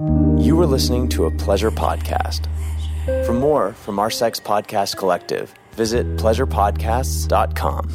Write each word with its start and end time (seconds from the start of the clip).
You 0.00 0.58
are 0.60 0.66
listening 0.66 1.08
to 1.10 1.26
a 1.26 1.30
pleasure 1.30 1.70
podcast. 1.70 2.46
For 3.26 3.34
more 3.34 3.74
from 3.74 3.98
our 3.98 4.10
Sex 4.10 4.40
Podcast 4.40 4.96
Collective, 4.96 5.52
visit 5.72 6.06
pleasurepodcasts.com. 6.16 7.90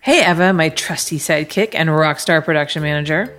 Hey, 0.00 0.30
Eva, 0.30 0.52
my 0.52 0.68
trusty 0.68 1.16
sidekick 1.16 1.74
and 1.74 1.88
rockstar 1.88 2.44
production 2.44 2.82
manager. 2.82 3.34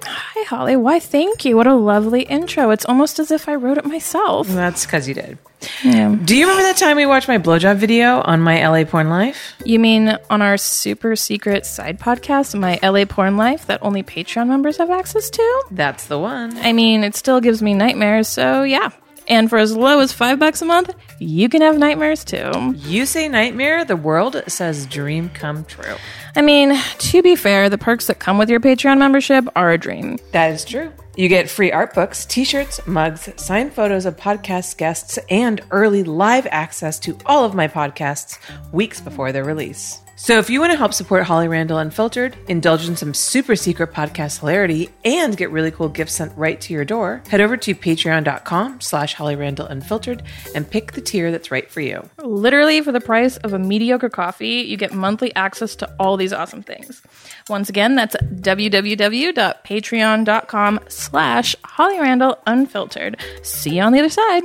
Holly. 0.46 0.76
Why, 0.76 1.00
thank 1.00 1.46
you. 1.46 1.58
What 1.58 1.68
a 1.68 1.76
lovely 1.76 2.24
intro. 2.24 2.70
It's 2.72 2.86
almost 2.86 3.20
as 3.20 3.32
if 3.32 3.50
I 3.50 3.56
wrote 3.56 3.78
it 3.78 3.86
myself. 3.86 4.48
That's 4.48 4.86
because 4.86 5.08
you 5.08 5.14
did. 5.14 5.38
Yeah. 5.84 6.16
Do 6.24 6.36
you 6.36 6.46
remember 6.46 6.64
that 6.64 6.78
time 6.78 6.98
we 6.98 7.06
watched 7.06 7.28
my 7.28 7.38
blowjob 7.38 7.78
video 7.78 8.22
on 8.22 8.42
my 8.42 8.68
LA 8.68 8.84
Porn 8.86 9.10
Life? 9.10 9.54
You 9.64 9.80
mean 9.80 10.18
on 10.30 10.42
our 10.42 10.58
super 10.58 11.16
secret 11.16 11.66
side 11.66 12.00
podcast, 12.00 12.58
My 12.60 12.80
LA 12.84 13.06
Porn 13.06 13.38
Life, 13.38 13.66
that 13.68 13.82
only 13.82 14.04
Patreon 14.04 14.48
members 14.48 14.78
have 14.78 14.90
access 14.92 15.30
to? 15.30 15.64
That's 15.72 16.06
the 16.06 16.20
one. 16.20 16.58
I 16.58 16.74
mean, 16.74 17.04
it 17.04 17.16
still 17.16 17.42
gives 17.42 17.62
me 17.62 17.74
nightmares, 17.74 18.28
so 18.28 18.64
yeah. 18.64 18.90
And 19.28 19.50
for 19.50 19.58
as 19.58 19.76
low 19.76 20.00
as 20.02 20.14
five 20.14 20.38
bucks 20.38 20.62
a 20.62 20.66
month, 20.66 20.94
you 21.20 21.50
can 21.50 21.62
have 21.62 21.78
nightmares 21.78 22.24
too. 22.24 22.76
You 22.78 23.08
say 23.08 23.28
nightmare, 23.28 23.84
the 23.84 23.96
world 23.96 24.44
says 24.48 24.86
dream 24.86 25.30
come 25.30 25.66
true. 25.66 25.96
I 26.38 26.42
mean, 26.42 26.78
to 26.98 27.24
be 27.24 27.36
fair, 27.36 27.70
the 27.70 27.78
perks 27.78 28.08
that 28.08 28.20
come 28.20 28.38
with 28.38 28.50
your 28.50 28.60
Patreon 28.60 28.98
membership 28.98 29.46
are 29.56 29.72
a 29.72 29.78
dream. 29.78 30.18
That 30.34 30.52
is 30.52 30.66
true. 30.66 30.92
You 31.16 31.30
get 31.30 31.50
free 31.50 31.72
art 31.72 31.94
books, 31.94 32.26
t 32.26 32.44
shirts, 32.44 32.86
mugs, 32.86 33.30
signed 33.38 33.72
photos 33.72 34.06
of 34.06 34.18
podcast 34.18 34.76
guests, 34.78 35.18
and 35.30 35.62
early 35.72 36.04
live 36.04 36.46
access 36.52 37.00
to 37.00 37.18
all 37.26 37.46
of 37.46 37.56
my 37.56 37.70
podcasts 37.70 38.38
weeks 38.74 39.00
before 39.00 39.32
their 39.32 39.46
release. 39.46 40.02
So 40.18 40.40
if 40.40 40.50
you 40.50 40.62
want 40.62 40.72
to 40.72 40.78
help 40.78 40.94
support 40.94 41.24
Holly 41.24 41.50
Randall 41.50 41.78
Unfiltered, 41.78 42.38
indulge 42.48 42.88
in 42.88 42.96
some 42.96 43.14
super 43.14 43.58
secret 43.58 43.92
podcast 43.92 44.40
hilarity, 44.40 44.88
and 45.04 45.36
get 45.36 45.52
really 45.52 45.72
cool 45.72 45.90
gifts 45.90 46.14
sent 46.14 46.32
right 46.38 46.62
to 46.62 46.74
your 46.74 46.86
door, 46.86 47.22
head 47.30 47.42
over 47.42 47.58
to 47.58 47.76
patreon.com 47.76 48.80
slash 48.80 49.14
Holly 49.14 49.36
Randall 49.36 49.68
Unfiltered 49.68 50.24
and 50.56 50.70
pick 50.70 50.94
the 50.94 51.02
tier 51.02 51.32
that's 51.32 51.52
right 51.52 51.70
for 51.70 51.82
you. 51.82 52.10
Literally, 52.20 52.80
for 52.80 52.94
the 52.94 53.02
price 53.02 53.36
of 53.38 53.52
a 53.52 53.60
mediocre 53.60 54.10
coffee, 54.10 54.62
you 54.62 54.78
get 54.78 54.94
monthly 54.94 55.36
access 55.36 55.76
to 55.76 55.94
all 56.00 56.16
these 56.16 56.32
awesome 56.32 56.64
things. 56.64 57.02
Once 57.50 57.68
again, 57.68 57.96
that's 57.96 58.16
www.patreon.com 58.16 60.80
slash 60.88 61.56
Holly 61.66 62.00
Randall 62.00 62.38
Unfiltered. 62.48 63.18
See 63.44 63.76
you 63.76 63.82
on 63.82 63.92
the 63.92 64.00
other 64.00 64.10
side. 64.10 64.44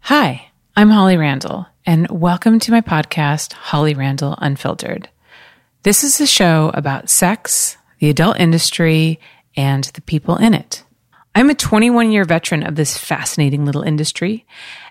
Hi, 0.00 0.50
I'm 0.78 0.90
Holly 0.90 1.16
Randall, 1.16 1.66
and 1.86 2.06
welcome 2.10 2.58
to 2.58 2.70
my 2.70 2.82
podcast, 2.82 3.54
Holly 3.54 3.94
Randall 3.94 4.36
Unfiltered. 4.36 5.08
This 5.84 6.04
is 6.04 6.20
a 6.20 6.26
show 6.26 6.70
about 6.74 7.08
sex, 7.08 7.78
the 7.98 8.10
adult 8.10 8.38
industry, 8.38 9.18
and 9.56 9.84
the 9.84 10.02
people 10.02 10.36
in 10.36 10.52
it. 10.52 10.84
I'm 11.34 11.48
a 11.48 11.54
21 11.54 12.12
year 12.12 12.26
veteran 12.26 12.62
of 12.62 12.74
this 12.74 12.98
fascinating 12.98 13.64
little 13.64 13.80
industry, 13.80 14.44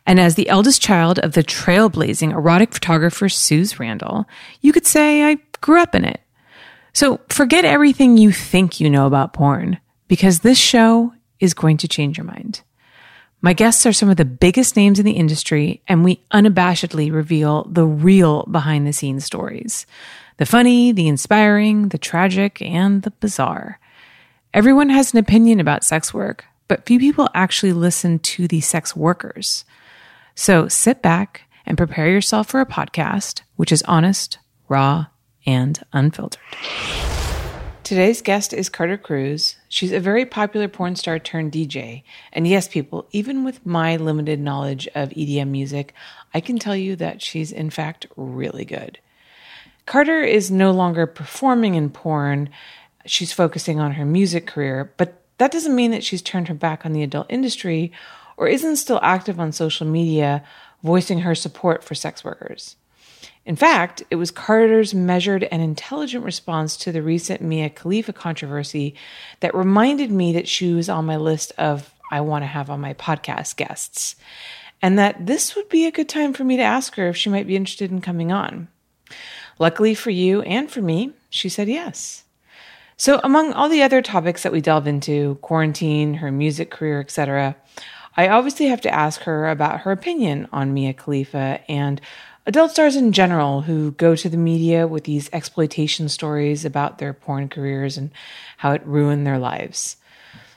and 0.07 0.19
as 0.19 0.33
the 0.33 0.49
eldest 0.49 0.81
child 0.81 1.19
of 1.19 1.33
the 1.33 1.43
trailblazing 1.43 2.31
erotic 2.31 2.73
photographer 2.73 3.29
Suze 3.29 3.79
Randall, 3.79 4.25
you 4.61 4.73
could 4.73 4.87
say 4.87 5.21
I 5.21 5.37
grew 5.61 5.79
up 5.79 5.93
in 5.93 6.03
it. 6.03 6.19
So 6.93 7.19
forget 7.29 7.63
everything 7.63 8.17
you 8.17 8.31
think 8.31 8.79
you 8.79 8.89
know 8.89 9.05
about 9.05 9.33
porn, 9.33 9.77
because 10.07 10.39
this 10.39 10.57
show 10.57 11.13
is 11.39 11.53
going 11.53 11.77
to 11.77 11.87
change 11.87 12.17
your 12.17 12.25
mind. 12.25 12.63
My 13.41 13.53
guests 13.53 13.85
are 13.85 13.93
some 13.93 14.09
of 14.09 14.17
the 14.17 14.25
biggest 14.25 14.75
names 14.75 14.99
in 14.99 15.05
the 15.05 15.11
industry, 15.11 15.81
and 15.87 16.03
we 16.03 16.21
unabashedly 16.33 17.13
reveal 17.13 17.65
the 17.69 17.85
real 17.85 18.43
behind 18.43 18.87
the 18.87 18.93
scenes 18.93 19.25
stories 19.25 19.85
the 20.37 20.45
funny, 20.45 20.91
the 20.91 21.07
inspiring, 21.07 21.89
the 21.89 21.97
tragic, 21.97 22.61
and 22.61 23.03
the 23.03 23.11
bizarre. 23.11 23.79
Everyone 24.53 24.89
has 24.89 25.13
an 25.13 25.19
opinion 25.19 25.59
about 25.59 25.85
sex 25.85 26.13
work, 26.13 26.45
but 26.67 26.85
few 26.85 26.99
people 26.99 27.29
actually 27.33 27.73
listen 27.73 28.19
to 28.19 28.47
the 28.47 28.59
sex 28.59 28.95
workers. 28.95 29.63
So 30.33 30.67
sit 30.67 31.01
back 31.01 31.43
and 31.65 31.77
prepare 31.77 32.09
yourself 32.09 32.47
for 32.47 32.59
a 32.59 32.65
podcast 32.65 33.41
which 33.55 33.71
is 33.71 33.83
honest, 33.83 34.37
raw, 34.67 35.07
and 35.45 35.81
unfiltered. 35.93 36.41
Today's 37.85 38.23
guest 38.23 38.51
is 38.51 38.67
Carter 38.67 38.97
Cruise. 38.97 39.57
She's 39.69 39.91
a 39.91 39.99
very 39.99 40.25
popular 40.25 40.67
porn 40.67 40.95
star 40.95 41.19
turned 41.19 41.51
DJ. 41.51 42.01
And 42.33 42.47
yes, 42.47 42.67
people, 42.67 43.07
even 43.11 43.43
with 43.43 43.63
my 43.63 43.95
limited 43.95 44.39
knowledge 44.39 44.87
of 44.95 45.09
EDM 45.09 45.49
music, 45.49 45.93
I 46.33 46.39
can 46.39 46.57
tell 46.57 46.75
you 46.75 46.95
that 46.95 47.21
she's 47.21 47.51
in 47.51 47.69
fact 47.69 48.07
really 48.15 48.65
good. 48.65 48.97
Carter 49.85 50.21
is 50.21 50.49
no 50.49 50.71
longer 50.71 51.05
performing 51.05 51.75
in 51.75 51.91
porn. 51.91 52.49
She's 53.05 53.31
focusing 53.31 53.79
on 53.79 53.91
her 53.91 54.05
music 54.05 54.47
career, 54.47 54.91
but 54.97 55.21
that 55.37 55.51
doesn't 55.51 55.75
mean 55.75 55.91
that 55.91 56.03
she's 56.03 56.23
turned 56.23 56.47
her 56.47 56.55
back 56.55 56.87
on 56.87 56.93
the 56.93 57.03
adult 57.03 57.27
industry 57.29 57.91
or 58.35 58.47
isn't 58.47 58.77
still 58.77 58.99
active 59.03 59.39
on 59.39 59.51
social 59.51 59.85
media, 59.85 60.43
voicing 60.81 61.19
her 61.19 61.35
support 61.35 61.83
for 61.83 61.93
sex 61.93 62.23
workers. 62.23 62.77
In 63.45 63.55
fact, 63.55 64.01
it 64.09 64.15
was 64.15 64.31
Carter's 64.31 64.95
measured 64.95 65.43
and 65.43 65.61
intelligent 65.61 66.25
response 66.25 66.75
to 66.77 66.91
the 66.91 67.03
recent 67.03 67.41
Mia 67.41 67.69
Khalifa 67.69 68.11
controversy 68.11 68.95
that 69.39 69.53
reminded 69.53 70.09
me 70.09 70.33
that 70.33 70.47
she 70.47 70.73
was 70.73 70.89
on 70.89 71.05
my 71.05 71.17
list 71.17 71.51
of 71.57 71.93
I 72.11 72.21
want 72.21 72.43
to 72.43 72.47
have 72.47 72.69
on 72.69 72.81
my 72.81 72.93
podcast 72.95 73.55
guests, 73.55 74.15
and 74.81 74.97
that 74.97 75.25
this 75.25 75.55
would 75.55 75.69
be 75.69 75.85
a 75.85 75.91
good 75.91 76.09
time 76.09 76.33
for 76.33 76.43
me 76.43 76.57
to 76.57 76.63
ask 76.63 76.95
her 76.95 77.07
if 77.07 77.17
she 77.17 77.29
might 77.29 77.47
be 77.47 77.55
interested 77.55 77.91
in 77.91 78.01
coming 78.01 78.31
on. 78.31 78.67
Luckily 79.59 79.93
for 79.93 80.09
you 80.09 80.41
and 80.41 80.69
for 80.69 80.81
me, 80.81 81.13
she 81.29 81.49
said 81.49 81.67
yes. 81.67 82.23
So, 82.97 83.19
among 83.23 83.53
all 83.53 83.69
the 83.69 83.83
other 83.83 84.01
topics 84.01 84.43
that 84.43 84.51
we 84.51 84.61
delve 84.61 84.87
into 84.87 85.35
quarantine, 85.41 86.15
her 86.15 86.31
music 86.31 86.71
career, 86.71 86.99
etc. 86.99 87.55
I 88.17 88.29
obviously 88.29 88.67
have 88.67 88.81
to 88.81 88.93
ask 88.93 89.21
her 89.21 89.49
about 89.49 89.81
her 89.81 89.91
opinion 89.91 90.47
on 90.53 90.73
Mia 90.73 90.93
Khalifa 90.93 91.59
and 91.67 91.99
adult 92.45 92.71
stars 92.71 92.95
in 92.95 93.11
general 93.11 93.61
who 93.61 93.91
go 93.91 94.15
to 94.15 94.29
the 94.29 94.37
media 94.37 94.87
with 94.87 95.03
these 95.03 95.29
exploitation 95.33 96.09
stories 96.09 96.65
about 96.65 96.97
their 96.97 97.13
porn 97.13 97.49
careers 97.49 97.97
and 97.97 98.11
how 98.57 98.71
it 98.71 98.85
ruined 98.85 99.25
their 99.25 99.39
lives. 99.39 99.97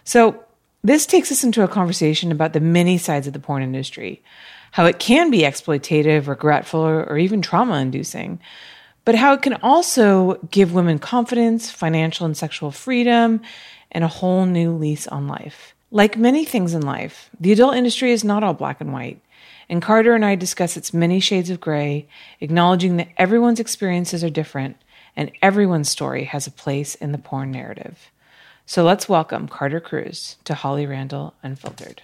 So, 0.05 0.45
this 0.85 1.07
takes 1.07 1.33
us 1.33 1.43
into 1.43 1.65
a 1.65 1.69
conversation 1.69 2.31
about 2.31 2.53
the 2.53 2.61
many 2.61 2.99
sides 2.99 3.27
of 3.27 3.33
the 3.33 3.41
porn 3.41 3.65
industry, 3.65 4.23
how 4.71 4.87
it 4.87 5.01
can 5.01 5.29
be 5.31 5.41
exploitative, 5.41 6.29
regretful, 6.29 6.81
or 6.81 7.19
even 7.19 7.43
trauma 7.43 7.81
inducing, 7.81 8.39
but 9.05 9.17
how 9.17 9.33
it 9.33 9.43
can 9.43 9.55
also 9.55 10.35
give 10.51 10.75
women 10.75 10.99
confidence, 10.99 11.71
financial 11.71 12.27
and 12.27 12.37
sexual 12.37 12.71
freedom, 12.71 13.41
and 13.91 14.05
a 14.05 14.09
whole 14.09 14.47
new 14.47 14.73
lease 14.73 15.09
on 15.09 15.27
life. 15.27 15.75
Like 15.91 16.17
many 16.17 16.45
things 16.45 16.75
in 16.75 16.83
life, 16.83 17.31
the 17.41 17.53
adult 17.53 17.75
industry 17.75 18.13
is 18.13 18.23
not 18.23 18.45
all 18.45 18.55
black 18.55 18.81
and 18.81 18.93
white. 18.93 19.21
And 19.71 19.83
Carter 19.83 20.15
and 20.15 20.25
I 20.25 20.35
discuss 20.35 20.79
its 20.79 20.95
many 20.95 21.21
shades 21.21 21.51
of 21.51 21.61
gray, 21.61 22.09
acknowledging 22.41 22.97
that 22.97 23.09
everyone's 23.19 23.61
experiences 23.61 24.25
are 24.25 24.31
different 24.31 24.77
and 25.15 25.31
everyone's 25.43 25.91
story 25.91 26.25
has 26.25 26.47
a 26.47 26.51
place 26.51 26.95
in 26.95 27.13
the 27.13 27.19
porn 27.19 27.51
narrative. 27.51 28.11
So 28.65 28.83
let's 28.83 29.09
welcome 29.09 29.47
Carter 29.47 29.81
Cruise 29.81 30.37
to 30.45 30.55
Holly 30.55 30.87
Randall 30.87 31.35
Unfiltered. 31.43 32.03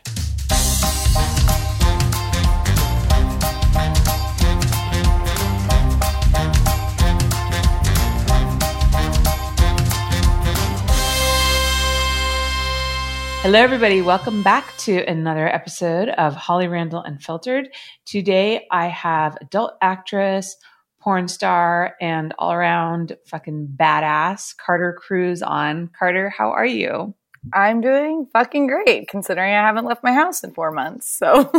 Hello, 13.44 13.60
everybody. 13.60 14.00
Welcome 14.00 14.42
back 14.42 14.74
to 14.78 15.04
another 15.06 15.46
episode 15.46 16.08
of 16.08 16.34
Holly 16.34 16.66
Randall 16.66 17.02
Unfiltered. 17.02 17.68
Today, 18.06 18.66
I 18.70 18.86
have 18.86 19.36
adult 19.38 19.74
actress, 19.82 20.56
porn 21.02 21.28
star, 21.28 21.94
and 22.00 22.32
all 22.38 22.52
around 22.52 23.18
fucking 23.26 23.76
badass 23.78 24.56
Carter 24.56 24.98
Cruise 24.98 25.42
on. 25.42 25.88
Carter, 25.88 26.30
how 26.30 26.52
are 26.52 26.64
you? 26.64 27.14
I'm 27.52 27.82
doing 27.82 28.28
fucking 28.32 28.66
great 28.66 29.08
considering 29.08 29.52
I 29.52 29.60
haven't 29.60 29.84
left 29.84 30.02
my 30.02 30.14
house 30.14 30.42
in 30.42 30.54
four 30.54 30.70
months. 30.70 31.14
So, 31.14 31.52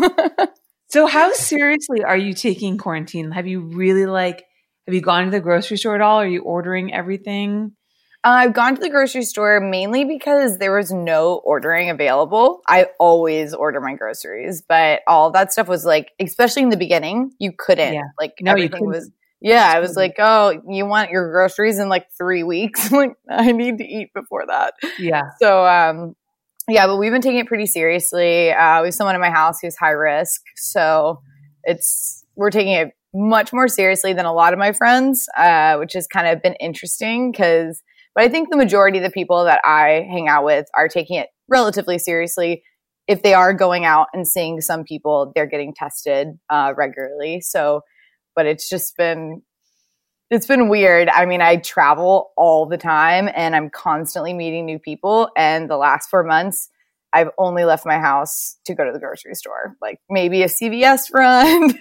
so 0.88 1.06
how 1.06 1.34
seriously 1.34 2.04
are 2.04 2.18
you 2.18 2.34
taking 2.34 2.80
quarantine? 2.80 3.30
Have 3.30 3.46
you 3.46 3.60
really 3.60 4.08
like, 4.08 4.44
have 4.88 4.96
you 4.96 5.02
gone 5.02 5.26
to 5.26 5.30
the 5.30 5.40
grocery 5.40 5.78
store 5.78 5.94
at 5.94 6.02
all? 6.02 6.18
Are 6.18 6.28
you 6.28 6.42
ordering 6.42 6.96
everything? 6.96 7.74
I've 8.26 8.54
gone 8.54 8.74
to 8.76 8.82
the 8.82 8.90
grocery 8.90 9.22
store 9.22 9.60
mainly 9.60 10.04
because 10.04 10.58
there 10.58 10.76
was 10.76 10.92
no 10.92 11.36
ordering 11.36 11.92
available. 11.92 12.62
I 12.68 12.88
always 13.00 13.54
order 13.54 13.80
my 13.80 13.94
groceries, 13.94 14.64
but 14.68 15.02
all 15.08 15.30
that 15.32 15.54
stuff 15.54 15.68
was 15.68 15.86
like, 15.86 16.12
especially 16.20 16.64
in 16.64 16.70
the 16.70 16.78
beginning, 16.78 17.32
you 17.40 17.52
couldn't. 17.58 17.94
Yeah. 17.94 18.02
Like 18.20 18.34
No, 18.42 18.52
everything 18.52 18.72
couldn't. 18.72 18.88
was. 18.88 19.12
Yeah, 19.42 19.72
I 19.72 19.80
was 19.80 19.96
like, 19.96 20.16
oh, 20.18 20.60
you 20.68 20.88
want 20.88 21.12
your 21.12 21.32
groceries 21.32 21.78
in 21.78 21.88
like 21.88 22.08
three 22.18 22.42
weeks? 22.42 22.92
like, 22.92 23.14
I 23.30 23.52
need 23.52 23.78
to 23.78 23.84
eat 23.86 24.12
before 24.16 24.46
that. 24.48 24.74
Yeah. 24.98 25.22
So, 25.40 25.64
um, 25.68 26.16
yeah, 26.68 26.88
but 26.88 26.98
we've 26.98 27.12
been 27.12 27.22
taking 27.22 27.40
it 27.40 27.48
pretty 27.48 27.68
seriously. 27.68 28.50
Uh, 28.52 28.82
we 28.82 28.88
have 28.88 28.94
someone 28.96 29.14
in 29.14 29.22
my 29.22 29.30
house 29.30 29.60
who's 29.62 29.76
high 29.76 29.92
risk, 29.92 30.42
so 30.56 31.22
it's 31.64 32.24
we're 32.36 32.50
taking 32.50 32.74
it 32.74 32.94
much 33.14 33.54
more 33.54 33.68
seriously 33.68 34.14
than 34.14 34.26
a 34.26 34.34
lot 34.34 34.52
of 34.52 34.58
my 34.58 34.72
friends, 34.72 35.28
uh, 35.38 35.76
which 35.78 35.94
has 35.94 36.08
kind 36.08 36.28
of 36.28 36.42
been 36.42 36.56
interesting 36.56 37.32
because, 37.32 37.84
but 38.16 38.24
I 38.24 38.30
think 38.30 38.50
the 38.50 38.58
majority 38.58 38.98
of 38.98 39.04
the 39.04 39.12
people 39.12 39.44
that 39.44 39.60
I 39.66 40.08
hang 40.10 40.28
out 40.28 40.46
with 40.46 40.66
are 40.76 40.88
taking 40.88 41.18
it 41.18 41.28
relatively 41.48 42.00
seriously. 42.00 42.64
If 43.08 43.22
they 43.22 43.34
are 43.34 43.54
going 43.54 43.86
out 43.86 44.08
and 44.14 44.28
seeing 44.28 44.62
some 44.62 44.84
people, 44.84 45.32
they're 45.36 45.46
getting 45.46 45.74
tested 45.74 46.30
uh, 46.50 46.74
regularly. 46.76 47.42
So, 47.42 47.82
but 48.36 48.46
it's 48.48 48.68
just 48.68 48.98
been 48.98 49.44
it's 50.32 50.48
been 50.48 50.70
weird. 50.70 51.08
I 51.10 51.26
mean, 51.26 51.42
I 51.42 51.58
travel 51.58 52.32
all 52.36 52.66
the 52.66 52.78
time 52.78 53.30
and 53.36 53.56
I'm 53.56 53.70
constantly 53.70 54.34
meeting 54.34 54.66
new 54.66 54.80
people. 54.80 55.30
And 55.38 55.70
the 55.70 55.78
last 55.78 56.10
four 56.10 56.24
months, 56.24 56.70
I've 57.14 57.30
only 57.38 57.64
left 57.64 57.86
my 57.86 58.00
house 58.00 58.58
to 58.66 58.74
go 58.74 58.84
to 58.84 58.92
the 58.92 59.00
grocery 59.00 59.36
store, 59.36 59.78
like 59.82 60.00
maybe 60.10 60.42
a 60.42 60.48
CVS 60.48 61.14
run, 61.14 61.74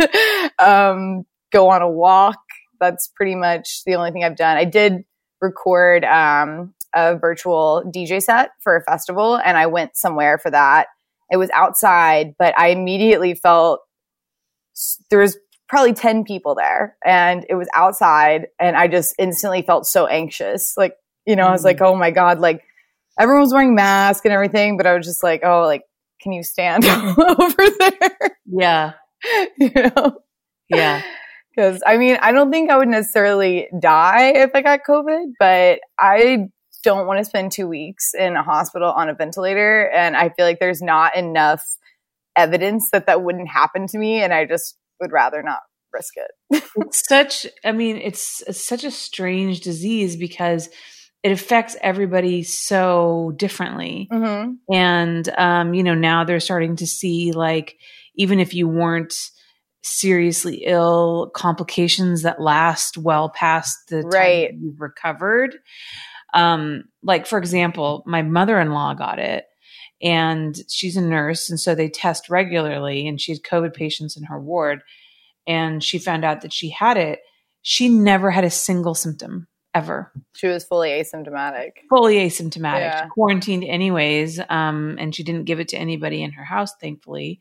um, 0.58 1.24
go 1.52 1.70
on 1.70 1.80
a 1.80 1.90
walk. 1.90 2.38
That's 2.80 3.08
pretty 3.16 3.34
much 3.34 3.82
the 3.86 3.94
only 3.94 4.12
thing 4.12 4.24
I've 4.24 4.36
done. 4.36 4.58
I 4.58 4.64
did 4.64 5.04
record 5.44 6.04
um, 6.04 6.74
a 6.94 7.16
virtual 7.16 7.82
DJ 7.94 8.22
set 8.22 8.50
for 8.60 8.76
a 8.76 8.82
festival, 8.82 9.36
and 9.36 9.56
I 9.56 9.66
went 9.66 9.96
somewhere 9.96 10.38
for 10.38 10.50
that. 10.50 10.88
It 11.30 11.36
was 11.36 11.50
outside, 11.50 12.34
but 12.38 12.58
I 12.58 12.68
immediately 12.68 13.34
felt 13.34 13.80
there 15.10 15.20
was 15.20 15.36
probably 15.68 15.92
10 15.92 16.24
people 16.24 16.54
there, 16.54 16.96
and 17.04 17.44
it 17.48 17.54
was 17.54 17.68
outside, 17.74 18.48
and 18.58 18.76
I 18.76 18.88
just 18.88 19.14
instantly 19.18 19.62
felt 19.62 19.86
so 19.86 20.06
anxious. 20.06 20.76
Like, 20.76 20.94
you 21.26 21.36
know, 21.36 21.42
mm-hmm. 21.42 21.50
I 21.50 21.52
was 21.52 21.62
mm. 21.62 21.66
like, 21.66 21.80
oh 21.80 21.94
my 21.94 22.10
God, 22.10 22.38
like, 22.38 22.62
everyone 23.18 23.42
was 23.42 23.52
wearing 23.52 23.74
masks 23.74 24.24
and 24.24 24.32
everything, 24.32 24.76
but 24.76 24.86
I 24.86 24.96
was 24.96 25.06
just 25.06 25.22
like, 25.22 25.42
oh, 25.44 25.62
like, 25.62 25.82
can 26.20 26.32
you 26.32 26.42
stand 26.42 26.84
over 26.88 27.70
there? 27.78 28.38
Yeah. 28.46 28.92
you 29.58 29.70
know? 29.74 30.18
Yeah. 30.68 31.02
Because 31.54 31.82
I 31.86 31.96
mean, 31.96 32.18
I 32.20 32.32
don't 32.32 32.50
think 32.50 32.70
I 32.70 32.76
would 32.76 32.88
necessarily 32.88 33.68
die 33.78 34.32
if 34.34 34.50
I 34.54 34.62
got 34.62 34.80
COVID, 34.88 35.32
but 35.38 35.80
I 35.98 36.48
don't 36.82 37.06
want 37.06 37.18
to 37.18 37.24
spend 37.24 37.50
two 37.50 37.66
weeks 37.66 38.12
in 38.14 38.36
a 38.36 38.42
hospital 38.42 38.90
on 38.90 39.08
a 39.08 39.14
ventilator. 39.14 39.90
And 39.90 40.16
I 40.16 40.28
feel 40.28 40.44
like 40.44 40.60
there's 40.60 40.82
not 40.82 41.16
enough 41.16 41.62
evidence 42.36 42.90
that 42.92 43.06
that 43.06 43.22
wouldn't 43.22 43.48
happen 43.48 43.86
to 43.88 43.98
me. 43.98 44.22
And 44.22 44.32
I 44.32 44.44
just 44.44 44.76
would 45.00 45.12
rather 45.12 45.42
not 45.42 45.60
risk 45.92 46.14
it. 46.16 46.62
it's 46.76 47.06
such, 47.08 47.46
I 47.64 47.72
mean, 47.72 47.96
it's, 47.96 48.42
it's 48.46 48.64
such 48.64 48.84
a 48.84 48.90
strange 48.90 49.60
disease 49.60 50.16
because 50.16 50.68
it 51.22 51.32
affects 51.32 51.76
everybody 51.80 52.42
so 52.42 53.32
differently. 53.36 54.08
Mm-hmm. 54.12 54.74
And, 54.74 55.28
um, 55.38 55.72
you 55.72 55.82
know, 55.82 55.94
now 55.94 56.24
they're 56.24 56.40
starting 56.40 56.76
to 56.76 56.86
see 56.86 57.32
like, 57.32 57.76
even 58.16 58.40
if 58.40 58.52
you 58.52 58.68
weren't 58.68 59.14
seriously 59.84 60.64
ill, 60.64 61.30
complications 61.34 62.22
that 62.22 62.40
last 62.40 62.96
well 62.96 63.28
past 63.28 63.76
the 63.88 64.00
right. 64.00 64.50
time 64.50 64.60
you've 64.62 64.80
recovered. 64.80 65.56
Um, 66.32 66.84
like, 67.02 67.26
for 67.26 67.38
example, 67.38 68.02
my 68.06 68.22
mother 68.22 68.58
in 68.58 68.72
law 68.72 68.94
got 68.94 69.18
it 69.18 69.44
and 70.02 70.56
she's 70.68 70.96
a 70.96 71.02
nurse. 71.02 71.50
And 71.50 71.60
so 71.60 71.74
they 71.74 71.88
test 71.88 72.28
regularly 72.28 73.06
and 73.06 73.20
she 73.20 73.32
had 73.32 73.42
COVID 73.42 73.74
patients 73.74 74.16
in 74.16 74.24
her 74.24 74.40
ward. 74.40 74.82
And 75.46 75.84
she 75.84 75.98
found 75.98 76.24
out 76.24 76.40
that 76.40 76.52
she 76.52 76.70
had 76.70 76.96
it. 76.96 77.20
She 77.60 77.88
never 77.88 78.30
had 78.30 78.44
a 78.44 78.50
single 78.50 78.94
symptom 78.94 79.46
ever. 79.74 80.10
She 80.34 80.46
was 80.46 80.64
fully 80.64 80.90
asymptomatic. 80.90 81.72
Fully 81.90 82.16
asymptomatic. 82.16 82.80
Yeah. 82.80 83.06
Quarantined 83.08 83.64
anyways, 83.64 84.40
um, 84.48 84.96
and 84.98 85.14
she 85.14 85.22
didn't 85.22 85.44
give 85.44 85.60
it 85.60 85.68
to 85.68 85.76
anybody 85.76 86.22
in 86.22 86.32
her 86.32 86.44
house, 86.44 86.74
thankfully. 86.80 87.40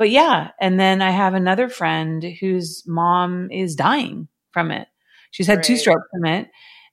But 0.00 0.08
yeah, 0.08 0.52
and 0.58 0.80
then 0.80 1.02
I 1.02 1.10
have 1.10 1.34
another 1.34 1.68
friend 1.68 2.24
whose 2.40 2.84
mom 2.86 3.50
is 3.50 3.76
dying 3.76 4.28
from 4.50 4.70
it. 4.70 4.88
She's 5.30 5.46
had 5.46 5.58
right. 5.58 5.64
two 5.64 5.76
strokes 5.76 6.08
from 6.10 6.24
it, 6.24 6.48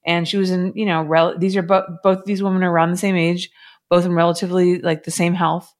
and 0.05 0.27
she 0.27 0.35
was 0.35 0.51
in, 0.51 0.73
you 0.75 0.85
know, 0.85 1.03
rel- 1.03 1.39
these 1.39 1.55
are 1.55 1.61
both 1.61 1.85
both 2.03 2.25
these 2.25 2.43
women 2.43 2.65
are 2.65 2.71
around 2.71 2.91
the 2.91 2.97
same 2.97 3.15
age, 3.15 3.49
both 3.89 4.03
in 4.03 4.11
relatively 4.11 4.81
like 4.81 5.05
the 5.05 5.11
same 5.11 5.33
health, 5.33 5.73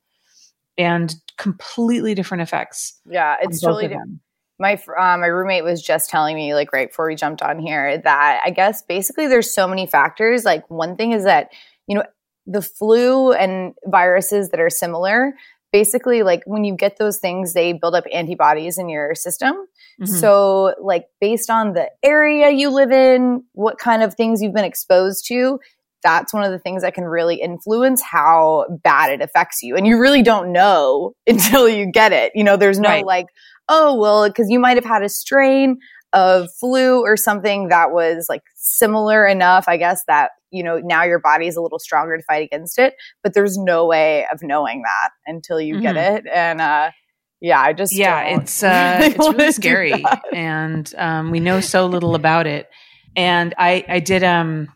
and 0.78 1.14
completely 1.38 2.16
different 2.16 2.44
effects. 2.44 2.98
Yeah, 3.06 3.36
it's 3.42 3.60
totally 3.60 3.90
different 3.90 4.22
my 4.60 4.74
uh, 4.74 5.18
my 5.18 5.28
roommate 5.28 5.64
was 5.64 5.82
just 5.82 6.10
telling 6.10 6.36
me 6.36 6.54
like 6.56 6.74
right 6.74 6.90
before 6.90 7.08
we 7.08 7.16
jumped 7.16 7.42
on 7.42 7.60
here 7.60 7.98
that 7.98 8.42
I 8.44 8.50
guess 8.52 8.82
basically 8.82 9.28
there's 9.28 9.54
so 9.54 9.68
many 9.68 9.86
factors. 9.86 10.46
Like 10.46 10.70
one 10.70 10.96
thing 10.96 11.12
is 11.12 11.26
that 11.26 11.52
you 11.88 11.96
know 11.96 12.04
the 12.46 12.62
flu 12.62 13.34
and 13.34 13.74
viruses 13.86 14.50
that 14.50 14.60
are 14.60 14.70
similar. 14.70 15.34
Basically, 15.78 16.24
like 16.24 16.42
when 16.48 16.64
you 16.64 16.76
get 16.76 16.98
those 16.98 17.20
things, 17.20 17.54
they 17.54 17.72
build 17.72 17.94
up 17.94 18.06
antibodies 18.12 18.80
in 18.80 18.90
your 18.90 19.14
system. 19.14 19.54
Mm-hmm. 20.02 20.06
So, 20.06 20.74
like 20.82 21.06
based 21.22 21.52
on 21.52 21.74
the 21.74 21.92
area 22.02 22.50
you 22.50 22.72
live 22.72 22.92
in, 22.92 23.44
what 23.52 23.78
kind 23.78 24.02
of 24.02 24.16
things 24.16 24.42
you've 24.42 24.56
been 24.56 24.66
exposed 24.66 25.28
to, 25.28 25.60
that's 26.02 26.34
one 26.34 26.44
of 26.44 26.52
the 26.52 26.58
things 26.58 26.82
that 26.82 26.96
can 26.96 27.04
really 27.04 27.36
influence 27.36 28.02
how 28.02 28.66
bad 28.84 29.12
it 29.12 29.22
affects 29.22 29.62
you. 29.62 29.76
And 29.76 29.86
you 29.86 30.00
really 30.00 30.24
don't 30.24 30.52
know 30.52 31.14
until 31.28 31.70
you 31.70 31.92
get 31.92 32.12
it. 32.12 32.32
You 32.34 32.44
know, 32.44 32.58
there's 32.58 32.80
no 32.80 32.90
right. 32.90 33.06
like, 33.06 33.28
oh, 33.70 33.94
well, 33.96 34.28
because 34.28 34.50
you 34.50 34.60
might 34.60 34.78
have 34.78 34.86
had 34.86 35.04
a 35.04 35.10
strain 35.10 35.78
of 36.14 36.50
flu 36.60 37.02
or 37.02 37.18
something 37.18 37.70
that 37.70 37.92
was 37.92 38.28
like 38.30 38.44
similar 38.56 39.26
enough, 39.26 39.66
I 39.68 39.78
guess, 39.78 40.02
that, 40.08 40.32
you 40.52 40.64
know, 40.64 40.80
now 40.80 41.04
your 41.04 41.20
body 41.20 41.48
is 41.48 41.56
a 41.56 41.62
little 41.62 41.80
stronger 41.80 42.18
to 42.18 42.24
fight 42.24 42.46
against 42.46 42.80
it. 42.80 42.96
But 43.24 43.34
there's 43.34 43.58
no 43.58 43.86
way 43.86 44.26
of 44.32 44.42
knowing 44.42 44.84
that 44.84 45.10
until 45.26 45.60
you 45.60 45.76
mm-hmm. 45.76 45.84
get 45.84 45.98
it. 45.98 46.26
And, 46.32 46.62
uh, 46.62 46.92
yeah, 47.40 47.62
I 47.62 47.74
just 47.74 47.96
yeah, 47.96 48.22
it's 48.40 48.64
uh, 48.64 49.00
it's 49.02 49.18
really 49.18 49.52
scary, 49.52 50.04
and 50.34 50.92
um, 50.98 51.30
we 51.30 51.40
know 51.40 51.62
so 51.62 51.86
little 51.86 52.16
about 52.16 52.48
it. 52.48 52.68
And 53.16 53.54
I 53.60 53.86
I 53.88 54.00
did 54.00 54.24
um 54.24 54.70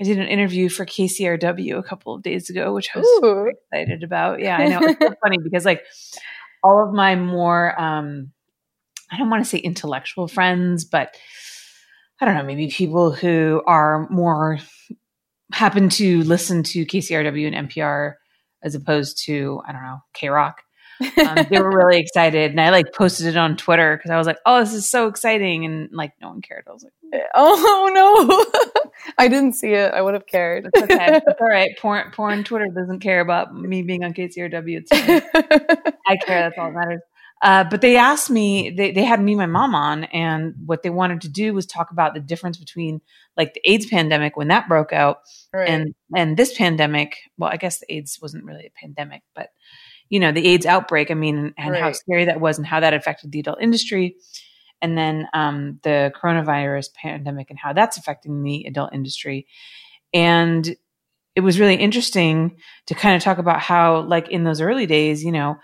I 0.00 0.04
did 0.04 0.18
an 0.18 0.26
interview 0.26 0.68
for 0.68 0.84
KCRW 0.84 1.78
a 1.78 1.82
couple 1.82 2.14
of 2.14 2.22
days 2.22 2.50
ago, 2.50 2.74
which 2.74 2.90
I 2.94 2.98
was 2.98 3.54
excited 3.72 4.02
about. 4.02 4.40
Yeah, 4.40 4.56
I 4.56 4.68
know 4.68 4.80
it's 4.82 4.98
so 5.00 5.14
funny 5.22 5.38
because 5.42 5.64
like 5.64 5.82
all 6.62 6.86
of 6.86 6.92
my 6.92 7.14
more 7.16 7.80
um 7.80 8.32
I 9.10 9.16
don't 9.16 9.30
want 9.30 9.44
to 9.44 9.48
say 9.48 9.58
intellectual 9.58 10.28
friends, 10.28 10.84
but 10.84 11.16
I 12.20 12.24
don't 12.24 12.34
know, 12.34 12.44
maybe 12.44 12.68
people 12.68 13.12
who 13.12 13.62
are 13.66 14.08
more 14.08 14.58
happen 15.52 15.88
to 15.90 16.22
listen 16.22 16.62
to 16.62 16.86
KCRW 16.86 17.46
and 17.46 17.68
NPR 17.68 18.14
as 18.62 18.74
opposed 18.74 19.24
to, 19.26 19.60
I 19.66 19.72
don't 19.72 19.82
know, 19.82 19.98
KROQ. 20.16 20.54
Um, 21.00 21.46
they 21.50 21.60
were 21.60 21.70
really 21.70 21.98
excited, 22.00 22.50
and 22.50 22.60
I 22.60 22.70
like 22.70 22.92
posted 22.94 23.26
it 23.26 23.36
on 23.36 23.56
Twitter 23.56 23.96
because 23.96 24.10
I 24.10 24.16
was 24.16 24.26
like, 24.26 24.38
"Oh, 24.46 24.60
this 24.60 24.72
is 24.72 24.88
so 24.90 25.08
exciting!" 25.08 25.66
And 25.66 25.90
like, 25.92 26.12
no 26.22 26.28
one 26.28 26.40
cared. 26.40 26.64
I 26.66 26.72
was 26.72 26.84
like, 26.84 27.22
"Oh 27.34 27.90
no, 27.92 28.90
I 29.18 29.28
didn't 29.28 29.52
see 29.52 29.72
it. 29.72 29.92
I 29.92 30.00
would 30.00 30.14
have 30.14 30.26
cared." 30.26 30.70
It's 30.72 30.82
okay. 30.82 31.20
It's 31.26 31.40
all 31.40 31.48
right. 31.48 31.70
Porn, 31.78 32.10
porn 32.12 32.44
Twitter 32.44 32.68
doesn't 32.74 33.00
care 33.00 33.20
about 33.20 33.54
me 33.54 33.82
being 33.82 34.04
on 34.04 34.14
KCRW. 34.14 34.84
It's 34.84 34.90
I 34.92 36.16
care. 36.16 36.40
That's 36.40 36.56
all 36.56 36.72
that 36.72 36.78
matters. 36.78 37.02
Uh, 37.42 37.64
but 37.64 37.82
they 37.82 37.96
asked 37.96 38.30
me, 38.30 38.70
they, 38.70 38.92
they 38.92 39.04
had 39.04 39.20
me 39.20 39.32
and 39.32 39.38
my 39.38 39.46
mom 39.46 39.74
on, 39.74 40.04
and 40.04 40.54
what 40.64 40.82
they 40.82 40.90
wanted 40.90 41.20
to 41.20 41.28
do 41.28 41.52
was 41.52 41.66
talk 41.66 41.90
about 41.90 42.14
the 42.14 42.20
difference 42.20 42.56
between 42.56 43.00
like 43.36 43.52
the 43.52 43.70
AIDS 43.70 43.86
pandemic 43.86 44.36
when 44.36 44.48
that 44.48 44.68
broke 44.68 44.92
out 44.92 45.18
right. 45.52 45.68
and 45.68 45.94
and 46.16 46.36
this 46.36 46.56
pandemic. 46.56 47.18
Well, 47.36 47.50
I 47.50 47.56
guess 47.58 47.78
the 47.78 47.92
AIDS 47.92 48.18
wasn't 48.22 48.44
really 48.44 48.66
a 48.66 48.80
pandemic, 48.80 49.22
but 49.34 49.50
you 50.08 50.18
know, 50.18 50.32
the 50.32 50.46
AIDS 50.46 50.66
outbreak. 50.66 51.10
I 51.10 51.14
mean, 51.14 51.52
and 51.58 51.72
right. 51.72 51.82
how 51.82 51.92
scary 51.92 52.24
that 52.24 52.40
was 52.40 52.58
and 52.58 52.66
how 52.66 52.80
that 52.80 52.94
affected 52.94 53.32
the 53.32 53.40
adult 53.40 53.60
industry. 53.60 54.16
And 54.82 54.96
then 54.96 55.26
um, 55.32 55.80
the 55.82 56.12
coronavirus 56.14 56.94
pandemic 56.94 57.50
and 57.50 57.58
how 57.58 57.72
that's 57.72 57.96
affecting 57.96 58.42
the 58.42 58.64
adult 58.66 58.94
industry. 58.94 59.46
And 60.12 60.76
it 61.34 61.40
was 61.40 61.58
really 61.58 61.76
interesting 61.76 62.58
to 62.86 62.94
kind 62.94 63.16
of 63.16 63.22
talk 63.22 63.38
about 63.38 63.60
how, 63.60 64.00
like, 64.00 64.28
in 64.28 64.44
those 64.44 64.60
early 64.60 64.86
days, 64.86 65.24
you 65.24 65.32
know, 65.32 65.56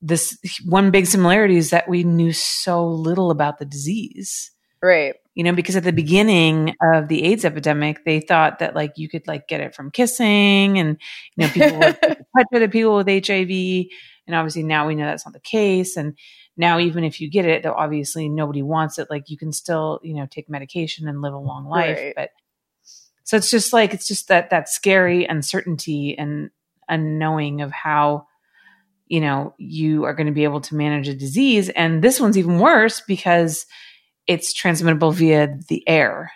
this 0.00 0.38
one 0.64 0.90
big 0.90 1.06
similarity 1.06 1.56
is 1.56 1.70
that 1.70 1.88
we 1.88 2.04
knew 2.04 2.32
so 2.32 2.86
little 2.86 3.30
about 3.30 3.58
the 3.58 3.64
disease. 3.64 4.50
Right. 4.82 5.14
You 5.34 5.44
know, 5.44 5.52
because 5.52 5.76
at 5.76 5.84
the 5.84 5.92
beginning 5.92 6.74
of 6.82 7.08
the 7.08 7.24
AIDS 7.24 7.44
epidemic, 7.44 8.04
they 8.04 8.20
thought 8.20 8.60
that 8.60 8.74
like 8.74 8.92
you 8.96 9.08
could 9.08 9.26
like 9.26 9.48
get 9.48 9.60
it 9.60 9.74
from 9.74 9.90
kissing 9.90 10.78
and, 10.78 10.98
you 11.36 11.46
know, 11.46 11.52
people 11.52 11.78
would 11.78 12.00
touch 12.02 12.46
other 12.54 12.68
people 12.68 12.96
with 12.96 13.08
HIV. 13.08 13.86
And 14.26 14.36
obviously 14.36 14.62
now 14.62 14.86
we 14.86 14.94
know 14.94 15.04
that's 15.04 15.26
not 15.26 15.32
the 15.32 15.40
case. 15.40 15.96
And 15.96 16.16
now 16.56 16.78
even 16.78 17.02
if 17.02 17.20
you 17.20 17.30
get 17.30 17.44
it, 17.44 17.62
though 17.62 17.74
obviously 17.74 18.28
nobody 18.28 18.62
wants 18.62 18.98
it, 18.98 19.08
like 19.10 19.30
you 19.30 19.36
can 19.36 19.52
still, 19.52 20.00
you 20.02 20.14
know, 20.14 20.26
take 20.30 20.48
medication 20.48 21.08
and 21.08 21.22
live 21.22 21.34
a 21.34 21.38
long 21.38 21.66
life. 21.66 21.98
Right. 21.98 22.14
But 22.14 22.30
so 23.24 23.36
it's 23.36 23.50
just 23.50 23.72
like, 23.72 23.94
it's 23.94 24.06
just 24.06 24.28
that, 24.28 24.50
that 24.50 24.68
scary 24.68 25.24
uncertainty 25.24 26.16
and 26.16 26.50
unknowing 26.88 27.62
of 27.62 27.72
how, 27.72 28.27
you 29.08 29.20
know, 29.20 29.54
you 29.58 30.04
are 30.04 30.14
going 30.14 30.26
to 30.26 30.32
be 30.32 30.44
able 30.44 30.60
to 30.62 30.74
manage 30.74 31.08
a 31.08 31.14
disease. 31.14 31.68
And 31.70 32.02
this 32.02 32.20
one's 32.20 32.38
even 32.38 32.58
worse 32.58 33.00
because 33.00 33.66
it's 34.26 34.52
transmittable 34.52 35.12
via 35.12 35.58
the 35.68 35.86
air 35.88 36.32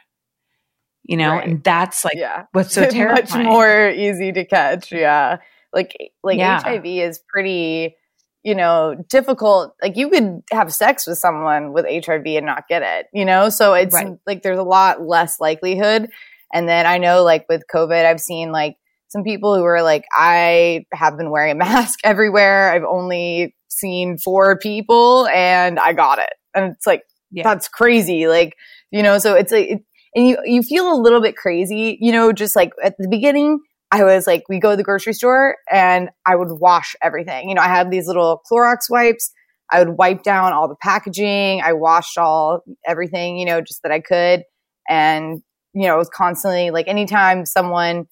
you 1.05 1.17
know 1.17 1.33
right. 1.33 1.49
and 1.49 1.65
that's 1.65 2.05
like 2.05 2.15
yeah. 2.17 2.45
what's 2.53 2.75
so 2.75 2.89
terrifying 2.89 3.45
much 3.45 3.53
more 3.53 3.91
easy 3.91 4.31
to 4.31 4.45
catch 4.45 4.93
yeah 4.93 5.39
like 5.73 5.97
like 6.23 6.39
yeah. 6.39 6.63
hiv 6.63 6.87
is 6.87 7.21
pretty 7.29 7.97
you 8.43 8.55
know, 8.55 8.97
difficult. 9.09 9.75
Like 9.81 9.97
you 9.97 10.09
could 10.11 10.43
have 10.51 10.75
sex 10.75 11.07
with 11.07 11.19
someone 11.19 11.73
with 11.73 11.87
HIV 11.87 12.27
and 12.27 12.47
not 12.47 12.69
get 12.69 12.83
it, 12.83 13.07
you 13.13 13.25
know? 13.25 13.49
So 13.49 13.75
it's 13.75 13.95
Right. 13.95 14.19
like 14.27 14.43
there's 14.43 14.59
a 14.59 14.65
lot 14.65 15.03
less 15.03 15.41
likelihood. 15.41 16.11
And 16.53 16.69
then 16.69 16.87
I 16.87 16.99
know 16.99 17.23
like 17.23 17.47
with 17.49 17.63
COVID, 17.73 18.05
I've 18.05 18.21
seen 18.21 18.53
like 18.53 18.77
some 19.13 19.23
people 19.23 19.55
who 19.57 19.65
are 19.65 19.83
like, 19.83 20.05
I 20.13 20.85
have 20.93 21.17
been 21.17 21.31
wearing 21.31 21.53
a 21.53 21.55
mask 21.59 21.99
everywhere. 22.03 22.73
I've 22.73 22.85
only 22.85 23.55
seen 23.69 24.19
four 24.19 24.59
people 24.59 25.27
and 25.29 25.79
I 25.79 25.93
got 25.93 26.19
it. 26.19 26.33
And 26.55 26.73
it's 26.75 26.87
like, 26.87 27.03
Yeah. 27.31 27.45
that's 27.45 27.69
crazy. 27.69 28.27
Like, 28.27 28.55
you 28.91 29.03
know, 29.03 29.19
so 29.19 29.35
it's 29.35 29.53
like, 29.53 29.69
it, 29.69 29.83
and 30.15 30.29
you, 30.29 30.37
you 30.45 30.63
feel 30.63 30.93
a 30.93 31.01
little 31.01 31.23
bit 31.23 31.37
crazy, 31.37 31.97
you 32.01 32.13
know, 32.13 32.33
just 32.33 32.55
like 32.57 32.73
at 32.83 32.95
the 32.99 33.09
beginning, 33.09 33.61
I 33.91 34.05
was 34.05 34.27
like, 34.27 34.43
we 34.49 34.59
go 34.59 34.71
to 34.71 34.77
the 34.77 34.83
grocery 34.83 35.13
store 35.15 35.57
and 35.71 36.11
I 36.27 36.37
would 36.37 36.49
wash 36.51 36.95
everything. 37.03 37.49
You 37.49 37.55
know, 37.55 37.63
I 37.63 37.69
had 37.69 37.91
these 37.91 38.07
little 38.07 38.41
Clorox 38.51 38.91
wipes. 38.91 39.31
I 39.71 39.79
would 39.79 39.97
wipe 39.97 40.23
down 40.23 40.53
all 40.53 40.69
the 40.69 40.77
packaging. 40.83 41.63
I 41.63 41.73
washed 41.73 42.19
all 42.19 42.61
everything, 42.87 43.39
you 43.39 43.47
know, 43.47 43.61
just 43.63 43.83
that 43.83 43.93
I 43.93 44.01
could. 44.01 44.43
And, 44.89 45.41
you 45.75 45.87
know, 45.87 45.95
it 45.95 45.99
was 45.99 46.11
constantly 46.15 46.71
like 46.71 46.89
anytime 46.89 47.47
someone 47.47 48.05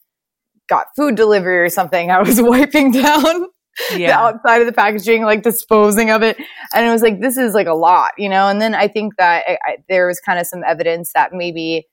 got 0.70 0.86
food 0.96 1.16
delivery 1.16 1.58
or 1.58 1.68
something, 1.68 2.10
I 2.10 2.22
was 2.22 2.40
wiping 2.42 2.92
down 2.92 3.46
the 3.90 4.12
outside 4.12 4.60
of 4.60 4.66
the 4.66 4.72
packaging, 4.72 5.22
like 5.22 5.42
disposing 5.42 6.10
of 6.10 6.22
it. 6.22 6.36
And 6.74 6.86
it 6.86 6.90
was 6.90 7.02
like, 7.02 7.20
this 7.20 7.36
is 7.36 7.54
like 7.54 7.66
a 7.66 7.74
lot, 7.74 8.12
you 8.18 8.28
know? 8.28 8.48
And 8.48 8.60
then 8.60 8.74
I 8.74 8.88
think 8.88 9.16
that 9.16 9.44
I, 9.46 9.58
I, 9.64 9.76
there 9.88 10.06
was 10.06 10.20
kind 10.20 10.38
of 10.38 10.46
some 10.46 10.62
evidence 10.66 11.12
that 11.14 11.32
maybe 11.32 11.86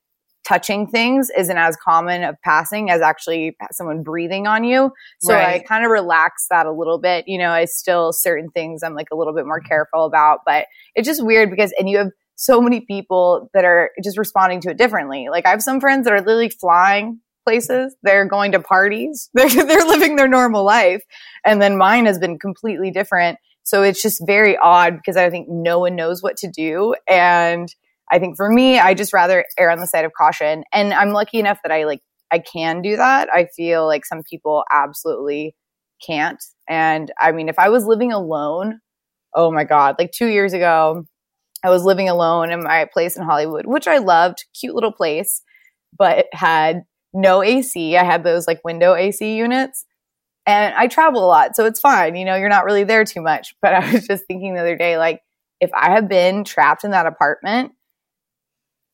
touching 0.48 0.88
things 0.88 1.30
isn't 1.38 1.58
as 1.58 1.76
common 1.76 2.24
of 2.24 2.36
passing 2.42 2.90
as 2.90 3.02
actually 3.02 3.56
someone 3.72 4.02
breathing 4.02 4.48
on 4.48 4.64
you. 4.64 4.92
So 5.20 5.36
I 5.36 5.60
kind 5.68 5.84
of 5.84 5.92
relaxed 5.92 6.48
that 6.52 6.66
a 6.66 6.72
little 6.72 7.00
bit. 7.00 7.26
You 7.28 7.38
know, 7.38 7.52
I 7.52 7.66
still, 7.66 8.14
certain 8.14 8.50
things 8.52 8.82
I'm 8.82 8.94
like 8.94 9.08
a 9.12 9.16
little 9.16 9.34
bit 9.34 9.46
more 9.46 9.60
careful 9.60 10.06
about, 10.06 10.40
but 10.46 10.68
it's 10.96 11.06
just 11.06 11.24
weird 11.26 11.50
because, 11.50 11.74
and 11.78 11.90
you 11.90 11.98
have 11.98 12.12
so 12.36 12.62
many 12.62 12.80
people 12.82 13.50
that 13.54 13.66
are 13.66 13.92
just 14.02 14.18
responding 14.18 14.62
to 14.62 14.70
it 14.70 14.78
differently. 14.78 15.28
Like 15.30 15.46
I 15.46 15.50
have 15.50 15.62
some 15.62 15.82
friends 15.82 16.06
that 16.06 16.14
are 16.14 16.22
literally 16.22 16.50
flying 16.50 17.20
places. 17.48 17.96
They're 18.04 18.28
going 18.28 18.52
to 18.52 18.60
parties. 18.60 19.30
They're, 19.34 19.48
they're 19.48 19.86
living 19.86 20.18
their 20.18 20.28
normal 20.28 20.66
life. 20.66 21.02
And 21.46 21.62
then 21.62 21.78
mine 21.78 22.06
has 22.06 22.20
been 22.20 22.38
completely 22.38 22.92
different. 22.92 23.38
So 23.64 23.84
it's 23.84 24.02
just 24.02 24.22
very 24.28 24.58
odd 24.58 24.98
because 24.98 25.16
I 25.16 25.30
think 25.30 25.48
no 25.50 25.80
one 25.80 25.96
knows 25.96 26.22
what 26.22 26.36
to 26.38 26.52
do. 26.52 26.94
And 27.10 27.74
I 28.12 28.20
think 28.20 28.36
for 28.36 28.50
me, 28.50 28.80
I 28.80 28.94
just 28.94 29.14
rather 29.14 29.46
err 29.58 29.72
on 29.72 29.80
the 29.80 29.88
side 29.88 30.04
of 30.04 30.12
caution. 30.12 30.66
And 30.74 30.94
I'm 30.94 31.12
lucky 31.12 31.40
enough 31.40 31.60
that 31.64 31.72
I 31.72 31.86
like, 31.86 32.02
I 32.32 32.40
can 32.40 32.82
do 32.82 32.98
that. 32.98 33.30
I 33.32 33.48
feel 33.56 33.86
like 33.86 34.06
some 34.06 34.24
people 34.30 34.66
absolutely 34.70 35.56
can't. 36.06 36.44
And 36.68 37.14
I 37.18 37.32
mean, 37.32 37.48
if 37.48 37.58
I 37.58 37.70
was 37.70 37.86
living 37.86 38.12
alone, 38.12 38.82
oh 39.34 39.52
my 39.52 39.64
God, 39.64 39.96
like 39.98 40.12
two 40.12 40.28
years 40.28 40.52
ago, 40.52 41.06
I 41.64 41.70
was 41.70 41.86
living 41.86 42.10
alone 42.10 42.52
in 42.52 42.62
my 42.62 42.88
place 42.92 43.16
in 43.16 43.24
Hollywood, 43.24 43.66
which 43.66 43.88
I 43.88 44.00
loved, 44.00 44.44
cute 44.60 44.76
little 44.76 44.92
place, 44.92 45.44
but 45.98 46.26
had 46.34 46.82
no 47.18 47.44
AC. 47.44 47.98
I 47.98 48.04
had 48.04 48.24
those 48.24 48.48
like 48.48 48.62
window 48.64 48.94
AC 48.94 49.36
units. 49.36 49.86
And 50.46 50.74
I 50.76 50.88
travel 50.88 51.26
a 51.26 51.28
lot, 51.28 51.58
so 51.58 51.66
it's 51.66 51.82
fine. 51.82 52.16
You 52.16 52.24
know, 52.24 52.36
you're 52.36 52.48
not 52.48 52.64
really 52.64 52.86
there 52.86 53.04
too 53.04 53.22
much. 53.22 53.54
But 53.62 53.74
I 53.74 53.92
was 53.92 54.08
just 54.08 54.26
thinking 54.28 54.54
the 54.54 54.62
other 54.62 54.78
day, 54.78 54.98
like, 54.98 55.20
if 55.60 55.70
I 55.76 55.92
had 55.92 56.08
been 56.08 56.46
trapped 56.46 56.86
in 56.86 56.92
that 56.92 57.06
apartment 57.06 57.74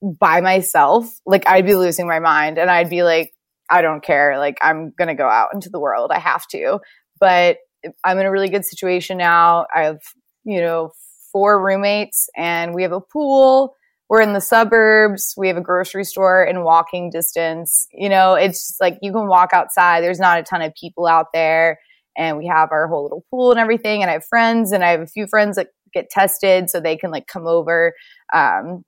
by 0.02 0.42
myself, 0.42 1.08
like, 1.28 1.48
I'd 1.48 1.68
be 1.68 1.76
losing 1.76 2.08
my 2.08 2.20
mind 2.20 2.58
and 2.58 2.72
I'd 2.72 2.90
be 2.90 3.04
like, 3.04 3.34
I 3.70 3.84
don't 3.84 4.04
care. 4.04 4.40
Like, 4.40 4.58
I'm 4.62 4.94
going 4.98 5.10
to 5.10 5.14
go 5.14 5.28
out 5.28 5.50
into 5.54 5.70
the 5.70 5.80
world. 5.80 6.10
I 6.12 6.18
have 6.18 6.48
to. 6.48 6.80
But 7.20 7.58
I'm 8.04 8.18
in 8.18 8.26
a 8.26 8.32
really 8.32 8.50
good 8.50 8.66
situation 8.66 9.18
now. 9.18 9.68
I 9.76 9.84
have, 9.84 10.00
you 10.46 10.60
know, 10.60 10.92
four 11.32 11.64
roommates 11.64 12.30
and 12.36 12.74
we 12.74 12.82
have 12.82 12.94
a 12.94 13.00
pool. 13.00 13.76
We're 14.10 14.22
in 14.22 14.34
the 14.34 14.42
suburbs. 14.42 15.34
We 15.38 15.48
have 15.48 15.58
a 15.58 15.62
grocery 15.62 16.04
store 16.04 16.44
in 16.44 16.64
walking 16.64 17.10
distance. 17.10 17.88
You 17.92 18.10
know, 18.10 18.36
it's 18.36 18.78
like 18.80 19.00
you 19.02 19.12
can 19.12 19.28
walk 19.28 19.52
outside. 19.54 20.04
There's 20.04 20.20
not 20.20 20.40
a 20.40 20.44
ton 20.44 20.62
of 20.62 20.74
people 20.76 21.08
out 21.08 21.28
there. 21.34 21.80
And 22.16 22.38
we 22.38 22.46
have 22.48 22.72
our 22.72 22.88
whole 22.88 23.04
little 23.04 23.26
pool 23.32 23.52
and 23.52 23.60
everything. 23.60 24.02
And 24.02 24.10
I 24.10 24.14
have 24.14 24.26
friends 24.26 24.72
and 24.72 24.84
I 24.84 24.92
have 24.92 25.02
a 25.02 25.08
few 25.08 25.26
friends 25.28 25.56
that 25.56 25.68
get 25.94 26.10
tested 26.10 26.70
so 26.70 26.80
they 26.80 26.98
can 26.98 27.12
like 27.12 27.28
come 27.28 27.48
over. 27.48 27.94
Um, 28.34 28.84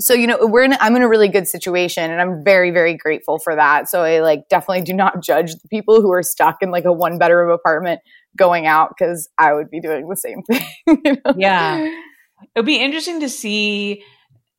so 0.00 0.12
you 0.12 0.26
know 0.26 0.38
we're 0.40 0.64
in 0.64 0.74
i'm 0.80 0.96
in 0.96 1.02
a 1.02 1.08
really 1.08 1.28
good 1.28 1.46
situation 1.46 2.10
and 2.10 2.20
i'm 2.20 2.42
very 2.42 2.72
very 2.72 2.96
grateful 2.96 3.38
for 3.38 3.54
that 3.54 3.88
so 3.88 4.02
i 4.02 4.20
like 4.20 4.48
definitely 4.48 4.82
do 4.82 4.92
not 4.92 5.22
judge 5.22 5.54
the 5.54 5.68
people 5.68 6.02
who 6.02 6.12
are 6.12 6.22
stuck 6.22 6.56
in 6.62 6.72
like 6.72 6.84
a 6.84 6.92
one 6.92 7.16
bedroom 7.16 7.50
apartment 7.50 8.00
going 8.36 8.66
out 8.66 8.88
because 8.88 9.28
i 9.38 9.52
would 9.52 9.70
be 9.70 9.80
doing 9.80 10.08
the 10.08 10.16
same 10.16 10.42
thing 10.50 10.66
you 11.04 11.12
know? 11.24 11.34
Yeah. 11.36 11.78
it 11.80 12.58
would 12.58 12.66
be 12.66 12.80
interesting 12.80 13.20
to 13.20 13.28
see. 13.28 14.02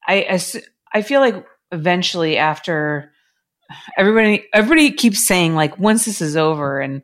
I 0.07 0.23
ass- 0.23 0.57
I 0.93 1.01
feel 1.01 1.21
like 1.21 1.45
eventually 1.71 2.37
after 2.37 3.11
everybody 3.97 4.45
everybody 4.53 4.91
keeps 4.91 5.27
saying 5.27 5.55
like 5.55 5.77
once 5.79 6.05
this 6.05 6.21
is 6.21 6.37
over 6.37 6.79
and 6.79 7.01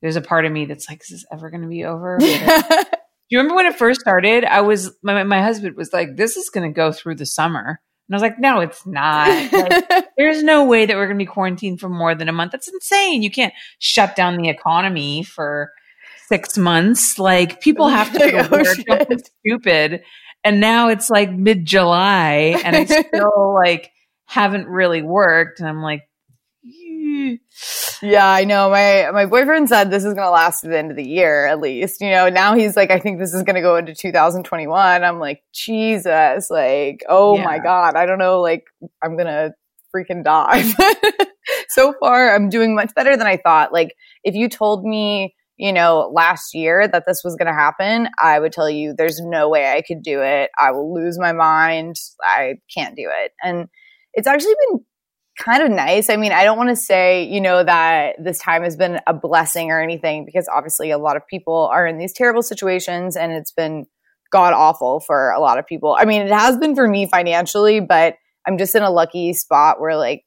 there's 0.00 0.16
a 0.16 0.20
part 0.20 0.44
of 0.44 0.52
me 0.52 0.66
that's 0.66 0.88
like 0.88 1.00
is 1.02 1.08
this 1.08 1.24
ever 1.32 1.50
going 1.50 1.62
to 1.62 1.68
be 1.68 1.84
over? 1.84 2.18
Do 2.20 2.26
you 3.30 3.38
remember 3.38 3.56
when 3.56 3.66
it 3.66 3.76
first 3.76 4.00
started? 4.00 4.44
I 4.44 4.60
was 4.60 4.94
my 5.02 5.22
my 5.24 5.42
husband 5.42 5.76
was 5.76 5.92
like 5.92 6.16
this 6.16 6.36
is 6.36 6.50
going 6.50 6.68
to 6.70 6.74
go 6.74 6.92
through 6.92 7.16
the 7.16 7.26
summer. 7.26 7.80
And 8.08 8.14
I 8.14 8.16
was 8.16 8.22
like 8.22 8.38
no 8.38 8.60
it's 8.60 8.86
not. 8.86 9.52
Like, 9.52 10.06
there's 10.18 10.42
no 10.42 10.66
way 10.66 10.86
that 10.86 10.96
we're 10.96 11.06
going 11.06 11.18
to 11.18 11.24
be 11.24 11.30
quarantined 11.30 11.80
for 11.80 11.88
more 11.88 12.14
than 12.14 12.28
a 12.28 12.32
month. 12.32 12.52
That's 12.52 12.68
insane. 12.68 13.22
You 13.22 13.30
can't 13.30 13.54
shut 13.78 14.14
down 14.14 14.36
the 14.36 14.50
economy 14.50 15.22
for 15.22 15.72
6 16.28 16.58
months. 16.58 17.18
Like 17.18 17.60
people 17.60 17.88
have 18.00 18.12
to 18.12 18.18
go 18.18 18.46
oh, 18.50 18.58
work. 18.58 18.76
Don't 18.86 19.08
be 19.08 19.18
stupid. 19.46 20.02
And 20.44 20.60
now 20.60 20.88
it's 20.88 21.08
like 21.08 21.32
mid 21.32 21.64
July 21.64 22.60
and 22.62 22.76
I 22.76 22.84
still 23.08 23.54
like 23.54 23.90
haven't 24.26 24.68
really 24.68 25.02
worked. 25.02 25.60
And 25.60 25.68
I'm 25.68 25.82
like, 25.82 26.02
yeah 28.02 28.26
i 28.28 28.44
know. 28.44 28.70
My 28.70 29.10
my 29.12 29.26
boyfriend 29.26 29.68
said 29.68 29.90
this 29.90 30.04
is 30.04 30.14
going 30.14 30.26
to 30.26 30.30
last 30.30 30.60
to 30.60 30.68
the 30.68 30.78
end 30.78 30.90
of 30.90 30.96
the 30.96 31.06
year 31.06 31.46
at 31.46 31.60
least 31.60 32.00
you 32.00 32.10
know? 32.10 32.28
Now 32.28 32.54
he's 32.54 32.76
like 32.76 32.90
i 32.90 32.98
think 32.98 33.18
this 33.18 33.32
is 33.32 33.42
going 33.42 33.54
to 33.54 33.62
go 33.62 33.76
into 33.76 33.94
2021 33.94 35.04
i'm 35.04 35.18
like 35.18 35.42
jesus 35.52 36.50
like 36.50 37.02
oh 37.08 37.36
my 37.38 37.58
god. 37.58 37.96
I 37.96 38.06
don't 38.06 38.18
know 38.18 38.40
like 38.40 38.64
i'm 39.02 39.16
going 39.16 39.26
to 39.26 39.54
freaking 39.94 40.24
die. 40.24 40.64
So 41.68 41.92
far 42.00 42.34
i'm 42.34 42.48
doing 42.48 42.74
much 42.74 42.94
better 42.94 43.16
than 43.16 43.26
i 43.26 43.36
thought. 43.36 43.72
Like 43.72 43.94
if 44.22 44.34
you 44.34 44.48
told 44.48 44.84
me 44.84 45.34
you 45.56 45.72
know 45.72 46.10
last 46.14 46.54
year 46.54 46.88
that 46.88 47.04
this 47.06 47.22
was 47.24 47.36
going 47.36 47.46
to 47.46 47.52
happen 47.52 48.08
i 48.22 48.38
would 48.38 48.52
tell 48.52 48.68
you 48.68 48.94
there's 48.96 49.20
no 49.20 49.48
way 49.48 49.72
i 49.72 49.82
could 49.82 50.02
do 50.02 50.20
it 50.22 50.50
i 50.58 50.70
will 50.70 50.94
lose 50.94 51.18
my 51.18 51.32
mind 51.32 51.96
i 52.22 52.54
can't 52.74 52.96
do 52.96 53.08
it 53.08 53.32
and 53.42 53.68
it's 54.14 54.26
actually 54.26 54.54
been 54.68 54.80
kind 55.38 55.62
of 55.62 55.70
nice. 55.70 56.10
I 56.10 56.16
mean, 56.16 56.32
I 56.32 56.44
don't 56.44 56.56
want 56.56 56.70
to 56.70 56.76
say, 56.76 57.24
you 57.24 57.40
know, 57.40 57.64
that 57.64 58.16
this 58.22 58.38
time 58.38 58.62
has 58.62 58.76
been 58.76 59.00
a 59.06 59.14
blessing 59.14 59.70
or 59.70 59.80
anything 59.80 60.24
because 60.24 60.48
obviously 60.48 60.90
a 60.90 60.98
lot 60.98 61.16
of 61.16 61.26
people 61.26 61.68
are 61.72 61.86
in 61.86 61.98
these 61.98 62.12
terrible 62.12 62.42
situations 62.42 63.16
and 63.16 63.32
it's 63.32 63.52
been 63.52 63.86
god 64.30 64.52
awful 64.52 65.00
for 65.00 65.30
a 65.30 65.40
lot 65.40 65.58
of 65.58 65.66
people. 65.66 65.96
I 65.98 66.04
mean, 66.04 66.22
it 66.22 66.32
has 66.32 66.56
been 66.56 66.74
for 66.74 66.86
me 66.86 67.06
financially, 67.06 67.80
but 67.80 68.16
I'm 68.46 68.58
just 68.58 68.74
in 68.74 68.82
a 68.82 68.90
lucky 68.90 69.32
spot 69.32 69.80
where 69.80 69.96
like 69.96 70.24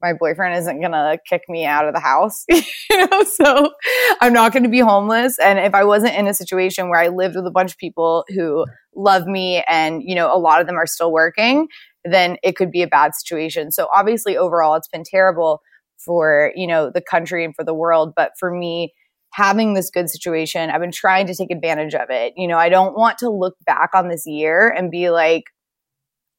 my 0.00 0.12
boyfriend 0.12 0.56
isn't 0.58 0.80
going 0.80 0.92
to 0.92 1.18
kick 1.28 1.42
me 1.48 1.64
out 1.64 1.86
of 1.86 1.94
the 1.94 2.00
house, 2.00 2.44
you 2.48 2.62
know, 2.90 3.24
so 3.24 3.72
I'm 4.20 4.32
not 4.32 4.52
going 4.52 4.62
to 4.62 4.68
be 4.68 4.80
homeless. 4.80 5.38
And 5.38 5.58
if 5.58 5.74
I 5.74 5.84
wasn't 5.84 6.14
in 6.14 6.26
a 6.26 6.34
situation 6.34 6.88
where 6.88 7.00
I 7.00 7.08
lived 7.08 7.36
with 7.36 7.46
a 7.46 7.50
bunch 7.50 7.72
of 7.72 7.78
people 7.78 8.24
who 8.28 8.64
love 8.94 9.26
me 9.26 9.62
and, 9.68 10.02
you 10.04 10.14
know, 10.14 10.34
a 10.34 10.38
lot 10.38 10.60
of 10.60 10.66
them 10.66 10.76
are 10.76 10.86
still 10.86 11.12
working, 11.12 11.68
then 12.04 12.36
it 12.42 12.56
could 12.56 12.70
be 12.70 12.82
a 12.82 12.88
bad 12.88 13.14
situation. 13.14 13.72
So 13.72 13.88
obviously 13.94 14.36
overall 14.36 14.74
it's 14.74 14.88
been 14.88 15.04
terrible 15.04 15.60
for, 15.98 16.52
you 16.54 16.66
know, 16.66 16.90
the 16.92 17.02
country 17.02 17.44
and 17.44 17.54
for 17.54 17.64
the 17.64 17.74
world, 17.74 18.12
but 18.14 18.32
for 18.38 18.50
me 18.50 18.92
having 19.32 19.74
this 19.74 19.90
good 19.90 20.08
situation, 20.08 20.70
I've 20.70 20.80
been 20.80 20.92
trying 20.92 21.26
to 21.26 21.34
take 21.34 21.50
advantage 21.50 21.94
of 21.94 22.08
it. 22.10 22.32
You 22.36 22.48
know, 22.48 22.56
I 22.56 22.68
don't 22.68 22.96
want 22.96 23.18
to 23.18 23.30
look 23.30 23.56
back 23.66 23.90
on 23.94 24.08
this 24.08 24.24
year 24.26 24.68
and 24.68 24.90
be 24.90 25.10
like 25.10 25.44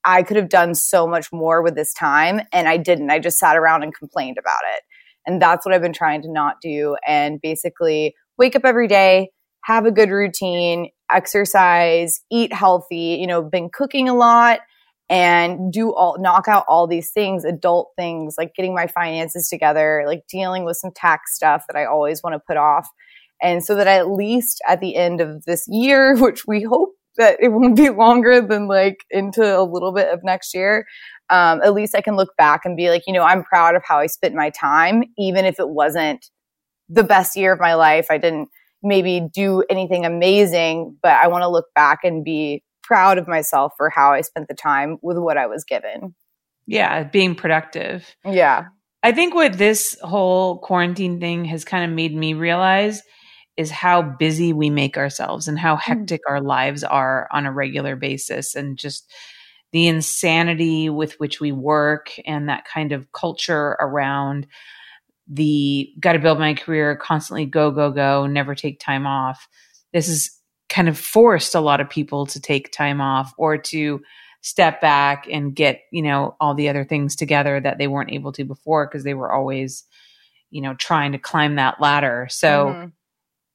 I 0.05 0.23
could 0.23 0.37
have 0.37 0.49
done 0.49 0.75
so 0.75 1.07
much 1.07 1.31
more 1.31 1.61
with 1.61 1.75
this 1.75 1.93
time 1.93 2.41
and 2.53 2.67
I 2.67 2.77
didn't. 2.77 3.09
I 3.09 3.19
just 3.19 3.37
sat 3.37 3.57
around 3.57 3.83
and 3.83 3.93
complained 3.93 4.37
about 4.37 4.61
it. 4.75 4.81
And 5.25 5.41
that's 5.41 5.65
what 5.65 5.75
I've 5.75 5.81
been 5.81 5.93
trying 5.93 6.21
to 6.23 6.31
not 6.31 6.61
do 6.61 6.95
and 7.05 7.41
basically 7.41 8.15
wake 8.37 8.55
up 8.55 8.65
every 8.65 8.87
day, 8.87 9.29
have 9.65 9.85
a 9.85 9.91
good 9.91 10.09
routine, 10.09 10.89
exercise, 11.11 12.21
eat 12.31 12.53
healthy, 12.53 13.17
you 13.19 13.27
know, 13.27 13.41
been 13.41 13.69
cooking 13.71 14.07
a 14.07 14.13
lot 14.13 14.61
and 15.09 15.73
do 15.73 15.93
all 15.93 16.17
knock 16.19 16.47
out 16.47 16.65
all 16.67 16.87
these 16.87 17.11
things, 17.11 17.43
adult 17.43 17.89
things 17.97 18.35
like 18.37 18.53
getting 18.55 18.75
my 18.75 18.87
finances 18.87 19.49
together, 19.49 20.03
like 20.05 20.23
dealing 20.29 20.65
with 20.65 20.77
some 20.77 20.91
tax 20.95 21.35
stuff 21.35 21.65
that 21.67 21.77
I 21.77 21.85
always 21.85 22.21
want 22.23 22.35
to 22.35 22.39
put 22.39 22.57
off. 22.57 22.87
And 23.41 23.63
so 23.63 23.75
that 23.75 23.87
at 23.87 24.09
least 24.09 24.61
at 24.67 24.81
the 24.81 24.95
end 24.95 25.19
of 25.19 25.45
this 25.45 25.65
year, 25.67 26.15
which 26.19 26.45
we 26.47 26.63
hope 26.63 26.93
that 27.19 27.37
it 27.39 27.49
won't 27.53 27.75
be 27.75 27.89
longer 27.89 28.41
than 28.41 28.67
like 28.67 29.05
into 29.11 29.43
a 29.43 29.61
little 29.61 29.93
bit 29.93 30.07
of 30.07 30.23
next 30.23 30.55
year, 30.55 30.87
um, 31.29 31.61
at 31.61 31.75
least 31.75 31.93
I 31.93 32.01
can 32.01 32.15
look 32.15 32.35
back 32.37 32.61
and 32.65 32.75
be 32.75 32.89
like, 32.89 33.03
you 33.05 33.13
know, 33.13 33.23
I'm 33.23 33.43
proud 33.43 33.75
of 33.75 33.83
how 33.85 33.99
I 33.99 34.07
spent 34.07 34.33
my 34.33 34.49
time, 34.49 35.03
even 35.19 35.45
if 35.45 35.59
it 35.59 35.69
wasn't 35.69 36.25
the 36.89 37.03
best 37.03 37.35
year 37.35 37.53
of 37.53 37.59
my 37.59 37.75
life. 37.75 38.07
I 38.09 38.17
didn't, 38.17 38.49
maybe 38.81 39.27
do 39.33 39.63
anything 39.69 40.05
amazing, 40.05 40.97
but 41.01 41.13
I 41.13 41.27
want 41.27 41.43
to 41.43 41.49
look 41.49 41.67
back 41.75 41.99
and 42.03 42.23
be 42.23 42.63
proud 42.83 43.17
of 43.17 43.27
myself 43.27 43.73
for 43.77 43.89
how 43.89 44.11
I 44.11 44.21
spent 44.21 44.47
the 44.47 44.53
time 44.53 44.97
with 45.01 45.17
what 45.17 45.37
I 45.37 45.47
was 45.47 45.63
given. 45.63 46.15
Yeah, 46.65 47.03
being 47.03 47.35
productive. 47.35 48.15
Yeah. 48.25 48.65
I 49.01 49.11
think 49.11 49.33
what 49.33 49.53
this 49.53 49.97
whole 50.01 50.59
quarantine 50.59 51.19
thing 51.19 51.45
has 51.45 51.65
kind 51.65 51.89
of 51.89 51.95
made 51.95 52.15
me 52.15 52.33
realize 52.33 53.01
is 53.59 53.69
how 53.69 54.01
busy 54.01 54.53
we 54.53 54.69
make 54.69 54.95
ourselves 54.95 55.49
and 55.49 55.59
how 55.59 55.75
hectic 55.75 56.21
mm. 56.25 56.31
our 56.31 56.39
lives 56.39 56.81
are 56.81 57.27
on 57.29 57.45
a 57.45 57.51
regular 57.51 57.97
basis 57.97 58.55
and 58.55 58.77
just 58.77 59.11
the 59.73 59.85
insanity 59.85 60.89
with 60.89 61.19
which 61.19 61.41
we 61.41 61.51
work 61.51 62.13
and 62.25 62.47
that 62.47 62.63
kind 62.63 62.93
of 62.93 63.11
culture 63.11 63.75
around 63.81 64.47
the 65.27 65.93
got 65.99 66.13
to 66.13 66.19
build 66.19 66.39
my 66.39 66.53
career, 66.53 66.95
constantly 66.95 67.45
go, 67.45 67.69
go, 67.69 67.91
go, 67.91 68.25
never 68.25 68.55
take 68.55 68.79
time 68.79 69.05
off. 69.05 69.45
This 69.91 70.07
has 70.07 70.31
kind 70.69 70.87
of 70.87 70.97
forced 70.97 71.53
a 71.53 71.59
lot 71.59 71.81
of 71.81 71.89
people 71.89 72.27
to 72.27 72.39
take 72.39 72.71
time 72.71 73.01
off 73.01 73.33
or 73.37 73.57
to 73.57 74.01
step 74.39 74.79
back 74.79 75.27
and 75.29 75.53
get, 75.53 75.81
you 75.91 76.01
know, 76.01 76.37
all 76.39 76.55
the 76.55 76.69
other 76.69 76.85
things 76.85 77.17
together 77.17 77.59
that 77.59 77.77
they 77.77 77.87
weren't 77.87 78.13
able 78.13 78.31
to 78.31 78.45
before 78.45 78.87
because 78.87 79.03
they 79.03 79.13
were 79.13 79.33
always, 79.33 79.83
you 80.49 80.61
know, 80.61 80.75
trying 80.75 81.11
to 81.11 81.19
climb 81.19 81.55
that 81.55 81.81
ladder. 81.81 82.25
So 82.31 82.67
mm-hmm. 82.67 82.87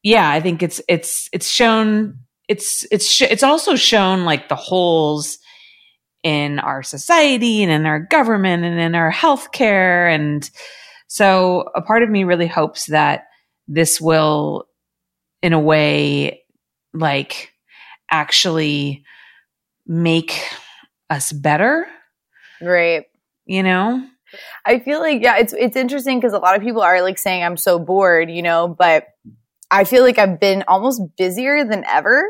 Yeah, 0.05 0.31
I 0.31 0.41
think 0.41 0.63
it's 0.63 0.81
it's 0.89 1.29
it's 1.33 1.49
shown 1.49 2.21
it's 2.47 2.87
it's 2.93 3.11
sh- 3.11 3.23
it's 3.23 3.43
also 3.43 3.75
shown 3.75 4.25
like 4.25 4.49
the 4.49 4.55
holes 4.55 5.39
in 6.23 6.61
our 6.61 6.85
society 6.85 7.65
and 7.65 7.73
in 7.73 7.85
our 7.85 7.99
government 7.99 8.65
and 8.65 8.79
in 8.79 8.95
our 8.95 9.11
healthcare 9.11 10.15
and 10.15 10.49
so 11.15 11.71
a 11.77 11.83
part 11.83 12.03
of 12.03 12.11
me 12.11 12.25
really 12.25 12.49
hopes 12.49 12.87
that 12.87 13.27
this 13.69 14.01
will, 14.01 14.67
in 15.43 15.53
a 15.53 15.61
way, 15.61 16.43
like 16.93 17.53
actually 18.11 19.05
make 19.87 20.43
us 21.09 21.33
better. 21.33 21.87
Right. 22.61 23.05
You 23.47 23.63
know? 23.63 24.05
I 24.65 24.81
feel 24.81 24.99
like 24.99 25.23
yeah, 25.23 25.37
it's 25.37 25.53
it's 25.53 25.77
interesting 25.77 26.19
because 26.19 26.33
a 26.33 26.39
lot 26.39 26.57
of 26.57 26.63
people 26.63 26.83
are 26.83 27.01
like 27.03 27.19
saying 27.19 27.45
I'm 27.45 27.57
so 27.57 27.79
bored, 27.79 28.29
you 28.29 28.43
know, 28.43 28.67
but 28.67 29.07
I 29.71 29.85
feel 29.85 30.03
like 30.03 30.19
I've 30.19 30.41
been 30.41 30.65
almost 30.69 31.03
busier 31.17 31.65
than 31.65 31.85
ever 31.85 32.25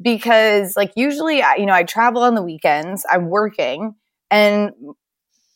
because 0.00 0.76
like 0.76 0.92
usually 0.96 1.38
you 1.38 1.66
know 1.66 1.72
I 1.72 1.84
travel 1.84 2.22
on 2.22 2.34
the 2.34 2.42
weekends, 2.42 3.06
I'm 3.10 3.28
working 3.28 3.94
and 4.30 4.72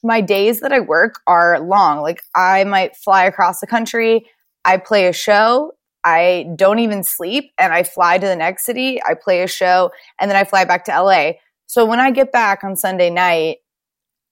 my 0.03 0.21
days 0.21 0.61
that 0.61 0.73
I 0.73 0.81
work 0.81 1.21
are 1.27 1.61
long. 1.61 2.01
Like 2.01 2.23
I 2.35 2.65
might 2.65 2.97
fly 2.97 3.25
across 3.25 3.61
the 3.61 3.67
country, 3.67 4.27
I 4.65 4.77
play 4.77 5.07
a 5.07 5.13
show, 5.13 5.73
I 6.05 6.47
don't 6.57 6.79
even 6.79 7.03
sleep, 7.03 7.53
and 7.59 7.73
I 7.73 7.83
fly 7.83 8.19
to 8.19 8.27
the 8.27 8.37
next 8.37 8.65
city, 8.65 9.01
I 9.03 9.15
play 9.15 9.43
a 9.43 9.49
show, 9.49 9.91
and 10.21 10.31
then 10.31 10.37
I 10.37 10.45
fly 10.45 10.65
back 10.65 10.85
to 10.85 11.03
LA. 11.03 11.33
So 11.67 11.85
when 11.85 12.01
I 12.01 12.11
get 12.11 12.33
back 12.33 12.65
on 12.65 12.77
Sunday 12.77 13.11
night, 13.11 13.59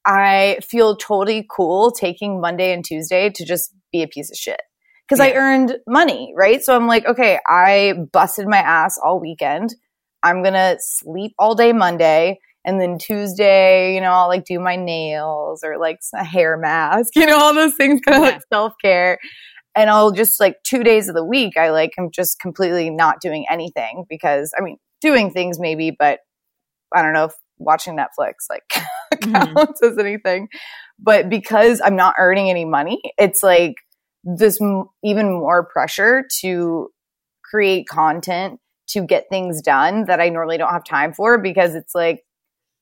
I 0.04 0.58
feel 0.62 0.96
totally 0.96 1.44
cool 1.50 1.90
taking 1.90 2.40
Monday 2.40 2.72
and 2.72 2.84
Tuesday 2.84 3.30
to 3.30 3.44
just 3.44 3.74
be 3.92 4.02
a 4.02 4.08
piece 4.08 4.30
of 4.30 4.36
shit. 4.36 4.60
Because 5.08 5.24
yeah. 5.24 5.32
I 5.32 5.36
earned 5.36 5.76
money, 5.86 6.32
right? 6.36 6.62
So 6.62 6.74
I'm 6.74 6.86
like, 6.86 7.06
okay, 7.06 7.38
I 7.46 7.94
busted 8.12 8.48
my 8.48 8.58
ass 8.58 8.98
all 9.02 9.20
weekend. 9.20 9.74
I'm 10.22 10.42
gonna 10.42 10.76
sleep 10.80 11.32
all 11.38 11.54
day 11.54 11.72
Monday. 11.72 12.40
And 12.64 12.80
then 12.80 12.98
Tuesday, 12.98 13.94
you 13.94 14.00
know, 14.00 14.10
I'll 14.10 14.26
like 14.26 14.44
do 14.44 14.58
my 14.58 14.74
nails 14.74 15.62
or 15.62 15.78
like 15.78 16.00
a 16.14 16.24
hair 16.24 16.56
mask, 16.56 17.10
you 17.14 17.24
know, 17.24 17.38
all 17.38 17.54
those 17.54 17.74
things 17.74 18.00
kind 18.04 18.16
of 18.16 18.22
yeah. 18.24 18.34
like 18.34 18.42
self 18.52 18.72
care. 18.82 19.18
And 19.76 19.88
I'll 19.88 20.10
just 20.10 20.40
like 20.40 20.56
two 20.64 20.82
days 20.82 21.08
of 21.08 21.14
the 21.14 21.24
week, 21.24 21.56
I 21.56 21.70
like 21.70 21.92
am 21.98 22.10
just 22.10 22.40
completely 22.40 22.90
not 22.90 23.20
doing 23.20 23.44
anything 23.48 24.04
because 24.08 24.52
I 24.58 24.62
mean, 24.62 24.78
doing 25.00 25.30
things 25.30 25.60
maybe, 25.60 25.94
but 25.96 26.20
I 26.94 27.02
don't 27.02 27.12
know 27.12 27.26
if 27.26 27.34
watching 27.58 27.96
Netflix 27.96 28.32
like 28.50 28.64
mm-hmm. 29.14 29.32
counts 29.32 29.80
mm-hmm. 29.80 29.92
as 29.92 29.98
anything. 29.98 30.48
But 30.98 31.28
because 31.28 31.80
I'm 31.84 31.96
not 31.96 32.14
earning 32.18 32.50
any 32.50 32.64
money, 32.64 33.00
it's 33.18 33.42
like 33.42 33.74
this 34.26 34.60
m- 34.60 34.88
even 35.04 35.32
more 35.32 35.64
pressure 35.64 36.24
to 36.40 36.88
create 37.44 37.86
content 37.88 38.60
to 38.88 39.00
get 39.02 39.26
things 39.30 39.62
done 39.62 40.04
that 40.06 40.20
I 40.20 40.28
normally 40.28 40.58
don't 40.58 40.72
have 40.72 40.84
time 40.84 41.12
for 41.12 41.38
because 41.38 41.74
it's 41.74 41.94
like 41.94 42.22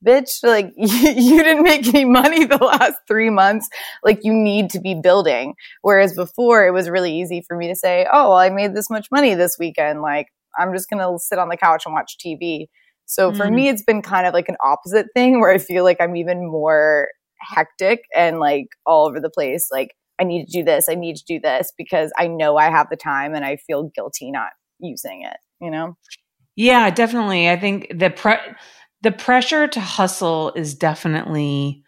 bitch, 0.05 0.43
like 0.43 0.73
you 0.77 1.43
didn't 1.43 1.63
make 1.63 1.87
any 1.87 2.05
money 2.05 2.45
the 2.45 2.57
last 2.57 2.95
three 3.07 3.29
months. 3.29 3.67
Like 4.03 4.19
you 4.23 4.33
need 4.33 4.69
to 4.71 4.79
be 4.79 4.95
building. 4.95 5.55
Whereas 5.81 6.13
before 6.13 6.65
it 6.65 6.71
was 6.71 6.89
really 6.89 7.19
easy 7.19 7.41
for 7.41 7.57
me 7.57 7.67
to 7.67 7.75
say, 7.75 8.05
oh, 8.11 8.29
well, 8.29 8.37
I 8.37 8.49
made 8.49 8.75
this 8.75 8.89
much 8.89 9.07
money 9.11 9.33
this 9.33 9.57
weekend. 9.59 10.01
Like 10.01 10.27
I'm 10.57 10.73
just 10.73 10.89
going 10.89 10.99
to 10.99 11.19
sit 11.19 11.39
on 11.39 11.49
the 11.49 11.57
couch 11.57 11.83
and 11.85 11.93
watch 11.93 12.17
TV. 12.23 12.67
So 13.05 13.31
for 13.31 13.45
mm-hmm. 13.45 13.55
me, 13.55 13.69
it's 13.69 13.83
been 13.83 14.01
kind 14.01 14.25
of 14.25 14.33
like 14.33 14.49
an 14.49 14.57
opposite 14.63 15.07
thing 15.13 15.39
where 15.39 15.51
I 15.51 15.57
feel 15.59 15.83
like 15.83 15.97
I'm 15.99 16.15
even 16.15 16.49
more 16.49 17.09
hectic 17.39 18.01
and 18.15 18.39
like 18.39 18.67
all 18.85 19.07
over 19.07 19.19
the 19.19 19.29
place. 19.29 19.69
Like 19.71 19.95
I 20.19 20.23
need 20.23 20.45
to 20.45 20.51
do 20.51 20.63
this. 20.63 20.87
I 20.89 20.95
need 20.95 21.17
to 21.17 21.25
do 21.25 21.39
this 21.39 21.73
because 21.77 22.11
I 22.17 22.27
know 22.27 22.57
I 22.57 22.69
have 22.69 22.89
the 22.89 22.95
time 22.95 23.33
and 23.33 23.43
I 23.43 23.57
feel 23.57 23.91
guilty 23.95 24.31
not 24.31 24.51
using 24.79 25.23
it, 25.23 25.37
you 25.59 25.69
know? 25.69 25.97
Yeah, 26.55 26.89
definitely. 26.89 27.49
I 27.49 27.57
think 27.57 27.91
the 27.93 28.09
pre- 28.09 28.55
the 29.01 29.11
pressure 29.11 29.67
to 29.67 29.79
hustle 29.79 30.53
is 30.55 30.73
definitely 30.73 31.83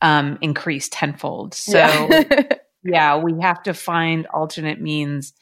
um, 0.00 0.38
increased 0.40 0.92
tenfold. 0.92 1.54
So, 1.54 1.78
yeah. 1.78 2.42
yeah, 2.84 3.16
we 3.16 3.40
have 3.40 3.62
to 3.64 3.74
find 3.74 4.26
alternate 4.28 4.80
means 4.80 5.32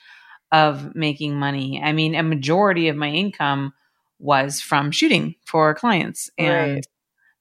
of 0.53 0.95
making 0.95 1.35
money. 1.37 1.81
I 1.83 1.93
mean, 1.93 2.15
a 2.15 2.23
majority 2.23 2.89
of 2.89 2.97
my 2.97 3.11
income 3.11 3.73
was 4.19 4.61
from 4.61 4.91
shooting 4.91 5.35
for 5.45 5.75
clients, 5.75 6.31
and 6.39 6.77
right. 6.77 6.87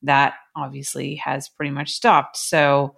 that 0.03 0.33
obviously 0.55 1.15
has 1.15 1.47
pretty 1.47 1.71
much 1.71 1.91
stopped. 1.91 2.35
So, 2.35 2.95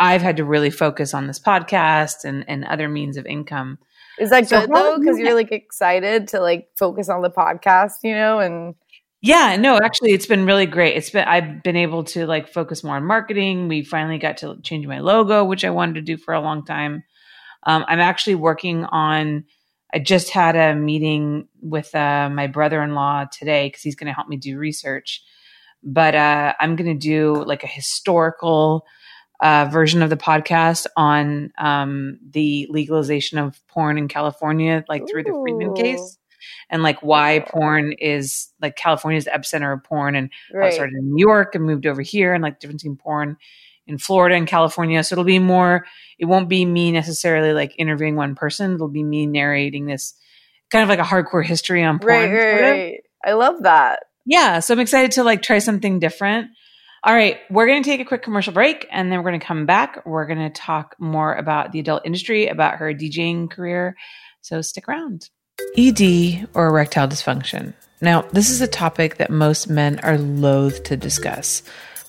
I've 0.00 0.22
had 0.22 0.36
to 0.38 0.44
really 0.44 0.70
focus 0.70 1.14
on 1.14 1.26
this 1.26 1.38
podcast 1.38 2.24
and, 2.24 2.44
and 2.48 2.64
other 2.64 2.88
means 2.88 3.16
of 3.16 3.26
income. 3.26 3.78
Is 4.18 4.30
that 4.30 4.48
so 4.48 4.60
good 4.60 4.70
though? 4.70 4.98
Because 4.98 5.18
you're 5.18 5.34
like 5.34 5.52
excited 5.52 6.28
to 6.28 6.40
like 6.40 6.68
focus 6.76 7.08
on 7.08 7.22
the 7.22 7.30
podcast, 7.30 7.96
you 8.02 8.14
know, 8.14 8.38
and 8.38 8.74
yeah, 9.20 9.56
no, 9.56 9.78
actually 9.78 10.12
it's 10.12 10.26
been 10.26 10.46
really 10.46 10.66
great. 10.66 10.96
It's 10.96 11.10
been 11.10 11.26
I've 11.26 11.62
been 11.62 11.76
able 11.76 12.04
to 12.04 12.26
like 12.26 12.48
focus 12.48 12.82
more 12.82 12.96
on 12.96 13.04
marketing. 13.04 13.68
We 13.68 13.84
finally 13.84 14.18
got 14.18 14.38
to 14.38 14.60
change 14.62 14.86
my 14.86 14.98
logo, 14.98 15.44
which 15.44 15.64
I 15.64 15.70
wanted 15.70 15.94
to 15.94 16.02
do 16.02 16.16
for 16.16 16.34
a 16.34 16.40
long 16.40 16.64
time. 16.64 17.04
Um, 17.64 17.84
I'm 17.86 18.00
actually 18.00 18.34
working 18.34 18.84
on 18.84 19.44
I 19.94 19.98
just 19.98 20.30
had 20.30 20.56
a 20.56 20.74
meeting 20.74 21.48
with 21.60 21.94
uh, 21.94 22.30
my 22.30 22.46
brother-in-law 22.46 23.26
today 23.30 23.68
because 23.68 23.82
he's 23.82 23.94
going 23.94 24.06
to 24.06 24.14
help 24.14 24.26
me 24.26 24.36
do 24.36 24.58
research. 24.58 25.22
But 25.82 26.14
uh, 26.14 26.54
I'm 26.58 26.76
going 26.76 26.98
to 26.98 26.98
do 26.98 27.44
like 27.44 27.62
a 27.62 27.68
historical 27.68 28.86
uh, 29.42 29.68
version 29.70 30.02
of 30.02 30.08
the 30.08 30.16
podcast 30.16 30.86
on 30.96 31.52
um, 31.58 32.18
the 32.30 32.66
legalization 32.70 33.38
of 33.38 33.60
porn 33.68 33.98
in 33.98 34.08
California, 34.08 34.84
like 34.88 35.02
through 35.10 35.24
the 35.24 35.32
Freeman 35.32 35.74
case 35.74 36.18
and 36.70 36.82
like 36.82 37.02
why 37.02 37.44
porn 37.46 37.92
is 37.92 38.52
like 38.60 38.76
California's 38.76 39.26
epicenter 39.26 39.72
of 39.72 39.84
porn 39.84 40.14
and 40.14 40.30
right. 40.52 40.72
I 40.72 40.74
started 40.74 40.94
in 40.94 41.12
New 41.12 41.20
York 41.20 41.54
and 41.54 41.64
moved 41.64 41.86
over 41.86 42.02
here 42.02 42.34
and 42.34 42.42
like 42.42 42.60
difference 42.60 42.82
between 42.82 42.96
porn 42.96 43.36
in 43.86 43.98
Florida 43.98 44.36
and 44.36 44.46
California. 44.46 45.02
So 45.02 45.14
it'll 45.14 45.24
be 45.24 45.38
more, 45.38 45.86
it 46.18 46.26
won't 46.26 46.48
be 46.48 46.64
me 46.64 46.92
necessarily 46.92 47.52
like 47.52 47.74
interviewing 47.78 48.16
one 48.16 48.34
person. 48.34 48.74
It'll 48.74 48.88
be 48.88 49.02
me 49.02 49.26
narrating 49.26 49.86
this 49.86 50.14
kind 50.70 50.82
of 50.82 50.88
like 50.88 50.98
a 50.98 51.02
hardcore 51.02 51.44
history 51.44 51.82
on 51.82 51.98
porn. 51.98 52.30
Right, 52.30 52.32
right, 52.32 52.60
right. 52.62 53.00
I 53.24 53.32
love 53.32 53.64
that. 53.64 54.04
Yeah. 54.24 54.60
So 54.60 54.74
I'm 54.74 54.80
excited 54.80 55.12
to 55.12 55.24
like 55.24 55.42
try 55.42 55.58
something 55.58 55.98
different. 55.98 56.48
All 57.04 57.14
right, 57.14 57.40
we're 57.50 57.66
going 57.66 57.82
to 57.82 57.88
take 57.88 58.00
a 58.00 58.04
quick 58.04 58.22
commercial 58.22 58.52
break 58.52 58.86
and 58.92 59.10
then 59.10 59.18
we're 59.18 59.30
going 59.30 59.40
to 59.40 59.44
come 59.44 59.66
back. 59.66 60.06
We're 60.06 60.26
going 60.26 60.38
to 60.38 60.50
talk 60.50 60.94
more 61.00 61.34
about 61.34 61.72
the 61.72 61.80
adult 61.80 62.02
industry, 62.06 62.46
about 62.46 62.76
her 62.76 62.94
DJing 62.94 63.50
career. 63.50 63.96
So 64.42 64.62
stick 64.62 64.86
around. 64.86 65.28
ED 65.76 66.48
or 66.54 66.68
erectile 66.68 67.08
dysfunction. 67.08 67.74
Now, 68.00 68.22
this 68.22 68.50
is 68.50 68.60
a 68.60 68.68
topic 68.68 69.16
that 69.16 69.30
most 69.30 69.68
men 69.68 69.98
are 70.04 70.16
loath 70.16 70.84
to 70.84 70.96
discuss, 70.96 71.64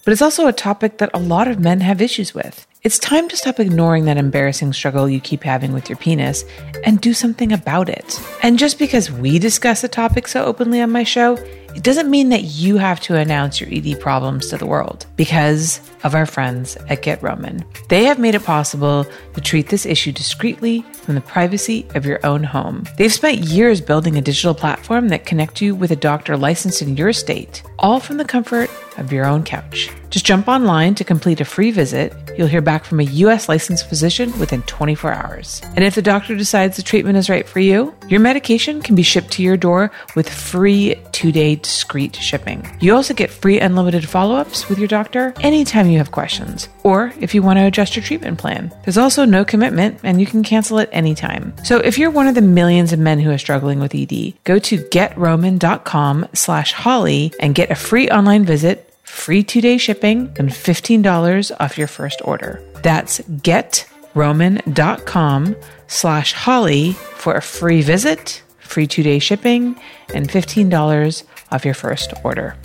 but 0.05 0.11
it's 0.11 0.21
also 0.21 0.45
a 0.45 0.53
topic 0.53 0.99
that 0.99 1.09
a 1.15 1.19
lot 1.19 1.47
of 1.47 1.59
men 1.59 1.79
have 1.79 1.99
issues 1.99 2.35
with. 2.35 2.67
It's 2.83 2.99
time 2.99 3.29
to 3.29 3.37
stop 3.37 3.59
ignoring 3.59 4.05
that 4.05 4.17
embarrassing 4.17 4.73
struggle 4.73 5.09
you 5.09 5.21
keep 5.21 5.41
having 5.41 5.73
with 5.73 5.89
your 5.89 5.97
penis 5.97 6.43
and 6.83 7.01
do 7.01 7.15
something 7.15 7.51
about 7.51 7.89
it. 7.89 8.21
And 8.43 8.59
just 8.59 8.77
because 8.77 9.09
we 9.09 9.39
discuss 9.39 9.81
the 9.81 9.87
topic 9.87 10.27
so 10.27 10.45
openly 10.45 10.81
on 10.81 10.91
my 10.91 11.03
show, 11.03 11.37
it 11.75 11.83
doesn't 11.83 12.09
mean 12.09 12.29
that 12.29 12.43
you 12.43 12.77
have 12.77 12.99
to 13.01 13.15
announce 13.15 13.59
your 13.59 13.69
ED 13.71 13.99
problems 13.99 14.47
to 14.49 14.57
the 14.57 14.65
world 14.65 15.05
because 15.15 15.81
of 16.03 16.15
our 16.15 16.25
friends 16.25 16.75
at 16.89 17.01
Get 17.01 17.21
Roman. 17.23 17.65
They 17.89 18.03
have 18.05 18.19
made 18.19 18.35
it 18.35 18.43
possible 18.43 19.05
to 19.33 19.41
treat 19.41 19.69
this 19.69 19.85
issue 19.85 20.11
discreetly 20.11 20.81
from 20.93 21.15
the 21.15 21.21
privacy 21.21 21.87
of 21.95 22.05
your 22.05 22.23
own 22.25 22.43
home. 22.43 22.85
They've 22.97 23.11
spent 23.11 23.39
years 23.39 23.81
building 23.81 24.17
a 24.17 24.21
digital 24.21 24.53
platform 24.53 25.09
that 25.09 25.25
connects 25.25 25.61
you 25.61 25.75
with 25.75 25.91
a 25.91 25.95
doctor 25.95 26.37
licensed 26.37 26.81
in 26.81 26.95
your 26.95 27.13
state, 27.13 27.63
all 27.79 27.99
from 27.99 28.17
the 28.17 28.25
comfort 28.25 28.69
of 28.97 29.11
your 29.11 29.25
own 29.25 29.43
couch. 29.43 29.89
Just 30.09 30.25
jump 30.25 30.47
online 30.47 30.95
to 30.95 31.03
complete 31.03 31.41
a 31.41 31.45
free 31.45 31.71
visit 31.71 32.13
you'll 32.37 32.47
hear 32.47 32.61
back 32.61 32.85
from 32.85 32.99
a 32.99 33.03
U.S. 33.03 33.47
licensed 33.47 33.87
physician 33.87 34.37
within 34.39 34.61
24 34.63 35.13
hours. 35.13 35.61
And 35.75 35.83
if 35.83 35.95
the 35.95 36.01
doctor 36.01 36.35
decides 36.35 36.77
the 36.77 36.83
treatment 36.83 37.17
is 37.17 37.29
right 37.29 37.47
for 37.47 37.59
you, 37.59 37.93
your 38.07 38.19
medication 38.19 38.81
can 38.81 38.95
be 38.95 39.03
shipped 39.03 39.31
to 39.33 39.43
your 39.43 39.57
door 39.57 39.91
with 40.15 40.29
free 40.29 40.95
two 41.11 41.31
day 41.31 41.55
discreet 41.63 42.15
shipping. 42.15 42.69
You 42.79 42.93
also 42.93 43.15
get 43.15 43.31
free 43.31 43.59
unlimited 43.59 44.07
follow 44.07 44.35
ups 44.35 44.69
with 44.69 44.77
your 44.77 44.87
doctor 44.87 45.33
anytime 45.41 45.89
you 45.89 45.97
have 45.97 46.11
questions, 46.11 46.69
or 46.83 47.11
if 47.19 47.33
you 47.33 47.41
want 47.41 47.57
to 47.57 47.65
adjust 47.65 47.95
your 47.95 48.05
treatment 48.05 48.37
plan. 48.37 48.71
There's 48.83 48.97
also 48.97 49.25
no 49.25 49.43
commitment, 49.43 49.99
and 50.03 50.19
you 50.19 50.27
can 50.27 50.43
cancel 50.43 50.79
at 50.79 50.89
any 50.91 51.15
time. 51.15 51.53
So 51.63 51.79
if 51.79 51.97
you're 51.97 52.11
one 52.11 52.27
of 52.27 52.35
the 52.35 52.41
millions 52.41 52.93
of 52.93 52.99
men 52.99 53.19
who 53.19 53.31
are 53.31 53.39
struggling 53.39 53.79
with 53.79 53.95
ED, 53.95 54.35
go 54.43 54.59
to 54.59 54.77
getroman.com 54.77 56.27
slash 56.33 56.73
holly 56.73 57.33
and 57.39 57.55
get 57.55 57.71
a 57.71 57.75
free 57.75 58.09
online 58.09 58.45
visit 58.45 58.93
free 59.13 59.43
two 59.43 59.61
day 59.61 59.77
shipping, 59.77 60.33
and 60.37 60.49
$15 60.49 61.51
off 61.59 61.77
your 61.77 61.87
first 61.87 62.19
order. 62.25 62.59
That's 62.81 63.19
getroman.com 63.19 65.55
slash 65.87 66.33
holly 66.33 66.93
for 66.93 67.35
a 67.35 67.41
free 67.41 67.83
visit, 67.83 68.41
free 68.59 68.87
two 68.87 69.03
day 69.03 69.19
shipping, 69.19 69.79
and 70.13 70.27
$15 70.27 71.23
off 71.53 71.65
your 71.65 71.73
first 71.73 72.13
order. 72.23 72.55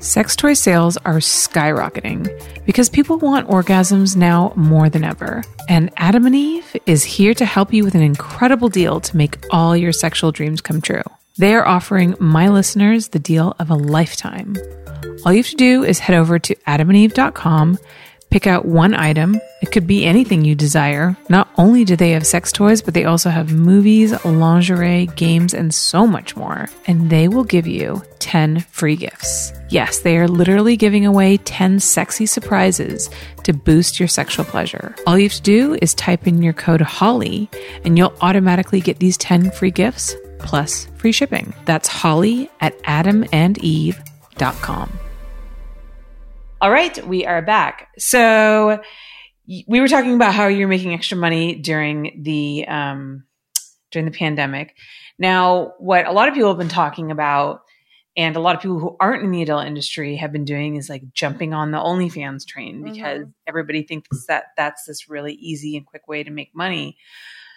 Sex 0.00 0.34
toy 0.34 0.54
sales 0.54 0.96
are 0.98 1.18
skyrocketing 1.18 2.26
because 2.64 2.88
people 2.88 3.18
want 3.18 3.48
orgasms 3.48 4.16
now 4.16 4.52
more 4.56 4.88
than 4.88 5.04
ever. 5.04 5.42
And 5.68 5.90
Adam 5.98 6.24
and 6.24 6.34
Eve 6.34 6.74
is 6.86 7.04
here 7.04 7.34
to 7.34 7.44
help 7.44 7.72
you 7.72 7.84
with 7.84 7.94
an 7.94 8.02
incredible 8.02 8.70
deal 8.70 9.00
to 9.00 9.16
make 9.16 9.44
all 9.50 9.76
your 9.76 9.92
sexual 9.92 10.32
dreams 10.32 10.62
come 10.62 10.80
true. 10.80 11.02
They 11.36 11.54
are 11.54 11.66
offering 11.66 12.14
my 12.18 12.48
listeners 12.48 13.08
the 13.08 13.18
deal 13.18 13.54
of 13.58 13.70
a 13.70 13.74
lifetime. 13.74 14.56
All 15.24 15.32
you 15.32 15.38
have 15.40 15.50
to 15.50 15.56
do 15.56 15.84
is 15.84 15.98
head 15.98 16.16
over 16.16 16.38
to 16.38 16.54
adamandeve.com, 16.66 17.78
pick 18.30 18.46
out 18.46 18.64
one 18.64 18.94
item. 18.94 19.40
It 19.60 19.72
could 19.72 19.86
be 19.86 20.06
anything 20.06 20.44
you 20.44 20.54
desire. 20.54 21.16
Not 21.28 21.48
only 21.58 21.84
do 21.84 21.96
they 21.96 22.12
have 22.12 22.26
sex 22.26 22.52
toys, 22.52 22.80
but 22.80 22.94
they 22.94 23.04
also 23.04 23.28
have 23.28 23.52
movies, 23.52 24.24
lingerie, 24.24 25.06
games, 25.16 25.52
and 25.52 25.74
so 25.74 26.06
much 26.06 26.36
more. 26.36 26.68
And 26.86 27.10
they 27.10 27.28
will 27.28 27.44
give 27.44 27.66
you 27.66 28.02
10 28.20 28.60
free 28.60 28.96
gifts. 28.96 29.52
Yes, 29.68 29.98
they 29.98 30.16
are 30.16 30.28
literally 30.28 30.76
giving 30.76 31.04
away 31.04 31.36
10 31.38 31.80
sexy 31.80 32.26
surprises 32.26 33.10
to 33.44 33.52
boost 33.52 34.00
your 34.00 34.08
sexual 34.08 34.44
pleasure. 34.44 34.94
All 35.06 35.18
you 35.18 35.24
have 35.24 35.34
to 35.34 35.42
do 35.42 35.76
is 35.82 35.94
type 35.94 36.26
in 36.26 36.42
your 36.42 36.52
code 36.52 36.80
HOLLY 36.80 37.50
and 37.84 37.98
you'll 37.98 38.14
automatically 38.20 38.80
get 38.80 38.98
these 38.98 39.16
10 39.18 39.50
free 39.50 39.70
gifts 39.70 40.14
plus 40.38 40.86
free 40.96 41.12
shipping. 41.12 41.52
That's 41.66 41.88
Holly 41.88 42.50
at 42.60 42.80
adamandeve.com. 42.84 44.98
All 46.62 46.70
right, 46.70 47.06
we 47.06 47.24
are 47.24 47.40
back. 47.40 47.88
So 47.96 48.82
we 49.66 49.80
were 49.80 49.88
talking 49.88 50.14
about 50.14 50.34
how 50.34 50.48
you're 50.48 50.68
making 50.68 50.92
extra 50.92 51.16
money 51.16 51.54
during 51.54 52.20
the 52.22 52.66
um, 52.68 53.24
during 53.90 54.04
the 54.04 54.16
pandemic. 54.16 54.76
Now, 55.18 55.72
what 55.78 56.06
a 56.06 56.12
lot 56.12 56.28
of 56.28 56.34
people 56.34 56.50
have 56.50 56.58
been 56.58 56.68
talking 56.68 57.10
about, 57.10 57.62
and 58.14 58.36
a 58.36 58.40
lot 58.40 58.56
of 58.56 58.60
people 58.60 58.78
who 58.78 58.94
aren't 59.00 59.24
in 59.24 59.30
the 59.30 59.40
adult 59.40 59.64
industry 59.64 60.16
have 60.16 60.32
been 60.32 60.44
doing, 60.44 60.76
is 60.76 60.90
like 60.90 61.02
jumping 61.14 61.54
on 61.54 61.70
the 61.70 61.78
OnlyFans 61.78 62.46
train 62.46 62.84
because 62.84 63.20
mm-hmm. 63.20 63.30
everybody 63.46 63.82
thinks 63.82 64.26
that 64.26 64.48
that's 64.58 64.84
this 64.84 65.08
really 65.08 65.32
easy 65.32 65.78
and 65.78 65.86
quick 65.86 66.06
way 66.08 66.22
to 66.22 66.30
make 66.30 66.54
money. 66.54 66.98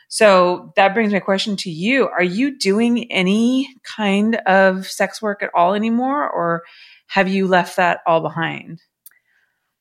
So 0.08 0.72
that 0.78 0.94
brings 0.94 1.12
my 1.12 1.20
question 1.20 1.58
to 1.58 1.70
you. 1.70 2.08
Are 2.08 2.24
you 2.24 2.58
doing 2.58 3.12
any 3.12 3.68
kind 3.84 4.36
of 4.46 4.88
sex 4.88 5.22
work 5.22 5.44
at 5.44 5.52
all 5.54 5.74
anymore, 5.74 6.30
or 6.30 6.64
have 7.08 7.28
you 7.28 7.48
left 7.48 7.76
that 7.76 8.00
all 8.08 8.22
behind? 8.22 8.80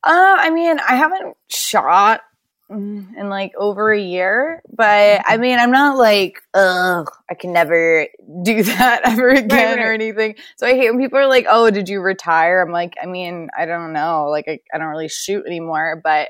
Uh, 0.05 0.37
I 0.39 0.51
mean, 0.51 0.79
I 0.81 0.97
haven't 0.97 1.37
shot 1.49 2.23
in 2.71 3.29
like 3.29 3.53
over 3.59 3.93
a 3.93 4.01
year, 4.01 4.63
but 4.75 5.23
I 5.27 5.37
mean, 5.37 5.59
I'm 5.59 5.71
not 5.71 5.99
like, 5.99 6.41
ugh, 6.55 7.11
I 7.31 7.35
can 7.35 7.53
never 7.53 8.07
do 8.43 8.63
that 8.63 9.03
ever 9.05 9.29
again 9.29 9.49
right, 9.51 9.77
right. 9.77 9.87
or 9.87 9.93
anything. 9.93 10.37
So 10.57 10.67
I 10.67 10.75
hate 10.75 10.91
when 10.91 11.01
people 11.01 11.19
are 11.19 11.27
like, 11.27 11.47
oh, 11.49 11.71
did 11.71 11.89
you 11.89 12.01
retire? 12.01 12.63
I'm 12.63 12.73
like, 12.73 12.95
I 13.03 13.07
mean, 13.07 13.49
I 13.57 13.67
don't 13.67 13.93
know. 13.93 14.29
Like, 14.31 14.47
I, 14.49 14.59
I 14.73 14.79
don't 14.79 14.89
really 14.89 15.09
shoot 15.09 15.45
anymore, 15.47 16.01
but, 16.03 16.29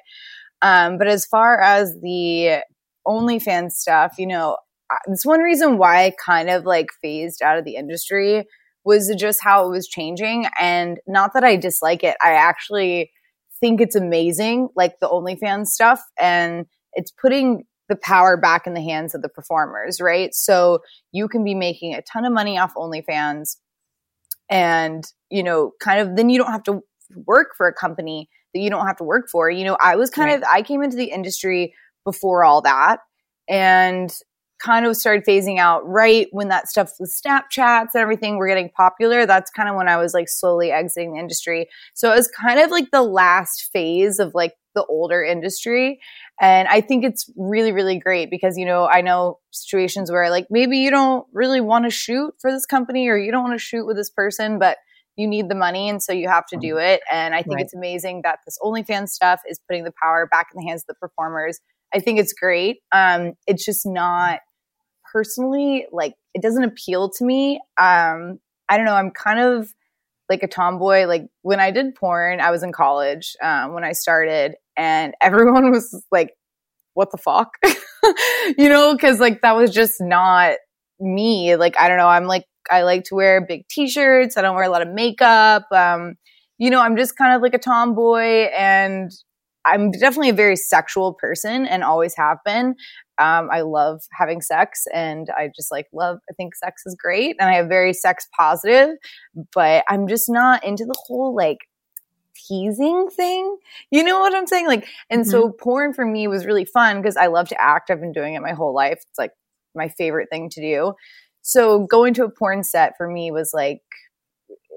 um, 0.63 0.99
but 0.99 1.07
as 1.07 1.27
far 1.27 1.61
as 1.61 1.95
the 2.01 2.63
OnlyFans 3.07 3.73
stuff, 3.73 4.15
you 4.19 4.27
know, 4.27 4.57
it's 5.07 5.27
one 5.27 5.41
reason 5.41 5.79
why 5.79 6.05
I 6.05 6.13
kind 6.25 6.51
of 6.51 6.65
like 6.65 6.89
phased 7.01 7.43
out 7.43 7.59
of 7.59 7.65
the 7.65 7.77
industry 7.77 8.47
was 8.85 9.15
just 9.17 9.43
how 9.43 9.67
it 9.67 9.71
was 9.71 9.87
changing. 9.87 10.47
And 10.59 10.99
not 11.07 11.35
that 11.35 11.45
I 11.45 11.57
dislike 11.57 12.03
it, 12.05 12.17
I 12.23 12.33
actually 12.33 13.11
think 13.63 13.81
it's 13.81 13.95
amazing, 13.95 14.69
like 14.77 14.99
the 15.01 15.09
OnlyFans 15.09 15.69
stuff. 15.69 16.03
And 16.21 16.67
it's 16.95 17.13
putting 17.13 17.65
the 17.89 17.97
power 17.97 18.37
back 18.37 18.67
in 18.67 18.75
the 18.75 18.83
hands 18.83 19.15
of 19.15 19.23
the 19.23 19.29
performers, 19.29 20.01
right? 20.01 20.35
So 20.35 20.81
you 21.13 21.29
can 21.29 21.45
be 21.45 21.55
making 21.55 21.95
a 21.95 22.03
ton 22.03 22.25
of 22.25 22.33
money 22.33 22.59
off 22.59 22.75
OnlyFans 22.75 23.57
and, 24.51 25.05
you 25.31 25.43
know, 25.43 25.73
kind 25.81 26.01
of 26.01 26.17
then 26.17 26.29
you 26.29 26.39
don't 26.39 26.51
have 26.51 26.65
to 26.65 26.81
work 27.27 27.51
for 27.57 27.69
a 27.69 27.73
company 27.73 28.29
that 28.53 28.61
you 28.61 28.69
don't 28.69 28.87
have 28.87 28.97
to 28.97 29.05
work 29.05 29.29
for. 29.31 29.49
You 29.49 29.65
know, 29.65 29.77
I 29.81 29.97
was 29.97 30.11
kind 30.11 30.29
right. 30.29 30.39
of, 30.39 30.45
I 30.51 30.63
came 30.63 30.83
into 30.83 30.97
the 30.97 31.11
industry 31.11 31.73
before 32.05 32.45
all 32.45 32.63
that 32.63 32.99
and 33.49 34.13
kind 34.63 34.87
of 34.87 34.97
started 34.97 35.25
phasing 35.25 35.59
out 35.59 35.87
right 35.87 36.29
when 36.31 36.49
that 36.49 36.69
stuff 36.69 36.93
with 37.01 37.15
Snapchats 37.15 37.89
and 37.95 38.01
everything 38.01 38.37
were 38.37 38.47
getting 38.47 38.71
popular. 38.71 39.27
That's 39.27 39.51
kind 39.51 39.69
of 39.69 39.77
when 39.77 39.89
I 39.89 39.97
was 39.97 40.15
like 40.15 40.29
slowly 40.29 40.71
exiting 40.71 41.15
the 41.15 41.21
industry. 41.21 41.69
So 41.95 42.13
it 42.13 42.17
was 42.17 42.29
kind 42.29 42.61
of 42.61 42.71
like 42.71 42.91
the 42.91 43.03
last 43.03 43.71
phase 43.73 44.19
of 44.19 44.33
like 44.35 44.55
the 44.75 44.85
older 44.87 45.23
industry. 45.23 46.01
And 46.41 46.69
I 46.69 46.81
think 46.81 47.05
it's 47.05 47.31
really, 47.37 47.73
really 47.73 47.99
great 47.99 48.31
because, 48.31 48.57
you 48.57 48.65
know, 48.65 48.87
I 48.87 49.01
know 49.01 49.39
situations 49.51 50.11
where 50.11 50.31
like 50.31 50.47
maybe 50.51 50.79
you 50.79 50.91
don't 50.91 51.27
really 51.33 51.61
want 51.61 51.85
to 51.85 51.91
shoot 51.91 52.35
for 52.41 52.51
this 52.51 52.65
company 52.65 53.09
or 53.09 53.19
you 53.19 53.33
don't 53.33 53.43
want 53.43 53.59
to 53.59 53.65
shoot 53.65 53.87
with 53.87 53.97
this 53.97 54.11
person, 54.11 54.59
but 54.59 54.79
you 55.17 55.27
need 55.27 55.51
the 55.51 55.55
money 55.55 55.91
and 55.91 56.03
so 56.03 56.13
you 56.13 56.29
have 56.29 56.47
to 56.47 56.57
do 56.57 56.79
it. 56.79 57.03
And 57.11 57.35
I 57.35 57.43
think 57.43 57.57
right. 57.57 57.65
it's 57.65 57.75
amazing 57.75 58.23
that 58.25 58.39
this 58.47 58.59
OnlyFans 58.63 59.09
stuff 59.09 59.41
is 59.47 59.61
putting 59.69 59.85
the 59.85 59.93
power 60.03 60.27
back 60.31 60.49
in 60.55 60.63
the 60.63 60.67
hands 60.67 60.83
of 60.83 60.87
the 60.87 60.95
performers 60.95 61.61
I 61.95 62.01
think 62.01 62.19
it's 62.19 62.33
great. 62.33 62.79
Um, 62.91 63.35
it's 63.47 63.65
just 63.65 63.87
not 63.87 64.41
personally 65.13 65.87
like 65.93 66.15
it 66.35 66.43
doesn't 66.43 66.65
appeal 66.65 67.11
to 67.11 67.25
me. 67.25 67.61
Um, 67.79 68.39
I 68.69 68.77
don't 68.77 68.87
know. 68.87 68.95
I'm 68.95 69.11
kind 69.11 69.41
of 69.41 69.73
like 70.29 70.43
a 70.43 70.49
tomboy. 70.49 71.07
Like 71.07 71.27
when 71.43 71.61
I 71.61 71.71
did 71.71 71.95
porn, 71.95 72.41
I 72.41 72.51
was 72.51 72.63
in 72.63 72.73
college 72.73 73.37
um, 73.43 73.75
when 73.75 73.85
I 73.85 73.93
started, 73.93 74.55
and 74.77 75.15
everyone 75.21 75.71
was 75.71 76.05
like, 76.11 76.35
"What 76.95 77.11
the 77.11 77.19
fuck," 77.19 77.51
you 78.59 78.69
know? 78.69 78.95
Because 78.95 79.21
like 79.21 79.43
that 79.43 79.57
was 79.57 79.73
just 79.73 80.01
not 80.01 80.57
me. 80.99 81.57
Like 81.57 81.79
I 81.79 81.89
don't 81.89 81.99
know. 81.99 82.09
I'm 82.09 82.27
like 82.27 82.47
I 82.71 82.83
like 82.83 83.05
to 83.05 83.15
wear 83.15 83.45
big 83.45 83.67
t-shirts. 83.69 84.37
I 84.37 84.43
don't 84.43 84.55
wear 84.55 84.65
a 84.65 84.71
lot 84.71 84.83
of 84.83 84.89
makeup. 84.89 85.65
Um, 85.73 86.15
you 86.59 86.71
know, 86.71 86.81
I'm 86.81 86.97
just 86.97 87.17
kind 87.17 87.35
of 87.35 87.43
like 87.43 87.55
a 87.55 87.59
tomboy, 87.59 88.49
and 88.57 89.11
I'm 89.65 89.91
definitely 89.91 90.31
a 90.31 90.35
very 90.35 90.57
sexual 90.57 91.15
person 91.15 91.67
and 91.67 91.85
always 91.85 92.15
have 92.17 92.39
been. 92.45 92.75
Um, 93.19 93.49
I 93.53 93.61
love 93.61 94.01
having 94.13 94.41
sex 94.41 94.85
and 94.93 95.29
I 95.37 95.51
just 95.55 95.71
like 95.71 95.87
love, 95.93 96.19
I 96.31 96.35
think 96.35 96.55
sex 96.55 96.83
is 96.87 96.97
great 96.99 97.37
and 97.39 97.49
I 97.49 97.55
have 97.55 97.69
very 97.69 97.93
sex 97.93 98.27
positive, 98.37 98.97
but 99.55 99.85
I'm 99.89 100.09
just 100.09 100.29
not 100.29 100.65
into 100.65 100.85
the 100.85 100.99
whole 101.07 101.35
like 101.35 101.59
teasing 102.35 103.09
thing. 103.11 103.57
You 103.91 104.03
know 104.03 104.21
what 104.21 104.35
I'm 104.35 104.47
saying? 104.47 104.67
Like, 104.67 104.87
and 105.11 105.23
mm-hmm. 105.23 105.31
so 105.31 105.51
porn 105.51 105.93
for 105.93 106.05
me 106.05 106.27
was 106.27 106.47
really 106.47 106.65
fun 106.65 107.01
because 107.01 107.17
I 107.17 107.27
love 107.27 107.49
to 107.49 107.61
act. 107.61 107.91
I've 107.91 108.01
been 108.01 108.13
doing 108.13 108.35
it 108.35 108.43
my 108.43 108.53
whole 108.53 108.75
life. 108.75 108.99
It's 109.09 109.19
like 109.19 109.33
my 109.75 109.89
favorite 109.89 110.29
thing 110.31 110.51
to 110.51 110.61
do. 110.61 110.95
So 111.43 111.87
going 111.87 112.15
to 112.15 112.25
a 112.25 112.31
porn 112.31 112.63
set 112.65 112.95
for 112.97 113.09
me 113.09 113.31
was 113.31 113.53
like, 113.53 113.83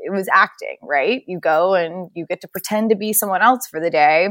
it 0.03 0.11
was 0.11 0.27
acting, 0.31 0.77
right? 0.83 1.23
You 1.25 1.39
go 1.39 1.73
and 1.73 2.09
you 2.13 2.25
get 2.27 2.41
to 2.41 2.47
pretend 2.47 2.91
to 2.91 2.95
be 2.95 3.11
someone 3.11 3.41
else 3.41 3.65
for 3.67 3.79
the 3.79 3.89
day 3.89 4.29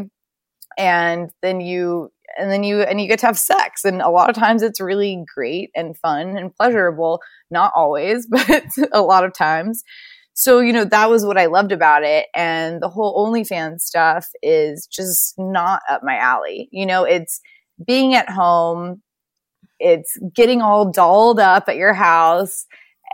and 0.79 1.31
then 1.43 1.61
you 1.61 2.11
and 2.37 2.51
then 2.51 2.65
you 2.65 2.81
and 2.81 3.01
you 3.01 3.09
get 3.09 3.21
to 3.21 3.27
have 3.27 3.39
sex. 3.39 3.85
And 3.85 4.03
a 4.03 4.11
lot 4.11 4.29
of 4.29 4.37
times 4.37 4.63
it's 4.63 4.81
really 4.81 5.25
great 5.35 5.71
and 5.75 5.97
fun 5.97 6.37
and 6.37 6.55
pleasurable. 6.55 7.21
Not 7.51 7.73
always 7.75 8.27
but 8.31 8.67
a 8.93 9.03
lot 9.03 9.25
of 9.25 9.35
times. 9.35 9.83
So 10.35 10.59
you 10.59 10.73
know 10.73 10.85
that 10.85 11.09
was 11.09 11.25
what 11.25 11.39
i 11.39 11.47
loved 11.47 11.73
about 11.73 12.03
it. 12.03 12.27
And 12.35 12.83
the 12.83 12.89
whole 12.89 13.27
onlyfans 13.27 13.81
stuff 13.81 14.29
is 14.43 14.87
just 14.87 15.35
not 15.39 15.83
up 15.89 16.03
my 16.03 16.17
alley. 16.17 16.69
You 16.73 16.87
know 16.87 17.05
it's 17.05 17.41
being 17.87 18.15
at 18.15 18.29
home 18.29 19.03
it's 19.81 20.17
getting 20.35 20.63
all 20.63 20.91
dolled 20.91 21.41
up 21.41 21.69
at 21.69 21.77
your 21.77 21.93
house 21.93 22.67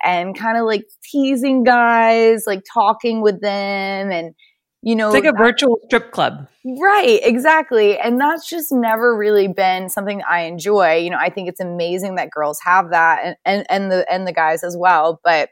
and 0.05 0.38
kind 0.38 0.59
of 0.59 0.64
like 0.64 0.85
teasing 1.11 1.64
guys 1.64 2.44
like 2.46 2.62
talking 2.73 3.23
with 3.23 3.40
them 3.40 4.11
and 4.11 4.35
you 4.83 4.97
know, 4.97 5.09
it's 5.12 5.25
like 5.25 5.35
a 5.35 5.37
virtual 5.37 5.79
strip 5.85 6.11
club. 6.11 6.49
Right, 6.64 7.21
exactly. 7.23 7.99
And 7.99 8.21
that's 8.21 8.49
just 8.49 8.73
never 8.73 9.16
really 9.16 9.49
been 9.49 9.88
something 9.88 10.23
I 10.29 10.43
enjoy. 10.43 10.97
You 10.97 11.11
know, 11.11 11.19
I 11.19 11.31
think 11.31 11.49
it's 11.49 11.61
amazing 11.61 12.14
that 12.14 12.31
girls 12.31 12.59
have 12.64 12.90
that 12.90 13.21
and, 13.25 13.37
and, 13.45 13.66
and 13.69 13.93
the 13.93 14.11
and 14.11 14.27
the 14.27 14.33
guys 14.33 14.64
as 14.64 14.77
well, 14.79 15.21
but 15.23 15.51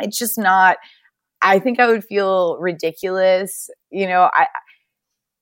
it's 0.00 0.18
just 0.18 0.38
not 0.38 0.78
I 1.42 1.58
think 1.58 1.78
I 1.78 1.86
would 1.86 2.04
feel 2.04 2.58
ridiculous. 2.58 3.70
You 3.90 4.08
know, 4.08 4.30
I 4.32 4.46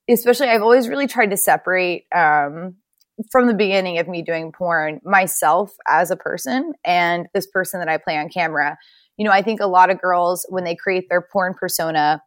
especially 0.09 0.49
I've 0.49 0.63
always 0.63 0.89
really 0.89 1.07
tried 1.07 1.31
to 1.31 1.37
separate 1.37 2.05
um, 2.15 2.77
from 3.31 3.47
the 3.47 3.55
beginning 3.55 3.99
of 3.99 4.09
me 4.09 4.23
doing 4.23 4.53
porn 4.53 5.01
myself 5.05 5.73
as 5.89 6.11
a 6.11 6.17
person 6.17 6.73
and 6.85 7.27
this 7.33 7.47
person 7.47 7.81
that 7.81 7.89
I 7.89 7.97
play 7.99 8.19
on 8.19 8.29
camera. 8.29 8.77
You 9.17 9.25
know, 9.25 9.31
I 9.31 9.43
think 9.43 9.61
a 9.61 9.67
lot 9.67 9.91
of 9.91 10.01
girls 10.01 10.45
when 10.49 10.65
they 10.65 10.75
create 10.75 11.09
their 11.09 11.23
porn 11.23 11.55
persona, 11.55 12.23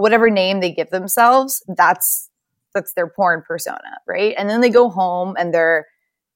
whatever 0.00 0.30
name 0.30 0.60
they 0.60 0.72
give 0.72 0.90
themselves, 0.90 1.62
that's 1.76 2.28
that's 2.74 2.94
their 2.94 3.08
porn 3.08 3.42
persona, 3.46 3.98
right? 4.06 4.34
And 4.38 4.48
then 4.48 4.60
they 4.60 4.70
go 4.70 4.88
home 4.88 5.34
and 5.38 5.52
their 5.52 5.86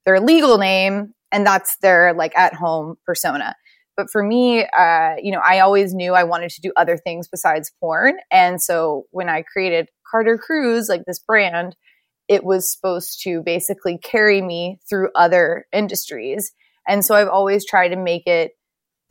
their 0.05 0.20
legal 0.20 0.59
name 0.59 1.14
and 1.33 1.46
that's 1.46 1.77
their 1.79 2.12
like 2.14 2.37
at 2.37 2.55
home 2.55 2.96
persona. 3.07 3.55
But 3.96 4.11
for 4.11 4.22
me, 4.22 4.64
uh, 4.77 5.14
you 5.22 5.31
know, 5.31 5.40
I 5.44 5.61
always 5.61 5.94
knew 5.94 6.14
I 6.14 6.24
wanted 6.24 6.50
to 6.50 6.61
do 6.61 6.72
other 6.77 6.96
things 6.96 7.29
besides 7.29 7.72
porn. 7.81 8.16
And 8.31 8.61
so 8.61 9.05
when 9.11 9.29
I 9.29 9.42
created 9.42 9.88
Carter 10.11 10.37
Cruise, 10.37 10.88
like 10.88 11.05
this 11.07 11.20
brand, 11.20 11.77
it 12.29 12.44
was 12.44 12.72
supposed 12.72 13.20
to 13.22 13.42
basically 13.44 13.98
carry 13.98 14.42
me 14.42 14.81
through 14.88 15.11
other 15.14 15.66
industries. 15.72 16.53
And 16.88 17.05
so 17.05 17.14
I've 17.14 17.29
always 17.29 17.64
tried 17.64 17.88
to 17.88 17.96
make 17.96 18.27
it 18.27 18.53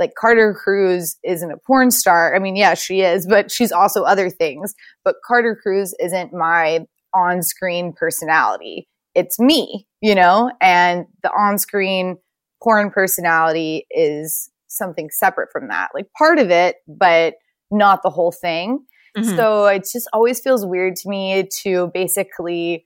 like 0.04 0.16
Carter 0.16 0.54
Cruise 0.54 1.16
isn't 1.24 1.50
a 1.50 1.56
porn 1.56 1.90
star. 1.90 2.36
I 2.36 2.40
mean, 2.40 2.58
yeah, 2.58 2.74
she 2.74 3.00
is, 3.00 3.26
but 3.26 3.50
she's 3.50 3.72
also 3.72 4.04
other 4.04 4.30
things. 4.30 4.76
But 5.06 5.16
Carter 5.26 5.58
Cruise 5.62 5.96
isn't 5.98 6.34
my 6.34 6.82
on 7.14 7.42
screen 7.42 7.94
personality. 7.94 8.90
It's 9.16 9.40
me, 9.40 9.88
you 10.02 10.14
know, 10.14 10.52
and 10.60 11.06
the 11.22 11.32
on 11.32 11.58
screen 11.58 12.18
porn 12.62 12.92
personality 12.92 13.86
is 13.92 14.50
something 14.68 15.10
separate 15.10 15.54
from 15.54 15.70
that, 15.70 15.92
like 15.94 16.08
part 16.18 16.38
of 16.38 16.52
it, 16.52 16.76
but 16.86 17.36
not 17.72 18.04
the 18.04 18.10
whole 18.10 18.34
thing. 18.34 18.84
Mm-hmm. 19.16 19.38
So 19.38 19.68
it 19.68 19.88
just 19.90 20.10
always 20.12 20.42
feels 20.42 20.66
weird 20.66 20.98
to 20.98 21.10
me 21.10 21.48
to 21.62 21.92
basically 21.94 22.86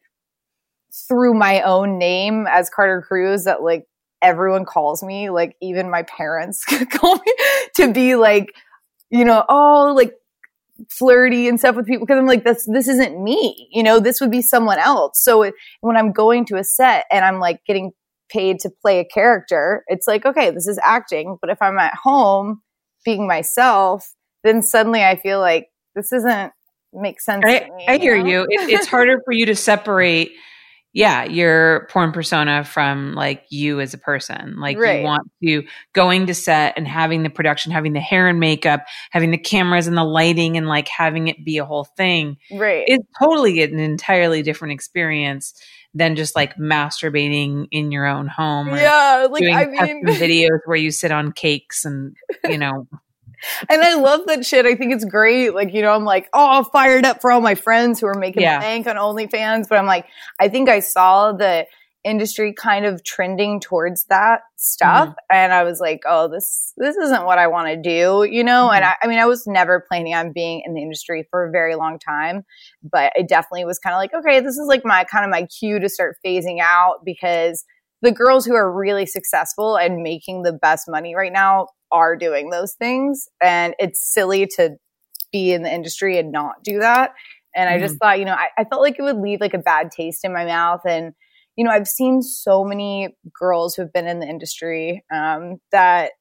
through 1.08 1.34
my 1.34 1.62
own 1.62 1.98
name 1.98 2.46
as 2.48 2.70
Carter 2.70 3.02
Cruise 3.02 3.46
that 3.46 3.64
like 3.64 3.88
everyone 4.22 4.66
calls 4.66 5.04
me, 5.04 5.30
like 5.30 5.56
even 5.62 5.90
my 5.90 6.04
parents 6.04 6.64
call 6.92 7.16
me 7.16 7.34
to 7.76 7.94
be 7.94 8.16
like, 8.16 8.54
you 9.10 9.26
know, 9.26 9.44
oh, 9.48 9.94
like 9.96 10.14
flirty 10.90 11.48
and 11.48 11.60
stuff 11.60 11.76
with 11.76 11.88
people 11.88 12.06
because 12.06 12.20
I'm 12.20 12.28
like, 12.28 12.44
this, 12.44 12.68
this 12.72 12.88
isn't 12.88 13.22
me, 13.22 13.70
you 13.72 13.84
know, 13.84 14.00
this 14.00 14.22
would 14.22 14.32
be 14.32 14.42
someone 14.42 14.80
else. 14.80 15.22
So 15.24 15.44
it, 15.44 15.54
when 15.82 15.98
I'm 15.98 16.12
going 16.12 16.46
to 16.46 16.58
a 16.58 16.64
set 16.64 17.06
and 17.12 17.26
I'm 17.26 17.40
like 17.40 17.62
getting 17.66 17.92
paid 18.30 18.60
to 18.60 18.70
play 18.82 19.00
a 19.00 19.06
character, 19.06 19.84
it's 19.88 20.08
like, 20.08 20.26
okay, 20.26 20.52
this 20.52 20.68
is 20.68 20.80
acting. 20.84 21.38
But 21.42 21.50
if 21.50 21.62
I'm 21.62 21.78
at 21.80 21.96
home 21.96 22.62
being 23.06 23.28
myself, 23.28 24.14
then 24.44 24.62
suddenly 24.62 25.04
I 25.04 25.16
feel 25.16 25.40
like 25.40 25.68
this 25.96 26.12
isn't 26.12 26.52
make 26.94 27.22
sense. 27.22 27.44
I, 27.46 27.70
me, 27.76 27.86
I 27.88 27.98
hear 27.98 28.18
know? 28.18 28.30
you. 28.30 28.42
It, 28.50 28.70
it's 28.70 28.88
harder 28.88 29.22
for 29.26 29.34
you 29.34 29.46
to 29.48 29.56
separate 29.56 30.32
yeah, 30.94 31.26
your 31.26 31.88
porn 31.92 32.12
persona 32.12 32.64
from 32.64 33.14
like 33.14 33.46
you 33.50 33.80
as 33.80 33.94
a 33.94 33.98
person. 33.98 34.60
Like 34.60 34.78
right. 34.80 35.00
you 35.00 35.06
want 35.06 35.30
to 35.44 35.64
going 35.94 36.28
to 36.28 36.34
set 36.34 36.74
and 36.76 36.88
having 36.88 37.24
the 37.24 37.30
production, 37.30 37.72
having 37.72 37.94
the 37.94 38.00
hair 38.00 38.28
and 38.28 38.40
makeup, 38.40 38.86
having 39.12 39.32
the 39.32 39.38
cameras 39.38 39.88
and 39.88 39.98
the 39.98 40.04
lighting 40.04 40.58
and 40.58 40.68
like 40.68 40.88
having 40.88 41.28
it 41.28 41.46
be 41.46 41.58
a 41.58 41.66
whole 41.66 41.84
thing. 41.84 42.38
Right. 42.52 42.84
Is 42.88 43.00
totally 43.22 43.62
an 43.62 43.80
entirely 43.80 44.42
different 44.42 44.74
experience 44.74 45.54
than 45.94 46.16
just 46.16 46.36
like 46.36 46.56
masturbating 46.58 47.68
in 47.72 47.92
your 47.92 48.06
own 48.06 48.28
home. 48.28 48.70
yeah. 48.70 49.28
Like 49.30 49.44
I 49.44 49.66
mean 49.66 50.06
videos 50.06 50.60
where 50.66 50.78
you 50.78 50.92
sit 50.92 51.12
on 51.12 51.32
cakes 51.32 51.86
and, 51.86 52.16
you 52.50 52.58
know, 52.58 52.88
and 53.70 53.82
I 53.82 53.96
love 53.96 54.22
that 54.28 54.46
shit. 54.46 54.66
I 54.66 54.76
think 54.76 54.94
it's 54.94 55.06
great. 55.06 55.54
Like, 55.54 55.74
you 55.74 55.82
know, 55.82 55.94
I'm 55.94 56.06
like, 56.06 56.30
oh, 56.34 56.64
fired 56.64 57.06
up 57.06 57.22
for 57.22 57.32
all 57.32 57.42
my 57.42 57.56
friends 57.56 58.00
who 58.00 58.08
are 58.08 58.18
making 58.18 58.44
yeah. 58.44 58.60
bank 58.60 58.88
on 58.88 58.96
OnlyFans. 58.96 59.68
But 59.70 59.78
I'm 59.78 59.86
like, 59.86 60.06
I 60.40 60.50
think 60.50 60.70
I 60.70 60.80
saw 60.80 61.32
the 61.32 61.66
industry 62.04 62.54
kind 62.54 62.86
of 62.86 63.04
trending 63.04 63.60
towards 63.60 64.06
that 64.06 64.42
stuff. 64.56 65.10
Mm-hmm. 65.10 65.36
And 65.36 65.54
I 65.54 65.64
was 65.64 65.80
like, 65.80 66.02
oh, 66.08 66.30
this, 66.30 66.74
this 66.78 66.96
isn't 66.96 67.26
what 67.26 67.38
I 67.38 67.48
want 67.48 67.68
to 67.68 67.76
do, 67.76 68.26
you 68.30 68.44
know? 68.44 68.68
Mm-hmm. 68.68 68.76
And 68.76 68.86
I, 68.86 68.96
I 69.04 69.08
mean, 69.08 69.20
I 69.20 69.26
was 69.26 69.46
never 69.46 69.84
planning 69.88 70.14
on 70.14 70.32
being 70.32 70.62
in 70.66 70.74
the 70.74 70.82
industry 70.82 71.28
for 71.30 71.46
a 71.46 71.52
very 71.52 71.76
long 71.76 72.00
time, 72.00 72.44
but 72.82 73.12
it 73.16 73.28
definitely 73.28 73.66
was 73.66 73.80
kind 73.80 73.94
of 73.94 73.98
like, 73.98 74.14
okay, 74.14 74.40
this 74.40 74.58
is 74.58 74.68
like 74.68 74.86
my 74.86 75.04
kind 75.04 75.26
of 75.26 75.32
my 75.32 75.46
cue 75.48 75.80
to 75.80 75.90
start 75.90 76.16
phasing 76.26 76.60
out 76.62 77.00
because 77.04 77.66
the 78.02 78.12
girls 78.12 78.46
who 78.46 78.54
are 78.54 78.72
really 78.72 79.06
successful 79.06 79.76
and 79.76 80.04
making 80.04 80.44
the 80.44 80.54
best 80.54 80.86
money 80.88 81.16
right 81.16 81.34
now 81.34 81.68
are 81.92 82.16
doing 82.16 82.50
those 82.50 82.74
things. 82.74 83.28
And 83.42 83.76
it's 83.80 84.02
silly 84.14 84.48
to 84.58 84.78
be 85.32 85.52
in 85.52 85.64
the 85.64 85.74
industry 85.74 86.18
and 86.18 86.32
not 86.32 86.64
do 86.64 86.80
that. 86.80 87.14
And 87.56 87.70
mm-hmm. 87.70 87.84
I 87.84 87.86
just 87.86 88.00
thought, 88.00 88.20
you 88.20 88.26
know, 88.26 88.34
I, 88.34 88.50
I 88.58 88.64
felt 88.66 88.82
like 88.82 88.98
it 89.00 89.02
would 89.02 89.18
leave 89.18 89.42
like 89.42 89.54
a 89.54 89.60
bad 89.60 89.92
taste 89.92 90.24
in 90.24 90.34
my 90.34 90.46
mouth. 90.46 90.82
And, 90.88 91.14
you 91.56 91.64
know, 91.64 91.72
I've 91.72 91.88
seen 91.88 92.22
so 92.22 92.64
many 92.64 93.16
girls 93.38 93.76
who've 93.76 93.92
been 93.92 94.08
in 94.08 94.20
the 94.20 94.28
industry 94.28 95.04
um, 95.14 95.58
that, 95.72 96.12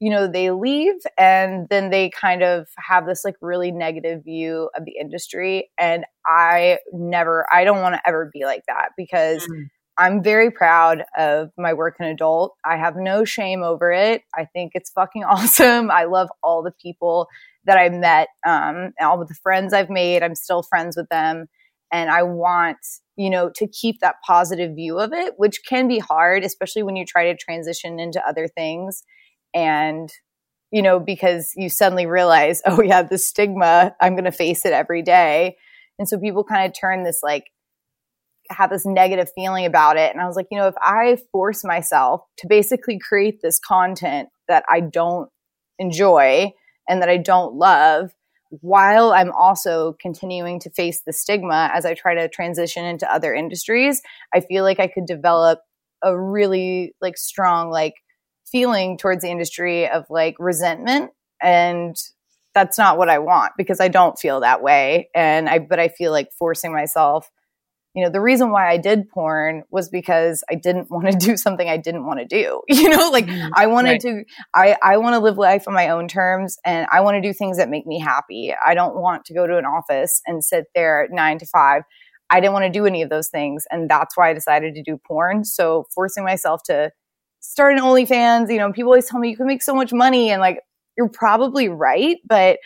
you 0.00 0.10
know, 0.10 0.26
they 0.26 0.50
leave 0.50 0.94
and 1.16 1.66
then 1.70 1.90
they 1.90 2.10
kind 2.10 2.42
of 2.42 2.66
have 2.76 3.06
this 3.06 3.24
like 3.24 3.36
really 3.40 3.70
negative 3.70 4.24
view 4.24 4.70
of 4.76 4.84
the 4.84 4.96
industry. 5.00 5.70
And 5.78 6.04
I 6.26 6.78
never, 6.92 7.46
I 7.52 7.64
don't 7.64 7.80
want 7.80 7.94
to 7.94 8.00
ever 8.06 8.30
be 8.32 8.44
like 8.44 8.62
that 8.68 8.90
because 8.96 9.42
mm-hmm. 9.42 9.64
I'm 9.96 10.22
very 10.22 10.50
proud 10.50 11.04
of 11.16 11.50
my 11.56 11.72
work 11.72 11.96
in 12.00 12.06
adult. 12.06 12.56
I 12.64 12.76
have 12.76 12.96
no 12.96 13.24
shame 13.24 13.62
over 13.62 13.92
it. 13.92 14.22
I 14.34 14.44
think 14.46 14.72
it's 14.74 14.90
fucking 14.90 15.24
awesome. 15.28 15.90
I 15.90 16.04
love 16.04 16.28
all 16.42 16.62
the 16.62 16.72
people 16.72 17.28
that 17.64 17.78
I 17.78 17.88
met, 17.88 18.28
um, 18.46 18.92
all 19.00 19.22
of 19.22 19.28
the 19.28 19.34
friends 19.34 19.72
I've 19.72 19.90
made. 19.90 20.22
I'm 20.22 20.34
still 20.34 20.62
friends 20.62 20.96
with 20.96 21.08
them. 21.08 21.46
And 21.92 22.10
I 22.10 22.24
want, 22.24 22.78
you 23.16 23.30
know, 23.30 23.50
to 23.54 23.68
keep 23.68 24.00
that 24.00 24.16
positive 24.26 24.74
view 24.74 24.98
of 24.98 25.12
it, 25.12 25.34
which 25.36 25.60
can 25.66 25.86
be 25.86 25.98
hard, 25.98 26.42
especially 26.44 26.82
when 26.82 26.96
you 26.96 27.04
try 27.06 27.30
to 27.30 27.36
transition 27.36 28.00
into 28.00 28.26
other 28.26 28.48
things. 28.48 29.04
And, 29.54 30.10
you 30.72 30.82
know, 30.82 30.98
because 30.98 31.52
you 31.56 31.68
suddenly 31.68 32.06
realize, 32.06 32.60
oh, 32.66 32.82
yeah, 32.82 33.02
the 33.02 33.18
stigma, 33.18 33.94
I'm 34.00 34.14
going 34.14 34.24
to 34.24 34.32
face 34.32 34.66
it 34.66 34.72
every 34.72 35.02
day. 35.02 35.56
And 35.98 36.08
so 36.08 36.18
people 36.18 36.42
kind 36.42 36.66
of 36.66 36.78
turn 36.78 37.04
this 37.04 37.20
like 37.22 37.44
have 38.50 38.70
this 38.70 38.84
negative 38.84 39.30
feeling 39.34 39.64
about 39.64 39.96
it. 39.96 40.12
And 40.12 40.20
I 40.20 40.26
was 40.26 40.36
like, 40.36 40.48
you 40.50 40.58
know, 40.58 40.68
if 40.68 40.74
I 40.80 41.18
force 41.32 41.64
myself 41.64 42.22
to 42.38 42.46
basically 42.48 42.98
create 42.98 43.40
this 43.42 43.58
content 43.58 44.28
that 44.48 44.64
I 44.68 44.80
don't 44.80 45.30
enjoy 45.78 46.52
and 46.88 47.00
that 47.00 47.08
I 47.08 47.16
don't 47.16 47.54
love, 47.54 48.12
while 48.60 49.12
I'm 49.12 49.32
also 49.32 49.96
continuing 50.00 50.60
to 50.60 50.70
face 50.70 51.02
the 51.04 51.12
stigma 51.12 51.70
as 51.74 51.84
I 51.84 51.94
try 51.94 52.14
to 52.14 52.28
transition 52.28 52.84
into 52.84 53.12
other 53.12 53.34
industries, 53.34 54.02
I 54.32 54.40
feel 54.40 54.62
like 54.62 54.78
I 54.78 54.86
could 54.86 55.06
develop 55.06 55.60
a 56.02 56.18
really 56.18 56.94
like 57.00 57.16
strong 57.16 57.70
like 57.70 57.94
feeling 58.50 58.98
towards 58.98 59.22
the 59.22 59.30
industry 59.30 59.88
of 59.88 60.04
like 60.10 60.36
resentment 60.38 61.10
and 61.42 61.96
that's 62.54 62.78
not 62.78 62.98
what 62.98 63.08
I 63.08 63.18
want 63.18 63.52
because 63.56 63.80
I 63.80 63.88
don't 63.88 64.18
feel 64.18 64.40
that 64.40 64.62
way 64.62 65.08
and 65.14 65.48
I 65.48 65.58
but 65.58 65.80
I 65.80 65.88
feel 65.88 66.12
like 66.12 66.28
forcing 66.38 66.72
myself 66.72 67.30
you 67.94 68.02
know, 68.02 68.10
the 68.10 68.20
reason 68.20 68.50
why 68.50 68.68
I 68.68 68.76
did 68.76 69.08
porn 69.08 69.62
was 69.70 69.88
because 69.88 70.42
I 70.50 70.56
didn't 70.56 70.90
want 70.90 71.10
to 71.10 71.16
do 71.16 71.36
something 71.36 71.68
I 71.68 71.76
didn't 71.76 72.06
want 72.06 72.20
to 72.20 72.26
do. 72.26 72.62
You 72.74 72.90
know, 72.90 73.08
like 73.08 73.26
mm-hmm. 73.26 73.52
I 73.54 73.66
wanted 73.66 73.90
right. 73.90 74.00
to, 74.02 74.24
I, 74.52 74.76
I 74.82 74.96
want 74.98 75.14
to 75.14 75.20
live 75.20 75.38
life 75.38 75.66
on 75.66 75.72
my 75.72 75.88
own 75.88 76.06
terms 76.06 76.58
and 76.64 76.86
I 76.90 77.00
want 77.00 77.14
to 77.14 77.22
do 77.22 77.32
things 77.32 77.56
that 77.56 77.70
make 77.70 77.86
me 77.86 77.98
happy. 77.98 78.52
I 78.62 78.74
don't 78.74 78.96
want 78.96 79.24
to 79.26 79.34
go 79.34 79.46
to 79.46 79.56
an 79.56 79.64
office 79.64 80.20
and 80.26 80.44
sit 80.44 80.66
there 80.74 81.08
nine 81.10 81.38
to 81.38 81.46
five. 81.46 81.84
I 82.28 82.40
didn't 82.40 82.52
want 82.52 82.64
to 82.64 82.70
do 82.70 82.84
any 82.84 83.00
of 83.00 83.08
those 83.08 83.28
things. 83.28 83.64
And 83.70 83.88
that's 83.88 84.16
why 84.16 84.28
I 84.28 84.34
decided 84.34 84.74
to 84.74 84.82
do 84.82 84.98
porn. 85.06 85.44
So 85.44 85.86
forcing 85.94 86.24
myself 86.24 86.62
to 86.64 86.90
start 87.40 87.74
an 87.74 87.80
OnlyFans, 87.80 88.50
you 88.50 88.58
know, 88.58 88.72
people 88.72 88.90
always 88.90 89.06
tell 89.06 89.20
me 89.20 89.30
you 89.30 89.36
can 89.36 89.46
make 89.46 89.62
so 89.62 89.74
much 89.74 89.92
money 89.92 90.30
and 90.30 90.40
like, 90.40 90.60
you're 90.98 91.08
probably 91.08 91.68
right. 91.68 92.18
But 92.26 92.58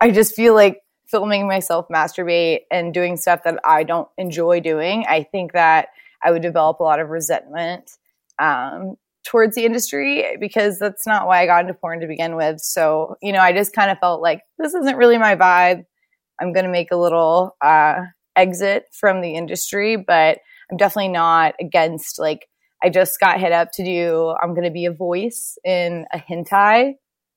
I 0.00 0.10
just 0.10 0.34
feel 0.34 0.54
like 0.54 0.79
filming 1.10 1.46
myself 1.46 1.86
masturbate 1.92 2.60
and 2.70 2.94
doing 2.94 3.16
stuff 3.16 3.42
that 3.44 3.58
I 3.64 3.82
don't 3.82 4.08
enjoy 4.16 4.60
doing, 4.60 5.04
I 5.08 5.24
think 5.24 5.52
that 5.52 5.88
I 6.22 6.30
would 6.30 6.42
develop 6.42 6.80
a 6.80 6.84
lot 6.84 7.00
of 7.00 7.08
resentment 7.08 7.90
um, 8.38 8.96
towards 9.24 9.54
the 9.54 9.64
industry 9.64 10.36
because 10.38 10.78
that's 10.78 11.06
not 11.06 11.26
why 11.26 11.42
I 11.42 11.46
got 11.46 11.62
into 11.62 11.74
porn 11.74 12.00
to 12.00 12.06
begin 12.06 12.36
with. 12.36 12.60
So, 12.60 13.16
you 13.20 13.32
know, 13.32 13.40
I 13.40 13.52
just 13.52 13.74
kind 13.74 13.90
of 13.90 13.98
felt 13.98 14.22
like 14.22 14.42
this 14.58 14.74
isn't 14.74 14.96
really 14.96 15.18
my 15.18 15.36
vibe. 15.36 15.84
I'm 16.40 16.52
going 16.52 16.64
to 16.64 16.70
make 16.70 16.90
a 16.90 16.96
little 16.96 17.56
uh, 17.60 18.02
exit 18.36 18.84
from 18.92 19.20
the 19.20 19.34
industry, 19.34 19.96
but 19.96 20.38
I'm 20.70 20.76
definitely 20.76 21.08
not 21.08 21.54
against 21.60 22.18
like, 22.18 22.46
I 22.82 22.88
just 22.88 23.20
got 23.20 23.40
hit 23.40 23.52
up 23.52 23.72
to 23.74 23.84
do, 23.84 24.34
I'm 24.42 24.54
going 24.54 24.64
to 24.64 24.70
be 24.70 24.86
a 24.86 24.92
voice 24.92 25.58
in 25.64 26.06
a 26.14 26.18
hentai 26.18 26.94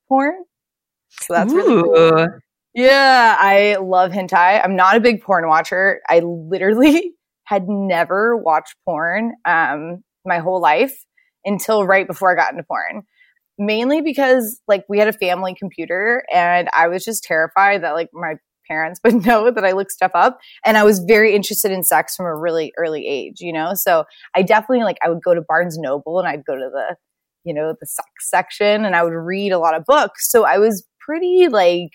porn. 0.07 0.43
So 1.09 1.33
that's 1.33 1.51
Ooh. 1.51 1.57
really 1.57 1.83
cool. 1.83 2.27
Yeah, 2.73 3.38
I 3.39 3.77
love 3.81 4.12
hentai. 4.12 4.63
I'm 4.63 4.75
not 4.75 4.95
a 4.95 4.99
big 4.99 5.21
porn 5.21 5.47
watcher. 5.47 6.01
I 6.09 6.19
literally 6.19 7.13
had 7.45 7.67
never 7.67 8.36
watched 8.36 8.75
porn 8.86 9.33
um, 9.45 10.03
my 10.25 10.39
whole 10.39 10.62
life 10.62 10.93
until 11.45 11.86
right 11.86 12.07
before 12.07 12.31
I 12.31 12.36
got 12.36 12.51
into 12.51 12.63
porn. 12.63 13.03
Mainly 13.59 14.01
because 14.01 14.59
like 14.67 14.83
we 14.89 14.97
had 14.97 15.07
a 15.07 15.13
family 15.13 15.55
computer 15.57 16.23
and 16.33 16.67
I 16.75 16.88
was 16.88 17.05
just 17.05 17.23
terrified 17.23 17.83
that 17.83 17.91
like 17.91 18.09
my 18.12 18.36
parents, 18.67 18.99
would 19.05 19.25
know 19.25 19.51
that 19.51 19.63
I 19.63 19.73
look 19.73 19.91
stuff 19.91 20.12
up. 20.15 20.39
And 20.65 20.77
I 20.77 20.83
was 20.83 20.99
very 20.99 21.36
interested 21.36 21.71
in 21.71 21.83
sex 21.83 22.15
from 22.15 22.25
a 22.25 22.36
really 22.36 22.73
early 22.79 23.05
age, 23.05 23.36
you 23.39 23.53
know? 23.53 23.73
So 23.75 24.05
I 24.36 24.41
definitely 24.41 24.83
like, 24.83 24.97
I 25.03 25.09
would 25.09 25.21
go 25.23 25.36
to 25.36 25.41
Barnes 25.47 25.77
Noble 25.77 26.17
and 26.17 26.27
I'd 26.27 26.45
go 26.45 26.55
to 26.55 26.69
the, 26.71 26.95
you 27.43 27.53
know, 27.53 27.75
the 27.79 27.86
sex 27.86 28.07
section 28.21 28.86
and 28.86 28.95
I 28.95 29.03
would 29.03 29.13
read 29.13 29.51
a 29.51 29.59
lot 29.59 29.75
of 29.75 29.86
books. 29.86 30.31
So 30.31 30.45
I 30.45 30.57
was 30.57 30.83
pretty 30.99 31.49
like 31.49 31.91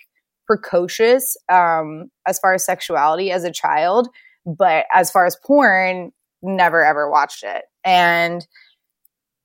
precocious 0.49 1.37
um, 1.51 2.09
as 2.27 2.39
far 2.39 2.55
as 2.55 2.65
sexuality 2.65 3.31
as 3.31 3.43
a 3.43 3.51
child. 3.51 4.09
But 4.45 4.85
as 4.93 5.11
far 5.11 5.27
as 5.27 5.37
porn, 5.45 6.11
never 6.41 6.83
ever 6.83 7.09
watched 7.09 7.43
it. 7.43 7.65
And 7.83 8.45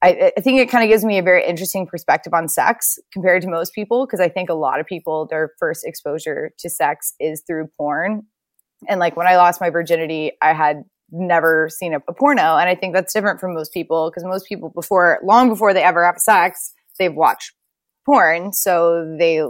I, 0.03 0.33
I 0.37 0.41
think 0.41 0.61
it 0.61 0.71
kind 0.71 0.83
of 0.83 0.89
gives 0.89 1.05
me 1.05 1.19
a 1.19 1.23
very 1.23 1.45
interesting 1.47 1.87
perspective 1.87 2.33
on 2.33 2.49
sex 2.49 2.99
compared 3.13 3.43
to 3.43 3.49
most 3.49 3.75
people 3.75 4.07
because 4.07 4.21
I 4.21 4.29
think 4.29 4.49
a 4.49 4.55
lot 4.55 4.81
of 4.81 4.87
people 4.87 5.27
their 5.29 5.51
first 5.59 5.85
exposure 5.85 6.53
to 6.59 6.71
sex 6.71 7.15
is 7.21 7.43
through 7.47 7.69
porn. 7.77 8.23
And 8.89 9.01
like 9.01 9.17
when 9.17 9.27
I 9.27 9.37
lost 9.37 9.61
my 9.61 9.71
virginity, 9.71 10.33
I 10.41 10.53
had 10.53 10.85
never 11.11 11.69
seen 11.71 11.95
a, 11.95 11.99
a 12.09 12.15
porno, 12.15 12.57
and 12.57 12.69
I 12.69 12.75
think 12.75 12.95
that's 12.95 13.13
different 13.13 13.41
from 13.41 13.55
most 13.55 13.73
people 13.73 14.11
because 14.11 14.25
most 14.25 14.47
people 14.47 14.71
before 14.71 15.21
long 15.23 15.49
before 15.49 15.75
they 15.75 15.83
ever 15.83 16.05
have 16.05 16.19
sex, 16.19 16.73
they've 16.99 17.15
watched 17.15 17.53
porn, 18.07 18.53
so 18.53 19.17
they 19.19 19.43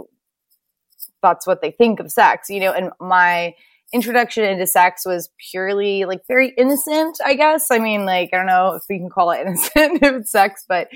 that's 1.25 1.47
what 1.47 1.61
they 1.61 1.71
think 1.71 1.99
of 1.99 2.11
sex, 2.11 2.49
you 2.49 2.59
know. 2.59 2.71
And 2.71 2.91
my 2.99 3.53
introduction 3.93 4.43
into 4.43 4.67
sex 4.67 5.03
was 5.05 5.29
purely 5.51 6.05
like 6.05 6.21
very 6.27 6.53
innocent, 6.57 7.17
I 7.23 7.35
guess. 7.35 7.71
I 7.71 7.79
mean, 7.79 8.05
like, 8.05 8.29
I 8.33 8.37
don't 8.37 8.45
know 8.45 8.73
if 8.73 8.83
we 8.89 8.99
can 8.99 9.09
call 9.09 9.31
it 9.31 9.41
innocent 9.45 10.03
if 10.03 10.13
it's 10.13 10.31
sex, 10.31 10.65
but 10.67 10.87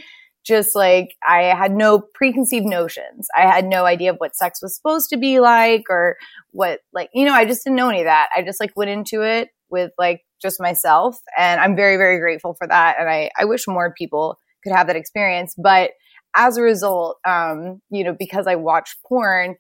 just 0.46 0.76
like 0.76 1.16
I 1.28 1.44
had 1.44 1.72
no 1.72 2.00
preconceived 2.00 2.66
notions. 2.66 3.28
I 3.36 3.42
had 3.42 3.66
no 3.66 3.86
idea 3.86 4.12
of 4.12 4.18
what 4.18 4.36
sex 4.36 4.62
was 4.62 4.76
supposed 4.76 5.10
to 5.10 5.18
be 5.18 5.40
like 5.40 5.84
or 5.90 6.18
what, 6.52 6.80
like, 6.94 7.10
you 7.14 7.26
know, 7.26 7.34
I 7.34 7.46
just 7.46 7.64
didn't 7.64 7.76
know 7.76 7.90
any 7.90 8.02
of 8.02 8.06
that. 8.06 8.30
I 8.36 8.42
just 8.42 8.60
like 8.60 8.72
went 8.76 8.90
into 8.90 9.22
it 9.22 9.50
with 9.70 9.92
like 9.98 10.22
just 10.42 10.60
myself. 10.60 11.18
And 11.38 11.60
I'm 11.60 11.76
very, 11.76 11.98
very 11.98 12.20
grateful 12.20 12.56
for 12.56 12.68
that. 12.68 12.96
And 13.00 13.10
I, 13.10 13.30
I 13.38 13.46
wish 13.46 13.68
more 13.68 13.94
people 13.96 14.40
could 14.64 14.74
have 14.74 14.88
that 14.88 14.96
experience. 14.96 15.54
But 15.58 15.92
as 16.36 16.58
a 16.58 16.62
result, 16.62 17.18
um, 17.26 17.82
you 17.90 18.04
know, 18.04 18.16
because 18.18 18.48
I 18.48 18.56
watched 18.56 18.98
porn, 19.08 19.56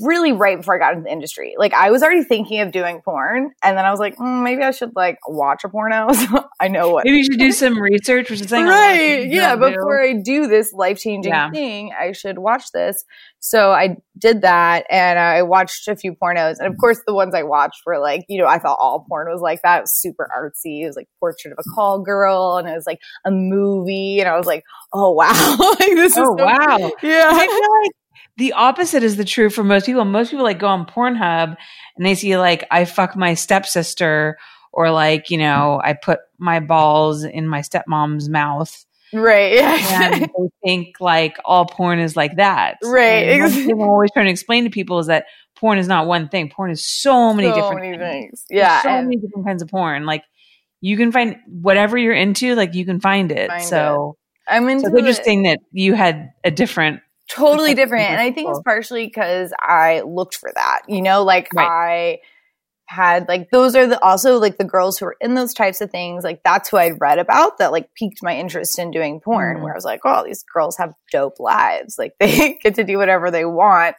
really 0.00 0.32
right 0.32 0.56
before 0.56 0.74
I 0.74 0.78
got 0.78 0.92
into 0.94 1.04
the 1.04 1.12
industry. 1.12 1.54
Like 1.58 1.74
I 1.74 1.90
was 1.90 2.02
already 2.02 2.24
thinking 2.24 2.60
of 2.60 2.72
doing 2.72 3.02
porn, 3.02 3.52
and 3.62 3.76
then 3.76 3.84
I 3.84 3.90
was 3.90 4.00
like, 4.00 4.16
mm, 4.16 4.42
maybe 4.42 4.62
I 4.62 4.70
should 4.70 4.96
like 4.96 5.18
watch 5.26 5.64
a 5.64 5.68
porno. 5.68 6.08
So 6.22 6.48
I 6.60 6.68
know 6.68 6.90
what. 6.90 7.04
Maybe 7.04 7.18
you 7.18 7.24
should 7.24 7.38
do 7.38 7.50
some 7.50 7.80
research, 7.80 8.30
which 8.30 8.40
is 8.40 8.48
saying 8.48 8.66
right. 8.66 9.26
Yeah, 9.28 9.56
before 9.56 10.00
I 10.00 10.14
do 10.14 10.46
this 10.46 10.72
life 10.72 10.98
changing 10.98 11.32
yeah. 11.32 11.50
thing, 11.50 11.92
I 11.98 12.12
should 12.12 12.38
watch 12.38 12.70
this. 12.72 13.04
So 13.40 13.72
I 13.72 13.96
did 14.16 14.42
that, 14.42 14.86
and 14.88 15.18
I 15.18 15.42
watched 15.42 15.88
a 15.88 15.96
few 15.96 16.14
pornos, 16.14 16.58
and 16.58 16.68
of 16.68 16.78
course, 16.78 17.00
the 17.06 17.14
ones 17.14 17.34
I 17.34 17.42
watched 17.42 17.80
were 17.84 17.98
like, 17.98 18.24
you 18.28 18.40
know, 18.40 18.46
I 18.46 18.58
thought 18.58 18.78
all 18.80 19.04
porn 19.08 19.28
was 19.32 19.40
like 19.40 19.62
that. 19.62 19.78
It 19.78 19.82
was 19.82 20.00
super 20.00 20.28
artsy. 20.36 20.82
It 20.82 20.86
was 20.86 20.96
like 20.96 21.08
Portrait 21.18 21.50
of 21.50 21.58
a 21.58 21.74
Call 21.74 21.98
Girl, 21.98 22.56
and 22.58 22.68
it 22.68 22.74
was 22.74 22.86
like 22.86 23.00
a 23.24 23.32
movie, 23.32 24.20
and 24.20 24.28
I 24.28 24.36
was 24.36 24.46
like, 24.46 24.62
oh 24.92 25.10
wow, 25.10 25.56
like 25.80 25.94
this 25.94 26.16
oh, 26.16 26.22
is 26.22 26.38
so 26.38 26.44
wow, 26.44 26.78
yeah. 27.02 27.30
I 27.32 27.46
feel 27.46 27.82
like 27.82 27.92
the 28.36 28.52
opposite 28.52 29.02
is 29.02 29.16
the 29.16 29.24
true 29.24 29.50
for 29.50 29.64
most 29.64 29.86
people. 29.86 30.04
Most 30.04 30.30
people 30.30 30.44
like 30.44 30.58
go 30.58 30.68
on 30.68 30.86
Pornhub 30.86 31.56
and 31.96 32.06
they 32.06 32.14
see 32.14 32.36
like 32.36 32.64
I 32.70 32.84
fuck 32.84 33.16
my 33.16 33.34
stepsister 33.34 34.38
or 34.72 34.90
like, 34.90 35.30
you 35.30 35.38
know, 35.38 35.80
I 35.82 35.92
put 35.92 36.20
my 36.38 36.60
balls 36.60 37.24
in 37.24 37.46
my 37.46 37.60
stepmom's 37.60 38.28
mouth. 38.28 38.84
Right. 39.12 39.58
and 39.58 40.22
they 40.22 40.48
think 40.64 40.96
like 41.00 41.36
all 41.44 41.66
porn 41.66 41.98
is 41.98 42.16
like 42.16 42.36
that. 42.36 42.78
Right. 42.82 43.40
And 43.40 43.70
I'm 43.70 43.80
always 43.80 44.10
trying 44.12 44.26
to 44.26 44.30
explain 44.32 44.64
to 44.64 44.70
people 44.70 44.98
is 44.98 45.08
that 45.08 45.26
porn 45.56 45.78
is 45.78 45.86
not 45.88 46.06
one 46.06 46.28
thing. 46.28 46.48
Porn 46.48 46.70
is 46.70 46.86
so 46.86 47.34
many 47.34 47.48
so 47.48 47.54
different 47.54 47.80
many 47.82 47.98
things. 47.98 48.40
things. 48.40 48.44
Yeah. 48.50 48.68
There's 48.68 48.82
so 48.82 48.88
and- 48.88 49.08
many 49.08 49.16
different 49.20 49.46
kinds 49.46 49.62
of 49.62 49.68
porn. 49.68 50.06
Like 50.06 50.24
you 50.80 50.96
can 50.96 51.12
find 51.12 51.36
whatever 51.46 51.98
you're 51.98 52.14
into, 52.14 52.54
like 52.54 52.74
you 52.74 52.84
can 52.86 53.00
find 53.00 53.30
it. 53.30 53.48
Find 53.50 53.62
so 53.62 54.16
I'm 54.48 54.68
into 54.68 54.82
so 54.82 54.86
it's 54.86 54.92
the- 54.94 54.98
interesting 55.00 55.42
that 55.42 55.58
you 55.70 55.94
had 55.94 56.30
a 56.42 56.50
different 56.50 57.00
totally 57.28 57.74
different. 57.74 58.10
And 58.10 58.20
I 58.20 58.30
think 58.32 58.50
it's 58.50 58.60
partially 58.64 59.06
because 59.06 59.52
I 59.60 60.02
looked 60.02 60.36
for 60.36 60.50
that, 60.54 60.82
you 60.88 61.02
know, 61.02 61.22
like 61.24 61.48
Right. 61.54 61.68
I 61.68 62.18
had 62.86 63.26
like 63.26 63.50
those 63.50 63.74
are 63.74 63.86
the 63.86 64.02
also 64.04 64.38
like 64.38 64.58
the 64.58 64.64
girls 64.64 64.98
who 64.98 65.06
were 65.06 65.16
in 65.20 65.34
those 65.34 65.54
types 65.54 65.80
of 65.80 65.90
things 65.90 66.24
like 66.24 66.42
that's 66.44 66.68
who 66.68 66.76
i'd 66.76 67.00
read 67.00 67.18
about 67.18 67.56
that 67.56 67.72
like 67.72 67.88
piqued 67.94 68.18
my 68.22 68.36
interest 68.36 68.78
in 68.78 68.90
doing 68.90 69.18
porn 69.18 69.56
Mhm. 69.56 69.62
where 69.62 69.72
i 69.72 69.76
was 69.76 69.84
like 69.84 70.00
oh 70.04 70.24
these 70.24 70.42
girls 70.52 70.76
have 70.76 70.92
dope 71.10 71.40
lives 71.40 71.94
like 71.96 72.12
they 72.20 72.58
get 72.62 72.74
to 72.74 72.84
do 72.84 72.98
whatever 72.98 73.30
they 73.30 73.46
want 73.46 73.96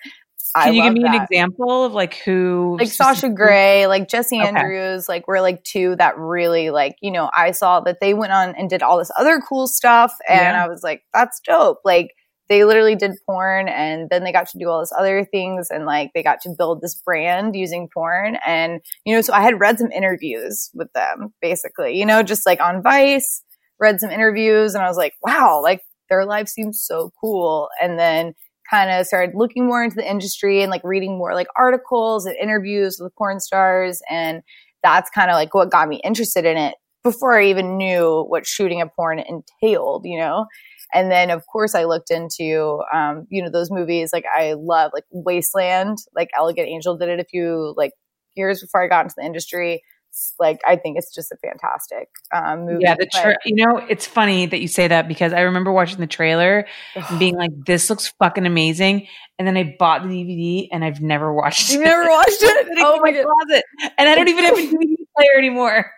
I 0.56 0.66
Can 0.66 0.74
you 0.76 0.84
give 0.84 0.94
me 0.94 1.02
that. 1.04 1.16
an 1.16 1.22
example 1.24 1.86
of 1.86 1.94
like 1.94 2.14
who 2.18 2.78
like 2.80 2.90
Sasha 2.92 3.30
Grey, 3.30 3.88
like 3.88 4.08
Jesse 4.08 4.40
Okay. 4.40 4.48
Andrews, 4.48 5.10
like 5.10 5.28
were 5.28 5.42
like 5.42 5.64
two 5.64 5.96
that 5.96 6.16
really 6.20 6.70
like, 6.70 6.96
you 7.02 7.10
know, 7.10 7.28
I 7.36 7.50
saw 7.52 7.80
that 7.80 8.00
they 8.00 8.14
went 8.14 8.34
on 8.34 8.54
and 8.56 8.70
did 8.70 8.84
all 8.84 9.00
this 9.00 9.10
other 9.18 9.40
cool 9.42 9.66
stuff 9.66 10.14
and 10.30 10.40
Yeah. 10.40 10.64
I 10.64 10.68
was 10.68 10.84
like, 10.84 11.02
that's 11.12 11.40
dope. 11.40 11.80
Like 11.84 12.14
they 12.54 12.64
literally 12.66 12.96
did 12.96 13.14
porn 13.26 13.68
and 13.68 14.12
then 14.12 14.24
they 14.24 14.32
got 14.32 14.48
to 14.48 14.60
do 14.60 14.70
all 14.70 14.80
this 14.80 14.94
other 14.96 15.26
things 15.26 15.70
and 15.72 15.88
like 15.88 16.12
they 16.14 16.22
got 16.22 16.40
to 16.42 16.54
build 16.56 16.82
this 16.82 17.02
brand 17.04 17.56
using 17.56 17.90
porn 17.92 18.38
and 18.46 18.80
you 19.06 19.16
know, 19.16 19.22
so 19.22 19.34
I 19.34 19.42
had 19.42 19.60
read 19.60 19.80
some 19.80 19.92
interviews 19.92 20.70
with 20.76 20.94
them 20.94 21.34
basically, 21.42 21.98
you 21.98 22.06
know, 22.06 22.22
just 22.22 22.46
like 22.46 22.62
on 22.62 22.84
Vice, 22.84 23.44
read 23.80 24.00
some 24.00 24.12
interviews 24.12 24.76
and 24.76 24.84
I 24.84 24.88
was 24.88 24.98
like, 24.98 25.14
wow, 25.24 25.62
like 25.64 25.82
their 26.10 26.26
life 26.26 26.48
seems 26.48 26.80
so 26.86 27.10
cool. 27.20 27.70
And 27.82 27.98
then 27.98 28.34
kind 28.70 28.92
of 28.92 29.08
started 29.08 29.34
looking 29.36 29.66
more 29.66 29.84
into 29.84 29.96
the 29.96 30.08
industry 30.08 30.62
and 30.62 30.70
like 30.70 30.84
reading 30.84 31.18
more 31.18 31.34
like 31.34 31.48
articles 31.58 32.28
and 32.28 32.36
interviews 32.36 33.00
with 33.00 33.16
porn 33.16 33.40
stars. 33.40 34.00
And 34.12 34.44
that's 34.84 35.10
kind 35.10 35.32
of 35.32 35.36
like 35.36 35.56
what 35.56 35.72
got 35.72 35.90
me 35.90 36.00
interested 36.04 36.46
in 36.46 36.58
it 36.58 36.76
before 37.04 37.34
I 37.34 37.46
even 37.46 37.78
knew 37.78 38.26
what 38.28 38.46
shooting 38.46 38.80
a 38.80 38.88
porn 38.88 39.20
entailed, 39.20 40.06
you 40.06 40.20
know? 40.20 40.46
And 40.94 41.12
then 41.12 41.30
of 41.32 41.46
course 41.48 41.76
I 41.76 41.86
looked 41.86 42.12
into, 42.12 42.82
um, 42.94 43.26
you 43.30 43.42
know, 43.42 43.50
those 43.50 43.72
movies 43.72 44.12
like 44.14 44.26
I 44.36 44.54
love 44.54 44.92
like 44.94 45.06
Wasteland, 45.12 45.98
like 46.16 46.30
Elegant 46.38 46.68
Angel 46.68 46.98
did 46.98 47.10
it 47.10 47.20
a 47.20 47.26
few 47.26 47.74
like 47.78 47.92
years 48.36 48.62
before 48.62 48.84
I 48.84 48.88
got 48.88 49.06
into 49.06 49.16
the 49.18 49.26
industry. 49.26 49.82
It's, 50.10 50.36
like 50.40 50.60
I 50.68 50.76
think 50.76 50.98
it's 51.00 51.12
just 51.14 51.32
a 51.32 51.38
fantastic 51.38 52.08
um, 52.32 52.66
movie. 52.68 52.84
Yeah, 52.84 52.94
the 52.96 53.08
but- 53.12 53.38
you 53.46 53.56
know, 53.66 53.78
it's 53.90 54.06
funny 54.06 54.46
that 54.46 54.60
you 54.62 54.68
say 54.68 54.88
that 54.88 55.08
because 55.08 55.34
I 55.34 55.42
remember 55.42 55.72
watching 55.72 56.00
the 56.00 56.06
trailer 56.08 56.68
and 56.94 57.18
being 57.20 57.36
like, 57.36 57.50
"This 57.66 57.90
looks 57.90 58.14
fucking 58.20 58.46
amazing," 58.46 59.08
and 59.40 59.48
then 59.48 59.58
I 59.58 59.76
bought 59.80 60.04
the 60.04 60.10
DVD 60.10 60.68
and 60.72 60.86
I've 60.86 61.02
never 61.02 61.34
watched 61.34 61.72
You 61.72 61.82
it. 61.82 61.86
never 61.86 62.08
watched 62.08 62.30
it? 62.44 62.68
Oh 62.78 63.00
my 63.02 63.12
god. 63.12 63.26
closet, 63.26 63.64
and 63.98 64.08
I 64.08 64.14
don't 64.14 64.28
even 64.28 64.44
have 64.46 64.54
a 64.56 64.62
DVD 64.62 64.96
player 65.18 65.38
anymore. 65.40 65.92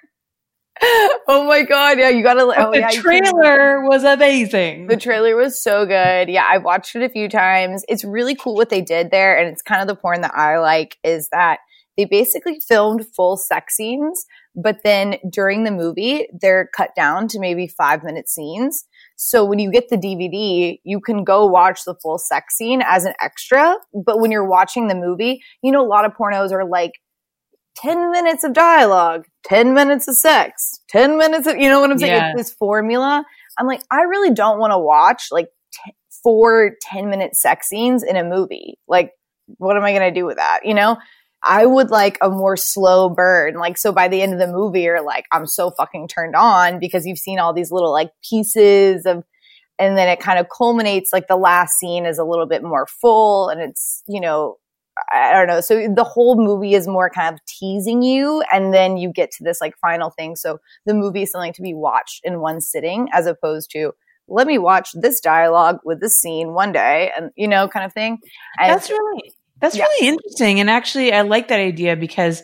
Oh 1.27 1.47
my 1.47 1.63
god, 1.63 1.97
yeah, 1.97 2.09
you 2.09 2.21
gotta. 2.21 2.41
Oh 2.41 2.47
but 2.47 2.59
Oh 2.59 2.71
the 2.71 2.79
yeah, 2.79 2.89
trailer 2.91 3.81
was 3.81 4.03
amazing. 4.03 4.87
The 4.87 4.97
trailer 4.97 5.35
was 5.35 5.61
so 5.61 5.85
good. 5.85 6.29
Yeah, 6.29 6.47
I've 6.47 6.63
watched 6.63 6.95
it 6.95 7.01
a 7.01 7.09
few 7.09 7.27
times. 7.29 7.83
It's 7.87 8.03
really 8.03 8.35
cool 8.35 8.53
what 8.53 8.69
they 8.69 8.81
did 8.81 9.09
there, 9.09 9.37
and 9.37 9.47
it's 9.47 9.61
kind 9.61 9.81
of 9.81 9.87
the 9.87 9.95
porn 9.95 10.21
that 10.21 10.35
I 10.35 10.59
like 10.59 10.97
is 11.03 11.29
that 11.31 11.59
they 11.97 12.05
basically 12.05 12.59
filmed 12.67 13.05
full 13.15 13.37
sex 13.37 13.75
scenes, 13.75 14.25
but 14.55 14.77
then 14.83 15.15
during 15.31 15.63
the 15.63 15.71
movie, 15.71 16.27
they're 16.41 16.69
cut 16.75 16.91
down 16.95 17.27
to 17.29 17.39
maybe 17.39 17.67
five 17.67 18.03
minute 18.03 18.29
scenes. 18.29 18.85
So 19.15 19.45
when 19.45 19.59
you 19.59 19.71
get 19.71 19.89
the 19.89 19.97
DVD, 19.97 20.79
you 20.83 20.99
can 20.99 21.23
go 21.23 21.45
watch 21.45 21.81
the 21.85 21.95
full 22.01 22.17
sex 22.17 22.57
scene 22.57 22.83
as 22.85 23.05
an 23.05 23.13
extra. 23.21 23.77
But 23.93 24.19
when 24.19 24.29
you're 24.31 24.47
watching 24.47 24.87
the 24.89 24.95
movie, 24.95 25.41
you 25.63 25.71
know, 25.71 25.81
a 25.81 25.87
lot 25.87 26.05
of 26.05 26.11
pornos 26.13 26.51
are 26.51 26.67
like 26.67 26.91
10 27.77 28.11
minutes 28.11 28.43
of 28.43 28.53
dialogue, 28.53 29.25
10 29.43 29.73
minutes 29.73 30.07
of 30.07 30.15
sex, 30.15 30.79
10 30.89 31.17
minutes 31.17 31.47
of, 31.47 31.57
you 31.57 31.69
know 31.69 31.79
what 31.79 31.91
I'm 31.91 31.97
saying? 31.97 32.13
Yeah. 32.13 32.31
It's 32.31 32.49
this 32.49 32.53
formula. 32.53 33.23
I'm 33.57 33.67
like, 33.67 33.81
I 33.91 34.01
really 34.01 34.33
don't 34.33 34.59
want 34.59 34.71
to 34.71 34.77
watch 34.77 35.27
like 35.31 35.47
t- 35.73 35.93
four 36.23 36.71
10 36.81 37.09
minute 37.09 37.35
sex 37.35 37.67
scenes 37.67 38.03
in 38.03 38.15
a 38.15 38.23
movie. 38.23 38.77
Like, 38.87 39.11
what 39.57 39.77
am 39.77 39.83
I 39.83 39.91
going 39.91 40.13
to 40.13 40.19
do 40.19 40.25
with 40.25 40.37
that? 40.37 40.61
You 40.63 40.73
know? 40.73 40.97
I 41.47 41.63
would 41.65 41.91
like 41.91 42.17
a 42.21 42.29
more 42.29 42.57
slow 42.57 43.07
burn. 43.07 43.53
Like, 43.55 43.77
so 43.77 43.91
by 43.91 44.07
the 44.07 44.19
end 44.21 44.33
of 44.33 44.39
the 44.39 44.47
movie, 44.47 44.81
you're 44.81 45.05
like, 45.05 45.25
I'm 45.31 45.45
so 45.45 45.69
fucking 45.69 46.07
turned 46.07 46.35
on 46.35 46.79
because 46.79 47.05
you've 47.05 47.19
seen 47.19 47.37
all 47.37 47.53
these 47.53 47.71
little 47.71 47.91
like 47.91 48.09
pieces 48.27 49.05
of, 49.05 49.23
and 49.77 49.95
then 49.95 50.09
it 50.09 50.19
kind 50.19 50.39
of 50.39 50.47
culminates 50.49 51.13
like 51.13 51.27
the 51.27 51.35
last 51.35 51.77
scene 51.77 52.07
is 52.07 52.17
a 52.17 52.23
little 52.23 52.47
bit 52.47 52.63
more 52.63 52.87
full 52.87 53.49
and 53.49 53.61
it's, 53.61 54.01
you 54.07 54.19
know, 54.19 54.57
I 55.11 55.33
don't 55.33 55.47
know. 55.47 55.61
So 55.61 55.87
the 55.93 56.03
whole 56.03 56.35
movie 56.37 56.73
is 56.73 56.87
more 56.87 57.09
kind 57.09 57.33
of 57.33 57.43
teasing 57.45 58.01
you, 58.01 58.43
and 58.51 58.73
then 58.73 58.97
you 58.97 59.11
get 59.11 59.31
to 59.31 59.43
this 59.43 59.59
like 59.61 59.77
final 59.77 60.09
thing. 60.09 60.35
So 60.35 60.59
the 60.85 60.93
movie 60.93 61.23
is 61.23 61.31
something 61.31 61.53
to 61.53 61.61
be 61.61 61.73
watched 61.73 62.21
in 62.23 62.39
one 62.39 62.61
sitting, 62.61 63.09
as 63.13 63.25
opposed 63.25 63.71
to 63.71 63.91
let 64.27 64.47
me 64.47 64.57
watch 64.57 64.89
this 64.93 65.19
dialogue 65.19 65.79
with 65.83 65.99
this 65.99 66.19
scene 66.19 66.53
one 66.53 66.71
day, 66.71 67.11
and 67.17 67.31
you 67.35 67.47
know, 67.47 67.67
kind 67.67 67.85
of 67.85 67.93
thing. 67.93 68.19
And 68.59 68.69
That's 68.71 68.89
really 68.89 69.33
that's 69.61 69.75
Yeah. 69.75 69.83
really 69.83 70.07
interesting, 70.09 70.59
and 70.59 70.69
actually, 70.69 71.13
I 71.13 71.21
like 71.21 71.47
that 71.49 71.59
idea 71.59 71.95
because, 71.95 72.41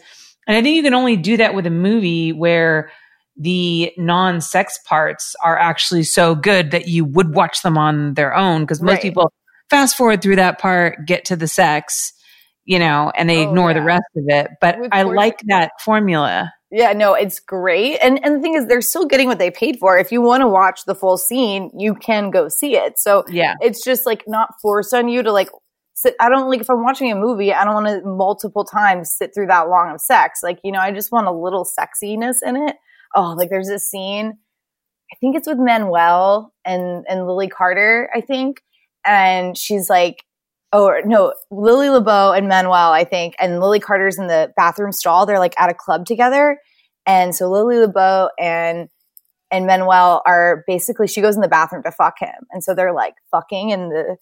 and 0.48 0.56
I 0.58 0.62
think 0.62 0.76
you 0.76 0.84
can 0.84 0.94
only 0.94 1.18
do 1.18 1.38
that 1.38 1.54
with 1.54 1.66
a 1.66 1.72
movie 1.72 2.34
where 2.34 2.92
the 3.38 3.92
non-sex 3.98 4.78
parts 4.86 5.36
are 5.44 5.58
actually 5.58 6.04
so 6.04 6.36
good 6.36 6.72
that 6.72 6.88
you 6.88 7.06
would 7.06 7.34
watch 7.34 7.62
them 7.64 7.78
on 7.78 8.14
their 8.14 8.36
own. 8.36 8.62
Because 8.62 8.82
most 8.82 8.96
Right. 8.96 9.02
people 9.02 9.32
fast 9.70 9.98
forward 9.98 10.22
through 10.22 10.36
that 10.36 10.60
part, 10.60 11.06
get 11.06 11.26
to 11.26 11.36
the 11.36 11.48
sex, 11.48 12.14
you 12.66 12.80
know, 12.80 13.12
and 13.16 13.30
they 13.30 13.46
Oh, 13.46 13.50
ignore 13.50 13.74
the 13.74 13.82
rest 13.82 14.04
of 14.16 14.24
it. 14.28 14.52
But 14.62 14.80
With 14.80 14.90
I 14.94 15.04
like 15.04 15.40
that 15.48 15.72
formula. 15.82 16.54
Yeah, 16.74 16.94
no, 16.94 17.14
it's 17.14 17.40
great. 17.40 17.98
And 18.02 18.24
and 18.24 18.36
the 18.38 18.40
thing 18.40 18.56
is 18.56 18.68
they're 18.68 18.82
still 18.82 19.06
getting 19.06 19.28
what 19.28 19.40
they 19.40 19.52
paid 19.52 19.78
for. 19.80 19.98
If 19.98 20.12
you 20.12 20.22
want 20.22 20.42
to 20.42 20.48
watch 20.48 20.86
the 20.86 20.96
full 20.96 21.18
scene, 21.18 21.70
you 21.78 21.96
can 21.96 22.32
go 22.32 22.48
see 22.48 22.78
it. 22.78 22.98
So 22.98 23.26
Yeah. 23.30 23.56
it's 23.62 23.84
just 23.84 24.06
like 24.06 24.24
not 24.28 24.54
forced 24.62 24.94
on 24.94 25.10
you 25.10 25.22
to 25.24 25.32
like 25.32 25.50
sit 25.94 26.16
I 26.20 26.30
don't 26.30 26.50
like 26.50 26.62
if 26.62 26.70
I'm 26.70 26.84
watching 26.84 27.12
a 27.12 27.16
movie, 27.16 27.54
I 27.54 27.66
don't 27.66 27.74
want 27.84 27.88
to 27.88 28.08
multiple 28.08 28.64
times 28.64 29.12
sit 29.12 29.32
through 29.34 29.48
that 29.48 29.68
long 29.68 29.94
of 29.94 30.00
sex. 30.00 30.40
Like, 30.42 30.60
you 30.64 30.72
know, 30.72 30.80
I 30.80 30.92
just 30.92 31.12
want 31.12 31.28
a 31.28 31.32
little 31.32 31.66
sexiness 31.66 32.38
in 32.46 32.56
it. 32.56 32.78
Oh, 33.16 33.34
like 33.38 33.50
there's 33.50 33.68
this 33.68 33.90
scene 33.90 34.38
I 35.14 35.18
think 35.20 35.36
it's 35.36 35.48
with 35.48 35.58
Manuel 35.58 36.54
and 36.64 37.06
and 37.10 37.28
Lily 37.28 37.50
Carter, 37.50 38.10
I 38.16 38.22
think. 38.22 38.62
And 39.06 39.58
she's 39.58 39.90
like 39.90 40.24
oh 40.74 40.94
no, 41.06 41.34
Lily 41.50 41.90
LaBeau 41.90 42.34
and 42.34 42.48
Manuel, 42.48 42.92
I 42.92 43.04
think, 43.04 43.36
and 43.40 43.60
Lily 43.60 43.80
Carter's 43.80 44.18
in 44.18 44.28
the 44.28 44.52
bathroom 44.56 44.92
stall. 44.92 45.26
They're 45.26 45.40
like 45.40 45.60
at 45.60 45.70
a 45.70 45.74
club 45.74 46.06
together. 46.06 46.60
And 47.06 47.36
so 47.36 47.50
Lily 47.50 47.78
LaBeau 47.78 48.30
and 48.40 48.90
and 49.52 49.66
Manuel 49.66 50.22
are 50.26 50.64
basically 50.66 51.08
she 51.08 51.22
goes 51.22 51.36
in 51.36 51.42
the 51.42 51.48
bathroom 51.48 51.84
to 51.84 51.92
fuck 51.92 52.16
him. 52.20 52.48
And 52.52 52.64
so 52.64 52.74
they're 52.74 52.94
like 52.94 53.16
fucking 53.32 53.70
in 53.70 53.90
the 53.90 54.18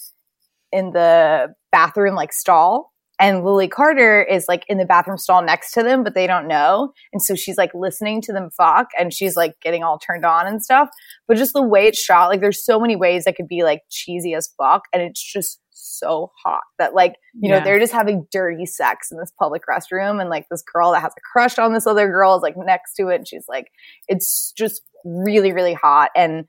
in 0.71 0.91
the 0.91 1.53
bathroom 1.71 2.15
like 2.15 2.33
stall. 2.33 2.91
And 3.21 3.43
Lily 3.43 3.67
Carter 3.67 4.23
is 4.23 4.45
like 4.47 4.63
in 4.69 4.77
the 4.77 4.85
bathroom 4.85 5.17
stall 5.17 5.43
next 5.43 5.73
to 5.73 5.83
them, 5.83 6.05
but 6.05 6.15
they 6.15 6.25
don't 6.25 6.47
know. 6.47 6.93
And 7.11 7.21
so 7.21 7.35
she's 7.35 7.57
like 7.57 7.73
listening 7.73 8.21
to 8.21 8.33
them 8.33 8.49
fuck 8.49 8.87
and 8.97 9.13
she's 9.13 9.35
like 9.35 9.59
getting 9.61 9.83
all 9.83 9.99
turned 9.99 10.23
on 10.23 10.47
and 10.47 10.63
stuff. 10.63 10.89
But 11.27 11.35
just 11.35 11.51
the 11.51 11.61
way 11.61 11.85
it's 11.85 12.01
shot, 12.01 12.29
like 12.29 12.39
there's 12.39 12.63
so 12.63 12.79
many 12.79 12.95
ways 12.95 13.25
that 13.25 13.35
could 13.35 13.49
be 13.49 13.61
like 13.63 13.81
cheesy 13.89 14.33
as 14.33 14.49
fuck. 14.57 14.83
And 14.93 15.03
it's 15.03 15.21
just 15.21 15.59
so 15.99 16.31
hot 16.43 16.61
that 16.77 16.93
like, 16.93 17.15
you 17.33 17.49
know, 17.49 17.63
they're 17.63 17.79
just 17.79 17.93
having 17.93 18.27
dirty 18.31 18.65
sex 18.65 19.11
in 19.11 19.19
this 19.19 19.31
public 19.37 19.63
restroom. 19.69 20.21
And 20.21 20.29
like 20.29 20.47
this 20.49 20.61
girl 20.61 20.93
that 20.93 21.01
has 21.01 21.11
a 21.17 21.21
crush 21.31 21.59
on 21.59 21.73
this 21.73 21.85
other 21.85 22.07
girl 22.07 22.35
is 22.35 22.41
like 22.41 22.55
next 22.57 22.95
to 22.95 23.09
it. 23.09 23.15
And 23.15 23.27
she's 23.27 23.45
like, 23.47 23.67
it's 24.07 24.51
just 24.57 24.81
really, 25.03 25.51
really 25.51 25.73
hot. 25.73 26.09
And 26.15 26.45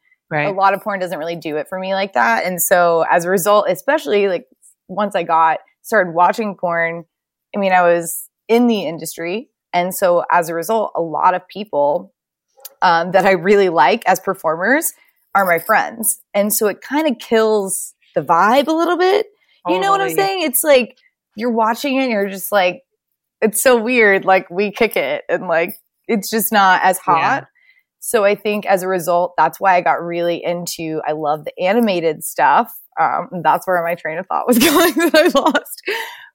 a 0.49 0.53
lot 0.53 0.75
of 0.75 0.83
porn 0.83 1.01
doesn't 1.01 1.19
really 1.19 1.37
do 1.37 1.57
it 1.57 1.69
for 1.69 1.79
me 1.79 1.93
like 1.95 2.13
that. 2.15 2.45
And 2.45 2.63
so 2.63 3.05
as 3.11 3.25
a 3.25 3.31
result, 3.31 3.67
especially 3.69 4.29
like 4.29 4.47
once 4.89 5.15
I 5.15 5.25
got 5.25 5.59
started 5.83 6.15
watching 6.15 6.57
porn, 6.57 7.05
I 7.55 7.59
mean, 7.59 7.73
I 7.73 7.83
was 7.83 8.29
in 8.49 8.67
the 8.67 8.87
industry. 8.87 9.51
And 9.73 9.95
so 9.95 10.25
as 10.31 10.49
a 10.49 10.55
result, 10.55 10.93
a 10.95 11.01
lot 11.01 11.35
of 11.35 11.47
people 11.49 12.13
um, 12.83 13.13
that 13.13 13.27
I 13.27 13.33
really 13.33 13.69
like 13.69 14.03
as 14.07 14.21
performers 14.21 14.93
are 15.35 15.45
my 15.45 15.59
friends. 15.59 16.21
And 16.35 16.53
so 16.53 16.67
it 16.67 16.81
kind 16.81 17.07
of 17.07 17.19
kills 17.19 17.95
the 18.15 18.23
vibe 18.23 18.67
a 18.67 18.73
little 18.73 18.97
bit. 18.97 19.27
You 19.69 19.81
know 19.81 19.91
what 19.91 20.01
I'm 20.01 20.11
saying? 20.11 20.43
It's 20.43 20.65
like 20.65 20.99
you're 21.37 21.53
watching 21.53 21.97
it 21.97 22.05
and 22.05 22.11
you're 22.11 22.29
just 22.29 22.51
like, 22.53 22.83
it's 23.41 23.61
so 23.61 23.81
weird. 23.81 24.25
Like 24.25 24.51
we 24.51 24.71
kick 24.71 24.97
it 24.97 25.25
and 25.29 25.49
like 25.49 25.75
it's 26.09 26.31
just 26.31 26.53
not 26.53 26.83
as 26.83 26.99
hot. 26.99 27.43
Yeah. 27.43 27.45
So 28.01 28.25
I 28.25 28.35
think 28.35 28.67
as 28.67 28.83
a 28.83 28.89
result, 28.89 29.35
that's 29.37 29.61
why 29.61 29.77
I 29.77 29.83
got 29.83 30.03
really 30.03 30.43
into, 30.43 31.01
I 31.07 31.13
love 31.13 31.45
the 31.45 31.59
animated 31.63 32.25
stuff. 32.25 32.75
Um, 32.99 33.29
that's 33.43 33.67
where 33.67 33.83
my 33.85 33.95
train 33.95 34.19
of 34.19 34.27
thought 34.27 34.47
was 34.47 34.59
going 34.59 34.95
that 34.95 35.15
I 35.15 35.39
lost. 35.39 35.83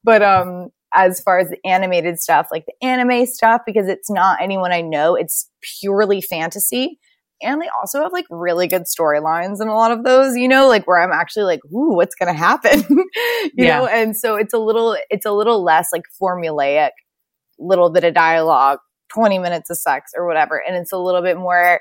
But, 0.04 0.22
um, 0.22 0.70
as 0.94 1.20
far 1.20 1.40
as 1.40 1.50
the 1.50 1.58
animated 1.66 2.20
stuff, 2.20 2.48
like 2.52 2.66
the 2.66 2.88
anime 2.88 3.26
stuff, 3.26 3.62
because 3.66 3.88
it's 3.88 4.10
not 4.10 4.42
anyone 4.42 4.72
I 4.72 4.82
know, 4.82 5.16
it's 5.16 5.50
purely 5.82 6.22
fantasy. 6.22 7.00
And 7.46 7.62
they 7.62 7.70
also 7.80 8.02
have 8.02 8.12
like 8.12 8.26
really 8.30 8.68
good 8.68 8.84
storylines 8.84 9.62
in 9.62 9.68
a 9.68 9.76
lot 9.76 9.92
of 9.92 10.04
those, 10.04 10.36
you 10.36 10.48
know, 10.48 10.68
like 10.68 10.88
where 10.88 11.00
I'm 11.02 11.12
actually 11.12 11.44
like, 11.46 11.62
ooh, 11.66 11.96
what's 11.96 12.16
going 12.16 12.34
to 12.34 12.38
happen? 12.38 12.84
you 13.56 13.66
Yeah. 13.66 13.80
know, 13.80 13.88
and 13.88 14.18
so 14.18 14.36
it's 14.36 14.54
a 14.54 14.58
little, 14.58 14.98
it's 15.10 15.26
a 15.26 15.32
little 15.32 15.64
less 15.64 15.90
like 15.94 16.04
formulaic, 16.22 16.92
little 17.60 17.90
bit 17.92 18.04
of 18.04 18.14
dialogue, 18.14 18.80
20 19.14 19.40
minutes 19.40 19.70
of 19.70 19.78
sex 19.78 20.12
or 20.16 20.28
whatever. 20.28 20.62
And 20.66 20.76
it's 20.76 20.92
a 20.92 20.98
little 20.98 21.22
bit 21.22 21.38
more 21.38 21.80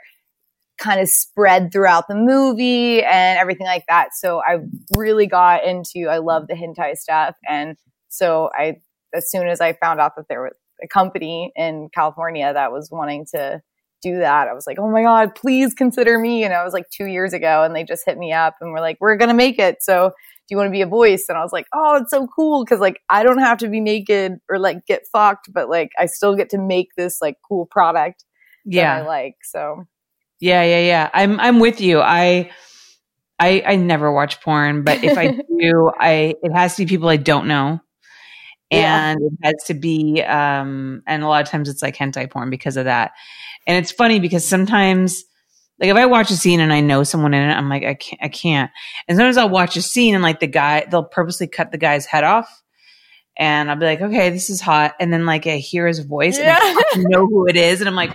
kind 0.78 1.00
of 1.00 1.08
spread 1.08 1.72
throughout 1.72 2.08
the 2.08 2.16
movie 2.16 3.02
and 3.02 3.38
everything 3.38 3.66
like 3.66 3.84
that. 3.88 4.08
So 4.14 4.40
I 4.42 4.58
really 4.96 5.26
got 5.26 5.64
into, 5.64 6.08
I 6.08 6.18
love 6.18 6.48
the 6.48 6.54
hentai 6.54 6.96
stuff. 6.96 7.36
And 7.48 7.76
so 8.08 8.50
I, 8.56 8.76
as 9.14 9.30
soon 9.30 9.46
as 9.48 9.60
I 9.60 9.72
found 9.74 10.00
out 10.00 10.16
that 10.16 10.26
there 10.28 10.42
was 10.42 10.52
a 10.82 10.88
company 10.88 11.52
in 11.56 11.88
California 11.94 12.52
that 12.52 12.72
was 12.72 12.90
wanting 12.90 13.24
to 13.34 13.62
do 14.04 14.18
that, 14.18 14.48
I 14.48 14.52
was 14.52 14.66
like, 14.66 14.78
oh 14.78 14.90
my 14.90 15.02
God, 15.02 15.34
please 15.34 15.72
consider 15.72 16.18
me. 16.18 16.44
And 16.44 16.52
I 16.52 16.62
was 16.62 16.72
like 16.72 16.84
two 16.90 17.06
years 17.06 17.32
ago 17.32 17.62
and 17.62 17.74
they 17.74 17.84
just 17.84 18.02
hit 18.04 18.18
me 18.18 18.32
up 18.32 18.56
and 18.60 18.72
were 18.72 18.80
like, 18.80 18.98
we're 19.00 19.16
going 19.16 19.30
to 19.30 19.34
make 19.34 19.58
it. 19.58 19.78
So 19.80 20.10
do 20.10 20.14
you 20.50 20.58
want 20.58 20.68
to 20.68 20.72
be 20.72 20.82
a 20.82 20.86
voice? 20.86 21.26
And 21.28 21.38
I 21.38 21.42
was 21.42 21.52
like, 21.52 21.66
oh, 21.74 22.00
it's 22.02 22.10
so 22.10 22.26
cool. 22.36 22.64
Cause 22.66 22.78
like 22.78 23.00
I 23.08 23.22
don't 23.22 23.38
have 23.38 23.58
to 23.58 23.68
be 23.68 23.80
naked 23.80 24.34
or 24.50 24.58
like 24.58 24.84
get 24.86 25.02
fucked, 25.10 25.52
but 25.52 25.70
like 25.70 25.90
I 25.98 26.06
still 26.06 26.36
get 26.36 26.50
to 26.50 26.58
make 26.58 26.88
this 26.96 27.18
like 27.22 27.36
cool 27.48 27.66
product 27.66 28.24
that 28.66 29.04
I 29.04 29.06
like. 29.06 29.36
So 29.42 29.84
Yeah, 30.40 30.62
yeah, 30.62 30.80
yeah. 30.80 31.10
I'm 31.14 31.40
I'm 31.40 31.60
with 31.60 31.80
you. 31.80 32.00
I 32.00 32.50
I 33.38 33.62
I 33.66 33.76
never 33.76 34.12
watch 34.12 34.42
porn, 34.42 34.84
but 34.84 35.02
if 35.02 35.16
I 35.16 35.28
do, 35.58 35.90
I 35.98 36.34
it 36.42 36.52
has 36.52 36.76
to 36.76 36.84
be 36.84 36.88
people 36.90 37.08
I 37.08 37.16
don't 37.16 37.48
know. 37.48 37.80
Yeah. 38.70 39.10
And 39.10 39.20
it 39.22 39.32
has 39.42 39.64
to 39.66 39.74
be 39.74 40.22
um 40.22 41.02
and 41.06 41.22
a 41.22 41.28
lot 41.28 41.42
of 41.42 41.48
times 41.48 41.68
it's 41.68 41.82
like 41.82 41.96
hentai 41.96 42.30
porn 42.30 42.50
because 42.50 42.76
of 42.76 42.84
that. 42.86 43.12
And 43.66 43.76
it's 43.76 43.92
funny 43.92 44.20
because 44.20 44.46
sometimes 44.46 45.24
like 45.80 45.90
if 45.90 45.96
I 45.96 46.06
watch 46.06 46.30
a 46.30 46.36
scene 46.36 46.60
and 46.60 46.72
I 46.72 46.80
know 46.80 47.02
someone 47.02 47.34
in 47.34 47.48
it, 47.48 47.52
I'm 47.52 47.68
like, 47.68 47.84
I 47.84 47.94
can't 47.94 48.22
I 48.22 48.28
can't. 48.28 48.70
And 49.08 49.16
sometimes 49.16 49.36
I'll 49.36 49.48
watch 49.48 49.76
a 49.76 49.82
scene 49.82 50.14
and 50.14 50.22
like 50.22 50.40
the 50.40 50.46
guy 50.46 50.86
they'll 50.90 51.04
purposely 51.04 51.46
cut 51.46 51.72
the 51.72 51.78
guy's 51.78 52.06
head 52.06 52.24
off. 52.24 52.62
And 53.36 53.68
I'll 53.68 53.76
be 53.76 53.86
like, 53.86 54.00
okay, 54.00 54.30
this 54.30 54.48
is 54.48 54.60
hot. 54.60 54.94
And 55.00 55.12
then 55.12 55.26
like 55.26 55.46
I 55.46 55.56
hear 55.56 55.86
his 55.86 55.98
voice 55.98 56.38
and 56.38 56.48
I 56.50 57.08
know 57.08 57.26
who 57.26 57.46
it 57.46 57.56
is. 57.56 57.80
And 57.80 57.88
I'm 57.88 57.96
like, 57.96 58.14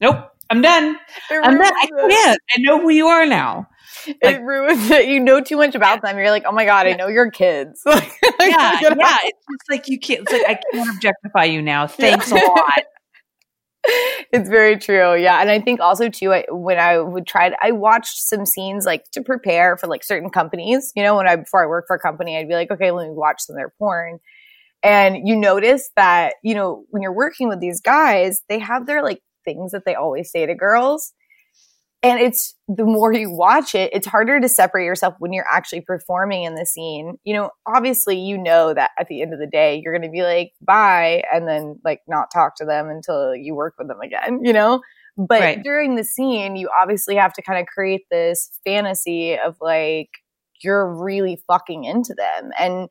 Nope, 0.00 0.32
I'm 0.50 0.60
done. 0.60 0.98
I'm 1.30 1.56
not. 1.56 1.72
I 1.74 1.86
can't. 1.86 2.40
I 2.54 2.60
know 2.60 2.80
who 2.80 2.90
you 2.90 3.06
are 3.06 3.24
now. 3.24 3.68
It 4.06 4.40
ruins 4.42 4.90
it. 4.90 5.08
You 5.08 5.20
know 5.20 5.40
too 5.40 5.56
much 5.56 5.74
about 5.74 6.02
them. 6.02 6.16
You're 6.16 6.30
like, 6.30 6.44
oh 6.46 6.52
my 6.52 6.64
god, 6.64 6.86
I 6.86 6.92
know 6.92 7.08
your 7.08 7.30
kids. 7.30 7.82
Like, 7.86 8.12
Yeah, 8.40 8.78
yeah. 8.82 8.88
out. 8.88 9.18
It's 9.24 9.38
just 9.50 9.70
like 9.70 9.88
you 9.88 9.98
can't. 9.98 10.20
It's 10.22 10.32
like 10.32 10.46
I 10.46 10.60
can't 10.72 10.94
objectify 10.94 11.44
you 11.44 11.62
now. 11.62 11.86
Thanks 11.88 12.30
a 12.30 12.34
lot. 12.34 12.82
it's 14.32 14.48
very 14.48 14.78
true. 14.78 15.14
Yeah, 15.14 15.40
and 15.40 15.50
I 15.50 15.60
think 15.60 15.80
also 15.80 16.08
too, 16.08 16.32
I, 16.32 16.44
when 16.50 16.78
I 16.78 16.98
would 16.98 17.26
try, 17.26 17.50
to, 17.50 17.56
I 17.60 17.70
watched 17.72 18.18
some 18.18 18.46
scenes 18.46 18.86
like 18.86 19.04
to 19.12 19.22
prepare 19.22 19.76
for 19.76 19.86
like 19.86 20.02
certain 20.04 20.30
companies. 20.30 20.92
You 20.96 21.02
know, 21.02 21.16
when 21.16 21.28
I 21.28 21.36
before 21.36 21.62
I 21.62 21.66
worked 21.66 21.88
for 21.88 21.96
a 21.96 22.00
company, 22.00 22.36
I'd 22.36 22.48
be 22.48 22.54
like, 22.54 22.70
okay, 22.70 22.90
let 22.90 23.06
me 23.06 23.12
watch 23.14 23.40
some 23.40 23.54
of 23.54 23.58
their 23.58 23.72
porn. 23.78 24.18
And 24.82 25.26
you 25.26 25.36
notice 25.36 25.90
that 25.96 26.34
you 26.42 26.54
know 26.54 26.84
when 26.90 27.02
you're 27.02 27.12
working 27.14 27.48
with 27.48 27.60
these 27.60 27.80
guys, 27.80 28.40
they 28.48 28.58
have 28.58 28.86
their 28.86 29.02
like 29.02 29.20
things 29.44 29.72
that 29.72 29.84
they 29.84 29.94
always 29.94 30.30
say 30.30 30.46
to 30.46 30.54
girls. 30.54 31.12
And 32.04 32.20
it's 32.20 32.54
the 32.68 32.84
more 32.84 33.14
you 33.14 33.30
watch 33.30 33.74
it, 33.74 33.90
it's 33.94 34.06
harder 34.06 34.38
to 34.38 34.46
separate 34.46 34.84
yourself 34.84 35.14
when 35.20 35.32
you're 35.32 35.48
actually 35.50 35.80
performing 35.80 36.42
in 36.44 36.54
the 36.54 36.66
scene. 36.66 37.16
You 37.24 37.32
know, 37.32 37.50
obviously, 37.66 38.18
you 38.20 38.36
know 38.36 38.74
that 38.74 38.90
at 38.98 39.08
the 39.08 39.22
end 39.22 39.32
of 39.32 39.38
the 39.40 39.46
day, 39.46 39.80
you're 39.82 39.94
going 39.94 40.02
to 40.06 40.12
be 40.12 40.22
like, 40.22 40.52
bye, 40.60 41.24
and 41.32 41.48
then 41.48 41.80
like 41.82 42.02
not 42.06 42.28
talk 42.30 42.56
to 42.56 42.66
them 42.66 42.90
until 42.90 43.34
you 43.34 43.54
work 43.54 43.74
with 43.78 43.88
them 43.88 44.00
again, 44.02 44.40
you 44.44 44.52
know? 44.52 44.82
But 45.16 45.40
Right. 45.40 45.62
during 45.62 45.96
the 45.96 46.04
scene, 46.04 46.56
you 46.56 46.68
obviously 46.78 47.16
have 47.16 47.32
to 47.34 47.42
kind 47.42 47.58
of 47.58 47.66
create 47.66 48.02
this 48.10 48.50
fantasy 48.66 49.38
of 49.38 49.56
like, 49.62 50.10
you're 50.62 50.86
really 50.86 51.42
fucking 51.46 51.84
into 51.84 52.14
them. 52.14 52.50
And 52.58 52.90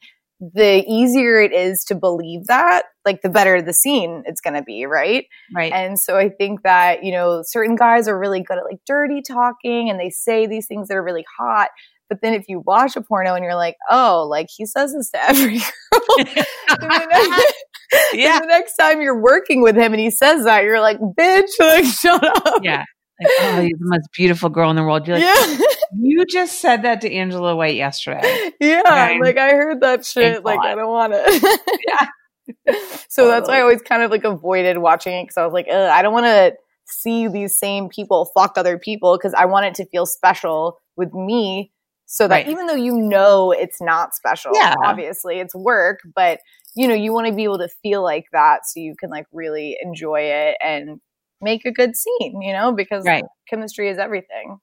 the 0.53 0.83
easier 0.87 1.39
it 1.39 1.53
is 1.53 1.83
to 1.85 1.95
believe 1.95 2.47
that, 2.47 2.83
like 3.05 3.21
the 3.21 3.29
better 3.29 3.61
the 3.61 3.73
scene 3.73 4.23
it's 4.25 4.41
going 4.41 4.55
to 4.55 4.63
be, 4.63 4.85
right? 4.85 5.25
Right. 5.55 5.71
And 5.71 5.99
so 5.99 6.17
I 6.17 6.29
think 6.29 6.63
that, 6.63 7.03
you 7.03 7.11
know, 7.11 7.41
certain 7.45 7.75
guys 7.75 8.07
are 8.07 8.17
really 8.17 8.41
good 8.41 8.57
at 8.57 8.65
like 8.65 8.79
dirty 8.85 9.21
talking 9.21 9.89
and 9.89 9.99
they 9.99 10.09
say 10.09 10.47
these 10.47 10.67
things 10.67 10.87
that 10.87 10.97
are 10.97 11.03
really 11.03 11.25
hot. 11.39 11.69
But 12.09 12.19
then 12.21 12.33
if 12.33 12.45
you 12.47 12.61
watch 12.65 12.95
a 12.95 13.01
porno 13.01 13.33
and 13.33 13.43
you're 13.43 13.55
like, 13.55 13.75
oh, 13.89 14.27
like 14.29 14.47
he 14.55 14.65
says 14.65 14.93
this 14.93 15.09
to 15.11 15.23
every 15.29 15.59
girl. 15.59 16.01
the 16.17 17.07
next, 17.09 17.53
yeah. 18.13 18.39
the 18.39 18.47
next 18.47 18.75
time 18.75 19.01
you're 19.01 19.21
working 19.21 19.61
with 19.61 19.75
him 19.75 19.93
and 19.93 19.99
he 19.99 20.11
says 20.11 20.45
that, 20.45 20.63
you're 20.63 20.81
like, 20.81 20.99
bitch, 20.99 21.49
like 21.59 21.85
shut 21.85 22.23
up. 22.23 22.63
Yeah. 22.63 22.83
Like, 23.21 23.31
oh, 23.39 23.59
you're 23.61 23.77
the 23.79 23.85
most 23.85 24.09
beautiful 24.13 24.49
girl 24.49 24.69
in 24.69 24.75
the 24.75 24.83
world. 24.83 25.07
You're 25.07 25.19
like, 25.19 25.25
Yeah. 25.25 25.57
you 25.99 26.25
just 26.25 26.59
said 26.61 26.83
that 26.83 27.01
to 27.01 27.11
Angela 27.13 27.55
White 27.55 27.75
yesterday. 27.75 28.51
yeah. 28.59 28.81
Okay. 28.85 29.19
Like 29.19 29.37
I 29.37 29.49
heard 29.51 29.81
that 29.81 30.05
shit. 30.05 30.33
Thanks 30.43 30.45
Like. 30.45 30.59
I 30.59 30.75
don't 30.75 30.89
want 30.89 31.13
it. 31.15 31.59
Yeah. 31.87 32.75
so 33.07 33.27
that's 33.27 33.47
why 33.47 33.59
I 33.59 33.61
always 33.61 33.81
kind 33.81 34.03
of 34.03 34.11
like 34.11 34.25
avoided 34.25 34.77
watching 34.77 35.13
it 35.13 35.23
because 35.23 35.37
I 35.37 35.45
was 35.45 35.53
like, 35.53 35.67
Ugh, 35.69 35.89
I 35.89 36.01
don't 36.01 36.11
want 36.13 36.25
to 36.25 36.53
see 36.85 37.27
these 37.29 37.57
same 37.57 37.87
people 37.87 38.29
fuck 38.35 38.57
other 38.57 38.77
people 38.77 39.17
because 39.17 39.33
I 39.33 39.45
want 39.45 39.65
it 39.65 39.75
to 39.75 39.85
feel 39.85 40.05
special 40.05 40.77
with 40.97 41.13
me. 41.13 41.71
So 42.05 42.27
that 42.27 42.35
Right. 42.35 42.47
even 42.49 42.67
though 42.67 42.75
you 42.75 42.97
know 42.97 43.51
it's 43.51 43.81
not 43.81 44.13
special, 44.13 44.51
Yeah. 44.55 44.75
obviously 44.83 45.39
it's 45.39 45.55
work, 45.55 45.99
but 46.15 46.39
you 46.75 46.87
know, 46.87 46.93
you 46.93 47.13
want 47.13 47.27
to 47.27 47.33
be 47.33 47.43
able 47.43 47.59
to 47.59 47.69
feel 47.81 48.03
like 48.03 48.25
that 48.33 48.65
so 48.65 48.79
you 48.81 48.95
can 48.99 49.09
like 49.09 49.25
really 49.31 49.77
enjoy 49.81 50.21
it 50.21 50.57
and 50.63 50.99
make 51.39 51.65
a 51.65 51.71
good 51.71 51.95
scene, 51.95 52.41
you 52.41 52.51
know, 52.51 52.73
because 52.73 53.05
Right. 53.05 53.23
chemistry 53.49 53.89
is 53.89 53.97
everything. 53.97 54.57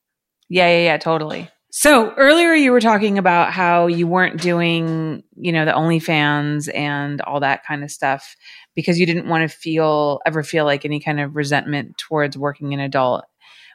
Yeah, 0.51 0.67
yeah, 0.67 0.85
yeah, 0.85 0.97
totally. 0.99 1.49
So 1.71 2.13
earlier 2.17 2.53
you 2.53 2.73
were 2.73 2.81
talking 2.81 3.17
about 3.17 3.53
how 3.53 3.87
you 3.87 4.09
weren't 4.09 4.43
doing, 4.43 5.23
you 5.37 5.53
know, 5.53 5.65
the 5.65 5.71
OnlyFans 5.71 6.69
and 6.75 7.21
all 7.21 7.39
that 7.41 7.65
kind 7.65 7.85
of 7.85 7.93
stuff 7.93 8.35
because 8.75 8.99
you 8.99 9.07
didn't 9.07 9.29
want 9.29 9.49
to 9.49 9.57
feel 9.57 10.21
ever 10.27 10.43
feel 10.43 10.65
like 10.65 10.85
any 10.85 10.99
kind 10.99 11.21
of 11.21 11.37
resentment 11.37 11.97
towards 11.97 12.37
working 12.37 12.75
an 12.75 12.81
adult, 12.81 13.25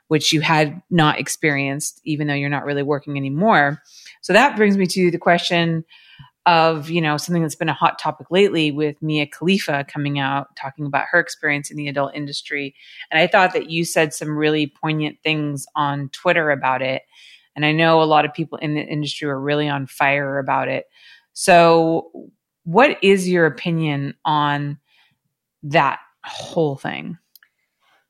which 0.09 0.33
you 0.33 0.41
had 0.41 0.81
not 0.89 1.17
experienced, 1.17 2.01
even 2.03 2.27
though 2.27 2.33
you're 2.33 2.49
not 2.49 2.65
really 2.65 2.83
working 2.83 3.15
anymore. 3.15 3.81
So 4.21 4.33
that 4.33 4.57
brings 4.57 4.75
me 4.75 4.85
to 4.87 5.09
the 5.09 5.17
question 5.17 5.85
of, 6.45 6.89
you 6.89 7.01
know, 7.01 7.17
something 7.17 7.41
that's 7.41 7.55
been 7.55 7.69
a 7.69 7.73
hot 7.73 7.97
topic 7.97 8.27
lately 8.29 8.71
with 8.71 9.01
Mia 9.01 9.25
Khalifa 9.25 9.85
coming 9.87 10.19
out 10.19 10.55
talking 10.55 10.85
about 10.85 11.05
her 11.11 11.19
experience 11.19 11.71
in 11.71 11.77
the 11.77 11.87
adult 11.87 12.13
industry. 12.13 12.75
And 13.09 13.19
I 13.19 13.27
thought 13.27 13.53
that 13.53 13.69
you 13.69 13.83
said 13.83 14.13
some 14.13 14.37
really 14.37 14.67
poignant 14.67 15.17
things 15.23 15.65
on 15.75 16.09
Twitter 16.09 16.51
about 16.51 16.81
it 16.81 17.01
and 17.55 17.65
I 17.65 17.71
know 17.71 18.01
a 18.01 18.03
lot 18.03 18.25
of 18.25 18.33
people 18.33 18.57
in 18.57 18.75
the 18.75 18.81
industry 18.81 19.29
are 19.29 19.39
really 19.39 19.69
on 19.69 19.87
fire 19.87 20.39
about 20.39 20.67
it. 20.67 20.85
So, 21.33 22.31
what 22.63 22.97
is 23.01 23.29
your 23.29 23.45
opinion 23.45 24.15
on 24.25 24.79
that 25.63 25.99
whole 26.23 26.75
thing? 26.75 27.17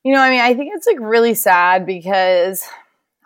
You 0.02 0.14
know, 0.14 0.20
I 0.20 0.30
mean, 0.30 0.40
I 0.40 0.54
think 0.54 0.72
it's 0.74 0.86
like 0.86 0.98
really 1.00 1.34
sad 1.34 1.86
because 1.86 2.64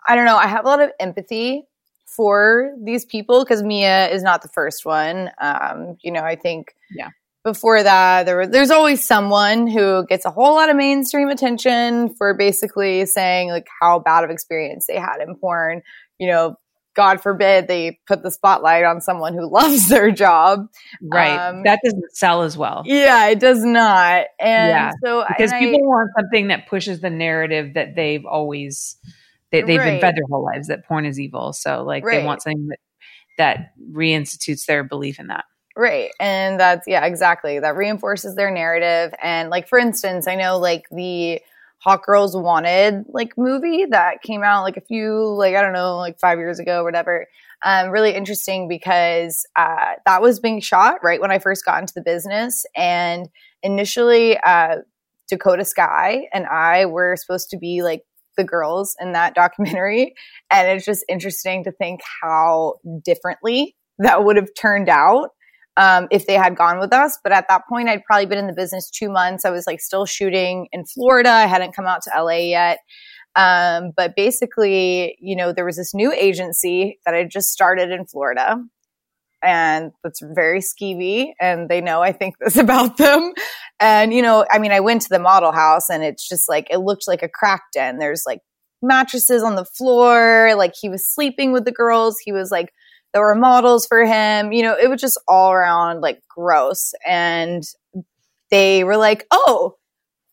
I 0.07 0.15
don't 0.15 0.25
know, 0.25 0.37
I 0.37 0.47
have 0.47 0.65
a 0.65 0.67
lot 0.67 0.81
of 0.81 0.91
empathy 0.99 1.67
for 2.15 2.73
these 2.83 3.05
people 3.05 3.43
because 3.43 3.63
Mia 3.63 4.09
is 4.09 4.23
not 4.23 4.41
the 4.41 4.49
first 4.49 4.85
one. 4.85 5.31
Um, 5.39 5.97
you 6.03 6.11
know, 6.11 6.21
I 6.21 6.35
think 6.35 6.75
yeah. 6.95 7.09
Before 7.43 7.81
that, 7.81 8.27
there 8.27 8.35
were, 8.35 8.45
there's 8.45 8.69
always 8.69 9.03
someone 9.03 9.65
who 9.65 10.05
gets 10.05 10.25
a 10.25 10.29
whole 10.29 10.53
lot 10.53 10.69
of 10.69 10.75
mainstream 10.75 11.27
attention 11.29 12.13
for 12.13 12.35
basically 12.35 13.07
saying 13.07 13.49
like 13.49 13.65
how 13.81 13.97
bad 13.97 14.23
of 14.23 14.29
experience 14.29 14.85
they 14.85 14.99
had 14.99 15.17
in 15.27 15.35
porn 15.37 15.81
you 16.21 16.27
know, 16.27 16.55
God 16.95 17.19
forbid 17.21 17.67
they 17.67 17.99
put 18.05 18.21
the 18.21 18.29
spotlight 18.29 18.83
on 18.83 19.01
someone 19.01 19.33
who 19.33 19.49
loves 19.51 19.89
their 19.89 20.11
job. 20.11 20.67
Right. 21.01 21.35
Um, 21.35 21.63
that 21.63 21.79
doesn't 21.83 22.15
sell 22.15 22.43
as 22.43 22.55
well. 22.55 22.83
Yeah, 22.85 23.27
it 23.29 23.39
does 23.39 23.65
not. 23.65 24.27
And 24.39 24.69
yeah. 24.69 24.91
so 25.03 25.25
because 25.27 25.51
people 25.53 25.79
I, 25.79 25.87
want 25.87 26.11
something 26.17 26.49
that 26.49 26.67
pushes 26.67 27.01
the 27.01 27.09
narrative 27.09 27.73
that 27.73 27.95
they've 27.95 28.25
always 28.25 28.97
they, 29.51 29.61
they've 29.61 29.79
right. 29.79 29.91
been 29.91 30.01
fed 30.01 30.15
their 30.15 30.25
whole 30.29 30.43
lives 30.43 30.67
that 30.67 30.85
porn 30.85 31.05
is 31.05 31.19
evil. 31.19 31.53
So 31.53 31.83
like 31.83 32.05
right. 32.05 32.19
they 32.19 32.25
want 32.25 32.41
something 32.41 32.67
that 32.67 32.79
that 33.37 33.71
reinstitutes 33.91 34.65
their 34.65 34.83
belief 34.83 35.19
in 35.19 35.27
that. 35.27 35.45
Right. 35.75 36.11
And 36.19 36.59
that's 36.59 36.87
yeah, 36.87 37.05
exactly. 37.05 37.59
That 37.59 37.75
reinforces 37.75 38.35
their 38.35 38.51
narrative. 38.51 39.13
And 39.21 39.49
like 39.49 39.67
for 39.67 39.79
instance, 39.79 40.27
I 40.27 40.35
know 40.35 40.57
like 40.57 40.85
the 40.91 41.41
Hot 41.79 42.03
Girls 42.03 42.35
Wanted 42.35 43.05
like 43.07 43.37
movie 43.37 43.85
that 43.85 44.21
came 44.21 44.43
out 44.43 44.63
like 44.63 44.77
a 44.77 44.81
few 44.81 45.33
like 45.35 45.55
I 45.55 45.61
don't 45.61 45.73
know 45.73 45.97
like 45.97 46.19
five 46.19 46.37
years 46.37 46.59
ago 46.59 46.81
or 46.81 46.83
whatever. 46.83 47.27
Um, 47.63 47.89
really 47.89 48.13
interesting 48.13 48.67
because 48.67 49.45
uh, 49.55 49.93
that 50.05 50.21
was 50.21 50.39
being 50.39 50.61
shot 50.61 50.95
right 51.03 51.21
when 51.21 51.31
I 51.31 51.39
first 51.39 51.63
got 51.63 51.79
into 51.79 51.93
the 51.93 52.01
business, 52.01 52.65
and 52.75 53.29
initially 53.61 54.37
uh, 54.39 54.77
Dakota 55.29 55.63
Skye 55.63 56.27
and 56.33 56.47
I 56.47 56.85
were 56.85 57.15
supposed 57.15 57.51
to 57.51 57.57
be 57.57 57.83
like 57.83 58.01
the 58.37 58.43
girls 58.43 58.95
in 58.99 59.13
that 59.13 59.33
documentary, 59.35 60.13
and 60.49 60.67
it's 60.69 60.85
just 60.85 61.05
interesting 61.09 61.63
to 61.65 61.71
think 61.71 62.01
how 62.21 62.75
differently 63.03 63.75
that 63.99 64.23
would 64.23 64.35
have 64.35 64.49
turned 64.59 64.89
out 64.89 65.29
um, 65.77 66.07
if 66.11 66.25
they 66.25 66.33
had 66.33 66.55
gone 66.55 66.79
with 66.79 66.93
us. 66.93 67.17
But 67.23 67.31
at 67.31 67.45
that 67.49 67.63
point, 67.69 67.89
I'd 67.89 68.03
probably 68.03 68.25
been 68.25 68.37
in 68.37 68.47
the 68.47 68.53
business 68.53 68.89
two 68.89 69.09
months. 69.09 69.45
I 69.45 69.51
was 69.51 69.67
like 69.67 69.79
still 69.79 70.05
shooting 70.05 70.67
in 70.71 70.85
Florida. 70.85 71.29
I 71.29 71.45
hadn't 71.45 71.75
come 71.75 71.85
out 71.85 72.01
to 72.03 72.11
LA 72.15 72.37
yet. 72.49 72.79
Um, 73.35 73.91
but 73.95 74.15
basically, 74.15 75.17
you 75.19 75.35
know, 75.35 75.53
there 75.53 75.65
was 75.65 75.77
this 75.77 75.93
new 75.93 76.11
agency 76.11 76.99
that 77.05 77.13
I 77.13 77.23
just 77.23 77.49
started 77.49 77.91
in 77.91 78.05
Florida. 78.05 78.57
And 79.43 79.91
that's 80.03 80.21
very 80.21 80.59
skeevy, 80.59 81.31
and 81.39 81.67
they 81.67 81.81
know 81.81 82.03
I 82.03 82.11
think 82.11 82.35
this 82.37 82.57
about 82.57 82.97
them. 82.97 83.33
And, 83.81 84.13
you 84.13 84.21
know, 84.21 84.45
I 84.49 84.59
mean, 84.59 84.71
I 84.71 84.79
went 84.79 85.01
to 85.01 85.09
the 85.09 85.19
model 85.19 85.51
house 85.51 85.89
and 85.89 86.03
it's 86.03 86.29
just 86.29 86.47
like, 86.47 86.67
it 86.69 86.77
looked 86.77 87.07
like 87.07 87.23
a 87.23 87.27
crack 87.27 87.63
den. 87.73 87.97
There's 87.97 88.23
like 88.25 88.39
mattresses 88.81 89.43
on 89.43 89.55
the 89.55 89.65
floor. 89.65 90.53
Like 90.55 90.73
he 90.79 90.87
was 90.87 91.05
sleeping 91.05 91.51
with 91.51 91.65
the 91.65 91.71
girls. 91.71 92.17
He 92.23 92.31
was 92.31 92.51
like 92.51 92.71
there 93.13 93.23
were 93.23 93.35
models 93.35 93.85
for 93.87 94.05
him. 94.05 94.51
You 94.51 94.63
know, 94.63 94.77
it 94.77 94.89
was 94.89 95.01
just 95.01 95.19
all 95.27 95.51
around 95.51 96.01
like 96.01 96.21
gross. 96.29 96.93
And 97.05 97.63
they 98.49 98.83
were 98.83 98.97
like, 98.97 99.25
oh, 99.31 99.77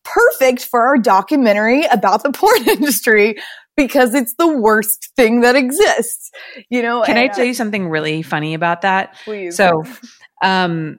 perfect 0.05 0.64
for 0.64 0.86
our 0.86 0.99
documentary 0.99 1.84
about 1.86 2.22
the 2.22 2.32
porn 2.32 2.68
industry 2.68 3.36
because 3.76 4.14
it's 4.14 4.34
the 4.38 4.49
worst 4.49 5.11
thing 5.16 5.40
that 5.40 5.57
exists. 5.57 6.30
You 6.68 6.82
know, 6.82 7.03
can 7.03 7.16
and, 7.16 7.30
I 7.30 7.32
tell 7.32 7.44
you 7.44 7.55
something 7.55 7.88
really 7.88 8.22
funny 8.22 8.55
about 8.55 8.82
that? 8.82 9.16
Please. 9.24 9.57
So, 9.57 9.84
um, 10.42 10.99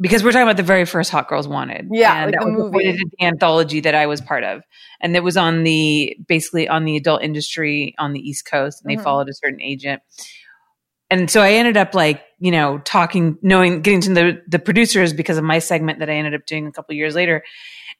because 0.00 0.24
we're 0.24 0.32
talking 0.32 0.46
about 0.46 0.56
the 0.56 0.62
very 0.62 0.84
first 0.84 1.10
Hot 1.10 1.28
Girls 1.28 1.46
Wanted. 1.46 1.88
Yeah, 1.92 2.24
and 2.24 2.32
like 2.32 2.40
that 2.40 2.46
the 2.46 2.52
was 2.52 2.72
movie. 2.72 2.92
the 2.92 3.24
anthology 3.24 3.80
that 3.80 3.94
I 3.94 4.06
was 4.06 4.20
part 4.20 4.44
of. 4.44 4.62
And 5.00 5.14
it 5.16 5.22
was 5.22 5.36
on 5.36 5.62
the 5.64 6.16
basically 6.26 6.68
on 6.68 6.84
the 6.84 6.96
adult 6.96 7.22
industry 7.22 7.94
on 7.98 8.12
the 8.12 8.20
East 8.20 8.46
Coast 8.46 8.82
and 8.82 8.90
they 8.90 8.94
mm-hmm. 8.94 9.04
followed 9.04 9.28
a 9.28 9.34
certain 9.34 9.60
agent 9.60 10.02
and 11.10 11.28
so 11.28 11.42
I 11.42 11.54
ended 11.54 11.76
up 11.76 11.94
like, 11.94 12.22
you 12.38 12.52
know, 12.52 12.78
talking, 12.78 13.36
knowing, 13.42 13.82
getting 13.82 14.00
to 14.02 14.14
the, 14.14 14.42
the 14.46 14.60
producers 14.60 15.12
because 15.12 15.38
of 15.38 15.44
my 15.44 15.58
segment 15.58 15.98
that 15.98 16.08
I 16.08 16.14
ended 16.14 16.34
up 16.34 16.46
doing 16.46 16.68
a 16.68 16.72
couple 16.72 16.94
years 16.94 17.16
later. 17.16 17.42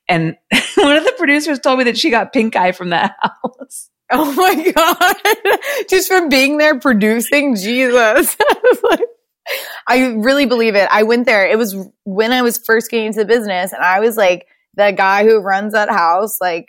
And 0.08 0.36
one 0.76 0.96
of 0.96 1.04
the 1.04 1.14
producers 1.18 1.58
told 1.58 1.78
me 1.78 1.84
that 1.84 1.98
she 1.98 2.10
got 2.10 2.32
pink 2.32 2.54
eye 2.54 2.72
from 2.72 2.90
that 2.90 3.16
house. 3.20 3.90
Oh 4.12 4.32
my 4.32 4.72
God. 4.72 5.58
Just 5.90 6.08
from 6.08 6.28
being 6.28 6.58
there 6.58 6.78
producing, 6.78 7.56
Jesus. 7.56 8.36
I 8.40 8.96
really 9.96 10.46
believe 10.46 10.74
it. 10.74 10.88
I 10.90 11.02
went 11.02 11.26
there. 11.26 11.48
It 11.48 11.58
was 11.58 11.76
when 12.04 12.32
I 12.32 12.42
was 12.42 12.58
first 12.58 12.90
getting 12.90 13.06
into 13.06 13.20
the 13.20 13.24
business 13.24 13.72
and 13.72 13.82
I 13.82 14.00
was 14.00 14.16
like, 14.16 14.46
the 14.74 14.92
guy 14.92 15.24
who 15.24 15.40
runs 15.40 15.72
that 15.72 15.90
house, 15.90 16.40
like, 16.40 16.68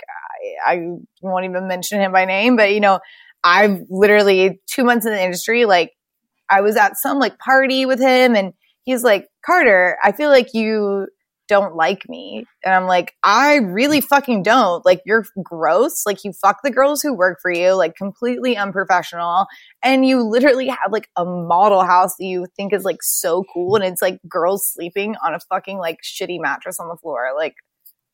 I, 0.65 0.73
I 0.73 0.87
won't 1.21 1.45
even 1.45 1.67
mention 1.67 2.01
him 2.01 2.11
by 2.11 2.25
name, 2.25 2.55
but 2.55 2.73
you 2.73 2.79
know, 2.79 2.99
I've 3.43 3.81
literally 3.89 4.59
two 4.67 4.83
months 4.83 5.05
in 5.05 5.13
the 5.13 5.21
industry, 5.21 5.65
like 5.65 5.91
I 6.49 6.61
was 6.61 6.75
at 6.75 6.97
some 6.97 7.19
like 7.19 7.37
party 7.39 7.85
with 7.85 7.99
him 7.99 8.35
and 8.35 8.53
he's 8.83 9.03
like, 9.03 9.27
Carter, 9.45 9.97
I 10.03 10.11
feel 10.11 10.29
like 10.29 10.53
you 10.53 11.07
don't 11.51 11.75
like 11.75 12.07
me. 12.07 12.45
And 12.63 12.73
I'm 12.73 12.85
like, 12.85 13.13
I 13.23 13.55
really 13.55 13.99
fucking 13.99 14.41
don't. 14.41 14.85
Like, 14.85 15.01
you're 15.05 15.25
gross. 15.43 16.05
Like, 16.05 16.23
you 16.23 16.31
fuck 16.31 16.59
the 16.63 16.71
girls 16.71 17.01
who 17.01 17.13
work 17.13 17.39
for 17.41 17.51
you, 17.51 17.73
like, 17.73 17.97
completely 17.97 18.55
unprofessional. 18.55 19.47
And 19.83 20.07
you 20.07 20.23
literally 20.23 20.69
have 20.69 20.93
like 20.93 21.09
a 21.17 21.25
model 21.25 21.83
house 21.83 22.15
that 22.17 22.25
you 22.25 22.47
think 22.55 22.71
is 22.71 22.85
like 22.85 22.99
so 23.01 23.43
cool. 23.53 23.75
And 23.75 23.83
it's 23.83 24.01
like 24.01 24.21
girls 24.29 24.71
sleeping 24.73 25.17
on 25.25 25.33
a 25.33 25.39
fucking 25.49 25.77
like 25.77 25.97
shitty 26.01 26.39
mattress 26.39 26.79
on 26.79 26.87
the 26.87 26.95
floor. 26.95 27.31
Like, 27.35 27.55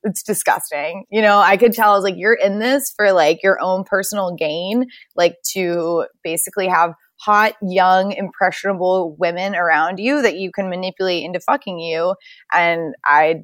it's 0.01 0.23
disgusting. 0.23 1.05
You 1.11 1.21
know, 1.21 1.37
I 1.37 1.57
could 1.57 1.73
tell 1.73 1.91
I 1.91 1.95
was 1.95 2.03
like, 2.03 2.17
you're 2.17 2.33
in 2.33 2.57
this 2.57 2.91
for 2.95 3.11
like 3.11 3.43
your 3.43 3.61
own 3.61 3.83
personal 3.83 4.35
gain, 4.35 4.87
like 5.15 5.35
to 5.53 6.07
basically 6.23 6.67
have 6.67 6.93
hot, 7.19 7.53
young, 7.61 8.11
impressionable 8.11 9.15
women 9.17 9.55
around 9.55 9.99
you 9.99 10.21
that 10.21 10.37
you 10.37 10.51
can 10.51 10.69
manipulate 10.69 11.23
into 11.23 11.39
fucking 11.39 11.79
you. 11.79 12.15
And 12.53 12.93
I 13.05 13.43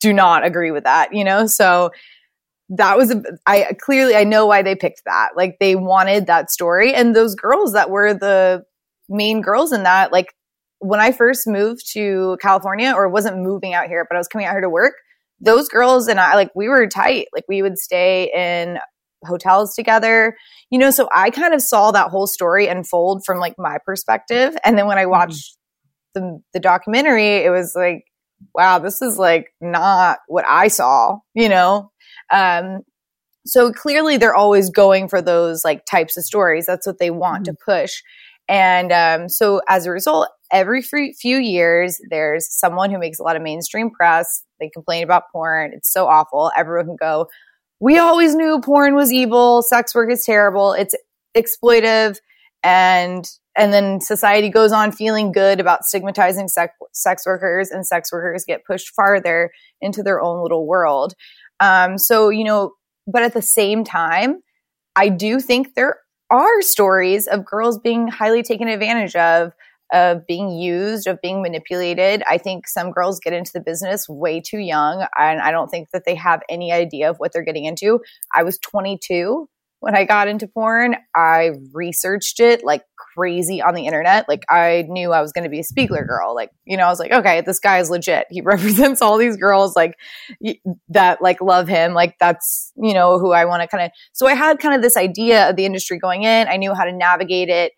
do 0.00 0.12
not 0.12 0.44
agree 0.44 0.70
with 0.70 0.84
that, 0.84 1.14
you 1.14 1.24
know? 1.24 1.46
So 1.46 1.90
that 2.68 2.96
was, 2.96 3.10
a, 3.10 3.22
I 3.46 3.76
clearly, 3.80 4.14
I 4.14 4.24
know 4.24 4.46
why 4.46 4.62
they 4.62 4.74
picked 4.74 5.02
that. 5.06 5.30
Like 5.36 5.56
they 5.60 5.76
wanted 5.76 6.26
that 6.26 6.50
story. 6.50 6.94
And 6.94 7.14
those 7.14 7.34
girls 7.34 7.72
that 7.72 7.90
were 7.90 8.14
the 8.14 8.64
main 9.08 9.40
girls 9.40 9.72
in 9.72 9.82
that, 9.84 10.12
like 10.12 10.34
when 10.78 11.00
I 11.00 11.12
first 11.12 11.46
moved 11.46 11.90
to 11.92 12.36
California 12.42 12.92
or 12.94 13.08
wasn't 13.08 13.38
moving 13.38 13.74
out 13.74 13.86
here, 13.86 14.06
but 14.08 14.16
I 14.16 14.18
was 14.18 14.28
coming 14.28 14.46
out 14.46 14.52
here 14.52 14.60
to 14.60 14.70
work, 14.70 14.94
those 15.40 15.68
girls 15.68 16.08
and 16.08 16.20
I, 16.20 16.34
like, 16.34 16.50
we 16.54 16.68
were 16.68 16.86
tight. 16.86 17.28
Like 17.34 17.44
we 17.48 17.62
would 17.62 17.78
stay 17.78 18.30
in 18.34 18.78
hotels 19.24 19.74
together. 19.74 20.36
You 20.70 20.78
know, 20.78 20.90
so 20.90 21.08
I 21.14 21.30
kind 21.30 21.54
of 21.54 21.62
saw 21.62 21.90
that 21.92 22.10
whole 22.10 22.26
story 22.26 22.66
unfold 22.66 23.24
from 23.24 23.38
like 23.38 23.54
my 23.58 23.78
perspective. 23.84 24.56
And 24.64 24.76
then 24.78 24.86
when 24.86 24.98
I 24.98 25.02
mm-hmm. 25.02 25.10
watched 25.10 25.56
the 26.14 26.40
the 26.52 26.60
documentary, 26.60 27.36
it 27.44 27.50
was 27.50 27.74
like, 27.76 28.04
wow, 28.54 28.78
this 28.78 29.02
is 29.02 29.18
like 29.18 29.48
not 29.60 30.18
what 30.28 30.44
I 30.46 30.68
saw, 30.68 31.18
you 31.34 31.48
know? 31.48 31.90
Um 32.32 32.80
so 33.46 33.72
clearly 33.72 34.16
they're 34.16 34.34
always 34.34 34.70
going 34.70 35.08
for 35.08 35.20
those 35.20 35.64
like 35.64 35.84
types 35.84 36.16
of 36.16 36.24
stories. 36.24 36.66
That's 36.66 36.86
what 36.86 36.98
they 36.98 37.10
want 37.10 37.44
mm-hmm. 37.44 37.54
to 37.54 37.58
push. 37.64 38.02
And 38.48 38.92
um, 38.92 39.28
so 39.28 39.60
as 39.68 39.86
a 39.86 39.90
result, 39.90 40.28
every 40.52 40.82
few 40.82 41.38
years, 41.38 41.98
there's 42.10 42.46
someone 42.50 42.90
who 42.90 42.98
makes 42.98 43.18
a 43.18 43.22
lot 43.22 43.36
of 43.36 43.42
mainstream 43.42 43.90
press. 43.90 44.44
They 44.60 44.70
complain 44.70 45.02
about 45.02 45.24
porn. 45.32 45.72
It's 45.74 45.92
so 45.92 46.06
awful. 46.06 46.50
Everyone 46.56 46.86
can 46.86 46.96
go, 47.00 47.26
we 47.80 47.98
always 47.98 48.34
knew 48.34 48.60
porn 48.60 48.94
was 48.94 49.12
evil, 49.12 49.62
sex 49.62 49.94
work 49.94 50.10
is 50.10 50.24
terrible, 50.24 50.72
it's 50.72 50.94
exploitive, 51.36 52.18
and 52.62 53.28
and 53.56 53.72
then 53.72 54.00
society 54.00 54.48
goes 54.48 54.72
on 54.72 54.90
feeling 54.90 55.30
good 55.30 55.60
about 55.60 55.84
stigmatizing 55.84 56.48
sex, 56.48 56.74
sex 56.92 57.24
workers, 57.24 57.70
and 57.70 57.86
sex 57.86 58.10
workers 58.12 58.44
get 58.44 58.64
pushed 58.64 58.92
farther 58.94 59.50
into 59.80 60.02
their 60.02 60.20
own 60.20 60.42
little 60.42 60.66
world. 60.66 61.14
Um, 61.60 61.98
so 61.98 62.30
you 62.30 62.44
know, 62.44 62.72
but 63.06 63.22
at 63.22 63.34
the 63.34 63.42
same 63.42 63.84
time, 63.84 64.40
I 64.96 65.08
do 65.08 65.40
think 65.40 65.74
there 65.74 65.98
are 66.30 66.62
stories 66.62 67.26
of 67.26 67.44
girls 67.44 67.78
being 67.78 68.08
highly 68.08 68.42
taken 68.42 68.68
advantage 68.68 69.14
of, 69.14 69.52
of 69.92 70.26
being 70.26 70.50
used, 70.50 71.06
of 71.06 71.20
being 71.20 71.42
manipulated. 71.42 72.22
I 72.28 72.38
think 72.38 72.66
some 72.66 72.90
girls 72.90 73.20
get 73.20 73.32
into 73.32 73.52
the 73.52 73.60
business 73.60 74.08
way 74.08 74.40
too 74.40 74.58
young, 74.58 75.06
and 75.16 75.40
I 75.40 75.50
don't 75.50 75.68
think 75.68 75.90
that 75.92 76.04
they 76.04 76.14
have 76.14 76.42
any 76.48 76.72
idea 76.72 77.10
of 77.10 77.16
what 77.18 77.32
they're 77.32 77.44
getting 77.44 77.64
into. 77.64 78.00
I 78.34 78.42
was 78.42 78.58
22 78.58 79.48
when 79.84 79.94
I 79.94 80.04
got 80.04 80.28
into 80.28 80.48
porn. 80.48 80.96
I 81.14 81.50
researched 81.74 82.40
it 82.40 82.64
like 82.64 82.84
crazy 83.14 83.60
on 83.60 83.74
the 83.74 83.84
internet. 83.86 84.26
Like 84.26 84.44
I 84.48 84.86
knew 84.88 85.12
I 85.12 85.20
was 85.20 85.32
going 85.32 85.44
to 85.44 85.50
be 85.50 85.60
a 85.60 85.62
Spiegler 85.62 86.06
girl. 86.06 86.34
Like, 86.34 86.50
you 86.64 86.78
know, 86.78 86.84
I 86.84 86.88
was 86.88 86.98
like, 86.98 87.12
okay, 87.12 87.42
this 87.42 87.60
guy 87.60 87.80
is 87.80 87.90
legit. 87.90 88.26
He 88.30 88.40
represents 88.44 89.02
all 89.02 89.18
these 89.18 89.36
girls 89.36 89.76
like 89.76 89.96
that 90.88 91.20
like 91.20 91.42
love 91.42 91.68
him. 91.68 91.92
Like 91.92 92.16
that's, 92.18 92.72
you 92.76 92.94
know, 92.94 93.18
who 93.18 93.32
I 93.32 93.44
want 93.44 93.60
to 93.60 93.68
kind 93.68 93.84
of 93.84 93.90
So 94.12 94.26
I 94.26 94.34
had 94.34 94.58
kind 94.58 94.74
of 94.74 94.80
this 94.80 94.96
idea 94.96 95.50
of 95.50 95.56
the 95.56 95.66
industry 95.66 95.98
going 95.98 96.22
in. 96.22 96.48
I 96.48 96.56
knew 96.56 96.72
how 96.72 96.84
to 96.84 96.92
navigate 96.92 97.50
it 97.50 97.72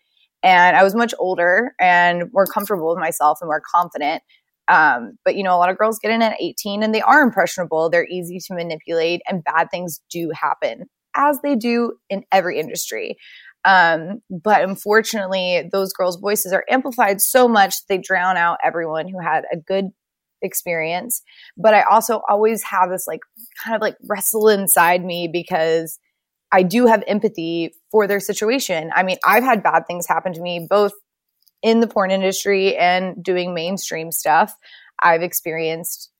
and 0.47 0.77
I 0.77 0.85
was 0.85 0.95
much 0.95 1.13
older 1.19 1.75
and 1.81 2.31
more 2.33 2.47
comfortable 2.47 2.91
with 2.91 3.01
myself 3.01 3.39
and 3.41 3.49
more 3.49 3.61
confident. 3.75 4.23
Um, 4.69 5.19
but 5.25 5.35
you 5.35 5.43
know, 5.43 5.57
a 5.57 5.59
lot 5.59 5.71
of 5.71 5.77
girls 5.77 5.99
get 5.99 6.13
in 6.13 6.23
at 6.23 6.41
18 6.41 6.85
and 6.85 6.95
they 6.95 7.03
are 7.03 7.21
impressionable. 7.21 7.91
They're 7.91 8.07
easy 8.07 8.39
to 8.39 8.55
manipulate 8.55 9.23
and 9.29 9.43
bad 9.43 9.73
things 9.73 10.01
do 10.09 10.31
happen 10.31 10.85
as 11.17 11.41
they 11.43 11.57
do 11.57 11.95
in 12.09 12.23
every 12.31 12.61
industry. 12.61 13.17
Um, 13.65 14.21
but 14.31 14.63
unfortunately, 14.63 15.69
those 15.73 15.93
girls' 15.93 16.17
voices 16.21 16.53
are 16.53 16.65
amplified 16.71 17.21
so 17.21 17.49
much 17.49 17.85
they 17.89 17.99
drown 17.99 18.37
out 18.37 18.59
everyone 18.63 19.09
who 19.09 19.19
had 19.19 19.43
a 19.53 19.57
good 19.57 19.87
experience. 20.43 21.23
But 21.57 21.75
I 21.75 21.83
also 21.83 22.23
always 22.29 22.63
have 22.63 22.89
this 22.89 23.09
like 23.09 23.23
kind 23.65 23.75
of 23.75 23.83
like 23.83 23.97
wrestle 24.09 24.49
inside 24.49 25.05
me 25.05 25.29
because 25.33 25.99
I 26.53 26.63
do 26.63 26.87
have 26.87 27.03
empathy 27.07 27.75
for 27.91 28.07
their 28.07 28.21
situation. 28.21 28.91
I 28.95 29.03
mean, 29.03 29.17
I've 29.25 29.45
had 29.45 29.63
bad 29.63 29.87
things 29.87 30.07
happen 30.07 30.33
to 30.35 30.41
me 30.41 30.67
both 30.69 30.93
in 31.63 31.81
the 31.81 31.87
porn 31.87 32.11
industry 32.11 32.77
and 32.77 33.23
doing 33.23 33.55
mainstream 33.55 34.13
stuff. 34.13 34.55
I've 35.03 35.23
experienced 35.23 36.11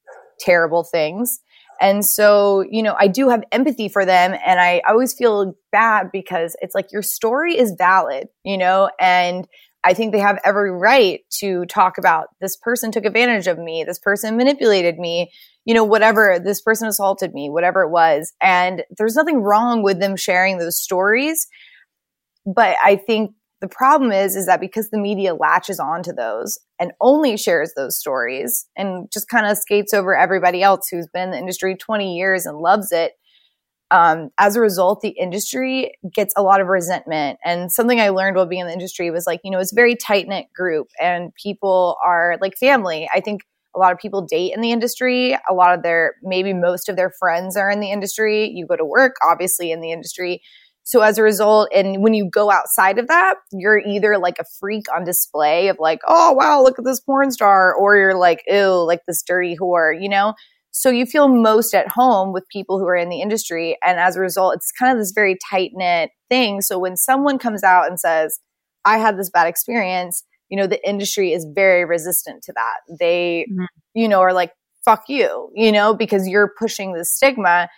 terrible 0.41 0.85
things. 0.85 1.41
And 1.81 2.05
so, 2.05 2.65
you 2.71 2.83
know, 2.83 2.97
I 2.99 3.07
do 3.07 3.29
have 3.29 3.45
empathy 3.53 3.89
for 3.89 4.05
them 4.05 4.35
and 4.45 4.59
I 4.59 4.83
always 4.89 5.13
feel 5.13 5.55
bad 5.73 6.11
because 6.11 6.57
it's 6.61 6.75
like 6.75 6.91
your 6.91 7.03
story 7.03 7.57
is 7.57 7.75
valid, 7.77 8.29
you 8.45 8.57
know, 8.57 8.91
and 8.99 9.47
I 9.85 9.95
think 9.95 10.13
they 10.13 10.19
have 10.19 10.41
every 10.43 10.71
right 10.73 11.21
to 11.39 11.65
talk 11.67 11.99
about 11.99 12.29
this 12.41 12.57
person 12.57 12.91
took 12.91 13.05
advantage 13.05 13.47
of 13.47 13.59
me, 13.59 13.85
this 13.85 13.99
person 13.99 14.37
manipulated 14.37 14.99
me, 14.99 15.31
you 15.67 15.75
know, 15.75 15.85
whatever, 15.85 16.39
this 16.43 16.63
person 16.63 16.89
assaulted 16.89 17.35
me, 17.35 17.51
whatever 17.51 17.83
it 17.83 17.91
was. 17.91 18.33
And 18.41 18.85
there's 18.97 19.17
nothing 19.17 19.43
wrong 19.43 19.83
with 19.83 20.01
them 20.01 20.17
sharing 20.17 20.59
those 20.59 20.81
stories. 20.81 21.49
But 22.47 22.77
I 22.83 22.97
think 22.97 23.33
the 23.61 23.69
problem 23.69 24.13
is, 24.13 24.37
is 24.37 24.47
that 24.47 24.61
because 24.61 24.91
the 24.91 24.99
media 24.99 25.35
latches 25.35 25.81
onto 25.81 26.13
those 26.13 26.59
and 26.79 26.93
only 27.01 27.37
shares 27.37 27.73
those 27.77 27.99
stories 27.99 28.67
and 28.77 29.11
just 29.13 29.29
kind 29.29 29.45
of 29.45 29.59
skates 29.59 29.93
over 29.93 30.17
everybody 30.17 30.63
else 30.63 30.87
who's 30.89 31.09
been 31.13 31.25
in 31.25 31.31
the 31.33 31.39
industry 31.39 31.75
20 31.75 32.17
years 32.17 32.47
and 32.47 32.59
loves 32.59 32.93
it, 32.93 33.13
um, 33.91 34.31
as 34.39 34.55
a 34.55 34.61
result, 34.61 35.01
the 35.01 35.17
industry 35.21 35.93
gets 36.15 36.33
a 36.37 36.43
lot 36.43 36.61
of 36.61 36.69
resentment. 36.69 37.39
And 37.45 37.73
something 37.73 38.01
I 38.01 38.11
learned 38.11 38.37
while 38.37 38.47
being 38.47 38.63
in 38.63 38.67
the 38.69 38.73
industry 38.73 39.11
was 39.11 39.27
like, 39.27 39.41
you 39.43 39.51
know, 39.51 39.59
it's 39.59 39.73
a 39.73 39.77
very 39.77 39.97
tight 39.97 40.29
knit 40.29 40.47
group 40.55 40.89
and 41.01 41.33
people 41.35 41.97
are 42.05 42.37
like 42.41 42.57
family. 42.57 43.09
I 43.13 43.21
think 43.21 43.43
a 43.77 43.79
lot 43.79 43.93
of 43.93 43.99
people 43.99 44.23
date 44.23 44.53
in 44.55 44.63
the 44.63 44.73
industry. 44.73 45.37
A 45.49 45.55
lot 45.55 45.75
of 45.75 45.83
their, 45.83 46.15
maybe 46.23 46.55
most 46.55 46.89
of 46.89 46.97
their 46.97 47.13
friends 47.19 47.57
are 47.57 47.71
in 47.71 47.81
the 47.81 47.93
industry. 47.93 48.51
You 48.55 48.67
go 48.67 48.77
to 48.77 48.85
work, 48.85 49.17
obviously, 49.23 49.71
in 49.71 49.81
the 49.81 49.93
industry. 49.93 50.41
So 50.83 51.01
as 51.01 51.19
a 51.19 51.23
result, 51.23 51.69
and 51.75 52.01
when 52.03 52.15
you 52.15 52.31
go 52.31 52.51
outside 52.51 52.99
of 52.99 53.09
that, 53.09 53.35
you're 53.53 53.81
either 53.81 54.19
like 54.19 54.39
a 54.39 54.45
freak 54.61 54.85
on 54.95 55.05
display 55.05 55.67
of 55.67 55.79
like, 55.81 55.99
oh 56.07 56.33
wow, 56.33 56.63
look 56.63 56.79
at 56.79 56.85
this 56.85 57.01
porn 57.01 57.33
star, 57.33 57.75
or 57.75 57.97
you're 57.97 58.17
like, 58.17 58.43
ew, 58.47 58.85
like 58.87 59.01
this 59.07 59.23
dirty 59.27 59.57
whore, 59.61 59.93
you 60.01 60.09
know? 60.09 60.35
So 60.71 60.91
you 60.91 61.05
feel 61.05 61.27
most 61.27 61.75
at 61.75 61.89
home 61.89 62.33
with 62.33 62.45
people 62.53 62.79
who 62.79 62.87
are 62.87 62.95
in 62.95 63.09
the 63.09 63.21
industry. 63.21 63.77
And 63.85 63.99
as 63.99 64.15
a 64.15 64.21
result, 64.21 64.55
it's 64.55 64.71
kind 64.71 64.93
of 64.93 64.99
this 64.99 65.13
very 65.13 65.37
tight 65.51 65.71
knit 65.75 66.11
thing. 66.29 66.61
So 66.61 66.79
when 66.79 66.97
someone 66.97 67.39
comes 67.39 67.65
out 67.65 67.89
and 67.89 67.99
says, 67.99 68.39
I 68.85 68.99
had 68.99 69.19
this 69.19 69.31
bad 69.31 69.49
experience, 69.49 70.23
you 70.49 70.57
know, 70.57 70.67
the 70.67 70.87
industry 70.89 71.33
is 71.33 71.47
very 71.55 71.85
resistant 71.85 72.43
to 72.45 72.53
that. 72.55 72.97
They, 72.99 73.47
mm-hmm. 73.51 73.65
you 73.95 74.09
know, 74.09 74.21
are 74.21 74.33
like, 74.33 74.53
fuck 74.85 75.05
you, 75.09 75.51
you 75.55 75.73
know, 75.73 75.95
because 75.95 76.29
you're 76.29 76.53
pushing 76.59 76.93
the 76.93 77.05
stigma 77.05 77.69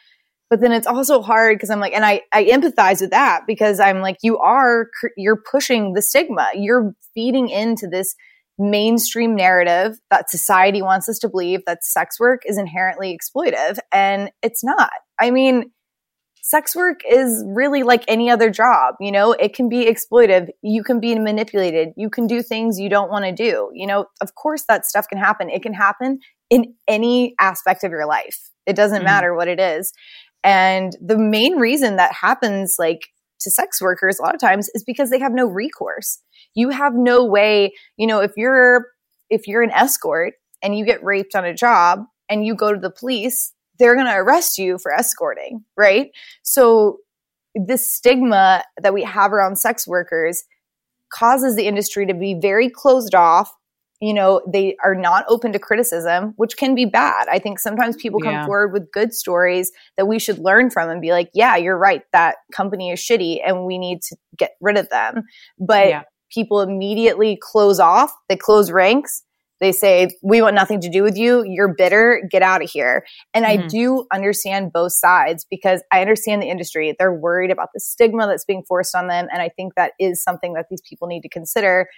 but 0.51 0.61
then 0.61 0.73
it's 0.73 0.87
also 0.87 1.21
hard 1.21 1.57
because 1.57 1.71
I'm 1.71 1.81
like, 1.81 1.93
and 1.93 2.07
I, 2.07 2.23
I 2.33 2.45
empathize 2.45 3.01
with 3.01 3.11
that 3.11 3.43
because 3.47 3.81
I'm 3.81 4.01
like, 4.01 4.16
you 4.23 4.39
are, 4.39 4.89
you're 5.16 5.43
pushing 5.51 5.93
the 5.93 6.03
stigma. 6.03 6.49
You're 6.55 6.95
feeding 7.14 7.51
into 7.51 7.87
this 7.87 8.14
mainstream 8.59 9.37
narrative 9.37 9.99
that 10.11 10.31
society 10.31 10.81
wants 10.81 11.09
us 11.09 11.19
to 11.19 11.29
believe 11.29 11.61
that 11.66 11.85
sex 11.85 12.19
work 12.19 12.43
is 12.47 12.59
inherently 12.59 13.16
exploitive. 13.16 13.79
And 13.93 14.31
it's 14.43 14.64
not. 14.64 14.91
I 15.21 15.31
mean, 15.31 15.71
sex 16.49 16.75
work 16.75 17.01
is 17.07 17.45
really 17.47 17.83
like 17.83 18.03
any 18.09 18.31
other 18.31 18.49
job. 18.49 18.95
You 19.01 19.13
know, 19.13 19.33
it 19.33 19.55
can 19.55 19.69
be 19.69 19.85
exploitive. 19.85 20.49
You 20.63 20.83
can 20.83 20.99
be 20.99 21.15
manipulated. 21.19 21.91
You 21.95 22.09
can 22.09 22.27
do 22.27 22.43
things 22.43 22.81
you 22.81 22.89
don't 22.89 23.11
want 23.11 23.27
to 23.27 23.33
do. 23.33 23.71
You 23.75 23.87
know, 23.87 24.07
of 24.23 24.35
course 24.35 24.65
that 24.67 24.87
stuff 24.87 25.07
can 25.09 25.19
happen. 25.19 25.51
It 25.51 25.63
can 25.63 25.75
happen 25.75 26.21
in 26.49 26.75
any 26.89 27.35
aspect 27.39 27.85
of 27.85 27.91
your 27.91 28.07
life. 28.07 28.51
It 28.65 28.77
doesn't 28.77 29.03
mm. 29.03 29.05
matter 29.05 29.35
what 29.35 29.47
it 29.47 29.61
is. 29.61 29.93
And 30.43 30.97
the 31.03 31.19
main 31.19 31.59
reason 31.59 31.97
that 31.97 32.15
happens 32.15 32.77
like 32.79 33.09
to 33.41 33.51
sex 33.51 33.83
workers 33.83 34.19
a 34.19 34.23
lot 34.23 34.35
of 34.35 34.41
times 34.41 34.71
is 34.75 34.83
because 34.83 35.11
they 35.11 35.19
have 35.19 35.33
no 35.35 35.47
recourse. 35.47 36.19
You 36.55 36.71
have 36.71 36.95
no 36.95 37.27
way, 37.27 37.75
you 37.99 38.07
know, 38.07 38.21
if 38.21 38.33
you're 38.39 38.87
if 39.29 39.47
you're 39.47 39.63
an 39.63 39.71
escort 39.73 40.33
and 40.63 40.79
you 40.79 40.87
get 40.87 41.05
raped 41.05 41.35
on 41.35 41.45
a 41.45 41.53
job 41.53 42.05
and 42.31 42.47
you 42.47 42.55
go 42.55 42.73
to 42.73 42.81
the 42.81 42.91
police, 42.91 43.53
they're 43.79 43.95
going 43.95 44.07
to 44.07 44.16
arrest 44.16 44.59
you 44.59 44.79
for 44.79 44.93
escorting, 44.93 45.64
right? 45.76 46.11
So 46.43 46.99
this 47.55 47.93
stigma 47.93 48.64
that 48.81 48.95
we 48.95 49.03
have 49.05 49.33
around 49.33 49.57
sex 49.57 49.87
workers 49.87 50.45
causes 51.12 51.57
the 51.57 51.66
industry 51.66 52.07
to 52.07 52.14
be 52.14 52.35
very 52.35 52.68
closed 52.68 53.14
off 53.14 53.53
you 54.01 54.14
know, 54.14 54.43
they 54.47 54.76
are 54.85 54.95
not 54.95 55.24
open 55.29 55.53
to 55.53 55.59
criticism, 55.59 56.33
which 56.37 56.57
can 56.57 56.74
be 56.74 56.85
bad. 56.85 57.26
I 57.29 57.41
think 57.41 57.59
sometimes 57.59 57.97
people 57.97 58.20
come 58.20 58.33
yeah. 58.33 58.47
forward 58.47 58.72
with 58.72 58.93
good 58.93 59.12
stories 59.12 59.72
that 59.97 60.07
we 60.07 60.20
should 60.20 60.39
learn 60.39 60.70
from 60.70 60.89
and 60.89 61.01
be 61.01 61.11
like, 61.11 61.31
yeah, 61.35 61.57
you're 61.57 61.76
right. 61.76 62.03
That 62.12 62.37
company 62.53 62.93
is 62.93 63.01
shitty 63.01 63.41
and 63.45 63.64
we 63.64 63.76
need 63.76 64.03
to 64.03 64.16
get 64.37 64.53
rid 64.61 64.76
of 64.76 64.89
them. 64.91 65.24
But 65.59 65.89
yeah. 65.89 66.03
people 66.31 66.61
immediately 66.61 67.39
close 67.41 67.81
off, 67.81 68.12
they 68.29 68.37
close 68.37 68.70
ranks. 68.70 69.24
They 69.61 69.73
say, 69.73 70.11
we 70.23 70.41
want 70.41 70.55
nothing 70.55 70.81
to 70.83 70.91
do 70.91 71.03
with 71.03 71.17
you. 71.17 71.45
You're 71.45 71.75
bitter. 71.75 72.23
Get 72.31 72.43
out 72.43 72.63
of 72.63 72.71
here. 72.71 73.05
And 73.35 73.45
mm-hmm. 73.45 73.65
I 73.65 73.67
do 73.67 74.07
understand 74.13 74.73
both 74.73 74.93
sides 74.93 75.45
because 75.51 75.83
I 75.93 76.01
understand 76.01 76.43
the 76.43 76.49
industry. 76.49 76.95
They're 76.99 77.13
worried 77.13 77.51
about 77.51 77.71
the 77.75 77.81
stigma 77.81 78.27
that's 78.27 78.45
being 78.45 78.63
forced 78.67 78.95
on 78.95 79.09
them. 79.09 79.27
And 79.33 79.43
I 79.43 79.49
think 79.49 79.75
that 79.75 79.93
is 79.99 80.23
something 80.23 80.53
that 80.55 80.67
these 80.71 80.83
people 80.89 81.09
need 81.09 81.23
to 81.23 81.29
consider 81.29 81.89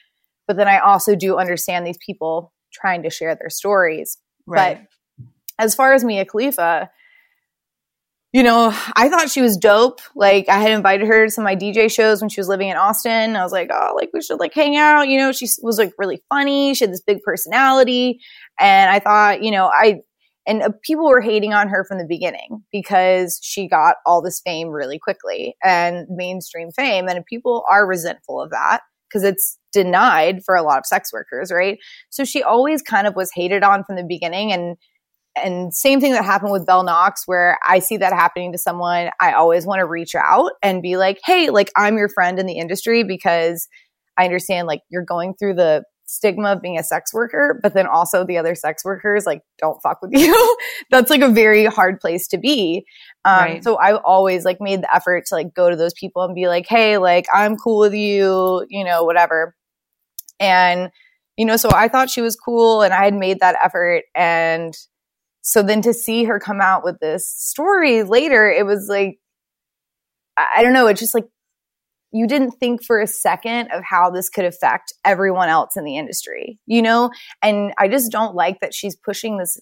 but 0.50 0.56
then 0.56 0.66
I 0.66 0.80
also 0.80 1.14
do 1.14 1.38
understand 1.38 1.86
these 1.86 1.98
people 2.04 2.52
trying 2.72 3.04
to 3.04 3.10
share 3.10 3.36
their 3.36 3.50
stories. 3.50 4.18
Right. 4.48 4.80
But 5.16 5.26
as 5.60 5.76
far 5.76 5.92
as 5.92 6.02
Mia 6.02 6.24
Khalifa, 6.24 6.90
you 8.32 8.44
know, 8.44 8.72
I 8.94 9.08
thought 9.08 9.30
she 9.30 9.42
was 9.42 9.56
dope. 9.56 10.00
Like 10.14 10.48
I 10.48 10.58
had 10.58 10.70
invited 10.70 11.08
her 11.08 11.24
to 11.24 11.30
some 11.30 11.42
of 11.42 11.46
my 11.46 11.56
DJ 11.56 11.92
shows 11.92 12.20
when 12.20 12.28
she 12.28 12.40
was 12.40 12.48
living 12.48 12.68
in 12.68 12.76
Austin. 12.76 13.34
I 13.34 13.42
was 13.42 13.50
like, 13.50 13.70
oh, 13.72 13.92
like 13.96 14.10
we 14.14 14.22
should 14.22 14.38
like 14.38 14.54
hang 14.54 14.76
out. 14.76 15.08
You 15.08 15.18
know, 15.18 15.32
she 15.32 15.48
was 15.62 15.78
like 15.78 15.92
really 15.98 16.22
funny. 16.28 16.74
She 16.74 16.84
had 16.84 16.92
this 16.92 17.02
big 17.02 17.22
personality. 17.22 18.20
And 18.60 18.88
I 18.88 19.00
thought, 19.00 19.42
you 19.42 19.50
know, 19.50 19.66
I, 19.66 20.02
and 20.46 20.62
uh, 20.62 20.70
people 20.82 21.08
were 21.08 21.20
hating 21.20 21.54
on 21.54 21.68
her 21.68 21.84
from 21.84 21.98
the 21.98 22.06
beginning 22.06 22.62
because 22.70 23.40
she 23.42 23.68
got 23.68 23.96
all 24.06 24.22
this 24.22 24.40
fame 24.40 24.68
really 24.68 24.98
quickly 24.98 25.56
and 25.62 26.06
mainstream 26.08 26.70
fame. 26.70 27.08
And 27.08 27.24
people 27.26 27.64
are 27.68 27.86
resentful 27.86 28.40
of 28.40 28.50
that 28.50 28.80
because 29.08 29.24
it's 29.24 29.58
denied 29.72 30.44
for 30.44 30.54
a 30.54 30.62
lot 30.62 30.78
of 30.78 30.86
sex 30.86 31.12
workers, 31.12 31.50
right? 31.50 31.78
So 32.10 32.24
she 32.24 32.44
always 32.44 32.80
kind 32.80 33.08
of 33.08 33.16
was 33.16 33.32
hated 33.34 33.64
on 33.64 33.82
from 33.84 33.96
the 33.96 34.04
beginning 34.04 34.52
and 34.52 34.76
and 35.42 35.74
same 35.74 36.00
thing 36.00 36.12
that 36.12 36.24
happened 36.24 36.52
with 36.52 36.66
Belle 36.66 36.82
Knox, 36.82 37.22
where 37.26 37.58
I 37.66 37.78
see 37.78 37.96
that 37.98 38.12
happening 38.12 38.52
to 38.52 38.58
someone, 38.58 39.10
I 39.20 39.32
always 39.32 39.66
want 39.66 39.80
to 39.80 39.86
reach 39.86 40.14
out 40.14 40.52
and 40.62 40.82
be 40.82 40.96
like, 40.96 41.18
hey, 41.24 41.50
like 41.50 41.70
I'm 41.76 41.96
your 41.96 42.08
friend 42.08 42.38
in 42.38 42.46
the 42.46 42.58
industry 42.58 43.04
because 43.04 43.68
I 44.18 44.24
understand 44.24 44.66
like 44.66 44.80
you're 44.90 45.04
going 45.04 45.34
through 45.34 45.54
the 45.54 45.84
stigma 46.10 46.52
of 46.52 46.60
being 46.60 46.78
a 46.78 46.82
sex 46.82 47.14
worker, 47.14 47.60
but 47.62 47.72
then 47.72 47.86
also 47.86 48.24
the 48.24 48.36
other 48.36 48.54
sex 48.54 48.84
workers 48.84 49.24
like 49.26 49.42
don't 49.58 49.80
fuck 49.80 50.02
with 50.02 50.10
you. 50.14 50.58
That's 50.90 51.10
like 51.10 51.22
a 51.22 51.28
very 51.28 51.66
hard 51.66 52.00
place 52.00 52.26
to 52.28 52.38
be. 52.38 52.84
Um, 53.24 53.38
right. 53.38 53.64
so 53.64 53.76
I 53.76 53.96
always 53.96 54.44
like 54.44 54.60
made 54.60 54.82
the 54.82 54.94
effort 54.94 55.26
to 55.26 55.34
like 55.36 55.54
go 55.54 55.70
to 55.70 55.76
those 55.76 55.94
people 55.94 56.22
and 56.22 56.34
be 56.34 56.48
like, 56.48 56.66
Hey, 56.68 56.98
like 56.98 57.26
I'm 57.32 57.56
cool 57.56 57.78
with 57.78 57.94
you, 57.94 58.66
you 58.68 58.84
know, 58.84 59.04
whatever. 59.04 59.54
And, 60.40 60.90
you 61.36 61.44
know, 61.44 61.56
so 61.56 61.70
I 61.72 61.88
thought 61.88 62.10
she 62.10 62.22
was 62.22 62.34
cool 62.34 62.82
and 62.82 62.92
I 62.92 63.04
had 63.04 63.14
made 63.14 63.40
that 63.40 63.56
effort. 63.62 64.04
And 64.14 64.74
so 65.42 65.62
then 65.62 65.82
to 65.82 65.94
see 65.94 66.24
her 66.24 66.38
come 66.38 66.60
out 66.60 66.84
with 66.84 66.98
this 67.00 67.26
story 67.26 68.02
later, 68.02 68.50
it 68.50 68.66
was 68.66 68.88
like, 68.88 69.18
I 70.36 70.62
don't 70.62 70.72
know, 70.72 70.86
it 70.86 70.96
just 70.96 71.14
like 71.14 71.26
you 72.12 72.26
didn't 72.26 72.52
think 72.52 72.84
for 72.84 73.00
a 73.00 73.06
second 73.06 73.68
of 73.68 73.82
how 73.84 74.10
this 74.10 74.28
could 74.28 74.44
affect 74.44 74.92
everyone 75.04 75.48
else 75.48 75.76
in 75.76 75.84
the 75.84 75.96
industry, 75.96 76.58
you 76.66 76.82
know? 76.82 77.10
And 77.42 77.72
I 77.78 77.88
just 77.88 78.10
don't 78.10 78.34
like 78.34 78.60
that 78.60 78.74
she's 78.74 78.96
pushing 78.96 79.38
this 79.38 79.60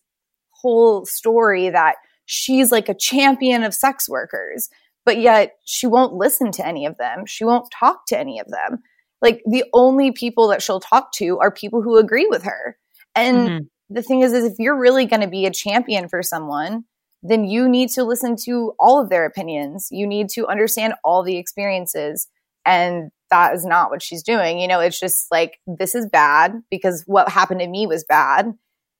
whole 0.51 1.05
story 1.05 1.69
that 1.69 1.97
she's 2.25 2.73
like 2.73 2.89
a 2.89 2.95
champion 2.95 3.65
of 3.65 3.75
sex 3.75 4.09
workers, 4.09 4.71
but 5.05 5.19
yet 5.19 5.53
she 5.65 5.87
won't 5.87 6.15
listen 6.15 6.51
to 6.53 6.67
any 6.67 6.87
of 6.87 6.97
them. 6.97 7.27
She 7.27 7.45
won't 7.45 7.71
talk 7.71 8.07
to 8.07 8.19
any 8.19 8.39
of 8.41 8.49
them. 8.49 8.83
Like 9.21 9.43
the 9.47 9.65
only 9.75 10.13
people 10.13 10.49
that 10.49 10.63
she'll 10.63 10.81
talk 10.81 11.13
to 11.15 11.39
are 11.39 11.51
people 11.51 11.83
who 11.83 11.99
agree 11.99 12.27
with 12.27 12.45
her. 12.45 12.77
And 13.15 13.37
mm-hmm. 13.37 13.65
The 13.91 14.03
thing 14.03 14.21
is, 14.21 14.33
is 14.33 14.45
if 14.45 14.59
you're 14.59 14.79
really 14.79 15.07
going 15.07 15.23
to 15.23 15.29
be 15.29 15.47
a 15.47 15.51
champion 15.51 16.09
for 16.09 16.23
someone, 16.23 16.85
then 17.23 17.45
you 17.45 17.69
need 17.69 17.91
to 17.91 18.05
listen 18.05 18.37
to 18.45 18.75
all 18.79 19.01
of 19.03 19.09
their 19.09 19.25
opinions. 19.25 19.89
You 19.91 20.07
need 20.07 20.29
to 20.31 20.47
understand 20.47 20.95
all 21.03 21.23
the 21.23 21.37
experiences. 21.37 22.29
And 22.65 23.11
that 23.31 23.55
is 23.55 23.65
not 23.65 23.91
what 23.91 24.03
she's 24.03 24.23
doing. 24.23 24.59
You 24.59 24.69
know, 24.69 24.81
it's 24.81 25.01
just 25.01 25.27
like, 25.31 25.59
this 25.67 25.95
is 25.95 26.07
bad 26.07 26.63
because 26.71 27.05
what 27.07 27.29
happened 27.29 27.61
to 27.61 27.67
me 27.67 27.87
was 27.87 28.05
bad. 28.09 28.55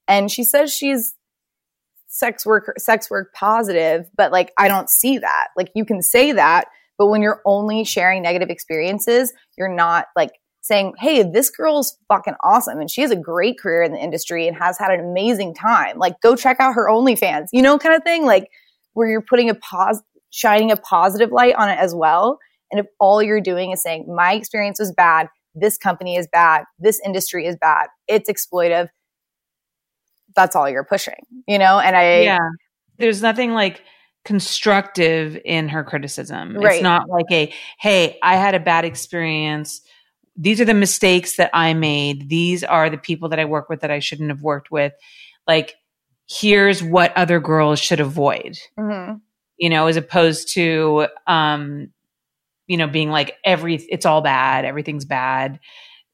And 0.07 0.31
she 0.31 0.43
says 0.43 0.73
she's 0.73 1.15
sex 2.07 2.45
work, 2.45 2.73
sex 2.77 3.09
work 3.09 3.33
positive, 3.33 4.09
but 4.17 4.31
like, 4.31 4.51
I 4.57 4.67
don't 4.67 4.89
see 4.89 5.19
that. 5.19 5.47
Like, 5.55 5.69
you 5.75 5.85
can 5.85 6.01
say 6.01 6.31
that, 6.31 6.65
but 6.97 7.07
when 7.07 7.21
you're 7.21 7.41
only 7.45 7.83
sharing 7.83 8.23
negative 8.23 8.49
experiences, 8.49 9.31
you're 9.57 9.73
not 9.73 10.07
like 10.15 10.31
saying, 10.69 10.93
Hey, 10.97 11.23
this 11.23 11.49
girl's 11.49 11.97
fucking 12.07 12.35
awesome. 12.43 12.79
And 12.79 12.89
she 12.89 13.01
has 13.01 13.11
a 13.11 13.17
great 13.17 13.59
career 13.59 13.83
in 13.83 13.91
the 13.91 13.99
industry 13.99 14.47
and 14.47 14.55
has 14.55 14.77
had 14.77 14.91
an 14.91 15.01
amazing 15.01 15.53
time. 15.53 15.97
Like, 15.97 16.21
go 16.21 16.37
check 16.37 16.61
out 16.61 16.75
her 16.75 16.87
OnlyFans, 16.87 17.47
you 17.51 17.61
know, 17.61 17.77
kind 17.77 17.95
of 17.95 18.03
thing. 18.03 18.25
Like, 18.25 18.49
where 18.93 19.09
you're 19.09 19.21
putting 19.21 19.49
a 19.49 19.55
pause, 19.55 20.01
shining 20.29 20.71
a 20.71 20.77
positive 20.77 21.31
light 21.31 21.55
on 21.55 21.69
it 21.69 21.77
as 21.77 21.93
well. 21.93 22.39
And 22.71 22.79
if 22.79 22.85
all 22.99 23.21
you're 23.21 23.41
doing 23.41 23.71
is 23.71 23.81
saying, 23.81 24.05
my 24.07 24.33
experience 24.33 24.79
was 24.79 24.93
bad, 24.93 25.27
this 25.53 25.77
company 25.77 26.15
is 26.15 26.27
bad, 26.31 26.63
this 26.77 27.01
industry 27.05 27.45
is 27.45 27.57
bad, 27.59 27.87
it's 28.07 28.29
exploitive, 28.29 28.87
that's 30.35 30.55
all 30.55 30.69
you're 30.69 30.85
pushing, 30.85 31.25
you 31.47 31.57
know? 31.57 31.79
And 31.79 31.97
I, 31.97 32.21
yeah, 32.21 32.37
there's 32.97 33.21
nothing 33.21 33.51
like, 33.53 33.81
constructive 34.25 35.39
in 35.45 35.69
her 35.69 35.83
criticism. 35.83 36.55
Right. 36.55 36.75
It's 36.75 36.83
not 36.83 37.09
like 37.09 37.25
a, 37.31 37.51
hey, 37.79 38.19
I 38.21 38.35
had 38.35 38.53
a 38.53 38.59
bad 38.59 38.85
experience. 38.85 39.81
These 40.35 40.61
are 40.61 40.65
the 40.65 40.73
mistakes 40.73 41.37
that 41.37 41.49
I 41.53 41.73
made. 41.73 42.29
These 42.29 42.63
are 42.63 42.89
the 42.89 42.97
people 42.97 43.29
that 43.29 43.39
I 43.39 43.45
work 43.45 43.69
with 43.69 43.81
that 43.81 43.91
I 43.91 43.99
shouldn't 43.99 44.29
have 44.29 44.41
worked 44.41 44.71
with. 44.71 44.93
Like, 45.47 45.75
here's 46.29 46.83
what 46.83 47.15
other 47.17 47.39
girls 47.39 47.79
should 47.79 47.99
avoid. 47.99 48.57
Mm-hmm. 48.77 49.15
You 49.57 49.69
know, 49.69 49.87
as 49.87 49.97
opposed 49.97 50.53
to, 50.53 51.07
um, 51.27 51.89
you 52.67 52.77
know, 52.77 52.87
being 52.87 53.09
like 53.09 53.35
every, 53.43 53.75
it's 53.75 54.05
all 54.05 54.21
bad, 54.21 54.63
everything's 54.65 55.05
bad 55.05 55.59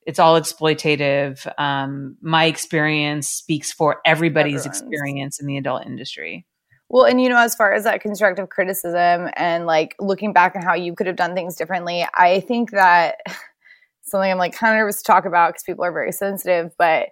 it's 0.06 0.20
all 0.20 0.40
exploitative. 0.40 1.46
Um, 1.60 2.18
my 2.22 2.46
experience 2.46 3.28
speaks 3.28 3.72
for 3.72 4.02
everybody's 4.06 4.66
Everyone's. 4.66 4.82
experience 4.82 5.40
in 5.40 5.48
the 5.48 5.58
adult 5.58 5.86
industry. 5.86 6.46
Well, 6.90 7.06
and 7.06 7.20
you 7.20 7.30
know, 7.30 7.40
as 7.40 7.56
far 7.56 7.74
as 7.74 7.84
that 7.86 8.02
constructive 8.02 8.50
criticism 8.50 9.30
and 9.36 9.66
like 9.66 9.96
looking 10.00 10.34
back 10.34 10.56
on 10.56 10.62
how 10.62 10.76
you 10.76 10.94
could 10.94 11.08
have 11.08 11.16
done 11.16 11.34
things 11.34 11.56
differently, 11.56 12.06
I 12.14 12.42
think 12.42 12.72
that 12.72 13.18
something 14.06 14.32
I'm 14.32 14.38
like 14.38 14.54
kind 14.54 14.74
of 14.74 14.80
nervous 14.80 14.98
to 14.98 15.04
talk 15.04 15.26
about 15.26 15.50
because 15.50 15.64
people 15.64 15.86
are 15.86 15.92
very 15.92 16.12
sensitive, 16.12 16.72
but 16.78 17.10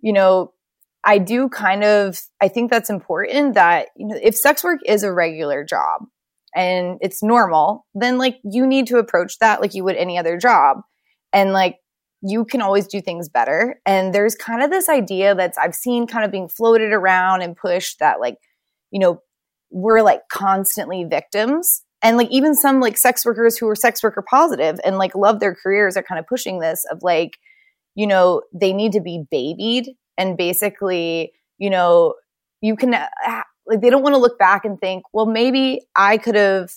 you 0.00 0.12
know, 0.12 0.52
I 1.04 1.18
do 1.18 1.48
kind 1.48 1.84
of 1.84 2.20
I 2.40 2.48
think 2.48 2.70
that's 2.70 2.90
important 2.90 3.54
that 3.54 3.88
you 3.96 4.06
know 4.06 4.18
if 4.20 4.36
sex 4.36 4.62
work 4.62 4.80
is 4.86 5.02
a 5.02 5.12
regular 5.12 5.64
job 5.64 6.02
and 6.54 6.98
it's 7.00 7.22
normal, 7.22 7.86
then 7.94 8.18
like 8.18 8.38
you 8.44 8.66
need 8.66 8.86
to 8.88 8.98
approach 8.98 9.38
that 9.38 9.60
like 9.60 9.74
you 9.74 9.84
would 9.84 9.96
any 9.96 10.18
other 10.18 10.36
job. 10.36 10.78
And 11.32 11.52
like 11.52 11.76
you 12.22 12.44
can 12.44 12.62
always 12.62 12.86
do 12.86 13.00
things 13.00 13.28
better. 13.28 13.80
And 13.84 14.14
there's 14.14 14.36
kind 14.36 14.62
of 14.62 14.70
this 14.70 14.88
idea 14.88 15.34
that's 15.34 15.58
I've 15.58 15.74
seen 15.74 16.06
kind 16.06 16.24
of 16.24 16.30
being 16.30 16.48
floated 16.48 16.92
around 16.92 17.42
and 17.42 17.56
pushed 17.56 17.98
that 18.00 18.20
like 18.20 18.36
you 18.90 19.00
know, 19.00 19.22
we're 19.70 20.02
like 20.02 20.28
constantly 20.30 21.04
victims. 21.04 21.82
And 22.02 22.16
like 22.16 22.30
even 22.30 22.54
some 22.54 22.80
like 22.80 22.96
sex 22.96 23.24
workers 23.24 23.56
who 23.56 23.68
are 23.68 23.76
sex 23.76 24.02
worker 24.02 24.22
positive 24.22 24.80
and 24.84 24.98
like 24.98 25.14
love 25.14 25.40
their 25.40 25.54
careers 25.54 25.96
are 25.96 26.02
kind 26.02 26.18
of 26.18 26.26
pushing 26.26 26.58
this 26.58 26.84
of 26.90 26.98
like, 27.02 27.38
you 27.94 28.06
know, 28.06 28.42
they 28.52 28.72
need 28.72 28.92
to 28.92 29.00
be 29.00 29.24
babied 29.30 29.90
and 30.18 30.36
basically, 30.36 31.32
you 31.58 31.70
know, 31.70 32.14
you 32.60 32.76
can 32.76 32.94
uh, 32.94 33.08
like 33.66 33.80
they 33.80 33.90
don't 33.90 34.02
want 34.02 34.14
to 34.14 34.20
look 34.20 34.38
back 34.38 34.64
and 34.64 34.80
think, 34.80 35.04
well, 35.12 35.26
maybe 35.26 35.82
I 35.94 36.18
could 36.18 36.34
have 36.34 36.70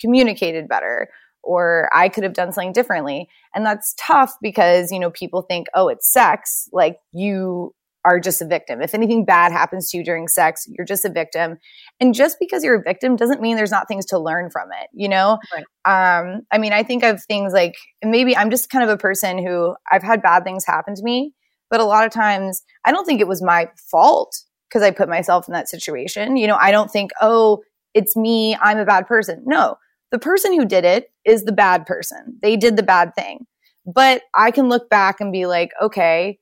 communicated 0.00 0.68
better 0.68 1.08
or 1.42 1.88
I 1.92 2.08
could 2.08 2.24
have 2.24 2.34
done 2.34 2.52
something 2.52 2.72
differently. 2.72 3.28
And 3.54 3.64
that's 3.64 3.94
tough 3.98 4.34
because, 4.42 4.92
you 4.92 4.98
know, 4.98 5.10
people 5.10 5.42
think, 5.42 5.68
oh, 5.74 5.88
it's 5.88 6.12
sex. 6.12 6.68
Like 6.72 6.98
you 7.12 7.74
are 8.04 8.18
just 8.18 8.40
a 8.40 8.46
victim. 8.46 8.80
If 8.80 8.94
anything 8.94 9.24
bad 9.24 9.52
happens 9.52 9.90
to 9.90 9.98
you 9.98 10.04
during 10.04 10.28
sex, 10.28 10.66
you're 10.68 10.86
just 10.86 11.04
a 11.04 11.10
victim. 11.10 11.58
And 12.00 12.14
just 12.14 12.38
because 12.40 12.64
you're 12.64 12.80
a 12.80 12.82
victim 12.82 13.16
doesn't 13.16 13.40
mean 13.40 13.56
there's 13.56 13.70
not 13.70 13.88
things 13.88 14.06
to 14.06 14.18
learn 14.18 14.50
from 14.50 14.68
it, 14.72 14.88
you 14.92 15.08
know? 15.08 15.38
Right. 15.54 16.20
Um, 16.20 16.42
I 16.50 16.58
mean, 16.58 16.72
I 16.72 16.82
think 16.82 17.02
of 17.02 17.22
things 17.24 17.52
like 17.52 17.76
maybe 18.02 18.36
I'm 18.36 18.50
just 18.50 18.70
kind 18.70 18.82
of 18.82 18.90
a 18.90 18.96
person 18.96 19.38
who 19.38 19.74
I've 19.90 20.02
had 20.02 20.22
bad 20.22 20.44
things 20.44 20.64
happen 20.64 20.94
to 20.94 21.02
me, 21.02 21.34
but 21.68 21.80
a 21.80 21.84
lot 21.84 22.06
of 22.06 22.12
times 22.12 22.62
I 22.84 22.92
don't 22.92 23.04
think 23.04 23.20
it 23.20 23.28
was 23.28 23.42
my 23.42 23.68
fault 23.90 24.34
because 24.68 24.82
I 24.82 24.90
put 24.90 25.08
myself 25.08 25.48
in 25.48 25.52
that 25.52 25.68
situation. 25.68 26.36
You 26.36 26.46
know, 26.46 26.56
I 26.58 26.70
don't 26.70 26.90
think, 26.90 27.10
oh, 27.20 27.62
it's 27.92 28.16
me, 28.16 28.56
I'm 28.60 28.78
a 28.78 28.84
bad 28.84 29.06
person. 29.06 29.42
No, 29.44 29.76
the 30.10 30.18
person 30.18 30.54
who 30.54 30.64
did 30.64 30.84
it 30.84 31.12
is 31.24 31.44
the 31.44 31.52
bad 31.52 31.86
person. 31.86 32.38
They 32.40 32.56
did 32.56 32.76
the 32.76 32.82
bad 32.82 33.14
thing. 33.14 33.46
But 33.86 34.22
I 34.34 34.50
can 34.50 34.68
look 34.68 34.88
back 34.90 35.20
and 35.20 35.32
be 35.32 35.46
like, 35.46 35.70
okay, 35.82 36.38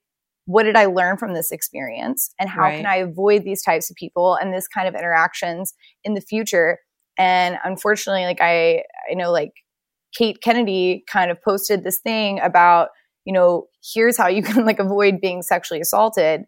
what 0.48 0.62
did 0.62 0.76
I 0.76 0.86
learn 0.86 1.18
from 1.18 1.34
this 1.34 1.52
experience 1.52 2.32
and 2.40 2.48
how 2.48 2.62
right. 2.62 2.76
can 2.78 2.86
I 2.86 2.96
avoid 2.96 3.44
these 3.44 3.62
types 3.62 3.90
of 3.90 3.96
people 3.96 4.34
and 4.34 4.50
this 4.50 4.66
kind 4.66 4.88
of 4.88 4.94
interactions 4.94 5.74
in 6.04 6.14
the 6.14 6.22
future? 6.22 6.78
And 7.18 7.58
unfortunately, 7.64 8.22
like 8.22 8.40
I, 8.40 8.84
I 9.10 9.14
know 9.14 9.30
like 9.30 9.52
Kate 10.16 10.38
Kennedy 10.42 11.04
kind 11.06 11.30
of 11.30 11.36
posted 11.42 11.84
this 11.84 11.98
thing 11.98 12.40
about, 12.40 12.88
you 13.26 13.34
know, 13.34 13.66
here's 13.92 14.16
how 14.16 14.26
you 14.26 14.42
can 14.42 14.64
like 14.64 14.78
avoid 14.78 15.20
being 15.20 15.42
sexually 15.42 15.82
assaulted. 15.82 16.44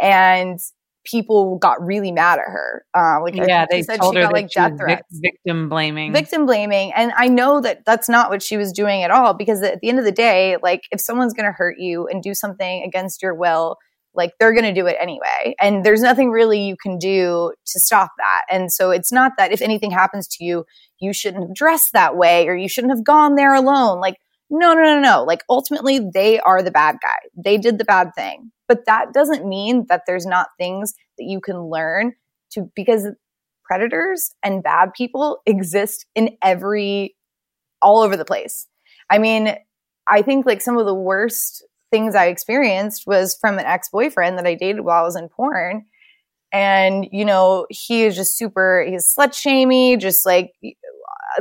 And 0.00 0.58
people 1.06 1.56
got 1.58 1.84
really 1.84 2.12
mad 2.12 2.38
at 2.38 2.46
her. 2.46 2.84
Uh, 2.94 3.20
like 3.22 3.34
yeah, 3.34 3.66
they 3.70 3.82
said 3.82 3.98
told 3.98 4.14
she 4.14 4.20
her 4.20 4.26
got 4.26 4.32
like 4.32 4.50
death 4.50 4.76
threats, 4.78 5.18
victim 5.18 5.68
blaming, 5.68 6.12
victim 6.12 6.46
blaming, 6.46 6.92
and 6.92 7.12
I 7.16 7.28
know 7.28 7.60
that 7.60 7.84
that's 7.84 8.08
not 8.08 8.28
what 8.28 8.42
she 8.42 8.56
was 8.56 8.72
doing 8.72 9.02
at 9.02 9.10
all. 9.10 9.34
Because 9.34 9.62
at 9.62 9.80
the 9.80 9.88
end 9.88 9.98
of 9.98 10.04
the 10.04 10.12
day, 10.12 10.56
like 10.62 10.82
if 10.90 11.00
someone's 11.00 11.32
going 11.32 11.46
to 11.46 11.52
hurt 11.52 11.78
you 11.78 12.06
and 12.06 12.22
do 12.22 12.34
something 12.34 12.82
against 12.84 13.22
your 13.22 13.34
will, 13.34 13.76
like 14.14 14.32
they're 14.38 14.52
going 14.52 14.64
to 14.64 14.78
do 14.78 14.86
it 14.86 14.96
anyway, 15.00 15.54
and 15.60 15.84
there's 15.84 16.02
nothing 16.02 16.30
really 16.30 16.60
you 16.60 16.76
can 16.76 16.98
do 16.98 17.52
to 17.66 17.80
stop 17.80 18.10
that. 18.18 18.42
And 18.50 18.72
so 18.72 18.90
it's 18.90 19.12
not 19.12 19.32
that 19.38 19.52
if 19.52 19.62
anything 19.62 19.90
happens 19.90 20.26
to 20.28 20.44
you, 20.44 20.64
you 20.98 21.12
shouldn't 21.12 21.48
have 21.48 21.54
dressed 21.54 21.90
that 21.92 22.16
way 22.16 22.48
or 22.48 22.56
you 22.56 22.68
shouldn't 22.68 22.92
have 22.92 23.04
gone 23.04 23.34
there 23.34 23.54
alone. 23.54 24.00
Like 24.00 24.16
no, 24.50 24.74
no, 24.74 24.82
no, 24.82 25.00
no. 25.00 25.24
Like 25.24 25.42
ultimately, 25.48 25.98
they 25.98 26.38
are 26.40 26.62
the 26.62 26.70
bad 26.70 26.96
guy. 27.02 27.18
They 27.36 27.58
did 27.58 27.78
the 27.78 27.84
bad 27.84 28.10
thing. 28.14 28.52
But 28.68 28.86
that 28.86 29.12
doesn't 29.12 29.46
mean 29.46 29.86
that 29.88 30.02
there's 30.06 30.26
not 30.26 30.48
things 30.58 30.94
that 31.18 31.24
you 31.24 31.40
can 31.40 31.64
learn 31.70 32.14
to, 32.52 32.70
because 32.74 33.06
predators 33.64 34.34
and 34.42 34.62
bad 34.62 34.92
people 34.94 35.40
exist 35.46 36.06
in 36.14 36.36
every, 36.42 37.16
all 37.82 38.00
over 38.00 38.16
the 38.16 38.24
place. 38.24 38.66
I 39.10 39.18
mean, 39.18 39.54
I 40.08 40.22
think 40.22 40.46
like 40.46 40.60
some 40.60 40.78
of 40.78 40.86
the 40.86 40.94
worst 40.94 41.64
things 41.90 42.14
I 42.14 42.26
experienced 42.26 43.06
was 43.06 43.36
from 43.40 43.58
an 43.58 43.66
ex 43.66 43.88
boyfriend 43.88 44.38
that 44.38 44.46
I 44.46 44.54
dated 44.54 44.80
while 44.80 45.02
I 45.02 45.04
was 45.04 45.16
in 45.16 45.28
porn. 45.28 45.86
And, 46.52 47.06
you 47.10 47.24
know, 47.24 47.66
he 47.70 48.04
is 48.04 48.16
just 48.16 48.38
super, 48.38 48.84
he's 48.88 49.12
slut 49.12 49.34
shamey, 49.34 49.96
just 49.96 50.24
like 50.24 50.52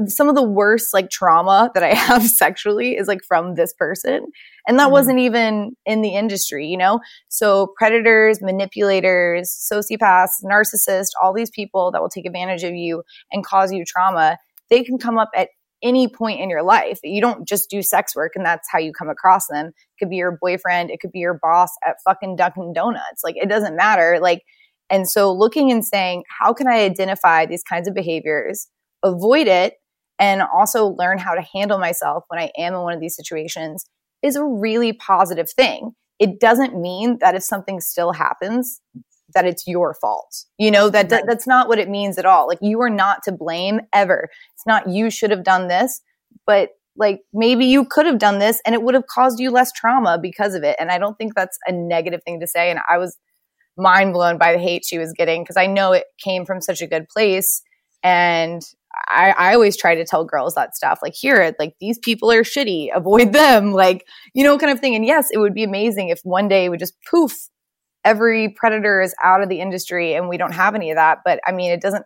some 0.08 0.30
of 0.30 0.36
the 0.36 0.44
worst 0.44 0.94
like 0.94 1.10
trauma 1.10 1.72
that 1.74 1.84
I 1.84 1.94
have 1.94 2.24
sexually 2.24 2.96
is 2.96 3.08
like 3.08 3.22
from 3.28 3.56
this 3.56 3.74
person. 3.74 4.28
And 4.68 4.80
that 4.80 4.90
mm 4.90 4.92
wasn't 4.92 5.20
even 5.20 5.76
in 5.86 6.02
the 6.02 6.16
industry, 6.16 6.68
you 6.68 6.78
know? 6.78 7.00
So 7.28 7.74
predators, 7.78 8.42
manipulators, 8.42 9.50
sociopaths, 9.72 10.44
narcissists, 10.44 11.10
all 11.22 11.34
these 11.34 11.50
people 11.50 11.92
that 11.92 12.02
will 12.02 12.10
take 12.10 12.26
advantage 12.26 12.64
of 12.64 12.74
you 12.74 13.04
and 13.32 13.46
cause 13.46 13.74
you 13.74 13.84
trauma, 13.86 14.38
they 14.70 14.84
can 14.84 14.98
come 14.98 15.18
up 15.18 15.30
at 15.36 15.50
any 15.84 16.08
point 16.08 16.40
in 16.40 16.50
your 16.50 16.64
life. 16.64 17.00
You 17.04 17.22
don't 17.22 17.48
just 17.48 17.70
do 17.70 17.82
sex 17.82 18.16
work 18.16 18.32
and 18.36 18.46
that's 18.46 18.68
how 18.72 18.80
you 18.80 18.92
come 18.92 19.10
across 19.10 19.48
them. 19.48 19.68
It 19.68 20.00
could 20.00 20.10
be 20.10 20.16
your 20.16 20.38
boyfriend, 20.42 20.90
it 20.90 21.00
could 21.00 21.12
be 21.12 21.20
your 21.20 21.40
boss 21.42 21.70
at 21.86 21.98
fucking 22.06 22.38
Dunkin' 22.38 22.74
Donuts. 22.74 23.24
Like 23.24 23.36
it 23.38 23.50
doesn't 23.50 23.76
matter. 23.76 24.18
Like, 24.22 24.42
and 24.90 25.10
so 25.10 25.32
looking 25.32 25.72
and 25.72 25.84
saying, 25.84 26.24
how 26.40 26.54
can 26.54 26.68
I 26.68 26.82
identify 26.82 27.46
these 27.46 27.64
kinds 27.64 27.88
of 27.88 27.94
behaviors, 27.94 28.68
avoid 29.04 29.48
it, 29.48 29.76
and 30.20 30.42
also 30.42 30.88
learn 30.88 31.18
how 31.18 31.34
to 31.34 31.46
handle 31.54 31.78
myself 31.78 32.24
when 32.28 32.40
I 32.40 32.52
am 32.58 32.74
in 32.74 32.82
one 32.82 32.94
of 32.94 33.00
these 33.00 33.16
situations 33.16 33.86
is 34.22 34.36
a 34.36 34.44
really 34.44 34.94
positive 34.94 35.50
thing. 35.50 35.92
It 36.20 36.40
doesn't 36.40 36.80
mean 36.80 37.18
that 37.20 37.36
if 37.36 37.44
something 37.44 37.82
still 37.82 38.14
happens, 38.14 38.80
that 39.34 39.46
it's 39.46 39.68
your 39.68 39.94
fault. 40.00 40.46
You 40.58 40.72
know, 40.72 40.90
that, 40.90 41.10
that 41.10 41.26
that's 41.28 41.46
not 41.46 41.68
what 41.68 41.80
it 41.80 41.90
means 41.90 42.18
at 42.18 42.26
all. 42.26 42.48
Like 42.48 42.60
you 42.62 42.82
are 42.82 42.90
not 42.90 43.24
to 43.24 43.32
blame 43.32 43.82
ever. 43.94 44.30
It's 44.54 44.66
not 44.66 44.90
you 44.90 45.10
should 45.10 45.32
have 45.32 45.44
done 45.44 45.68
this, 45.68 46.02
but 46.46 46.70
like 46.96 47.22
maybe 47.34 47.66
you 47.66 47.86
could 47.86 48.06
have 48.06 48.20
done 48.20 48.40
this 48.40 48.62
and 48.66 48.74
it 48.74 48.82
would 48.82 48.94
have 48.94 49.08
caused 49.08 49.40
you 49.40 49.52
less 49.52 49.72
trauma 49.74 50.18
because 50.22 50.56
of 50.56 50.64
it. 50.64 50.78
And 50.80 50.90
I 50.90 50.98
don't 50.98 51.18
think 51.18 51.36
that's 51.36 51.58
a 51.68 51.72
negative 51.72 52.22
thing 52.24 52.40
to 52.40 52.48
say. 52.48 52.72
And 52.72 52.80
I 52.90 52.98
was 52.98 53.18
mind 53.78 54.14
blown 54.14 54.38
by 54.38 54.54
the 54.54 54.60
hate 54.60 54.86
she 54.86 54.98
was 54.98 55.12
getting 55.12 55.44
because 55.44 55.58
I 55.58 55.68
know 55.68 55.92
it 55.92 56.06
came 56.24 56.46
from 56.46 56.62
such 56.62 56.82
a 56.82 56.88
good 56.88 57.10
place. 57.10 57.62
And 58.04 58.62
I, 59.08 59.34
I 59.38 59.54
always 59.54 59.78
try 59.78 59.96
to 59.96 60.06
tell 60.06 60.26
girls 60.26 60.56
that 60.56 60.76
stuff 60.76 61.00
like, 61.02 61.14
here, 61.16 61.54
like 61.60 61.76
these 61.80 62.00
people 62.00 62.32
are 62.32 62.44
shitty, 62.44 62.90
avoid 62.94 63.34
them, 63.34 63.72
like, 63.74 64.06
you 64.34 64.44
know, 64.44 64.58
kind 64.58 64.72
of 64.72 64.80
thing. 64.80 64.96
And 64.96 65.06
yes, 65.06 65.30
it 65.32 65.38
would 65.38 65.54
be 65.54 65.64
amazing 65.64 66.10
if 66.10 66.20
one 66.24 66.48
day 66.48 66.70
we 66.70 66.78
just 66.78 66.96
poof, 67.10 67.34
every 68.04 68.50
predator 68.50 69.02
is 69.02 69.14
out 69.24 69.42
of 69.42 69.50
the 69.50 69.60
industry 69.60 70.14
and 70.14 70.30
we 70.30 70.38
don't 70.38 70.54
have 70.54 70.76
any 70.76 70.92
of 70.92 70.96
that. 70.96 71.20
But 71.26 71.40
I 71.46 71.52
mean, 71.52 71.72
it 71.72 71.82
doesn't 71.82 72.06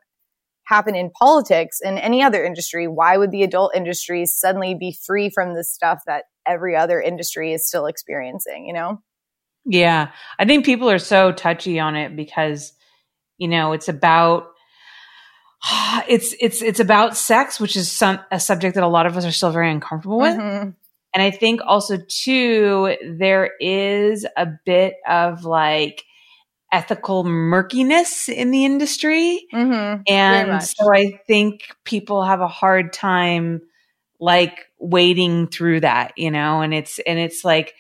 happen 0.70 0.96
in 0.96 1.10
politics 1.12 1.80
and 1.84 1.98
any 1.98 2.22
other 2.22 2.44
industry. 2.44 2.88
Why 2.88 3.18
would 3.18 3.32
the 3.32 3.44
adult 3.44 3.76
industry 3.76 4.26
suddenly 4.26 4.76
be 4.76 4.96
free 5.06 5.30
from 5.30 5.56
the 5.56 5.64
stuff 5.64 6.02
that 6.06 6.26
every 6.48 6.76
other 6.76 7.02
industry 7.02 7.54
is 7.54 7.68
still 7.68 7.88
experiencing, 7.88 8.66
you 8.66 8.74
know? 8.74 9.02
Yeah. 9.66 10.12
I 10.38 10.46
think 10.46 10.66
people 10.66 10.90
are 10.90 11.00
so 11.00 11.32
touchy 11.32 11.80
on 11.80 11.96
it 11.96 12.16
because, 12.16 12.74
you 13.38 13.48
know, 13.48 13.74
it's 13.74 13.90
about 13.90 14.48
it's 16.08 16.36
it's 16.40 16.62
it's 16.62 16.80
about 16.80 17.18
sex, 17.18 17.60
which 17.60 17.76
is 17.76 17.92
some 17.92 18.20
a 18.32 18.40
subject 18.40 18.76
that 18.76 18.84
a 18.84 18.88
lot 18.88 19.06
of 19.06 19.18
us 19.18 19.26
are 19.26 19.32
still 19.32 19.52
very 19.52 19.72
uncomfortable 19.72 20.20
with. 20.20 20.38
Mm-hmm. 20.38 20.70
And 21.12 21.24
I 21.24 21.32
think 21.32 21.62
also 21.66 21.98
too 22.08 22.96
there 23.18 23.52
is 23.60 24.26
a 24.38 24.48
bit 24.66 24.96
of 25.08 25.44
like 25.44 26.04
ethical 26.72 27.24
murkiness 27.24 28.30
in 28.30 28.52
the 28.52 28.66
industry. 28.66 29.46
Mm-hmm. 29.54 30.02
And 30.08 30.64
so 30.64 30.94
I 30.94 31.20
think 31.28 31.62
people 31.84 32.24
have 32.24 32.42
a 32.42 32.48
hard 32.48 32.94
time 32.94 33.62
like 34.20 34.68
wading 34.78 35.48
through 35.48 35.82
that, 35.82 36.14
you 36.18 36.32
know, 36.32 36.62
and 36.62 36.74
it's, 36.74 37.00
and 37.00 37.18
it's 37.18 37.44
like, 37.44 37.74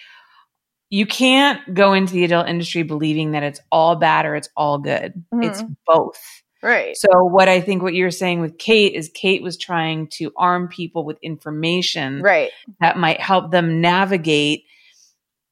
you 0.89 1.05
can't 1.05 1.75
go 1.75 1.93
into 1.93 2.13
the 2.13 2.23
adult 2.23 2.47
industry 2.47 2.81
believing 2.81 3.31
that 3.31 3.43
it's 3.43 3.59
all 3.71 3.95
bad 3.95 4.25
or 4.25 4.35
it's 4.35 4.49
all 4.57 4.79
good. 4.79 5.13
Mm-hmm. 5.31 5.43
It's 5.43 5.63
both. 5.85 6.19
Right. 6.61 6.95
So 6.97 7.23
what 7.23 7.47
I 7.47 7.61
think 7.61 7.81
what 7.81 7.93
you're 7.93 8.11
saying 8.11 8.41
with 8.41 8.57
Kate 8.57 8.93
is 8.93 9.09
Kate 9.13 9.41
was 9.41 9.57
trying 9.57 10.07
to 10.13 10.31
arm 10.35 10.67
people 10.67 11.05
with 11.05 11.17
information 11.21 12.21
right. 12.21 12.51
that 12.81 12.97
might 12.97 13.21
help 13.21 13.51
them 13.51 13.81
navigate 13.81 14.65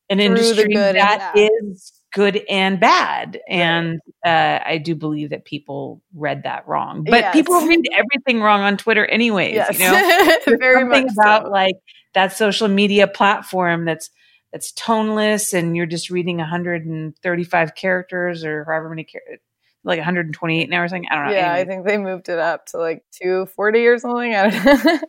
an 0.09 0.17
Through 0.17 0.25
industry 0.25 0.73
that 0.75 1.33
is 1.35 1.93
good 2.13 2.41
and 2.49 2.79
bad. 2.79 3.39
And 3.47 3.99
uh, 4.25 4.59
I 4.65 4.79
do 4.83 4.95
believe 4.95 5.29
that 5.29 5.45
people 5.45 6.01
read 6.13 6.43
that 6.43 6.67
wrong. 6.67 7.03
But 7.03 7.19
yes. 7.19 7.33
people 7.33 7.61
read 7.61 7.85
everything 7.93 8.41
wrong 8.41 8.61
on 8.61 8.77
Twitter, 8.77 9.05
anyways. 9.05 9.53
Yes. 9.53 9.79
You 9.79 9.85
know, 9.85 10.57
very 10.59 10.83
much 10.83 11.05
about 11.11 11.45
so. 11.45 11.51
like 11.51 11.75
that 12.13 12.33
social 12.33 12.67
media 12.67 13.07
platform 13.07 13.85
that's 13.85 14.09
that's 14.53 14.71
toneless, 14.71 15.53
and 15.53 15.75
you're 15.75 15.85
just 15.85 16.09
reading 16.09 16.37
135 16.37 17.75
characters 17.75 18.45
or 18.45 18.63
however 18.63 18.89
many 18.89 19.03
characters. 19.03 19.39
Like 19.87 19.97
128 19.97 20.69
now 20.69 20.81
or 20.81 20.87
something. 20.87 21.07
I 21.09 21.15
don't 21.15 21.27
know. 21.27 21.33
Yeah, 21.33 21.53
I 21.53 21.65
think 21.65 21.85
they 21.85 21.97
moved 21.97 22.29
it 22.29 22.39
up 22.39 22.67
to 22.67 22.77
like 22.77 23.03
240 23.13 23.87
or 23.87 23.97
something. 23.97 24.35
I 24.35 24.49
don't 24.49 24.85
know. 24.85 24.99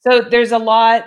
so 0.00 0.20
there's 0.22 0.52
a 0.52 0.58
lot, 0.58 1.04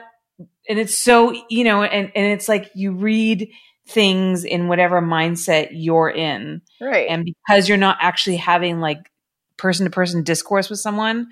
and 0.70 0.78
it's 0.78 0.98
so 0.98 1.34
you 1.50 1.64
know, 1.64 1.84
and 1.84 2.12
and 2.14 2.26
it's 2.28 2.48
like 2.48 2.70
you 2.76 2.92
read 2.92 3.50
things 3.88 4.44
in 4.44 4.68
whatever 4.68 5.02
mindset 5.02 5.70
you're 5.72 6.10
in. 6.10 6.62
Right. 6.82 7.08
And 7.10 7.26
because 7.26 7.70
you're 7.70 7.78
not 7.78 7.98
actually 8.02 8.38
having 8.38 8.80
like 8.80 9.12
person 9.58 9.86
to 9.86 9.92
person 9.92 10.24
discourse 10.24 10.70
with 10.70 10.80
someone, 10.80 11.28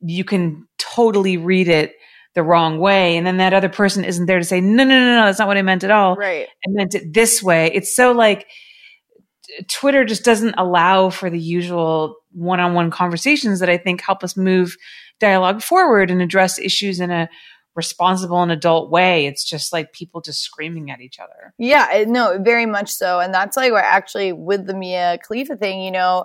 you 0.00 0.24
can 0.24 0.68
totally 0.78 1.36
read 1.36 1.68
it 1.68 1.94
the 2.34 2.42
wrong 2.42 2.78
way. 2.78 3.16
And 3.16 3.26
then 3.26 3.38
that 3.38 3.52
other 3.52 3.68
person 3.68 4.04
isn't 4.04 4.26
there 4.26 4.38
to 4.38 4.44
say, 4.44 4.60
no, 4.60 4.84
no, 4.84 4.98
no, 4.98 5.16
no, 5.16 5.26
that's 5.26 5.38
not 5.38 5.48
what 5.48 5.58
I 5.58 5.62
meant 5.62 5.84
at 5.84 5.90
all. 5.90 6.16
Right. 6.16 6.46
I 6.48 6.70
meant 6.70 6.94
it 6.94 7.12
this 7.12 7.42
way. 7.42 7.70
It's 7.74 7.94
so 7.94 8.12
like 8.12 8.46
Twitter 9.68 10.04
just 10.04 10.24
doesn't 10.24 10.54
allow 10.56 11.10
for 11.10 11.28
the 11.30 11.38
usual 11.38 12.16
one 12.30 12.60
on 12.60 12.74
one 12.74 12.90
conversations 12.90 13.60
that 13.60 13.68
I 13.68 13.76
think 13.76 14.00
help 14.00 14.22
us 14.22 14.36
move 14.36 14.76
dialogue 15.20 15.62
forward 15.62 16.10
and 16.10 16.22
address 16.22 16.58
issues 16.58 17.00
in 17.00 17.10
a 17.10 17.28
responsible 17.74 18.42
and 18.42 18.52
adult 18.52 18.90
way. 18.90 19.26
It's 19.26 19.44
just 19.44 19.72
like 19.72 19.92
people 19.92 20.20
just 20.20 20.42
screaming 20.42 20.90
at 20.90 21.00
each 21.00 21.18
other. 21.18 21.54
Yeah, 21.58 22.04
no, 22.06 22.38
very 22.40 22.66
much 22.66 22.90
so. 22.90 23.20
And 23.20 23.32
that's 23.32 23.56
like 23.56 23.72
what 23.72 23.84
actually 23.84 24.32
with 24.32 24.66
the 24.66 24.74
Mia 24.74 25.18
Khalifa 25.26 25.56
thing, 25.56 25.80
you 25.80 25.90
know, 25.90 26.24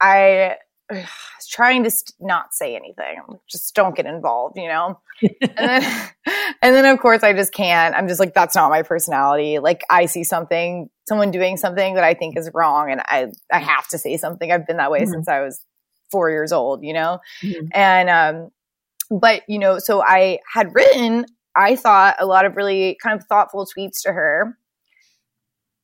I 0.00 0.56
was 0.90 1.46
trying 1.48 1.84
to 1.84 1.90
st- 1.90 2.14
not 2.20 2.54
say 2.54 2.74
anything. 2.74 3.20
Just 3.48 3.74
don't 3.74 3.94
get 3.94 4.06
involved, 4.06 4.56
you 4.56 4.68
know? 4.68 5.00
and 5.22 5.56
then, 5.56 6.10
and 6.62 6.74
then 6.74 6.84
of 6.86 6.98
course 7.00 7.22
I 7.22 7.32
just 7.32 7.52
can't. 7.52 7.94
I'm 7.94 8.08
just 8.08 8.20
like, 8.20 8.34
that's 8.34 8.54
not 8.54 8.70
my 8.70 8.82
personality. 8.82 9.58
Like 9.58 9.82
I 9.90 10.06
see 10.06 10.24
something, 10.24 10.88
someone 11.08 11.30
doing 11.30 11.56
something 11.56 11.94
that 11.94 12.04
I 12.04 12.14
think 12.14 12.36
is 12.36 12.50
wrong 12.54 12.90
and 12.90 13.00
I, 13.04 13.26
I 13.52 13.58
have 13.58 13.88
to 13.88 13.98
say 13.98 14.16
something. 14.16 14.50
I've 14.50 14.66
been 14.66 14.78
that 14.78 14.90
way 14.90 15.00
mm-hmm. 15.00 15.10
since 15.10 15.28
I 15.28 15.40
was 15.40 15.64
four 16.10 16.30
years 16.30 16.52
old, 16.52 16.82
you 16.82 16.94
know? 16.94 17.18
Mm-hmm. 17.42 17.66
And, 17.72 18.08
um, 18.10 18.50
but, 19.10 19.42
you 19.48 19.58
know, 19.58 19.78
so 19.78 20.02
I 20.02 20.38
had 20.52 20.74
written, 20.74 21.26
I 21.54 21.76
thought, 21.76 22.16
a 22.18 22.26
lot 22.26 22.44
of 22.44 22.56
really 22.56 22.96
kind 23.02 23.18
of 23.18 23.26
thoughtful 23.26 23.66
tweets 23.66 24.02
to 24.02 24.12
her. 24.12 24.56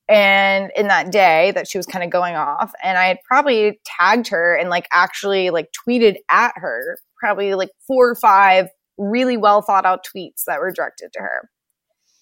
And 0.07 0.71
in 0.75 0.87
that 0.87 1.11
day 1.11 1.51
that 1.55 1.67
she 1.67 1.79
was 1.79 1.87
kind 1.87 2.03
of 2.03 2.11
going 2.11 2.35
off, 2.35 2.71
and 2.83 2.97
I 2.97 3.05
had 3.07 3.17
probably 3.27 3.79
tagged 3.85 4.27
her 4.27 4.55
and 4.55 4.69
like 4.69 4.87
actually 4.91 5.49
like 5.49 5.69
tweeted 5.87 6.17
at 6.29 6.53
her, 6.55 6.99
probably 7.19 7.55
like 7.55 7.69
four 7.87 8.09
or 8.09 8.15
five 8.15 8.67
really 8.97 9.37
well 9.37 9.61
thought 9.61 9.85
out 9.85 10.05
tweets 10.05 10.43
that 10.47 10.59
were 10.59 10.71
directed 10.71 11.11
to 11.13 11.19
her. 11.19 11.49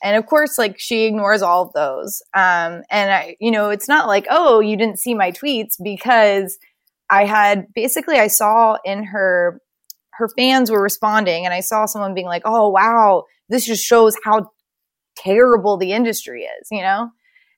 And 0.02 0.18
of 0.18 0.26
course, 0.26 0.58
like 0.58 0.80
she 0.80 1.06
ignores 1.06 1.42
all 1.42 1.64
of 1.64 1.74
those. 1.74 2.22
Um, 2.34 2.84
and 2.90 3.12
I, 3.12 3.36
you 3.40 3.52
know, 3.52 3.70
it's 3.70 3.88
not 3.88 4.08
like, 4.08 4.28
oh, 4.30 4.60
you 4.60 4.76
didn't 4.76 5.00
see 5.00 5.14
my 5.14 5.32
tweets 5.32 5.76
because 5.82 6.58
I 7.10 7.26
had 7.26 7.68
basically, 7.74 8.18
I 8.18 8.28
saw 8.28 8.78
in 8.86 9.04
her 9.06 9.62
her 10.14 10.30
fans 10.38 10.70
were 10.70 10.82
responding 10.82 11.46
and 11.46 11.54
I 11.54 11.62
saw 11.62 11.86
someone 11.86 12.14
being 12.14 12.28
like, 12.28 12.44
"Oh, 12.46 12.70
wow, 12.70 13.24
this 13.50 13.66
just 13.66 13.84
shows 13.84 14.16
how 14.24 14.52
terrible 15.18 15.78
the 15.78 15.92
industry 15.92 16.44
is," 16.44 16.68
you 16.72 16.82
know? 16.82 17.10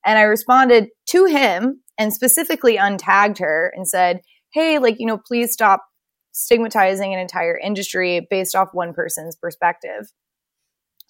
And 0.06 0.20
I 0.20 0.24
responded 0.24 0.90
to 1.10 1.26
him 1.26 1.82
and 1.98 2.14
specifically 2.14 2.78
untagged 2.78 3.40
her 3.40 3.74
and 3.76 3.88
said, 3.88 4.22
"Hey, 4.54 4.80
like, 4.80 5.00
you 5.00 5.06
know, 5.06 5.18
please 5.18 5.52
stop 5.52 5.86
stigmatizing 6.32 7.14
an 7.14 7.20
entire 7.20 7.58
industry 7.58 8.28
based 8.30 8.56
off 8.56 8.74
one 8.74 8.94
person's 8.94 9.36
perspective." 9.36 10.12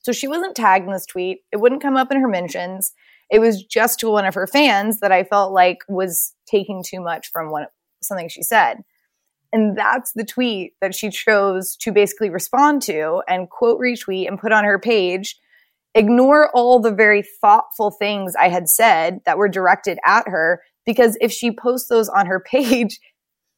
So 0.01 0.11
she 0.11 0.27
wasn't 0.27 0.55
tagged 0.55 0.85
in 0.85 0.93
this 0.93 1.05
tweet. 1.05 1.39
It 1.51 1.57
wouldn't 1.57 1.81
come 1.81 1.97
up 1.97 2.11
in 2.11 2.21
her 2.21 2.27
mentions. 2.27 2.93
It 3.31 3.39
was 3.39 3.63
just 3.63 3.99
to 4.01 4.09
one 4.09 4.25
of 4.25 4.35
her 4.35 4.45
fans 4.45 4.99
that 4.99 5.11
I 5.11 5.23
felt 5.23 5.51
like 5.51 5.79
was 5.89 6.33
taking 6.45 6.83
too 6.83 7.01
much 7.01 7.31
from 7.31 7.49
one 7.49 7.65
something 8.03 8.29
she 8.29 8.43
said. 8.43 8.83
And 9.51 9.77
that's 9.77 10.11
the 10.13 10.25
tweet 10.25 10.73
that 10.81 10.93
she 10.93 11.09
chose 11.09 11.75
to 11.77 11.91
basically 11.91 12.29
respond 12.29 12.81
to 12.83 13.23
and 13.27 13.49
quote 13.49 13.79
retweet 13.79 14.27
and 14.27 14.39
put 14.39 14.51
on 14.51 14.63
her 14.63 14.77
page. 14.77 15.39
Ignore 15.95 16.51
all 16.53 16.79
the 16.79 16.91
very 16.91 17.23
thoughtful 17.41 17.89
things 17.89 18.35
I 18.35 18.49
had 18.49 18.69
said 18.69 19.21
that 19.25 19.37
were 19.37 19.47
directed 19.47 19.97
at 20.05 20.27
her 20.27 20.61
because 20.85 21.17
if 21.21 21.31
she 21.31 21.51
posts 21.51 21.89
those 21.89 22.09
on 22.09 22.27
her 22.27 22.39
page, 22.45 22.99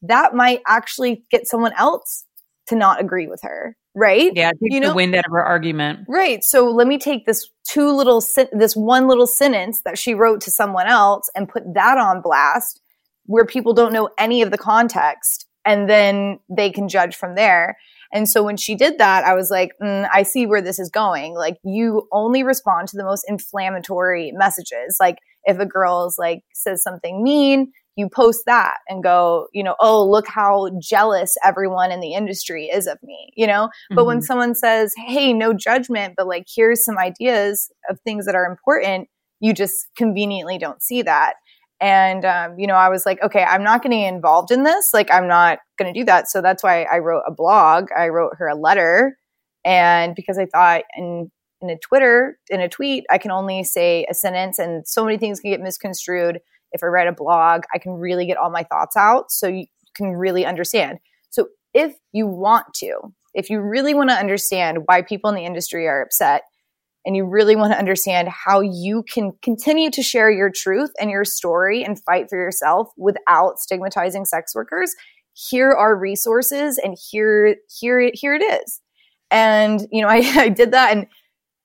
that 0.02 0.34
might 0.34 0.62
actually 0.66 1.24
get 1.30 1.46
someone 1.46 1.72
else 1.76 2.24
to 2.68 2.76
not 2.76 3.00
agree 3.00 3.26
with 3.26 3.40
her, 3.42 3.76
right? 3.94 4.30
Yeah, 4.34 4.52
you 4.60 4.80
know, 4.80 4.90
the 4.90 4.94
wind 4.94 5.14
out 5.14 5.24
of 5.26 5.32
her 5.32 5.44
argument. 5.44 6.00
Right. 6.08 6.44
So 6.44 6.70
let 6.70 6.86
me 6.86 6.98
take 6.98 7.26
this 7.26 7.48
two 7.64 7.90
little 7.90 8.22
this 8.52 8.76
one 8.76 9.08
little 9.08 9.26
sentence 9.26 9.80
that 9.82 9.98
she 9.98 10.14
wrote 10.14 10.40
to 10.42 10.50
someone 10.50 10.86
else 10.86 11.28
and 11.34 11.48
put 11.48 11.62
that 11.74 11.98
on 11.98 12.20
blast 12.20 12.80
where 13.24 13.44
people 13.44 13.74
don't 13.74 13.92
know 13.92 14.10
any 14.18 14.42
of 14.42 14.50
the 14.50 14.58
context 14.58 15.46
and 15.64 15.88
then 15.88 16.38
they 16.48 16.70
can 16.70 16.88
judge 16.88 17.16
from 17.16 17.34
there. 17.34 17.76
And 18.12 18.28
so 18.28 18.42
when 18.42 18.56
she 18.56 18.74
did 18.74 18.98
that, 18.98 19.24
I 19.24 19.34
was 19.34 19.50
like, 19.50 19.72
mm, 19.82 20.08
I 20.12 20.22
see 20.22 20.46
where 20.46 20.62
this 20.62 20.78
is 20.78 20.90
going. 20.90 21.34
Like 21.34 21.58
you 21.64 22.08
only 22.12 22.42
respond 22.42 22.88
to 22.88 22.96
the 22.96 23.04
most 23.04 23.24
inflammatory 23.28 24.32
messages. 24.34 24.96
Like 24.98 25.18
if 25.44 25.58
a 25.58 25.66
girl's 25.66 26.18
like 26.18 26.42
says 26.54 26.82
something 26.82 27.22
mean, 27.22 27.72
you 27.96 28.08
post 28.08 28.44
that 28.46 28.76
and 28.88 29.02
go, 29.02 29.48
you 29.52 29.64
know, 29.64 29.74
oh, 29.80 30.08
look 30.08 30.28
how 30.28 30.70
jealous 30.80 31.34
everyone 31.44 31.90
in 31.90 32.00
the 32.00 32.14
industry 32.14 32.66
is 32.66 32.86
of 32.86 32.96
me, 33.02 33.30
you 33.36 33.46
know? 33.46 33.66
Mm-hmm. 33.66 33.96
But 33.96 34.06
when 34.06 34.18
mm-hmm. 34.18 34.24
someone 34.24 34.54
says, 34.54 34.94
hey, 34.96 35.32
no 35.32 35.52
judgment, 35.52 36.14
but 36.16 36.28
like 36.28 36.46
here's 36.54 36.84
some 36.84 36.96
ideas 36.96 37.70
of 37.90 37.98
things 38.00 38.24
that 38.26 38.36
are 38.36 38.46
important, 38.46 39.08
you 39.40 39.52
just 39.52 39.88
conveniently 39.96 40.58
don't 40.58 40.80
see 40.80 41.02
that. 41.02 41.34
And, 41.80 42.24
um, 42.24 42.58
you 42.58 42.66
know, 42.66 42.74
I 42.74 42.88
was 42.88 43.06
like, 43.06 43.22
okay, 43.22 43.42
I'm 43.44 43.62
not 43.62 43.82
getting 43.82 44.02
involved 44.02 44.50
in 44.50 44.64
this. 44.64 44.92
Like, 44.92 45.12
I'm 45.12 45.28
not 45.28 45.60
going 45.78 45.92
to 45.92 45.98
do 45.98 46.04
that. 46.06 46.28
So 46.28 46.42
that's 46.42 46.62
why 46.62 46.82
I 46.82 46.98
wrote 46.98 47.22
a 47.26 47.32
blog. 47.32 47.88
I 47.96 48.08
wrote 48.08 48.32
her 48.38 48.48
a 48.48 48.56
letter. 48.56 49.16
And 49.64 50.14
because 50.14 50.38
I 50.38 50.46
thought 50.46 50.82
in, 50.96 51.30
in 51.60 51.70
a 51.70 51.78
Twitter, 51.78 52.38
in 52.50 52.60
a 52.60 52.68
tweet, 52.68 53.04
I 53.10 53.18
can 53.18 53.30
only 53.30 53.62
say 53.62 54.06
a 54.10 54.14
sentence 54.14 54.58
and 54.58 54.86
so 54.86 55.04
many 55.04 55.18
things 55.18 55.40
can 55.40 55.50
get 55.52 55.60
misconstrued. 55.60 56.40
If 56.72 56.82
I 56.82 56.86
write 56.86 57.08
a 57.08 57.12
blog, 57.12 57.62
I 57.72 57.78
can 57.78 57.92
really 57.92 58.26
get 58.26 58.38
all 58.38 58.50
my 58.50 58.64
thoughts 58.64 58.96
out 58.96 59.30
so 59.30 59.46
you 59.46 59.66
can 59.94 60.08
really 60.12 60.44
understand. 60.44 60.98
So 61.30 61.48
if 61.74 61.94
you 62.12 62.26
want 62.26 62.74
to, 62.76 63.12
if 63.34 63.50
you 63.50 63.60
really 63.60 63.94
want 63.94 64.10
to 64.10 64.16
understand 64.16 64.78
why 64.86 65.02
people 65.02 65.30
in 65.30 65.36
the 65.36 65.44
industry 65.44 65.86
are 65.86 66.02
upset 66.02 66.42
and 67.08 67.16
you 67.16 67.24
really 67.24 67.56
want 67.56 67.72
to 67.72 67.78
understand 67.78 68.28
how 68.28 68.60
you 68.60 69.02
can 69.02 69.32
continue 69.40 69.90
to 69.90 70.02
share 70.02 70.30
your 70.30 70.50
truth 70.50 70.90
and 71.00 71.10
your 71.10 71.24
story 71.24 71.82
and 71.82 71.98
fight 72.04 72.28
for 72.28 72.36
yourself 72.36 72.90
without 72.98 73.58
stigmatizing 73.58 74.26
sex 74.26 74.54
workers, 74.54 74.94
here 75.32 75.70
are 75.70 75.96
resources 75.96 76.76
and 76.76 76.98
here 77.10 77.56
here 77.80 78.10
here 78.12 78.34
it 78.34 78.42
is. 78.42 78.82
And 79.30 79.88
you 79.90 80.02
know, 80.02 80.08
I, 80.10 80.18
I 80.36 80.48
did 80.50 80.72
that 80.72 80.94
and 80.94 81.06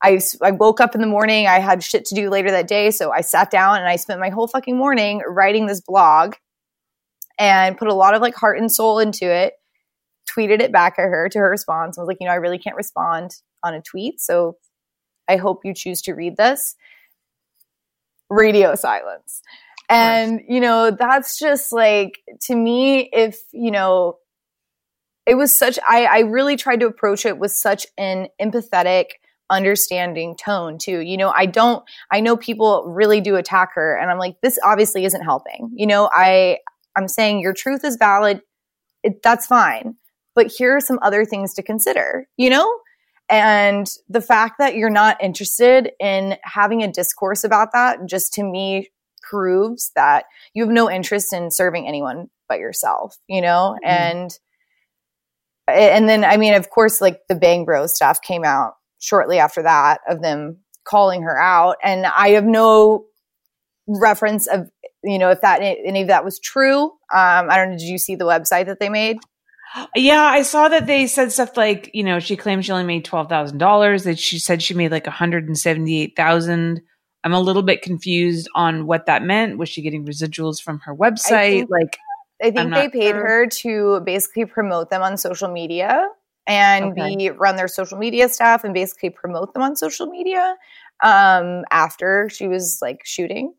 I, 0.01 0.21
I 0.41 0.51
woke 0.51 0.79
up 0.79 0.95
in 0.95 1.01
the 1.01 1.07
morning. 1.07 1.45
I 1.45 1.59
had 1.59 1.83
shit 1.83 2.05
to 2.05 2.15
do 2.15 2.29
later 2.29 2.49
that 2.51 2.69
day. 2.69 2.89
So 2.89 3.11
I 3.11 3.19
sat 3.19 3.51
down 3.51 3.79
and 3.79 3.87
I 3.87 3.97
spent 3.97 4.21
my 4.21 4.29
whole 4.29 4.47
fucking 4.47 4.77
morning 4.77 5.23
writing 5.27 5.65
this 5.65 5.81
blog 5.81 6.35
and 7.37 7.77
put 7.77 7.89
a 7.89 7.93
lot 7.93 8.15
of 8.15 8.21
like 8.21 8.35
heart 8.35 8.59
and 8.59 8.71
soul 8.71 8.97
into 8.97 9.29
it. 9.29 9.55
Tweeted 10.37 10.61
it 10.61 10.71
back 10.71 10.93
at 10.97 11.03
her 11.03 11.27
to 11.27 11.39
her 11.39 11.49
response. 11.49 11.97
I 11.97 12.01
was 12.01 12.07
like, 12.07 12.17
you 12.21 12.27
know, 12.27 12.33
I 12.33 12.37
really 12.37 12.57
can't 12.57 12.77
respond 12.77 13.31
on 13.61 13.73
a 13.73 13.81
tweet. 13.81 14.21
So 14.21 14.55
I 15.33 15.37
hope 15.37 15.65
you 15.65 15.73
choose 15.73 16.01
to 16.03 16.13
read 16.13 16.37
this. 16.37 16.75
Radio 18.29 18.75
silence. 18.75 19.41
And, 19.89 20.41
you 20.47 20.59
know, 20.59 20.91
that's 20.91 21.37
just 21.37 21.71
like, 21.71 22.19
to 22.43 22.55
me, 22.55 23.09
if, 23.11 23.37
you 23.51 23.71
know, 23.71 24.17
it 25.25 25.35
was 25.35 25.55
such, 25.55 25.77
I, 25.87 26.05
I 26.05 26.19
really 26.19 26.55
tried 26.55 26.79
to 26.79 26.87
approach 26.87 27.25
it 27.25 27.37
with 27.37 27.51
such 27.51 27.85
an 27.97 28.27
empathetic, 28.41 29.05
understanding 29.49 30.35
tone 30.35 30.77
too. 30.77 30.99
You 30.99 31.17
know, 31.17 31.31
I 31.35 31.45
don't, 31.45 31.83
I 32.11 32.21
know 32.21 32.37
people 32.37 32.85
really 32.87 33.21
do 33.21 33.35
attack 33.35 33.71
her 33.75 33.95
and 33.95 34.09
I'm 34.09 34.17
like, 34.17 34.35
this 34.41 34.57
obviously 34.63 35.05
isn't 35.05 35.23
helping. 35.23 35.71
You 35.75 35.87
know, 35.87 36.09
I, 36.11 36.59
I'm 36.95 37.07
saying 37.07 37.41
your 37.41 37.53
truth 37.53 37.83
is 37.83 37.97
valid. 37.97 38.41
It, 39.03 39.21
that's 39.21 39.47
fine. 39.47 39.95
But 40.35 40.47
here 40.47 40.77
are 40.77 40.81
some 40.81 40.99
other 41.01 41.25
things 41.25 41.53
to 41.55 41.63
consider, 41.63 42.27
you 42.37 42.49
know? 42.49 42.71
And 43.33 43.87
the 44.09 44.21
fact 44.21 44.55
that 44.59 44.75
you're 44.75 44.89
not 44.89 45.21
interested 45.21 45.91
in 45.99 46.37
having 46.43 46.83
a 46.83 46.91
discourse 46.91 47.43
about 47.43 47.69
that 47.73 47.99
just 48.07 48.33
to 48.33 48.43
me 48.43 48.89
proves 49.21 49.91
that 49.95 50.25
you 50.53 50.63
have 50.63 50.71
no 50.71 50.89
interest 50.89 51.33
in 51.33 51.49
serving 51.49 51.87
anyone 51.87 52.29
but 52.47 52.59
yourself, 52.59 53.17
you 53.27 53.41
know? 53.41 53.77
Mm-hmm. 53.83 53.89
And 53.89 54.39
and 55.67 56.09
then 56.09 56.25
I 56.25 56.37
mean, 56.37 56.53
of 56.53 56.69
course, 56.69 56.99
like 56.99 57.21
the 57.29 57.35
Bang 57.35 57.65
Bros 57.65 57.95
stuff 57.95 58.21
came 58.21 58.43
out 58.43 58.73
shortly 58.99 59.39
after 59.39 59.63
that 59.63 60.01
of 60.07 60.21
them 60.21 60.57
calling 60.83 61.23
her 61.23 61.39
out. 61.39 61.77
And 61.83 62.05
I 62.05 62.29
have 62.29 62.45
no 62.45 63.05
reference 63.87 64.47
of, 64.47 64.69
you 65.03 65.17
know, 65.17 65.29
if 65.29 65.41
that 65.41 65.61
any 65.61 66.01
of 66.01 66.07
that 66.09 66.25
was 66.25 66.39
true. 66.39 66.83
Um, 66.83 67.49
I 67.49 67.57
don't 67.57 67.71
know. 67.71 67.77
Did 67.77 67.87
you 67.87 67.97
see 67.97 68.15
the 68.15 68.25
website 68.25 68.65
that 68.65 68.79
they 68.79 68.89
made? 68.89 69.17
Yeah, 69.95 70.21
I 70.21 70.43
saw 70.43 70.69
that 70.69 70.85
they 70.85 71.07
said 71.07 71.31
stuff 71.31 71.57
like, 71.57 71.89
you 71.93 72.03
know, 72.03 72.19
she 72.19 72.35
claimed 72.35 72.65
she 72.65 72.71
only 72.71 72.83
made 72.83 73.05
twelve 73.05 73.29
thousand 73.29 73.57
dollars. 73.57 74.03
That 74.03 74.19
she 74.19 74.39
said 74.39 74.61
she 74.61 74.73
made 74.73 74.91
like 74.91 75.05
one 75.05 75.15
hundred 75.15 75.47
and 75.47 75.57
seventy 75.57 76.01
eight 76.01 76.15
thousand. 76.15 76.81
I'm 77.23 77.33
a 77.33 77.39
little 77.39 77.63
bit 77.63 77.81
confused 77.81 78.49
on 78.53 78.85
what 78.85 79.05
that 79.05 79.23
meant. 79.23 79.57
Was 79.57 79.69
she 79.69 79.81
getting 79.81 80.05
residuals 80.05 80.61
from 80.61 80.79
her 80.79 80.95
website? 80.95 81.51
think, 81.51 81.69
like, 81.69 81.97
I 82.41 82.51
think 82.51 82.73
they 82.73 82.89
paid 82.89 83.11
sure. 83.11 83.25
her 83.25 83.47
to 83.47 84.01
basically 84.01 84.45
promote 84.45 84.89
them 84.89 85.01
on 85.01 85.17
social 85.17 85.47
media 85.47 86.07
and 86.45 86.91
okay. 86.91 87.15
be 87.15 87.29
run 87.29 87.55
their 87.55 87.69
social 87.69 87.97
media 87.97 88.27
stuff 88.27 88.63
and 88.63 88.73
basically 88.73 89.09
promote 89.09 89.53
them 89.53 89.63
on 89.63 89.75
social 89.75 90.07
media 90.07 90.55
um, 91.01 91.63
after 91.71 92.29
she 92.29 92.47
was 92.47 92.79
like 92.81 93.01
shooting. 93.05 93.53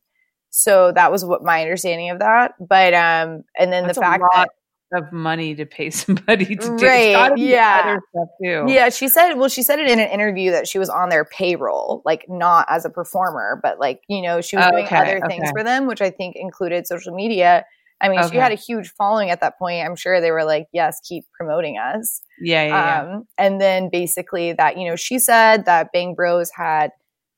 So 0.51 0.93
that 0.93 1.11
was 1.11 1.25
what 1.25 1.43
my 1.43 1.63
understanding 1.63 2.11
of 2.11 2.19
that. 2.21 2.53
But 2.61 2.93
um, 2.95 3.45
and 3.59 3.73
then 3.73 3.87
That's 3.87 3.97
the 3.97 4.03
fact 4.03 4.23
that 4.35 4.51
of 4.93 5.13
money 5.13 5.55
to 5.55 5.67
pay 5.67 5.91
somebody 5.91 6.57
to 6.57 6.77
do 6.77 6.87
right, 6.87 7.37
yeah, 7.37 7.99
yeah. 8.41 8.89
She 8.89 9.09
said, 9.09 9.35
well, 9.35 9.49
she 9.49 9.63
said 9.63 9.79
it 9.79 9.91
in 9.91 9.99
an 9.99 10.09
interview 10.11 10.51
that 10.53 10.69
she 10.69 10.79
was 10.79 10.89
on 10.89 11.09
their 11.09 11.25
payroll, 11.25 12.03
like 12.05 12.27
not 12.29 12.67
as 12.69 12.85
a 12.85 12.91
performer, 12.91 13.59
but 13.63 13.79
like 13.79 14.03
you 14.09 14.23
know 14.23 14.41
she 14.41 14.57
was 14.57 14.71
doing 14.71 14.87
other 14.87 15.19
okay. 15.19 15.27
things 15.27 15.51
for 15.51 15.63
them, 15.63 15.87
which 15.87 16.01
I 16.01 16.11
think 16.11 16.37
included 16.37 16.87
social 16.87 17.15
media. 17.15 17.65
I 18.01 18.09
mean, 18.09 18.19
okay. 18.21 18.31
she 18.31 18.37
had 18.37 18.53
a 18.53 18.57
huge 18.57 18.91
following 18.91 19.31
at 19.31 19.41
that 19.41 19.59
point. 19.59 19.87
I'm 19.87 19.97
sure 19.97 20.21
they 20.21 20.31
were 20.31 20.45
like, 20.45 20.67
yes, 20.73 21.01
keep 21.09 21.25
promoting 21.33 21.79
us. 21.79 22.21
Yeah, 22.41 22.67
yeah, 22.67 23.01
um, 23.01 23.09
yeah. 23.09 23.47
And 23.47 23.61
then 23.61 23.89
basically 23.91 24.53
that, 24.53 24.77
you 24.77 24.87
know, 24.89 24.97
she 24.97 25.19
said 25.19 25.65
that 25.65 25.91
Bang 25.93 26.15
Bros 26.15 26.51
had 26.55 26.91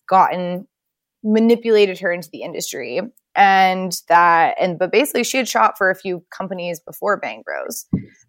gotten 0.09 0.67
manipulated 1.23 1.99
her 2.01 2.11
into 2.11 2.31
the 2.33 2.43
industry 2.43 3.01
and 3.37 4.01
that 4.09 4.57
and 4.59 4.79
but 4.79 4.91
basically 4.91 5.23
she 5.23 5.37
had 5.37 5.47
shot 5.47 5.77
for 5.77 5.91
a 5.91 5.95
few 5.95 6.25
companies 6.31 6.81
before 6.81 7.19
bang 7.19 7.43
bros. 7.45 7.87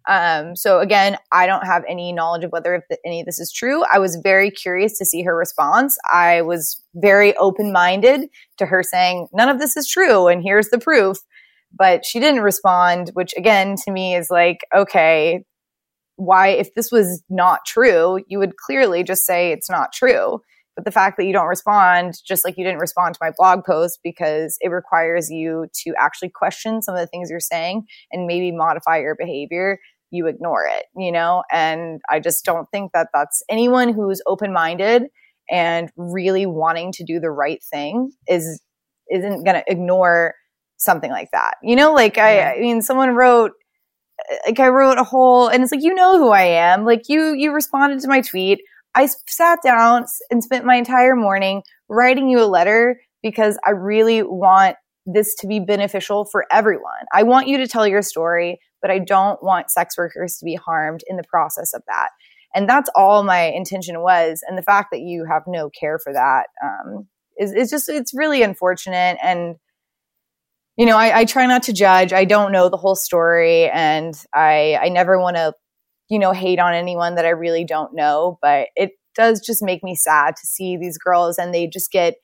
Um, 0.08 0.54
so 0.54 0.80
again 0.80 1.16
i 1.32 1.46
don't 1.46 1.66
have 1.66 1.82
any 1.88 2.12
knowledge 2.12 2.44
of 2.44 2.52
whether 2.52 2.84
the, 2.88 2.98
any 3.04 3.20
of 3.20 3.26
this 3.26 3.40
is 3.40 3.50
true. 3.52 3.82
I 3.92 3.98
was 3.98 4.16
very 4.22 4.50
curious 4.50 4.98
to 4.98 5.04
see 5.04 5.22
her 5.22 5.36
response. 5.36 5.96
I 6.12 6.42
was 6.42 6.82
very 6.94 7.34
open-minded 7.36 8.28
to 8.58 8.66
her 8.66 8.82
saying 8.82 9.28
none 9.32 9.48
of 9.48 9.58
this 9.58 9.76
is 9.76 9.88
true 9.88 10.28
and 10.28 10.42
here's 10.42 10.68
the 10.68 10.78
proof. 10.78 11.18
But 11.76 12.04
she 12.04 12.20
didn't 12.20 12.42
respond 12.42 13.10
which 13.14 13.34
again 13.36 13.76
to 13.84 13.90
me 13.90 14.14
is 14.14 14.28
like 14.30 14.60
okay 14.74 15.44
why 16.16 16.48
if 16.48 16.74
this 16.74 16.90
was 16.90 17.22
not 17.30 17.60
true 17.64 18.18
you 18.26 18.38
would 18.38 18.56
clearly 18.56 19.04
just 19.04 19.24
say 19.24 19.52
it's 19.52 19.70
not 19.70 19.92
true 19.92 20.40
but 20.78 20.84
the 20.84 20.92
fact 20.92 21.16
that 21.16 21.24
you 21.24 21.32
don't 21.32 21.48
respond, 21.48 22.14
just 22.24 22.44
like 22.44 22.56
you 22.56 22.62
didn't 22.62 22.78
respond 22.78 23.12
to 23.12 23.18
my 23.20 23.32
blog 23.36 23.64
post, 23.64 23.98
because 24.04 24.56
it 24.60 24.68
requires 24.68 25.28
you 25.28 25.66
to 25.82 25.92
actually 25.98 26.28
question 26.28 26.82
some 26.82 26.94
of 26.94 27.00
the 27.00 27.08
things 27.08 27.30
you're 27.30 27.40
saying 27.40 27.84
and 28.12 28.28
maybe 28.28 28.52
modify 28.52 28.98
your 28.98 29.16
behavior, 29.16 29.80
you 30.12 30.28
ignore 30.28 30.68
it, 30.70 30.84
you 30.96 31.10
know? 31.10 31.42
And 31.50 32.00
I 32.08 32.20
just 32.20 32.44
don't 32.44 32.68
think 32.70 32.92
that 32.92 33.08
that's 33.12 33.42
anyone 33.50 33.92
who's 33.92 34.22
open 34.24 34.52
minded 34.52 35.06
and 35.50 35.90
really 35.96 36.46
wanting 36.46 36.92
to 36.92 37.04
do 37.04 37.18
the 37.18 37.32
right 37.32 37.60
thing 37.72 38.12
is 38.28 38.62
isn't 39.10 39.42
going 39.42 39.56
to 39.56 39.64
ignore 39.66 40.36
something 40.76 41.10
like 41.10 41.30
that. 41.32 41.54
You 41.60 41.74
know, 41.74 41.92
like 41.92 42.18
I, 42.18 42.54
I 42.54 42.60
mean, 42.60 42.82
someone 42.82 43.16
wrote, 43.16 43.50
like 44.46 44.60
I 44.60 44.68
wrote 44.68 44.98
a 44.98 45.02
whole, 45.02 45.48
and 45.48 45.60
it's 45.60 45.72
like, 45.72 45.82
you 45.82 45.92
know 45.92 46.18
who 46.18 46.28
I 46.28 46.42
am. 46.42 46.84
Like 46.84 47.08
you, 47.08 47.32
you 47.32 47.52
responded 47.52 47.98
to 48.02 48.08
my 48.08 48.20
tweet. 48.20 48.60
I 48.98 49.08
sat 49.28 49.60
down 49.62 50.06
and 50.28 50.42
spent 50.42 50.64
my 50.64 50.74
entire 50.74 51.14
morning 51.14 51.62
writing 51.88 52.28
you 52.28 52.40
a 52.40 52.46
letter 52.46 53.00
because 53.22 53.56
I 53.64 53.70
really 53.70 54.24
want 54.24 54.76
this 55.06 55.36
to 55.36 55.46
be 55.46 55.60
beneficial 55.60 56.24
for 56.24 56.46
everyone. 56.50 57.06
I 57.14 57.22
want 57.22 57.46
you 57.46 57.58
to 57.58 57.68
tell 57.68 57.86
your 57.86 58.02
story, 58.02 58.58
but 58.82 58.90
I 58.90 58.98
don't 58.98 59.40
want 59.40 59.70
sex 59.70 59.96
workers 59.96 60.38
to 60.38 60.44
be 60.44 60.56
harmed 60.56 61.04
in 61.06 61.16
the 61.16 61.22
process 61.22 61.72
of 61.74 61.82
that. 61.86 62.08
And 62.56 62.68
that's 62.68 62.90
all 62.96 63.22
my 63.22 63.42
intention 63.42 64.00
was. 64.00 64.42
And 64.48 64.58
the 64.58 64.62
fact 64.62 64.88
that 64.90 65.00
you 65.00 65.24
have 65.30 65.42
no 65.46 65.70
care 65.70 66.00
for 66.00 66.12
that 66.12 66.48
um, 66.60 67.06
is, 67.38 67.52
is 67.52 67.70
just, 67.70 67.88
it's 67.88 68.12
really 68.12 68.42
unfortunate. 68.42 69.16
And, 69.22 69.54
you 70.76 70.86
know, 70.86 70.96
I, 70.96 71.20
I 71.20 71.24
try 71.24 71.46
not 71.46 71.62
to 71.64 71.72
judge. 71.72 72.12
I 72.12 72.24
don't 72.24 72.50
know 72.50 72.68
the 72.68 72.76
whole 72.76 72.96
story 72.96 73.70
and 73.70 74.12
I, 74.34 74.76
I 74.82 74.88
never 74.88 75.20
want 75.20 75.36
to 75.36 75.54
you 76.08 76.18
know, 76.18 76.32
hate 76.32 76.58
on 76.58 76.74
anyone 76.74 77.14
that 77.16 77.24
I 77.24 77.30
really 77.30 77.64
don't 77.64 77.94
know, 77.94 78.38
but 78.42 78.68
it 78.76 78.92
does 79.14 79.40
just 79.40 79.62
make 79.62 79.82
me 79.82 79.94
sad 79.94 80.36
to 80.36 80.46
see 80.46 80.76
these 80.76 80.98
girls 80.98 81.38
and 81.38 81.52
they 81.52 81.66
just 81.66 81.90
get 81.90 82.14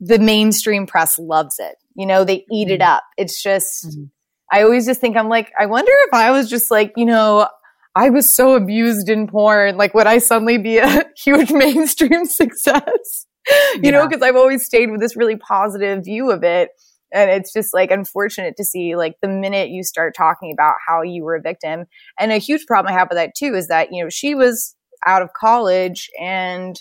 the 0.00 0.18
mainstream 0.18 0.86
press 0.86 1.18
loves 1.18 1.56
it. 1.58 1.76
You 1.94 2.06
know, 2.06 2.24
they 2.24 2.44
eat 2.52 2.70
it 2.70 2.80
mm-hmm. 2.80 2.92
up. 2.92 3.02
It's 3.16 3.42
just, 3.42 3.86
mm-hmm. 3.86 4.04
I 4.52 4.62
always 4.62 4.86
just 4.86 5.00
think 5.00 5.16
I'm 5.16 5.28
like, 5.28 5.52
I 5.58 5.66
wonder 5.66 5.92
if 6.06 6.14
I 6.14 6.30
was 6.30 6.48
just 6.48 6.70
like, 6.70 6.92
you 6.96 7.06
know, 7.06 7.48
I 7.94 8.10
was 8.10 8.34
so 8.34 8.54
abused 8.54 9.08
in 9.08 9.26
porn. 9.26 9.76
Like, 9.76 9.94
would 9.94 10.06
I 10.06 10.18
suddenly 10.18 10.58
be 10.58 10.78
a 10.78 11.04
huge 11.24 11.50
mainstream 11.50 12.24
success? 12.26 13.26
you 13.74 13.80
yeah. 13.84 13.90
know, 13.92 14.08
because 14.08 14.22
I've 14.22 14.36
always 14.36 14.64
stayed 14.64 14.90
with 14.90 15.00
this 15.00 15.16
really 15.16 15.36
positive 15.36 16.04
view 16.04 16.30
of 16.30 16.42
it 16.44 16.70
and 17.16 17.30
it's 17.30 17.52
just 17.52 17.72
like 17.72 17.90
unfortunate 17.90 18.56
to 18.56 18.64
see 18.64 18.94
like 18.94 19.16
the 19.22 19.28
minute 19.28 19.70
you 19.70 19.82
start 19.82 20.14
talking 20.14 20.52
about 20.52 20.74
how 20.86 21.02
you 21.02 21.24
were 21.24 21.36
a 21.36 21.40
victim. 21.40 21.86
And 22.20 22.30
a 22.30 22.38
huge 22.38 22.66
problem 22.66 22.92
i 22.92 22.98
have 22.98 23.08
with 23.08 23.16
that 23.16 23.34
too 23.36 23.54
is 23.54 23.68
that 23.68 23.92
you 23.92 24.02
know 24.02 24.10
she 24.10 24.34
was 24.34 24.76
out 25.06 25.22
of 25.22 25.32
college 25.32 26.10
and 26.20 26.80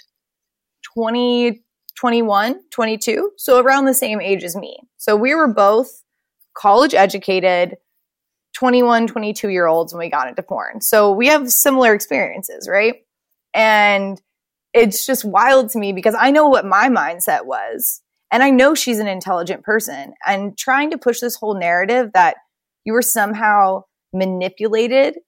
20 0.96 1.64
21 1.98 2.60
22 2.72 3.32
so 3.38 3.60
around 3.60 3.86
the 3.86 3.94
same 3.94 4.20
age 4.20 4.44
as 4.44 4.56
me. 4.56 4.78
So 4.98 5.16
we 5.16 5.34
were 5.34 5.48
both 5.48 5.90
college 6.58 6.94
educated 6.94 7.76
21 8.54 9.08
22 9.08 9.50
year 9.50 9.68
olds 9.68 9.94
when 9.94 10.00
we 10.00 10.10
got 10.10 10.28
into 10.28 10.44
porn. 10.44 10.82
So 10.82 11.12
we 11.12 11.28
have 11.28 11.50
similar 11.50 11.94
experiences 11.94 12.68
right? 12.70 12.96
And 13.54 14.22
it's 14.74 15.06
just 15.06 15.24
wild 15.24 15.70
to 15.70 15.80
me 15.80 15.94
because 15.94 16.16
i 16.20 16.30
know 16.30 16.50
what 16.50 16.66
my 16.66 16.90
mindset 16.90 17.46
was 17.46 18.02
and 18.36 18.44
I 18.44 18.50
know 18.50 18.76
she's 18.76 19.00
an 19.00 19.08
intelligent 19.08 19.64
person. 19.64 20.14
And 20.28 20.58
trying 20.58 20.92
to 20.92 20.98
push 20.98 21.22
this 21.22 21.38
whole 21.38 21.58
narrative 21.58 22.12
that 22.16 22.36
you 22.84 22.92
were 22.92 23.02
somehow 23.02 23.84
manipulated. 24.12 25.20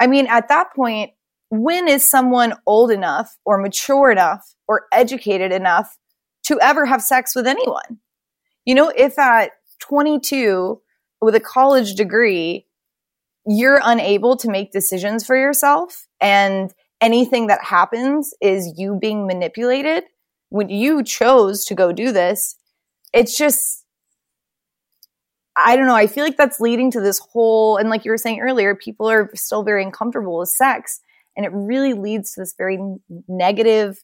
I 0.00 0.06
mean, 0.06 0.26
at 0.28 0.48
that 0.48 0.72
point, 0.74 1.10
when 1.50 1.88
is 1.88 2.08
someone 2.08 2.54
old 2.64 2.90
enough 2.90 3.36
or 3.44 3.58
mature 3.58 4.10
enough 4.10 4.54
or 4.66 4.86
educated 4.94 5.52
enough 5.52 5.98
to 6.44 6.58
ever 6.58 6.86
have 6.86 7.02
sex 7.02 7.36
with 7.36 7.46
anyone? 7.46 7.98
You 8.64 8.76
know, 8.76 8.90
if 8.96 9.18
at 9.18 9.50
22 9.82 10.80
with 11.20 11.34
a 11.34 11.40
college 11.40 11.92
degree, 11.96 12.64
you're 13.46 13.80
unable 13.84 14.38
to 14.38 14.48
make 14.48 14.72
decisions 14.72 15.26
for 15.26 15.36
yourself 15.36 16.06
and 16.18 16.72
anything 17.02 17.48
that 17.48 17.62
happens 17.62 18.32
is 18.40 18.72
you 18.78 18.98
being 18.98 19.26
manipulated 19.26 20.04
when 20.54 20.68
you 20.68 21.02
chose 21.02 21.64
to 21.64 21.74
go 21.74 21.90
do 21.90 22.12
this 22.12 22.54
it's 23.12 23.36
just 23.36 23.84
i 25.56 25.74
don't 25.74 25.88
know 25.88 25.96
i 25.96 26.06
feel 26.06 26.22
like 26.22 26.36
that's 26.36 26.60
leading 26.60 26.92
to 26.92 27.00
this 27.00 27.18
whole 27.18 27.76
and 27.76 27.90
like 27.90 28.04
you 28.04 28.10
were 28.12 28.16
saying 28.16 28.38
earlier 28.38 28.76
people 28.76 29.10
are 29.10 29.28
still 29.34 29.64
very 29.64 29.82
uncomfortable 29.82 30.38
with 30.38 30.48
sex 30.48 31.00
and 31.36 31.44
it 31.44 31.50
really 31.52 31.92
leads 31.92 32.32
to 32.32 32.40
this 32.40 32.54
very 32.56 32.78
negative 33.26 33.98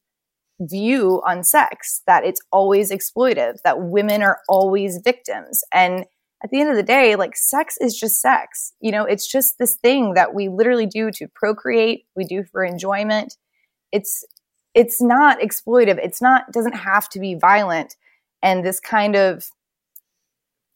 view 0.60 1.22
on 1.24 1.44
sex 1.44 2.02
that 2.08 2.24
it's 2.24 2.40
always 2.50 2.90
exploitive 2.90 3.62
that 3.62 3.80
women 3.80 4.20
are 4.20 4.40
always 4.48 4.98
victims 5.04 5.62
and 5.72 6.04
at 6.42 6.48
the 6.48 6.58
end 6.58 6.70
of 6.70 6.76
the 6.76 6.82
day, 6.82 7.16
like 7.16 7.36
sex 7.36 7.76
is 7.82 7.94
just 7.94 8.18
sex. 8.18 8.72
You 8.80 8.92
know, 8.92 9.04
it's 9.04 9.30
just 9.30 9.58
this 9.58 9.76
thing 9.76 10.14
that 10.14 10.32
we 10.32 10.48
literally 10.48 10.86
do 10.86 11.10
to 11.10 11.28
procreate, 11.34 12.06
we 12.16 12.24
do 12.24 12.44
for 12.50 12.64
enjoyment. 12.64 13.36
It's 13.92 14.24
it's 14.80 15.02
not 15.02 15.40
exploitive. 15.40 15.98
It's 16.02 16.22
not 16.22 16.50
doesn't 16.52 16.72
have 16.72 17.08
to 17.10 17.20
be 17.20 17.34
violent. 17.34 17.96
And 18.42 18.64
this 18.64 18.80
kind 18.80 19.14
of 19.14 19.44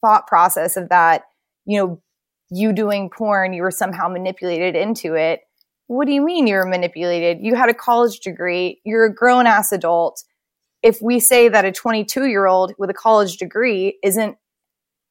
thought 0.02 0.26
process 0.26 0.76
of 0.76 0.90
that, 0.90 1.22
you 1.64 1.78
know, 1.78 2.02
you 2.50 2.74
doing 2.74 3.09
porn, 3.09 3.55
you 3.55 3.62
were 3.62 3.70
somehow 3.70 4.09
manipulated 4.09 4.76
into 4.76 5.14
it. 5.14 5.40
What 5.86 6.07
do 6.07 6.12
you 6.12 6.22
mean 6.22 6.46
you 6.46 6.57
were 6.57 6.66
manipulated? 6.66 7.38
You 7.40 7.55
had 7.55 7.70
a 7.70 7.74
college 7.74 8.20
degree, 8.20 8.80
you're 8.84 9.07
a 9.07 9.14
grown 9.14 9.46
ass 9.46 9.72
adult. 9.72 10.22
If 10.82 11.00
we 11.00 11.18
say 11.18 11.48
that 11.48 11.64
a 11.64 11.72
22 11.72 12.26
year 12.26 12.46
old 12.46 12.74
with 12.78 12.90
a 12.90 12.94
college 12.94 13.38
degree 13.38 13.98
isn't 14.02 14.36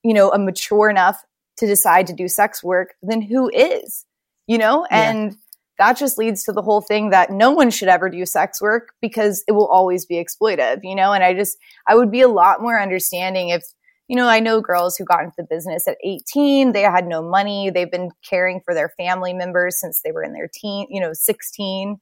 you 0.03 0.13
know, 0.13 0.31
a 0.31 0.37
mature 0.37 0.89
enough 0.89 1.23
to 1.57 1.65
decide 1.65 2.07
to 2.07 2.13
do 2.13 2.27
sex 2.27 2.63
work, 2.63 2.93
then 3.01 3.21
who 3.21 3.49
is? 3.49 4.05
You 4.45 4.57
know, 4.57 4.85
yeah. 4.91 5.09
and 5.09 5.35
that 5.77 5.97
just 5.97 6.17
leads 6.17 6.43
to 6.43 6.51
the 6.51 6.61
whole 6.61 6.81
thing 6.81 7.09
that 7.09 7.31
no 7.31 7.51
one 7.51 7.69
should 7.69 7.87
ever 7.87 8.09
do 8.09 8.25
sex 8.25 8.61
work 8.61 8.89
because 9.01 9.43
it 9.47 9.53
will 9.53 9.67
always 9.67 10.05
be 10.05 10.23
exploitive, 10.23 10.79
you 10.83 10.95
know? 10.95 11.13
And 11.13 11.23
I 11.23 11.33
just, 11.33 11.57
I 11.87 11.95
would 11.95 12.11
be 12.11 12.21
a 12.21 12.27
lot 12.27 12.61
more 12.61 12.79
understanding 12.79 13.49
if, 13.49 13.63
you 14.07 14.15
know, 14.15 14.27
I 14.27 14.39
know 14.39 14.61
girls 14.61 14.95
who 14.97 15.05
got 15.05 15.21
into 15.21 15.35
the 15.37 15.47
business 15.49 15.87
at 15.87 15.97
18, 16.03 16.73
they 16.73 16.81
had 16.81 17.07
no 17.07 17.27
money, 17.27 17.69
they've 17.69 17.89
been 17.89 18.11
caring 18.27 18.61
for 18.63 18.73
their 18.73 18.93
family 18.97 19.33
members 19.33 19.79
since 19.79 20.01
they 20.03 20.11
were 20.11 20.23
in 20.23 20.33
their 20.33 20.49
teen, 20.53 20.87
you 20.89 21.01
know, 21.01 21.11
16. 21.13 21.97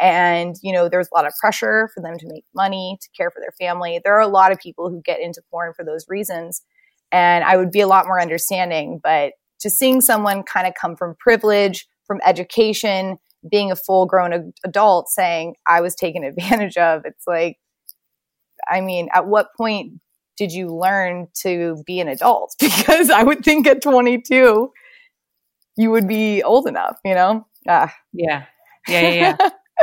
And, 0.00 0.56
you 0.62 0.72
know, 0.72 0.88
there's 0.88 1.08
a 1.12 1.14
lot 1.14 1.26
of 1.26 1.34
pressure 1.38 1.90
for 1.94 2.02
them 2.02 2.16
to 2.16 2.26
make 2.26 2.44
money, 2.54 2.96
to 3.02 3.08
care 3.14 3.30
for 3.30 3.40
their 3.40 3.52
family. 3.60 4.00
There 4.02 4.16
are 4.16 4.20
a 4.20 4.28
lot 4.28 4.52
of 4.52 4.58
people 4.58 4.88
who 4.88 5.02
get 5.02 5.20
into 5.20 5.42
porn 5.50 5.74
for 5.74 5.84
those 5.84 6.06
reasons 6.08 6.62
and 7.12 7.44
I 7.44 7.56
would 7.56 7.70
be 7.70 7.80
a 7.80 7.88
lot 7.88 8.06
more 8.06 8.20
understanding. 8.20 9.00
But 9.02 9.32
just 9.60 9.78
seeing 9.78 10.00
someone 10.00 10.42
kind 10.42 10.66
of 10.66 10.74
come 10.80 10.96
from 10.96 11.16
privilege, 11.18 11.86
from 12.10 12.20
education, 12.26 13.18
being 13.48 13.70
a 13.70 13.76
full 13.76 14.04
grown 14.04 14.52
adult 14.64 15.08
saying, 15.08 15.54
I 15.68 15.80
was 15.80 15.94
taken 15.94 16.24
advantage 16.24 16.76
of, 16.76 17.02
it's 17.04 17.24
like, 17.24 17.56
I 18.68 18.80
mean, 18.80 19.08
at 19.14 19.28
what 19.28 19.46
point 19.56 20.00
did 20.36 20.50
you 20.50 20.74
learn 20.74 21.28
to 21.42 21.80
be 21.86 22.00
an 22.00 22.08
adult? 22.08 22.56
Because 22.60 23.10
I 23.10 23.22
would 23.22 23.44
think 23.44 23.68
at 23.68 23.80
22, 23.80 24.72
you 25.76 25.90
would 25.92 26.08
be 26.08 26.42
old 26.42 26.66
enough, 26.66 26.98
you 27.04 27.14
know? 27.14 27.46
Ah. 27.68 27.94
Yeah. 28.12 28.46
Yeah. 28.88 29.00
Yeah. 29.02 29.36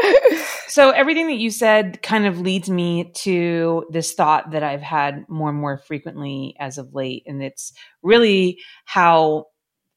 yeah. 0.03 0.41
so 0.67 0.89
everything 0.89 1.27
that 1.27 1.37
you 1.37 1.49
said 1.49 2.01
kind 2.01 2.25
of 2.25 2.41
leads 2.41 2.69
me 2.69 3.13
to 3.19 3.85
this 3.89 4.11
thought 4.13 4.51
that 4.51 4.63
I've 4.63 4.81
had 4.81 5.23
more 5.29 5.49
and 5.49 5.57
more 5.57 5.77
frequently 5.77 6.57
as 6.59 6.77
of 6.77 6.93
late. 6.93 7.23
And 7.25 7.41
it's 7.41 7.71
really 8.03 8.59
how 8.83 9.45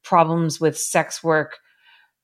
problems 0.04 0.60
with 0.60 0.78
sex 0.78 1.24
work 1.24 1.58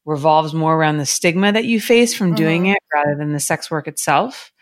revolves 0.07 0.55
more 0.55 0.75
around 0.75 0.99
the 0.99 1.07
stigma 1.07 1.53
that 1.53 1.65
you 1.65 1.81
face 1.81 2.15
from 2.15 2.29
mm-hmm. 2.29 2.37
doing 2.37 2.67
it 2.67 2.79
rather 2.95 3.17
than 3.17 3.33
the 3.33 3.41
sex 3.41 3.71
work 3.71 3.89
itself. 3.89 4.53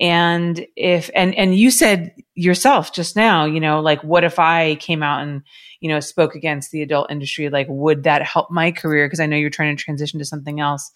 And 0.00 0.64
if, 0.76 1.10
and, 1.14 1.34
and 1.34 1.56
you 1.56 1.70
said 1.70 2.14
yourself 2.34 2.92
just 2.92 3.16
now, 3.16 3.44
you 3.44 3.60
know, 3.60 3.80
like, 3.80 4.02
what 4.02 4.24
if 4.24 4.38
I 4.38 4.76
came 4.76 5.02
out 5.02 5.22
and, 5.22 5.42
you 5.80 5.88
know, 5.88 6.00
spoke 6.00 6.34
against 6.34 6.70
the 6.70 6.82
adult 6.82 7.10
industry? 7.10 7.50
Like, 7.50 7.66
would 7.68 8.04
that 8.04 8.22
help 8.22 8.50
my 8.50 8.70
career? 8.72 9.08
Cause 9.08 9.20
I 9.20 9.26
know 9.26 9.36
you're 9.36 9.50
trying 9.50 9.76
to 9.76 9.82
transition 9.82 10.20
to 10.20 10.24
something 10.24 10.60
else. 10.60 10.92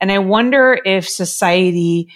And 0.00 0.12
I 0.12 0.18
wonder 0.18 0.78
if 0.84 1.08
society 1.08 2.08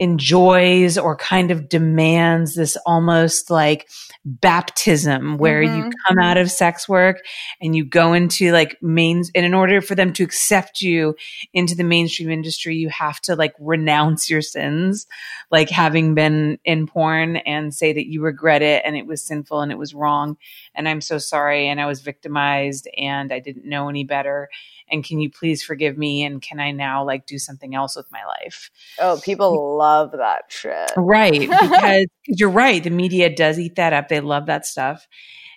enjoys 0.00 0.96
or 0.96 1.14
kind 1.14 1.50
of 1.50 1.68
demands 1.68 2.54
this 2.54 2.74
almost 2.86 3.50
like 3.50 3.86
baptism 4.24 5.36
where 5.36 5.62
mm-hmm. 5.62 5.76
you 5.76 5.92
come 6.08 6.18
out 6.18 6.38
of 6.38 6.50
sex 6.50 6.88
work 6.88 7.18
and 7.60 7.76
you 7.76 7.84
go 7.84 8.14
into 8.14 8.50
like 8.50 8.78
mains 8.80 9.30
and 9.34 9.44
in 9.44 9.52
order 9.52 9.82
for 9.82 9.94
them 9.94 10.14
to 10.14 10.24
accept 10.24 10.80
you 10.80 11.14
into 11.52 11.74
the 11.74 11.84
mainstream 11.84 12.30
industry 12.30 12.76
you 12.76 12.88
have 12.88 13.20
to 13.20 13.36
like 13.36 13.52
renounce 13.60 14.30
your 14.30 14.40
sins 14.40 15.06
like 15.50 15.68
having 15.68 16.14
been 16.14 16.58
in 16.64 16.86
porn 16.86 17.36
and 17.36 17.74
say 17.74 17.92
that 17.92 18.06
you 18.06 18.22
regret 18.22 18.62
it 18.62 18.82
and 18.86 18.96
it 18.96 19.06
was 19.06 19.22
sinful 19.22 19.60
and 19.60 19.70
it 19.70 19.78
was 19.78 19.94
wrong 19.94 20.38
and 20.74 20.88
I'm 20.88 21.02
so 21.02 21.18
sorry 21.18 21.68
and 21.68 21.78
I 21.78 21.84
was 21.84 22.00
victimized 22.00 22.88
and 22.96 23.30
I 23.30 23.38
didn't 23.38 23.68
know 23.68 23.90
any 23.90 24.04
better 24.04 24.48
and 24.90 25.04
can 25.04 25.20
you 25.20 25.30
please 25.30 25.62
forgive 25.62 25.96
me 25.96 26.24
and 26.24 26.40
can 26.42 26.60
I 26.60 26.70
now 26.72 27.04
like 27.04 27.26
do 27.26 27.38
something 27.38 27.74
else 27.74 27.96
with 27.96 28.10
my 28.10 28.24
life? 28.24 28.70
Oh, 28.98 29.20
people 29.24 29.76
love 29.76 30.12
that 30.12 30.44
shit. 30.48 30.90
Right, 30.96 31.40
because 31.50 32.06
you're 32.26 32.50
right, 32.50 32.82
the 32.82 32.90
media 32.90 33.34
does 33.34 33.58
eat 33.58 33.76
that 33.76 33.92
up. 33.92 34.08
They 34.08 34.20
love 34.20 34.46
that 34.46 34.66
stuff 34.66 35.06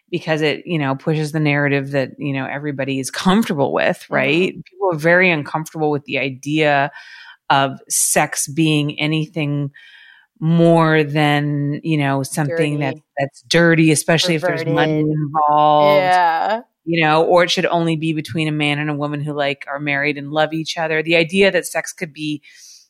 because 0.09 0.41
it, 0.41 0.67
you 0.67 0.77
know, 0.77 0.95
pushes 0.95 1.31
the 1.31 1.39
narrative 1.39 1.91
that, 1.91 2.11
you 2.19 2.34
know, 2.34 2.45
everybody 2.45 2.99
is 2.99 3.09
comfortable 3.09 3.73
with, 3.73 3.99
mm-hmm. 4.03 4.13
right? 4.13 4.51
Mm-hmm. 4.51 4.61
People 4.61 4.91
are 4.91 4.97
very 4.97 5.31
uncomfortable 5.31 5.89
with 5.89 6.05
the 6.05 6.19
idea 6.19 6.91
of 7.49 7.79
sex 7.89 8.47
being 8.47 8.99
anything 8.99 9.71
more 10.39 11.03
than 11.03 11.79
you 11.84 11.97
know 11.97 12.21
something 12.21 12.79
that 12.79 12.95
that's 13.17 13.43
dirty 13.43 13.91
especially 13.91 14.38
Perverted. 14.38 14.61
if 14.61 14.65
there's 14.65 14.75
money 14.75 14.99
involved 14.99 16.01
yeah 16.01 16.61
you 16.86 17.01
know, 17.01 17.23
or 17.23 17.43
it 17.43 17.51
should 17.51 17.65
only 17.65 17.95
be 17.95 18.13
between 18.13 18.47
a 18.47 18.51
man 18.51 18.79
and 18.79 18.89
a 18.89 18.95
woman 18.95 19.21
who 19.21 19.34
like 19.34 19.65
are 19.67 19.79
married 19.79 20.17
and 20.17 20.31
love 20.31 20.53
each 20.53 20.77
other. 20.77 21.01
The 21.01 21.15
idea 21.15 21.51
that 21.51 21.65
sex 21.65 21.93
could 21.93 22.13
be 22.13 22.41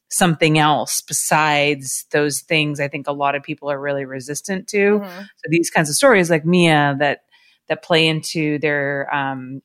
something 0.10 0.58
else 0.58 1.02
besides 1.02 2.06
those 2.12 2.42
things, 2.42 2.80
I 2.80 2.88
think 2.88 3.08
a 3.08 3.14
lot 3.14 3.36
of 3.36 3.44
people 3.44 3.72
are 3.72 3.80
really 3.80 4.06
resistant 4.06 4.68
to. 4.70 5.00
Mm-hmm. 5.00 5.20
So 5.22 5.48
these 5.50 5.70
kinds 5.70 5.90
of 5.90 5.96
stories 5.96 6.30
like 6.30 6.46
Mia 6.46 6.96
that 7.00 7.22
that 7.70 7.84
play 7.84 8.08
into 8.08 8.60
their 8.60 9.14
um 9.14 9.62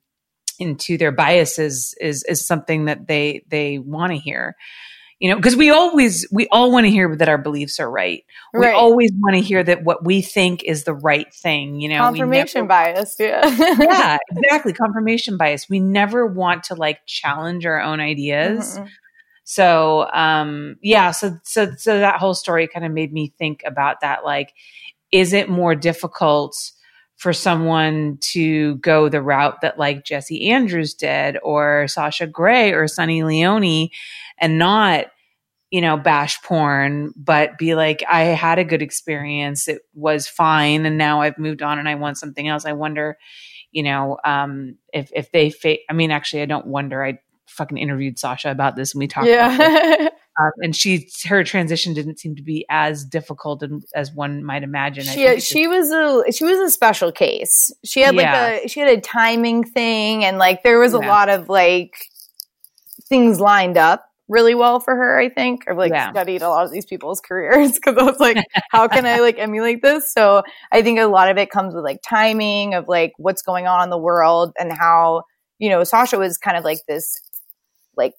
into 0.59 0.99
their 0.99 1.13
biases 1.13 1.95
is 2.01 2.25
is 2.29 2.47
something 2.47 2.87
that 2.87 3.07
they 3.07 3.45
they 3.49 3.79
want 3.79 4.13
to 4.13 4.19
hear 4.19 4.57
you 5.19 5.29
know 5.29 5.37
because 5.37 5.57
we 5.57 5.71
always 5.71 6.27
we 6.31 6.47
all 6.53 6.71
want 6.71 6.87
to 6.87 6.91
hear 6.91 7.15
that 7.17 7.29
our 7.29 7.39
beliefs 7.39 7.81
are 7.81 7.91
right. 7.91 8.25
We 8.55 8.67
always 8.69 9.11
want 9.15 9.35
to 9.35 9.41
hear 9.43 9.63
that 9.63 9.85
what 9.85 10.05
we 10.05 10.23
think 10.23 10.65
is 10.65 10.85
the 10.85 10.95
right 10.95 11.33
thing 11.33 11.81
you 11.81 11.89
know? 11.89 11.99
Confirmation 11.99 12.67
never, 12.67 12.69
bias 12.69 13.17
yeah. 13.19 13.47
Yeah 13.81 14.19
exactly 14.31 14.73
confirmation 14.73 15.37
bias. 15.37 15.69
We 15.69 15.81
never 15.81 16.27
want 16.27 16.65
to 16.65 16.75
like 16.75 17.01
challenge 17.07 17.67
our 17.67 17.81
own 17.81 18.01
ideas. 18.01 18.79
Mm-hmm. 18.79 18.87
so 19.45 20.09
um 20.13 20.77
yeah 20.83 21.11
so 21.11 21.39
so 21.45 21.73
so 21.77 21.99
that 21.99 22.21
whole 22.21 22.35
story 22.35 22.69
kind 22.69 22.87
of 22.87 22.93
made 22.93 23.13
me 23.13 23.33
think 23.39 23.63
about 23.67 24.01
that 24.03 24.25
like 24.25 24.53
is 25.11 25.33
it 25.33 25.49
more 25.49 25.75
difficult 25.75 26.73
for 27.17 27.33
someone 27.33 28.17
to 28.21 28.77
go 28.77 29.09
the 29.09 29.21
route 29.21 29.61
that 29.61 29.77
like 29.77 30.05
Jessie 30.05 30.51
Andrews 30.51 30.95
did 30.95 31.37
or 31.43 31.89
Sasha 31.89 32.29
Grey 32.29 32.73
or 32.73 32.87
Sunny 32.87 33.25
Leone 33.25 33.89
and 34.41 34.59
not 34.59 35.07
you 35.71 35.81
know 35.81 35.97
bash 35.97 36.41
porn 36.43 37.13
but 37.17 37.59
be 37.59 37.75
like 37.75 38.03
i 38.09 38.23
had 38.23 38.59
a 38.59 38.65
good 38.65 38.83
experience 38.83 39.69
it 39.69 39.83
was 39.95 40.27
fine 40.27 40.87
and 40.87 40.97
now 40.97 41.21
i've 41.21 41.39
moved 41.39 41.63
on 41.63 41.79
and 41.79 41.89
i 41.89 41.95
want 41.95 42.19
something 42.19 42.49
else 42.49 42.65
i 42.65 42.73
wonder 42.73 43.19
you 43.71 43.83
know 43.83 44.19
um 44.25 44.77
if 44.93 45.11
if 45.15 45.31
they 45.33 45.51
fa- 45.51 45.79
i 45.89 45.93
mean 45.93 46.11
actually 46.11 46.43
i 46.43 46.47
don't 46.47 46.67
wonder 46.67 47.05
i 47.05 47.19
fucking 47.47 47.79
interviewed 47.79 48.19
sasha 48.19 48.51
about 48.51 48.77
this 48.77 48.95
and 48.95 49.01
we 49.01 49.07
talked 49.07 49.29
yeah. 49.29 50.09
Um, 50.41 50.53
and 50.59 50.77
she 50.77 51.09
her 51.27 51.43
transition 51.43 51.95
didn't 51.95 52.21
seem 52.21 52.37
to 52.37 52.43
be 52.43 52.65
as 52.71 53.05
difficult 53.05 53.65
as 53.95 54.13
one 54.13 54.45
might 54.45 54.63
imagine. 54.63 55.03
She 55.03 55.41
she 55.41 55.67
was 55.67 55.91
a 55.91 56.31
she 56.31 56.45
was 56.45 56.61
a 56.61 56.71
special 56.71 57.11
case. 57.11 57.73
She 57.85 58.03
had 58.03 58.15
yeah. 58.15 58.51
like 58.53 58.65
a 58.65 58.69
she 58.69 58.79
had 58.79 58.89
a 58.89 59.01
timing 59.01 59.65
thing, 59.65 60.25
and 60.25 60.39
like 60.39 60.63
there 60.63 60.79
was 60.79 60.95
a 60.95 61.01
yeah. 61.01 61.09
lot 61.09 61.29
of 61.29 61.49
like 61.49 61.97
things 63.09 63.41
lined 63.41 63.77
up 63.77 64.09
really 64.29 64.55
well 64.55 64.81
for 64.81 64.95
her, 64.95 65.19
I 65.19 65.29
think. 65.29 65.65
I've 65.69 65.77
like 65.77 65.93
yeah. 65.93 66.11
studied 66.11 66.43
a 66.43 66.49
lot 66.49 66.65
of 66.65 66.71
these 66.71 66.87
people's 66.87 67.21
careers 67.27 67.73
because 67.73 67.97
I 67.97 68.03
was 68.03 68.21
like, 68.21 68.45
how 68.71 68.89
can 68.89 69.07
I 69.07 69.19
like 69.19 69.39
emulate 69.39 69.83
this? 69.83 70.13
So 70.13 70.43
I 70.73 70.83
think 70.83 70.99
a 70.99 71.07
lot 71.07 71.31
of 71.31 71.39
it 71.39 71.51
comes 71.51 71.75
with 71.75 71.85
like 71.85 72.01
timing 72.03 72.75
of 72.75 72.89
like 72.89 73.13
what's 73.17 73.43
going 73.43 73.67
on 73.67 73.83
in 73.85 73.91
the 73.91 73.99
world 73.99 74.53
and 74.59 74.73
how, 74.73 75.25
you 75.59 75.69
know, 75.69 75.83
Sasha 75.85 76.19
was 76.19 76.39
kind 76.39 76.57
of 76.57 76.65
like 76.65 76.79
this, 76.87 77.21
like, 77.97 78.15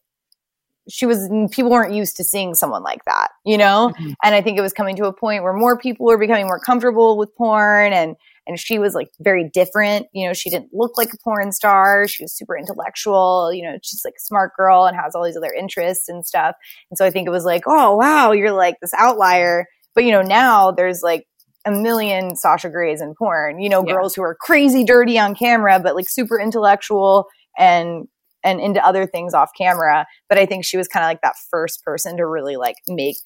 she 0.90 1.06
was, 1.06 1.30
people 1.52 1.70
weren't 1.70 1.94
used 1.94 2.18
to 2.18 2.24
seeing 2.24 2.56
someone 2.56 2.82
like 2.82 3.06
that, 3.06 3.30
you 3.46 3.58
know? 3.58 3.94
Mm-hmm. 3.94 4.12
And 4.24 4.36
I 4.36 4.42
think 4.42 4.58
it 4.58 4.62
was 4.62 4.74
coming 4.74 4.96
to 4.96 5.06
a 5.06 5.14
point 5.14 5.44
where 5.44 5.54
more 5.54 5.78
people 5.78 6.08
were 6.08 6.18
becoming 6.18 6.48
more 6.48 6.60
comfortable 6.60 7.18
with 7.18 7.34
porn 7.36 7.94
and, 7.94 8.16
and 8.50 8.60
she 8.60 8.80
was 8.80 8.96
like 8.96 9.10
very 9.20 9.48
different. 9.54 10.08
You 10.12 10.28
know, 10.28 10.34
she 10.34 10.50
didn't 10.50 10.74
look 10.74 10.98
like 10.98 11.14
a 11.14 11.18
porn 11.24 11.52
star. 11.52 12.08
She 12.08 12.24
was 12.24 12.36
super 12.36 12.58
intellectual. 12.58 13.54
You 13.54 13.64
know, 13.64 13.78
she's 13.84 14.02
like 14.04 14.16
a 14.18 14.22
smart 14.22 14.54
girl 14.58 14.86
and 14.86 14.98
has 14.98 15.14
all 15.14 15.24
these 15.24 15.38
other 15.38 15.54
interests 15.54 16.10
and 16.10 16.26
stuff. 16.26 16.56
And 16.90 16.98
so 16.98 17.06
I 17.06 17.12
think 17.12 17.28
it 17.28 17.32
was 17.32 17.46
like, 17.46 17.64
oh 17.68 17.96
wow, 17.96 18.32
you're 18.32 18.52
like 18.52 18.76
this 18.82 18.94
outlier. 18.98 19.68
But 19.94 20.04
you 20.04 20.12
know, 20.12 20.24
now 20.24 20.72
there's 20.72 21.02
like 21.04 21.26
a 21.64 21.72
million 21.72 22.36
Sasha 22.36 22.70
Greys 22.70 23.02
in 23.02 23.14
porn. 23.16 23.60
You 23.60 23.70
know, 23.70 23.86
yeah. 23.86 23.94
girls 23.94 24.16
who 24.16 24.24
are 24.24 24.36
crazy 24.36 24.84
dirty 24.84 25.20
on 25.20 25.36
camera, 25.36 25.80
but 25.80 25.96
like 25.96 26.10
super 26.10 26.40
intellectual 26.40 27.28
and 27.58 28.08
and 28.44 28.60
into 28.60 28.84
other 28.84 29.06
things 29.06 29.36
off 29.36 29.52
camera. 29.56 30.08
But 30.28 30.40
I 30.40 30.48
think 30.48 30.66
she 30.66 30.78
was 30.78 30.88
kind 30.88 31.04
of 31.04 31.08
like 31.08 31.22
that 31.22 31.36
first 31.52 31.84
person 31.84 32.18
to 32.18 32.26
really 32.26 32.56
like 32.56 32.78
make 32.88 33.18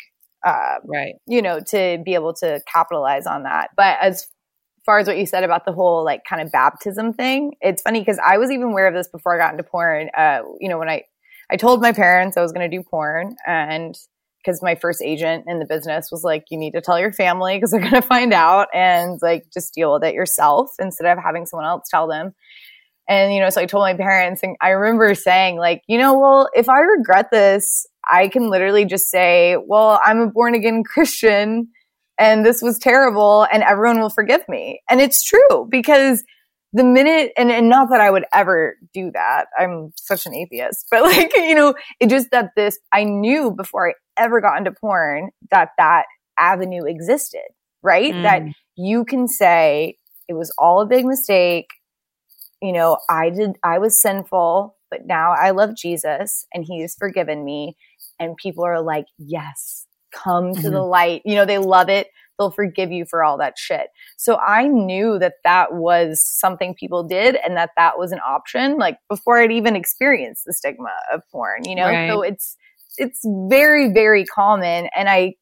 uh, 0.46 0.80
right 0.84 1.16
you 1.26 1.42
know 1.42 1.62
to 1.62 2.02
be 2.04 2.16
able 2.16 2.34
to 2.34 2.60
capitalize 2.68 3.26
on 3.26 3.44
that 3.44 3.70
but 3.78 3.98
as 4.02 4.28
far 4.86 5.00
as 5.00 5.08
what 5.08 5.18
you 5.18 5.26
said 5.26 5.44
about 5.44 5.66
the 5.66 5.72
whole 5.72 6.04
like 6.04 6.24
kind 6.28 6.42
of 6.42 6.52
baptism 6.52 7.14
thing 7.14 7.54
it's 7.62 7.82
funny 7.82 8.00
because 8.00 8.20
i 8.26 8.38
was 8.38 8.52
even 8.52 8.70
aware 8.70 8.88
of 8.88 8.94
this 8.94 9.08
before 9.08 9.36
i 9.36 9.38
got 9.38 9.52
into 9.52 9.64
porn 9.64 10.10
uh, 10.18 10.40
you 10.60 10.70
know 10.70 10.78
when 10.78 10.90
i 10.90 11.02
i 11.50 11.56
told 11.56 11.82
my 11.82 11.92
parents 11.92 12.38
i 12.38 12.42
was 12.42 12.52
going 12.52 12.70
to 12.70 12.78
do 12.78 12.84
porn 12.84 13.36
and 13.48 13.96
because 14.44 14.62
my 14.62 14.76
first 14.76 15.02
agent 15.02 15.46
in 15.48 15.60
the 15.60 15.66
business 15.66 16.10
was 16.12 16.24
like 16.24 16.46
you 16.50 16.58
need 16.58 16.72
to 16.72 16.82
tell 16.82 17.00
your 17.00 17.12
family 17.12 17.56
because 17.56 17.72
they're 17.72 17.80
going 17.80 17.94
to 17.94 18.02
find 18.02 18.34
out 18.34 18.68
and 18.74 19.20
like 19.22 19.44
just 19.54 19.74
deal 19.74 19.94
with 19.94 20.04
it 20.04 20.14
yourself 20.14 20.70
instead 20.80 21.08
of 21.08 21.24
having 21.24 21.46
someone 21.46 21.68
else 21.68 21.88
tell 21.90 22.08
them. 22.08 22.34
And, 23.10 23.34
you 23.34 23.42
know, 23.42 23.50
so 23.50 23.62
I 23.62 23.66
told 23.66 23.82
my 23.82 23.96
parents 23.96 24.44
and 24.44 24.56
I 24.62 24.70
remember 24.70 25.14
saying 25.14 25.58
like, 25.58 25.82
you 25.88 25.98
know, 25.98 26.18
well, 26.18 26.50
if 26.54 26.70
I 26.70 26.80
regret 26.80 27.30
this, 27.32 27.86
I 28.10 28.30
can 28.30 28.50
literally 28.50 28.86
just 28.86 29.10
say, 29.10 29.58
well, 29.66 30.00
I'm 30.04 30.20
a 30.20 30.28
born 30.28 30.56
again 30.56 30.84
Christian 30.84 31.70
and 32.18 32.46
this 32.46 32.62
was 32.62 32.80
terrible 32.80 33.48
and 33.52 33.64
everyone 33.64 34.00
will 34.00 34.10
forgive 34.10 34.48
me. 34.48 34.82
And 34.90 35.02
it's 35.02 35.24
true 35.24 35.68
because 35.70 36.24
the 36.74 36.84
minute, 36.84 37.32
and, 37.38 37.52
and 37.52 37.70
not 37.70 37.90
that 37.92 38.02
I 38.02 38.10
would 38.10 38.26
ever 38.34 38.78
do 38.94 39.12
that. 39.14 39.46
I'm 39.58 39.92
such 39.96 40.26
an 40.26 40.34
atheist, 40.34 40.88
but 40.92 41.04
like, 41.04 41.36
you 41.36 41.56
know, 41.56 41.76
it 42.00 42.10
just 42.10 42.32
that 42.32 42.52
this, 42.56 42.80
I 42.92 43.04
knew 43.04 43.52
before 43.52 43.90
I 43.90 43.94
ever 44.18 44.42
got 44.42 44.58
into 44.58 44.72
porn 44.72 45.30
that 45.52 45.70
that 45.78 46.06
avenue 46.40 46.86
existed, 46.86 47.46
right? 47.82 48.14
Mm. 48.14 48.24
That 48.24 48.42
you 48.76 49.06
can 49.06 49.28
say 49.28 49.98
it 50.28 50.34
was 50.34 50.54
all 50.58 50.82
a 50.82 50.88
big 50.88 51.06
mistake 51.06 51.68
you 52.64 52.72
know, 52.72 52.98
I 53.10 53.30
did, 53.30 53.58
I 53.62 53.78
was 53.80 54.02
sinful, 54.02 54.78
but 54.90 55.06
now 55.06 55.34
I 55.34 55.52
love 55.52 55.76
Jesus 55.76 56.48
and 56.54 56.64
he's 56.66 56.96
forgiven 56.96 57.44
me. 57.44 57.76
And 58.20 58.38
people 58.38 58.64
are 58.64 58.82
like, 58.82 59.04
yes, 59.18 59.86
come 60.14 60.54
to 60.54 60.60
mm-hmm. 60.60 60.72
the 60.72 60.82
light. 60.82 61.22
You 61.26 61.36
know, 61.36 61.46
they 61.46 61.58
love 61.58 61.90
it. 61.90 62.08
They'll 62.38 62.52
forgive 62.52 62.92
you 62.92 63.06
for 63.06 63.24
all 63.24 63.38
that 63.38 63.58
shit. 63.58 63.88
So 64.18 64.38
I 64.38 64.68
knew 64.68 65.20
that 65.20 65.36
that 65.44 65.74
was 65.74 66.24
something 66.26 66.74
people 66.74 67.04
did 67.04 67.36
and 67.36 67.56
that 67.58 67.72
that 67.78 68.00
was 68.00 68.12
an 68.12 68.20
option, 68.28 68.78
like 68.78 68.98
before 69.10 69.40
I'd 69.40 69.52
even 69.52 69.76
experienced 69.76 70.44
the 70.46 70.54
stigma 70.54 70.90
of 71.14 71.22
porn, 71.32 71.66
you 71.66 71.76
know? 71.76 71.86
Right. 71.88 72.10
So 72.10 72.22
it's, 72.24 72.56
it's 72.98 73.22
very, 73.50 73.94
very 73.94 74.26
common. 74.26 74.90
And 74.96 75.10
I 75.10 75.36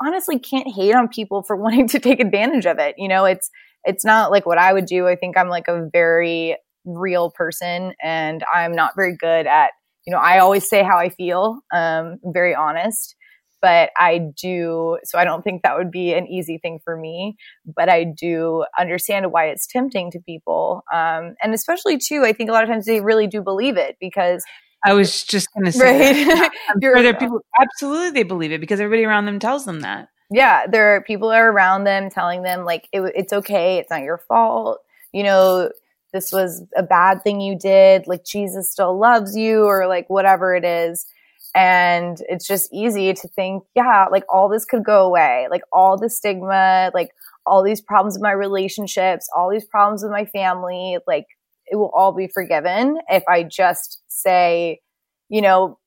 honestly 0.00 0.38
can't 0.38 0.68
hate 0.68 0.94
on 0.94 1.08
people 1.08 1.42
for 1.42 1.56
wanting 1.62 1.88
to 1.88 1.98
take 1.98 2.20
advantage 2.20 2.66
of 2.66 2.78
it. 2.78 2.94
You 2.96 3.08
know, 3.08 3.24
it's, 3.26 3.50
it's 3.84 4.04
not 4.04 4.30
like 4.30 4.46
what 4.46 4.58
I 4.58 4.72
would 4.72 4.86
do. 4.86 5.06
I 5.06 5.16
think 5.16 5.36
I'm 5.36 5.48
like 5.48 5.68
a 5.68 5.88
very 5.92 6.56
real 6.84 7.30
person 7.30 7.94
and 8.02 8.42
I'm 8.52 8.72
not 8.72 8.92
very 8.96 9.16
good 9.16 9.46
at, 9.46 9.70
you 10.06 10.12
know, 10.12 10.18
I 10.18 10.38
always 10.38 10.68
say 10.68 10.82
how 10.82 10.98
I 10.98 11.10
feel. 11.10 11.60
Um, 11.72 12.18
I'm 12.24 12.32
very 12.32 12.54
honest, 12.54 13.14
but 13.62 13.90
I 13.96 14.18
do, 14.18 14.98
so 15.04 15.18
I 15.18 15.24
don't 15.24 15.42
think 15.42 15.62
that 15.62 15.78
would 15.78 15.90
be 15.90 16.12
an 16.12 16.26
easy 16.26 16.58
thing 16.58 16.80
for 16.84 16.96
me, 16.96 17.36
but 17.64 17.88
I 17.88 18.04
do 18.04 18.64
understand 18.78 19.32
why 19.32 19.46
it's 19.46 19.66
tempting 19.66 20.10
to 20.10 20.20
people. 20.20 20.84
Um, 20.92 21.36
and 21.42 21.54
especially 21.54 21.96
too, 21.96 22.24
I 22.24 22.32
think 22.34 22.50
a 22.50 22.52
lot 22.52 22.64
of 22.64 22.68
times 22.68 22.84
they 22.84 23.00
really 23.00 23.26
do 23.26 23.40
believe 23.40 23.76
it 23.78 23.96
because 24.00 24.44
I 24.84 24.94
was 24.94 25.22
just 25.22 25.48
going 25.54 25.64
to 25.66 25.72
say, 25.72 26.24
right? 26.26 26.50
Sure 26.82 27.02
there 27.02 27.14
people 27.14 27.40
absolutely 27.60 28.10
they 28.10 28.22
believe 28.24 28.50
it 28.50 28.60
because 28.60 28.80
everybody 28.80 29.04
around 29.04 29.26
them 29.26 29.38
tells 29.38 29.64
them 29.64 29.80
that 29.80 30.08
yeah, 30.32 30.66
there 30.66 30.96
are 30.96 31.02
people 31.02 31.30
are 31.30 31.50
around 31.50 31.84
them 31.84 32.08
telling 32.08 32.42
them 32.42 32.64
like 32.64 32.88
it, 32.90 33.02
it's 33.14 33.32
okay, 33.32 33.76
it's 33.76 33.90
not 33.90 34.02
your 34.02 34.18
fault. 34.18 34.80
You 35.12 35.24
know, 35.24 35.70
this 36.12 36.32
was 36.32 36.64
a 36.74 36.82
bad 36.82 37.22
thing 37.22 37.40
you 37.40 37.56
did. 37.58 38.06
Like 38.06 38.24
Jesus 38.24 38.70
still 38.70 38.98
loves 38.98 39.36
you, 39.36 39.64
or 39.64 39.86
like 39.86 40.08
whatever 40.08 40.54
it 40.54 40.64
is. 40.64 41.06
And 41.54 42.16
it's 42.28 42.46
just 42.46 42.72
easy 42.72 43.12
to 43.12 43.28
think, 43.28 43.64
yeah, 43.74 44.06
like 44.10 44.24
all 44.28 44.48
this 44.48 44.64
could 44.64 44.84
go 44.84 45.04
away, 45.04 45.48
like 45.50 45.62
all 45.70 45.98
the 45.98 46.08
stigma, 46.08 46.90
like 46.94 47.10
all 47.44 47.62
these 47.62 47.80
problems 47.80 48.14
with 48.14 48.22
my 48.22 48.32
relationships, 48.32 49.28
all 49.36 49.50
these 49.50 49.66
problems 49.66 50.02
with 50.02 50.12
my 50.12 50.24
family, 50.24 50.98
like 51.06 51.26
it 51.66 51.76
will 51.76 51.90
all 51.94 52.12
be 52.12 52.28
forgiven 52.28 52.98
if 53.08 53.22
I 53.28 53.42
just 53.42 54.02
say, 54.08 54.80
you 55.28 55.42
know, 55.42 55.78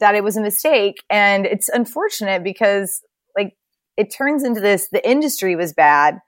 that 0.00 0.14
it 0.14 0.24
was 0.24 0.36
a 0.36 0.42
mistake. 0.42 0.96
And 1.10 1.46
it's 1.46 1.68
unfortunate 1.68 2.42
because 2.42 3.02
like 3.36 3.56
it 3.96 4.12
turns 4.12 4.42
into 4.42 4.60
this 4.60 4.88
the 4.88 5.06
industry 5.08 5.54
was 5.54 5.72
bad. 5.72 6.18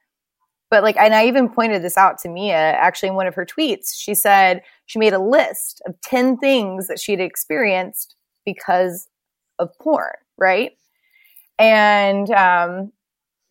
But 0.71 0.83
like 0.83 0.97
and 0.97 1.15
i 1.15 1.27
even 1.27 1.49
pointed 1.49 1.83
this 1.83 1.97
out 1.97 2.19
to 2.19 2.29
mia 2.29 2.57
actually 2.57 3.11
in 3.11 3.15
one 3.15 3.27
of 3.27 3.35
her 3.35 3.47
tweets. 3.47 3.95
She 3.97 4.15
said 4.15 4.63
she 4.87 4.99
made 4.99 5.13
a 5.13 5.23
list 5.23 5.83
of 5.87 5.95
10 6.03 6.39
things 6.39 6.89
that 6.89 7.01
she 7.01 7.13
had 7.13 7.21
experienced 7.21 8.17
because 8.47 9.09
of 9.59 9.69
porn 9.79 10.15
right 10.39 10.73
and 11.59 12.31
um, 12.31 12.93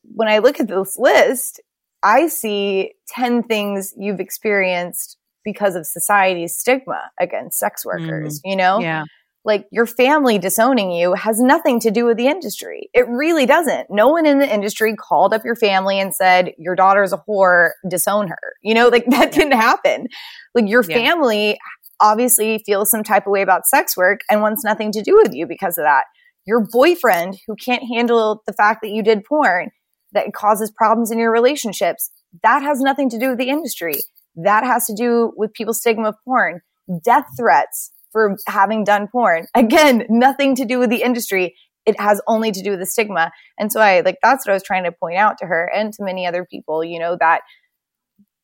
when 0.04 0.28
i 0.28 0.40
look 0.40 0.60
at 0.60 0.68
this 0.68 0.98
list 0.98 1.62
i 2.02 2.28
see 2.28 2.94
10 3.10 3.44
things 3.44 3.94
you've 3.98 4.20
experienced 4.20 5.18
because 5.44 5.76
of 5.76 5.86
society's 5.86 6.58
stigma 6.58 7.12
against 7.20 7.60
sex 7.60 7.86
workers 7.86 8.40
mm. 8.40 8.50
you 8.50 8.56
know 8.56 8.80
yeah 8.80 9.04
like 9.46 9.68
your 9.72 9.86
family 9.86 10.40
disowning 10.40 10.92
you 10.92 11.14
has 11.14 11.40
nothing 11.40 11.80
to 11.82 11.92
do 11.92 12.06
with 12.06 12.18
the 12.18 12.28
industry. 12.28 12.90
It 12.94 13.08
really 13.08 13.46
doesn't. 13.46 13.92
No 13.92 14.08
one 14.08 14.26
in 14.26 14.40
the 14.40 14.52
industry 14.52 14.96
called 14.96 15.34
up 15.34 15.46
your 15.46 15.56
family 15.56 16.00
and 16.00 16.14
said, 16.14 16.54
your 16.58 16.76
daughter's 16.76 17.14
a 17.14 17.24
whore, 17.30 17.72
disown 17.88 18.28
her. 18.28 18.56
You 18.64 18.74
know, 18.74 18.88
like 18.88 19.06
that 19.12 19.32
didn't 19.32 19.54
happen. 19.54 20.08
Like 20.56 20.68
your 20.68 20.84
yeah. 20.84 20.98
family 20.98 21.60
obviously 22.00 22.62
feels 22.66 22.90
some 22.90 23.04
type 23.04 23.26
of 23.26 23.32
way 23.32 23.42
about 23.42 23.66
sex 23.66 23.96
work 23.96 24.22
and 24.30 24.42
wants 24.42 24.64
nothing 24.64 24.92
to 24.92 25.02
do 25.02 25.16
with 25.16 25.34
you 25.34 25.48
because 25.48 25.78
of 25.78 25.84
that. 25.84 26.06
Your 26.46 26.66
boyfriend 26.72 27.38
who 27.48 27.56
can't 27.56 27.84
handle 27.84 28.44
the 28.46 28.54
fact 28.54 28.82
that 28.84 28.92
you 28.92 29.02
did 29.02 29.24
porn 29.26 29.72
that 30.14 30.34
causes 30.34 30.72
problems 30.72 31.12
in 31.12 31.20
your 31.20 31.32
relationships, 31.32 32.10
that 32.44 32.62
has 32.62 32.80
nothing 32.80 33.10
to 33.10 33.20
do 33.20 33.30
with 33.30 33.38
the 33.38 33.50
industry. 33.50 33.96
That 34.36 34.64
has 34.64 34.86
to 34.88 34.96
do 34.96 35.34
with 35.36 35.54
people's 35.54 35.80
stigma 35.80 36.10
of 36.10 36.16
porn. 36.26 36.62
Death 37.04 37.26
threats 37.38 37.92
for 38.12 38.38
having 38.48 38.84
done 38.84 39.08
porn. 39.12 39.48
Again, 39.56 40.06
nothing 40.10 40.56
to 40.56 40.66
do 40.66 40.80
with 40.80 40.90
the 40.90 41.02
industry. 41.02 41.56
It 41.86 42.00
has 42.00 42.22
only 42.28 42.52
to 42.52 42.64
do 42.64 42.72
with 42.72 42.80
the 42.80 42.86
stigma. 42.86 43.32
And 43.60 43.72
so 43.72 43.80
I 43.80 44.02
like, 44.02 44.18
that's 44.24 44.46
what 44.46 44.52
I 44.52 44.56
was 44.56 44.64
trying 44.64 44.86
to 44.86 44.92
point 44.92 45.18
out 45.18 45.38
to 45.40 45.46
her 45.46 45.72
and 45.74 45.94
to 45.94 46.04
many 46.04 46.26
other 46.26 46.46
people, 46.50 46.84
you 46.84 47.00
know, 47.00 47.16
that 47.20 47.42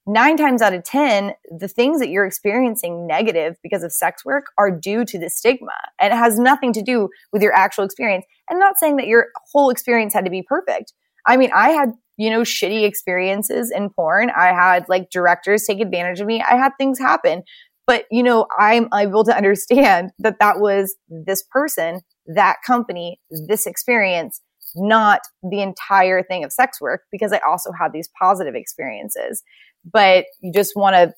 nine 0.07 0.37
times 0.37 0.61
out 0.61 0.73
of 0.73 0.83
10, 0.83 1.33
the 1.57 1.67
things 1.67 1.99
that 1.99 2.09
you're 2.09 2.25
experiencing 2.25 3.05
negative 3.07 3.57
because 3.63 3.83
of 3.83 3.93
sex 3.93 4.25
work 4.25 4.45
are 4.57 4.71
due 4.71 5.05
to 5.05 5.19
the 5.19 5.29
stigma. 5.29 5.71
And 5.99 6.13
it 6.13 6.17
has 6.17 6.39
nothing 6.39 6.73
to 6.73 6.81
do 6.81 7.09
with 7.31 7.41
your 7.41 7.53
actual 7.53 7.83
experience. 7.83 8.25
And 8.49 8.59
not 8.59 8.77
saying 8.77 8.97
that 8.97 9.07
your 9.07 9.27
whole 9.51 9.69
experience 9.69 10.13
had 10.13 10.25
to 10.25 10.31
be 10.31 10.43
perfect. 10.43 10.93
I 11.27 11.37
mean, 11.37 11.51
I 11.55 11.69
had, 11.69 11.91
you 12.17 12.29
know, 12.29 12.41
shitty 12.41 12.83
experiences 12.83 13.71
in 13.71 13.89
porn. 13.89 14.31
I 14.31 14.47
had 14.47 14.89
like 14.89 15.09
directors 15.11 15.65
take 15.65 15.79
advantage 15.79 16.19
of 16.19 16.27
me. 16.27 16.41
I 16.41 16.55
had 16.55 16.71
things 16.77 16.99
happen. 16.99 17.43
But, 17.87 18.05
you 18.11 18.23
know, 18.23 18.47
I'm 18.57 18.87
able 18.93 19.23
to 19.25 19.35
understand 19.35 20.11
that 20.19 20.39
that 20.39 20.59
was 20.59 20.95
this 21.09 21.43
person, 21.51 22.01
that 22.27 22.57
company, 22.65 23.19
this 23.47 23.65
experience, 23.65 24.41
not 24.75 25.21
the 25.43 25.61
entire 25.61 26.23
thing 26.23 26.43
of 26.43 26.53
sex 26.53 26.79
work 26.79 27.01
because 27.11 27.33
I 27.33 27.39
also 27.47 27.71
had 27.77 27.91
these 27.91 28.09
positive 28.19 28.55
experiences. 28.55 29.43
But 29.83 30.25
you 30.41 30.51
just 30.53 30.73
want 30.75 30.95
to 30.95 31.13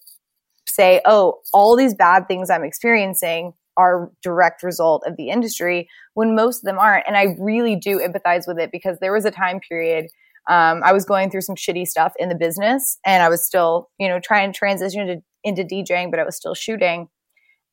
say, 0.68 1.02
oh, 1.06 1.40
all 1.54 1.76
these 1.76 1.94
bad 1.94 2.28
things 2.28 2.50
I'm 2.50 2.64
experiencing 2.64 3.54
are 3.76 4.12
direct 4.22 4.64
result 4.64 5.04
of 5.08 5.18
the 5.18 5.30
industry 5.30 5.90
when 6.14 6.36
most 6.36 6.60
of 6.60 6.64
them 6.66 6.78
aren't. 6.78 7.08
And 7.08 7.18
I 7.18 7.36
really 7.40 7.76
do 7.76 8.00
empathize 8.00 8.48
with 8.48 8.60
it 8.60 8.72
because 8.72 9.00
there 9.00 9.14
was 9.14 9.26
a 9.26 9.32
time 9.32 9.60
period 9.60 10.08
um, 10.50 10.82
I 10.84 10.92
was 10.92 11.06
going 11.06 11.32
through 11.32 11.42
some 11.42 11.56
shitty 11.56 11.88
stuff 11.88 12.14
in 12.18 12.30
the 12.30 12.36
business 12.36 13.00
and 13.06 13.24
I 13.24 13.30
was 13.30 13.46
still, 13.46 13.90
you 13.98 14.10
know, 14.10 14.20
trying 14.20 14.52
to 14.52 14.58
transition 14.58 15.08
to 15.08 15.22
into 15.44 15.64
DJing, 15.64 16.10
but 16.10 16.20
I 16.20 16.24
was 16.24 16.36
still 16.36 16.54
shooting. 16.54 17.10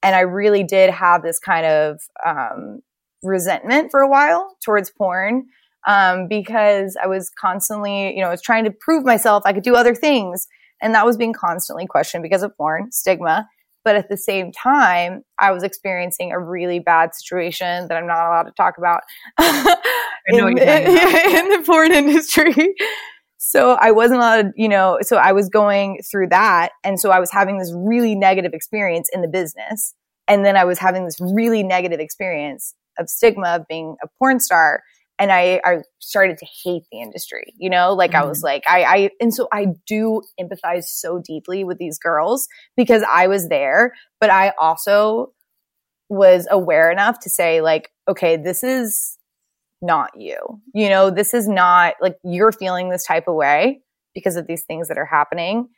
And 0.03 0.17
I 0.17 0.21
really 0.21 0.65
did 0.65 0.91
have 0.91 1.23
this 1.23 1.39
kind 1.39 1.67
of 1.67 2.01
um, 2.25 2.81
resentment 3.23 3.91
for 3.91 4.01
a 4.01 4.09
while 4.09 4.57
towards 4.65 4.91
porn 4.91 5.47
um, 5.87 6.27
because 6.29 6.97
I 7.03 7.07
was 7.07 7.31
constantly, 7.31 8.15
you 8.15 8.21
know, 8.21 8.29
I 8.29 8.31
was 8.31 8.43
trying 8.43 8.65
to 8.65 8.71
prove 8.71 9.05
myself 9.05 9.43
I 9.47 9.53
could 9.53 9.63
do 9.63 9.77
other 9.77 9.95
things. 9.95 10.47
And 10.81 10.95
that 10.95 11.07
was 11.07 11.17
being 11.17 11.33
constantly 11.33 11.87
questioned 11.87 12.23
because 12.23 12.43
of 12.43 12.57
porn, 12.57 12.91
stigma. 12.93 13.49
But 13.85 13.97
at 13.97 14.09
the 14.11 14.17
same 14.17 14.53
time, 14.53 15.23
I 15.39 15.53
was 15.53 15.63
experiencing 15.63 16.33
a 16.33 16.39
really 16.39 16.81
bad 16.81 17.15
situation 17.15 17.89
that 17.89 17.97
I'm 17.97 18.07
not 18.07 18.27
allowed 18.27 18.43
to 18.43 18.53
talk 18.53 18.77
about 18.77 19.01
in, 20.29 20.47
in, 20.47 20.59
in 20.59 21.49
the 21.49 21.63
porn 21.65 21.93
industry. 21.93 22.75
so 23.39 23.79
I 23.81 23.91
wasn't 23.91 24.19
allowed, 24.19 24.53
you 24.55 24.69
know, 24.69 24.99
so 25.01 25.17
I 25.17 25.33
was 25.33 25.49
going 25.49 26.01
through 26.11 26.29
that. 26.29 26.73
And 26.85 27.01
so 27.01 27.11
I 27.11 27.19
was 27.19 27.31
having 27.31 27.59
this 27.59 27.73
really 27.75 28.15
negative 28.15 28.53
experience 28.53 29.09
in 29.13 29.23
the 29.23 29.29
business. 29.29 29.95
And 30.29 30.45
then 30.45 30.57
I 30.57 30.65
was 30.65 30.79
having 30.79 31.07
this 31.07 31.19
really 31.19 31.63
negative 31.63 32.01
experience 32.01 32.75
of 32.99 33.09
stigma 33.09 33.57
of 33.57 33.67
being 33.67 33.97
a 34.05 34.09
porn 34.19 34.41
star. 34.41 34.83
And 35.21 35.31
I, 35.31 35.61
I 35.65 35.79
started 35.99 36.39
to 36.39 36.47
hate 36.65 36.85
the 36.91 37.01
industry, 37.01 37.53
you 37.59 37.69
know, 37.69 37.93
like 37.93 38.13
mm-hmm. 38.13 38.25
I 38.25 38.27
was 38.27 38.43
like, 38.43 38.65
I, 38.67 38.85
I, 38.85 39.11
and 39.21 39.35
so 39.35 39.49
I 39.53 39.67
do 39.87 40.23
empathize 40.41 40.85
so 40.85 41.23
deeply 41.25 41.63
with 41.63 41.77
these 41.79 41.99
girls 41.99 42.49
because 42.75 43.05
I 43.09 43.27
was 43.27 43.49
there, 43.49 43.93
but 44.19 44.31
I 44.31 44.55
also 44.59 45.33
was 46.09 46.49
aware 46.51 46.91
enough 46.91 47.21
to 47.21 47.31
say 47.31 47.61
like, 47.61 47.91
okay, 48.09 48.37
this 48.37 48.65
is 48.65 49.19
not 49.83 50.11
you. 50.17 50.39
You 50.75 50.89
know, 50.89 51.11
this 51.11 51.35
is 51.35 51.47
not 51.47 51.95
like 52.01 52.17
you're 52.25 52.53
feeling 52.53 52.89
this 52.89 53.05
type 53.05 53.29
of 53.29 53.35
way 53.35 53.83
because 54.15 54.37
of 54.37 54.47
these 54.47 54.65
things 54.65 54.89
that 54.89 54.99
are 54.99 55.07
happening. 55.07 55.69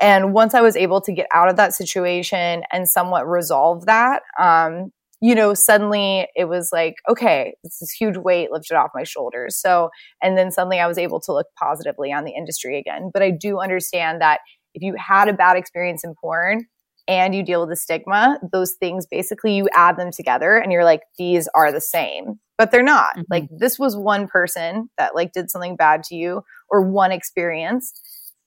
And 0.00 0.34
once 0.34 0.52
I 0.54 0.60
was 0.60 0.76
able 0.76 1.00
to 1.00 1.12
get 1.12 1.26
out 1.32 1.48
of 1.48 1.56
that 1.56 1.74
situation 1.74 2.62
and 2.70 2.86
somewhat 2.86 3.26
resolve 3.26 3.86
that, 3.86 4.22
um, 4.38 4.92
you 5.26 5.34
know, 5.34 5.54
suddenly 5.54 6.28
it 6.36 6.44
was 6.44 6.70
like, 6.72 6.94
okay, 7.08 7.56
this 7.64 7.82
is 7.82 7.90
huge 7.90 8.16
weight 8.16 8.52
lifted 8.52 8.76
off 8.76 8.92
my 8.94 9.02
shoulders. 9.02 9.60
So, 9.60 9.90
and 10.22 10.38
then 10.38 10.52
suddenly 10.52 10.78
I 10.78 10.86
was 10.86 10.98
able 10.98 11.18
to 11.22 11.32
look 11.32 11.48
positively 11.58 12.12
on 12.12 12.22
the 12.22 12.30
industry 12.30 12.78
again. 12.78 13.10
But 13.12 13.24
I 13.24 13.32
do 13.32 13.58
understand 13.58 14.20
that 14.20 14.38
if 14.72 14.82
you 14.82 14.94
had 14.96 15.26
a 15.28 15.32
bad 15.32 15.56
experience 15.56 16.04
in 16.04 16.14
porn, 16.14 16.66
and 17.08 17.34
you 17.34 17.42
deal 17.44 17.60
with 17.60 17.70
the 17.70 17.76
stigma, 17.76 18.38
those 18.52 18.72
things 18.72 19.06
basically 19.06 19.54
you 19.54 19.68
add 19.72 19.96
them 19.96 20.10
together 20.10 20.56
and 20.56 20.72
you're 20.72 20.84
like, 20.84 21.02
these 21.18 21.48
are 21.54 21.70
the 21.70 21.80
same, 21.80 22.40
but 22.58 22.72
they're 22.72 22.82
not. 22.82 23.16
Mm-hmm. 23.16 23.22
Like 23.30 23.48
this 23.50 23.78
was 23.78 23.96
one 23.96 24.26
person 24.26 24.90
that 24.98 25.14
like 25.14 25.32
did 25.32 25.48
something 25.48 25.76
bad 25.76 26.02
to 26.04 26.16
you 26.16 26.42
or 26.68 26.82
one 26.82 27.12
experience. 27.12 27.92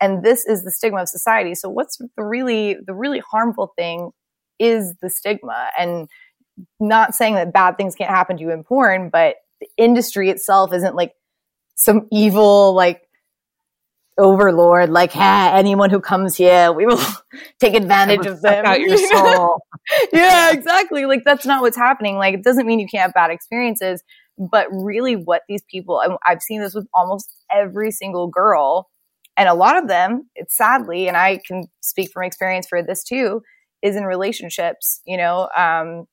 And 0.02 0.26
this 0.26 0.46
is 0.46 0.64
the 0.64 0.72
stigma 0.72 1.02
of 1.02 1.08
society. 1.08 1.56
So 1.56 1.70
what's 1.70 1.98
the 1.98 2.24
really, 2.24 2.76
the 2.86 2.94
really 2.94 3.20
harmful 3.20 3.72
thing 3.78 4.12
is 4.60 4.94
the 5.02 5.10
stigma 5.10 5.70
and 5.80 6.10
not 6.80 7.16
saying 7.16 7.36
that 7.36 7.54
bad 7.54 7.78
things 7.78 7.96
can't 7.96 8.10
happen 8.10 8.38
to 8.38 8.44
you 8.44 8.52
in 8.52 8.64
porn, 8.64 9.10
but 9.10 9.36
the 9.60 9.68
industry 9.78 10.30
itself 10.30 10.74
isn't 10.74 10.96
like 10.96 11.14
some 11.76 12.08
evil, 12.12 12.74
like 12.74 13.02
overlord, 14.18 14.90
like, 14.90 15.12
hey, 15.12 15.50
anyone 15.54 15.90
who 15.90 16.02
comes 16.02 16.36
here, 16.36 16.72
we 16.72 16.86
will 16.86 17.02
take 17.60 17.74
advantage 17.74 18.26
of 18.26 18.42
them. 18.42 18.66
Out 18.66 18.80
your 18.82 18.98
soul. 18.98 19.62
yeah, 20.14 20.52
exactly. 20.52 21.06
Like 21.06 21.24
that's 21.26 21.46
not 21.46 21.62
what's 21.62 21.78
happening. 21.78 22.18
Like 22.18 22.36
it 22.36 22.44
doesn't 22.44 22.66
mean 22.66 22.80
you 22.80 22.88
can't 22.88 23.04
have 23.04 23.14
bad 23.14 23.32
experiences, 23.32 24.04
but 24.38 24.68
really 24.72 25.16
what 25.16 25.44
these 25.48 25.64
people, 25.70 26.02
I've 26.26 26.42
seen 26.42 26.62
this 26.62 26.74
with 26.74 26.88
almost 26.94 27.34
every 27.52 27.92
single 27.92 28.28
girl 28.28 28.90
and 29.40 29.48
a 29.48 29.54
lot 29.54 29.78
of 29.78 29.88
them, 29.88 30.30
it's 30.36 30.56
sadly, 30.56 31.08
and 31.08 31.16
I 31.16 31.40
can 31.48 31.64
speak 31.80 32.12
from 32.12 32.26
experience 32.26 32.68
for 32.68 32.84
this 32.84 33.06
too, 33.06 33.42
is 33.82 33.96
in 33.96 34.04
relationships, 34.04 35.00
you 35.06 35.16
know, 35.16 35.48
um, 35.56 36.08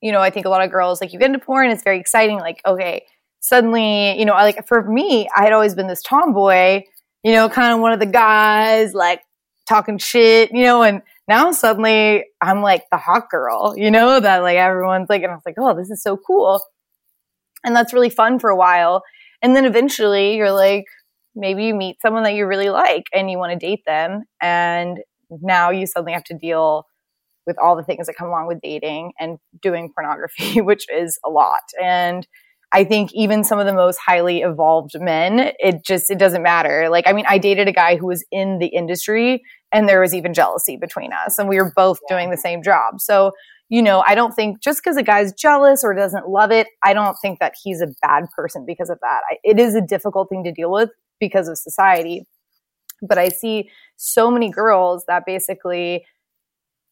you 0.00 0.12
know, 0.12 0.20
I 0.20 0.30
think 0.30 0.46
a 0.46 0.50
lot 0.50 0.62
of 0.62 0.70
girls 0.70 1.00
like 1.00 1.12
you 1.12 1.18
get 1.18 1.26
into 1.26 1.38
porn, 1.38 1.70
it's 1.70 1.82
very 1.82 1.98
exciting. 1.98 2.38
Like, 2.38 2.60
okay, 2.66 3.04
suddenly, 3.40 4.18
you 4.18 4.24
know, 4.24 4.34
like 4.34 4.66
for 4.66 4.82
me, 4.82 5.28
I 5.36 5.44
had 5.44 5.52
always 5.52 5.74
been 5.74 5.86
this 5.86 6.02
tomboy 6.02 6.82
you 7.26 7.32
know, 7.32 7.48
kind 7.48 7.74
of 7.74 7.80
one 7.80 7.90
of 7.90 7.98
the 7.98 8.06
guys 8.06 8.94
like 8.94 9.20
talking 9.68 9.98
shit, 9.98 10.52
you 10.52 10.62
know, 10.62 10.84
and 10.84 11.02
now 11.26 11.50
suddenly 11.50 12.24
I'm 12.40 12.62
like 12.62 12.84
the 12.92 12.98
hot 12.98 13.28
girl, 13.28 13.74
you 13.76 13.90
know, 13.90 14.20
that 14.20 14.44
like 14.44 14.58
everyone's 14.58 15.08
like, 15.08 15.24
and 15.24 15.32
I 15.32 15.34
was 15.34 15.42
like, 15.44 15.56
oh, 15.58 15.74
this 15.74 15.90
is 15.90 16.00
so 16.00 16.16
cool. 16.16 16.60
And 17.64 17.74
that's 17.74 17.92
really 17.92 18.10
fun 18.10 18.38
for 18.38 18.48
a 18.48 18.56
while. 18.56 19.02
And 19.42 19.56
then 19.56 19.64
eventually 19.64 20.36
you're 20.36 20.52
like, 20.52 20.84
maybe 21.34 21.64
you 21.64 21.74
meet 21.74 22.00
someone 22.00 22.22
that 22.22 22.34
you 22.34 22.46
really 22.46 22.70
like 22.70 23.06
and 23.12 23.28
you 23.28 23.38
want 23.38 23.58
to 23.58 23.66
date 23.66 23.82
them. 23.86 24.22
And 24.40 25.00
now 25.28 25.70
you 25.70 25.88
suddenly 25.88 26.12
have 26.12 26.22
to 26.26 26.38
deal 26.38 26.86
with 27.46 27.56
all 27.58 27.76
the 27.76 27.84
things 27.84 28.06
that 28.06 28.16
come 28.16 28.28
along 28.28 28.46
with 28.46 28.60
dating 28.60 29.12
and 29.18 29.38
doing 29.62 29.92
pornography, 29.94 30.60
which 30.60 30.86
is 30.92 31.18
a 31.24 31.30
lot. 31.30 31.62
And 31.82 32.26
I 32.72 32.84
think 32.84 33.10
even 33.14 33.44
some 33.44 33.58
of 33.58 33.66
the 33.66 33.72
most 33.72 33.98
highly 34.04 34.40
evolved 34.40 34.92
men, 34.98 35.52
it 35.58 35.84
just, 35.84 36.10
it 36.10 36.18
doesn't 36.18 36.42
matter. 36.42 36.88
Like, 36.90 37.06
I 37.06 37.12
mean, 37.12 37.24
I 37.28 37.38
dated 37.38 37.68
a 37.68 37.72
guy 37.72 37.96
who 37.96 38.06
was 38.06 38.24
in 38.32 38.58
the 38.58 38.66
industry 38.66 39.42
and 39.70 39.88
there 39.88 40.00
was 40.00 40.14
even 40.14 40.34
jealousy 40.34 40.76
between 40.76 41.12
us 41.12 41.38
and 41.38 41.48
we 41.48 41.56
were 41.56 41.72
both 41.76 41.98
yeah. 42.08 42.16
doing 42.16 42.30
the 42.30 42.36
same 42.36 42.62
job. 42.62 43.00
So, 43.00 43.32
you 43.68 43.82
know, 43.82 44.02
I 44.06 44.14
don't 44.14 44.32
think 44.32 44.62
just 44.62 44.82
because 44.82 44.96
a 44.96 45.02
guy's 45.02 45.32
jealous 45.32 45.84
or 45.84 45.94
doesn't 45.94 46.28
love 46.28 46.50
it, 46.50 46.68
I 46.84 46.92
don't 46.92 47.16
think 47.22 47.38
that 47.38 47.54
he's 47.62 47.80
a 47.80 47.88
bad 48.02 48.24
person 48.36 48.64
because 48.66 48.90
of 48.90 48.98
that. 49.00 49.20
I, 49.30 49.36
it 49.44 49.58
is 49.58 49.74
a 49.74 49.80
difficult 49.80 50.28
thing 50.28 50.44
to 50.44 50.52
deal 50.52 50.70
with 50.70 50.90
because 51.20 51.48
of 51.48 51.58
society. 51.58 52.26
But 53.02 53.18
I 53.18 53.28
see 53.28 53.70
so 53.96 54.30
many 54.30 54.50
girls 54.50 55.04
that 55.08 55.24
basically 55.26 56.04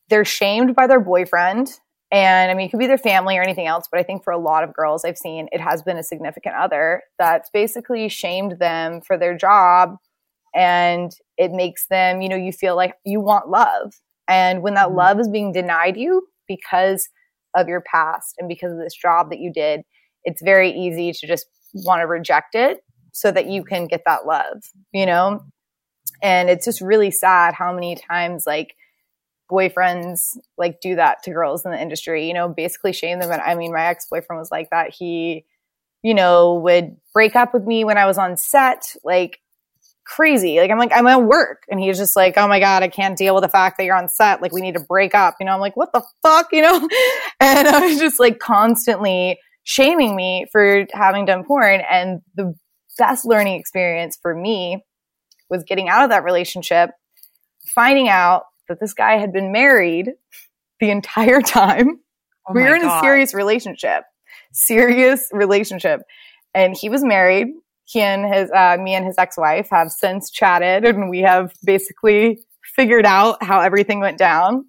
they're 0.08 0.24
shamed 0.24 0.74
by 0.74 0.86
their 0.86 1.00
boyfriend 1.00 1.68
and 2.14 2.48
I 2.48 2.54
mean, 2.54 2.66
it 2.66 2.70
could 2.70 2.78
be 2.78 2.86
their 2.86 2.96
family 2.96 3.36
or 3.36 3.42
anything 3.42 3.66
else, 3.66 3.88
but 3.90 3.98
I 3.98 4.04
think 4.04 4.22
for 4.22 4.32
a 4.32 4.38
lot 4.38 4.62
of 4.62 4.72
girls 4.72 5.04
I've 5.04 5.18
seen, 5.18 5.48
it 5.50 5.60
has 5.60 5.82
been 5.82 5.96
a 5.96 6.02
significant 6.04 6.54
other 6.54 7.02
that's 7.18 7.50
basically 7.52 8.08
shamed 8.08 8.60
them 8.60 9.00
for 9.00 9.18
their 9.18 9.36
job. 9.36 9.96
And 10.54 11.10
it 11.36 11.50
makes 11.50 11.88
them, 11.88 12.22
you 12.22 12.28
know, 12.28 12.36
you 12.36 12.52
feel 12.52 12.76
like 12.76 12.94
you 13.04 13.20
want 13.20 13.48
love. 13.48 13.94
And 14.28 14.62
when 14.62 14.74
that 14.74 14.88
mm-hmm. 14.88 14.98
love 14.98 15.18
is 15.18 15.28
being 15.28 15.50
denied 15.50 15.96
you 15.96 16.28
because 16.46 17.08
of 17.56 17.66
your 17.66 17.80
past 17.80 18.36
and 18.38 18.48
because 18.48 18.70
of 18.70 18.78
this 18.78 18.94
job 18.94 19.30
that 19.30 19.40
you 19.40 19.52
did, 19.52 19.80
it's 20.22 20.40
very 20.40 20.70
easy 20.70 21.12
to 21.12 21.26
just 21.26 21.46
want 21.72 22.00
to 22.00 22.06
reject 22.06 22.54
it 22.54 22.78
so 23.12 23.32
that 23.32 23.48
you 23.48 23.64
can 23.64 23.88
get 23.88 24.02
that 24.06 24.24
love, 24.24 24.62
you 24.92 25.04
know? 25.04 25.40
And 26.22 26.48
it's 26.48 26.64
just 26.64 26.80
really 26.80 27.10
sad 27.10 27.54
how 27.54 27.74
many 27.74 27.96
times, 27.96 28.44
like, 28.46 28.76
boyfriends 29.50 30.36
like 30.56 30.80
do 30.80 30.96
that 30.96 31.22
to 31.24 31.30
girls 31.30 31.64
in 31.64 31.70
the 31.70 31.80
industry, 31.80 32.26
you 32.26 32.34
know, 32.34 32.48
basically 32.48 32.92
shame 32.92 33.18
them. 33.18 33.30
And 33.30 33.40
I 33.40 33.54
mean, 33.54 33.72
my 33.72 33.86
ex 33.86 34.06
boyfriend 34.10 34.38
was 34.38 34.50
like 34.50 34.70
that. 34.70 34.90
He, 34.90 35.44
you 36.02 36.14
know, 36.14 36.54
would 36.54 36.96
break 37.12 37.36
up 37.36 37.54
with 37.54 37.64
me 37.64 37.84
when 37.84 37.98
I 37.98 38.06
was 38.06 38.18
on 38.18 38.36
set, 38.36 38.94
like 39.04 39.40
crazy. 40.04 40.58
Like 40.58 40.70
I'm 40.70 40.78
like, 40.78 40.92
I'm 40.94 41.06
at 41.06 41.22
work. 41.22 41.64
And 41.68 41.80
he's 41.80 41.98
just 41.98 42.16
like, 42.16 42.36
oh 42.36 42.48
my 42.48 42.60
God, 42.60 42.82
I 42.82 42.88
can't 42.88 43.16
deal 43.16 43.34
with 43.34 43.42
the 43.42 43.48
fact 43.48 43.78
that 43.78 43.84
you're 43.84 43.96
on 43.96 44.08
set. 44.08 44.42
Like 44.42 44.52
we 44.52 44.60
need 44.60 44.74
to 44.74 44.84
break 44.84 45.14
up. 45.14 45.36
You 45.40 45.46
know, 45.46 45.52
I'm 45.52 45.60
like, 45.60 45.76
what 45.76 45.92
the 45.92 46.02
fuck, 46.22 46.48
you 46.52 46.62
know? 46.62 46.88
And 47.40 47.68
I 47.68 47.80
was 47.80 47.98
just 47.98 48.20
like 48.20 48.38
constantly 48.38 49.38
shaming 49.64 50.14
me 50.14 50.46
for 50.52 50.86
having 50.92 51.24
done 51.24 51.44
porn. 51.44 51.82
And 51.90 52.20
the 52.34 52.54
best 52.98 53.26
learning 53.26 53.58
experience 53.58 54.18
for 54.20 54.34
me 54.34 54.84
was 55.50 55.64
getting 55.64 55.88
out 55.88 56.04
of 56.04 56.10
that 56.10 56.24
relationship, 56.24 56.90
finding 57.74 58.08
out 58.08 58.44
that 58.68 58.80
this 58.80 58.94
guy 58.94 59.18
had 59.18 59.32
been 59.32 59.52
married 59.52 60.10
the 60.80 60.90
entire 60.90 61.40
time. 61.40 62.00
Oh 62.48 62.52
we 62.52 62.62
were 62.62 62.74
in 62.74 62.82
God. 62.82 62.98
a 62.98 63.00
serious 63.00 63.34
relationship, 63.34 64.04
serious 64.52 65.28
relationship. 65.32 66.02
And 66.54 66.76
he 66.76 66.88
was 66.88 67.02
married. 67.04 67.48
He 67.84 68.00
and 68.00 68.32
his, 68.32 68.50
uh, 68.50 68.76
me 68.80 68.94
and 68.94 69.04
his 69.04 69.18
ex-wife 69.18 69.68
have 69.70 69.90
since 69.90 70.30
chatted 70.30 70.84
and 70.84 71.10
we 71.10 71.20
have 71.20 71.52
basically 71.64 72.40
figured 72.76 73.06
out 73.06 73.42
how 73.42 73.60
everything 73.60 74.00
went 74.00 74.18
down. 74.18 74.64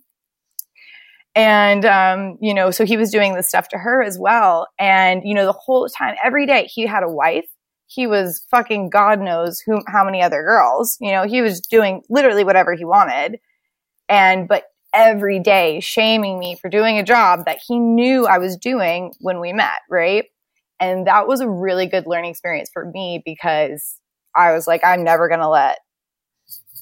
And, 1.35 1.85
um, 1.85 2.38
you 2.41 2.53
know, 2.53 2.72
so 2.72 2.85
he 2.85 2.95
was 2.95 3.11
doing 3.11 3.34
this 3.34 3.49
stuff 3.49 3.67
to 3.69 3.77
her 3.77 4.01
as 4.01 4.17
well. 4.17 4.67
And, 4.80 5.22
you 5.26 5.34
know, 5.34 5.45
the 5.45 5.51
whole 5.51 5.88
time, 5.89 6.15
every 6.23 6.45
day 6.45 6.65
he 6.65 6.85
had 6.88 7.03
a 7.03 7.11
wife. 7.11 7.45
He 7.88 8.07
was 8.07 8.43
fucking 8.49 8.89
God 8.89 9.19
knows 9.19 9.59
who, 9.59 9.80
how 9.88 10.03
many 10.03 10.22
other 10.22 10.41
girls, 10.41 10.97
you 10.99 11.11
know, 11.11 11.23
he 11.23 11.41
was 11.41 11.61
doing 11.61 12.01
literally 12.09 12.43
whatever 12.43 12.73
he 12.73 12.84
wanted 12.84 13.38
and 14.10 14.48
but 14.48 14.65
every 14.94 15.40
day 15.40 15.80
shaming 15.82 16.40
me 16.40 16.56
for 16.56 16.69
doing 16.69 16.98
a 16.98 17.03
job 17.03 17.45
that 17.45 17.60
he 17.65 17.80
knew 17.80 18.26
I 18.26 18.38
was 18.38 18.56
doing 18.56 19.14
when 19.19 19.40
we 19.40 19.52
met, 19.52 19.80
right? 19.90 20.26
And 20.80 21.07
that 21.07 21.27
was 21.27 21.41
a 21.41 21.49
really 21.49 21.86
good 21.86 22.07
learning 22.07 22.32
experience 22.32 22.69
for 22.72 22.86
me 22.86 23.22
because 23.26 23.99
I 24.36 24.53
was 24.53 24.68
like, 24.68 24.84
I'm 24.84 25.03
never 25.03 25.27
going 25.27 25.41
to 25.41 25.49
let 25.49 25.80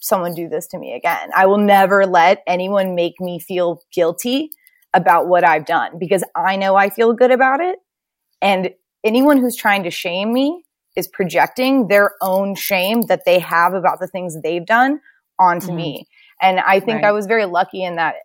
someone 0.03 0.35
do 0.35 0.49
this 0.49 0.67
to 0.67 0.77
me 0.77 0.93
again. 0.93 1.29
I 1.35 1.45
will 1.45 1.57
never 1.57 2.05
let 2.05 2.43
anyone 2.45 2.95
make 2.95 3.19
me 3.19 3.39
feel 3.39 3.81
guilty 3.93 4.49
about 4.93 5.27
what 5.27 5.43
I've 5.43 5.65
done 5.65 5.97
because 5.97 6.23
I 6.35 6.55
know 6.55 6.75
I 6.75 6.89
feel 6.89 7.13
good 7.13 7.31
about 7.31 7.61
it. 7.61 7.79
And 8.41 8.71
anyone 9.03 9.37
who's 9.37 9.55
trying 9.55 9.83
to 9.83 9.91
shame 9.91 10.33
me 10.33 10.65
is 10.95 11.07
projecting 11.07 11.87
their 11.87 12.11
own 12.21 12.55
shame 12.55 13.01
that 13.03 13.25
they 13.25 13.39
have 13.39 13.73
about 13.73 13.99
the 13.99 14.07
things 14.07 14.39
they've 14.41 14.65
done 14.65 14.99
onto 15.39 15.69
mm. 15.69 15.75
me. 15.75 16.07
And 16.43 16.59
I 16.59 16.79
think 16.79 17.01
right. 17.01 17.05
I 17.05 17.11
was 17.11 17.25
very 17.25 17.45
lucky 17.45 17.83
in 17.83 17.95
that, 17.95 18.15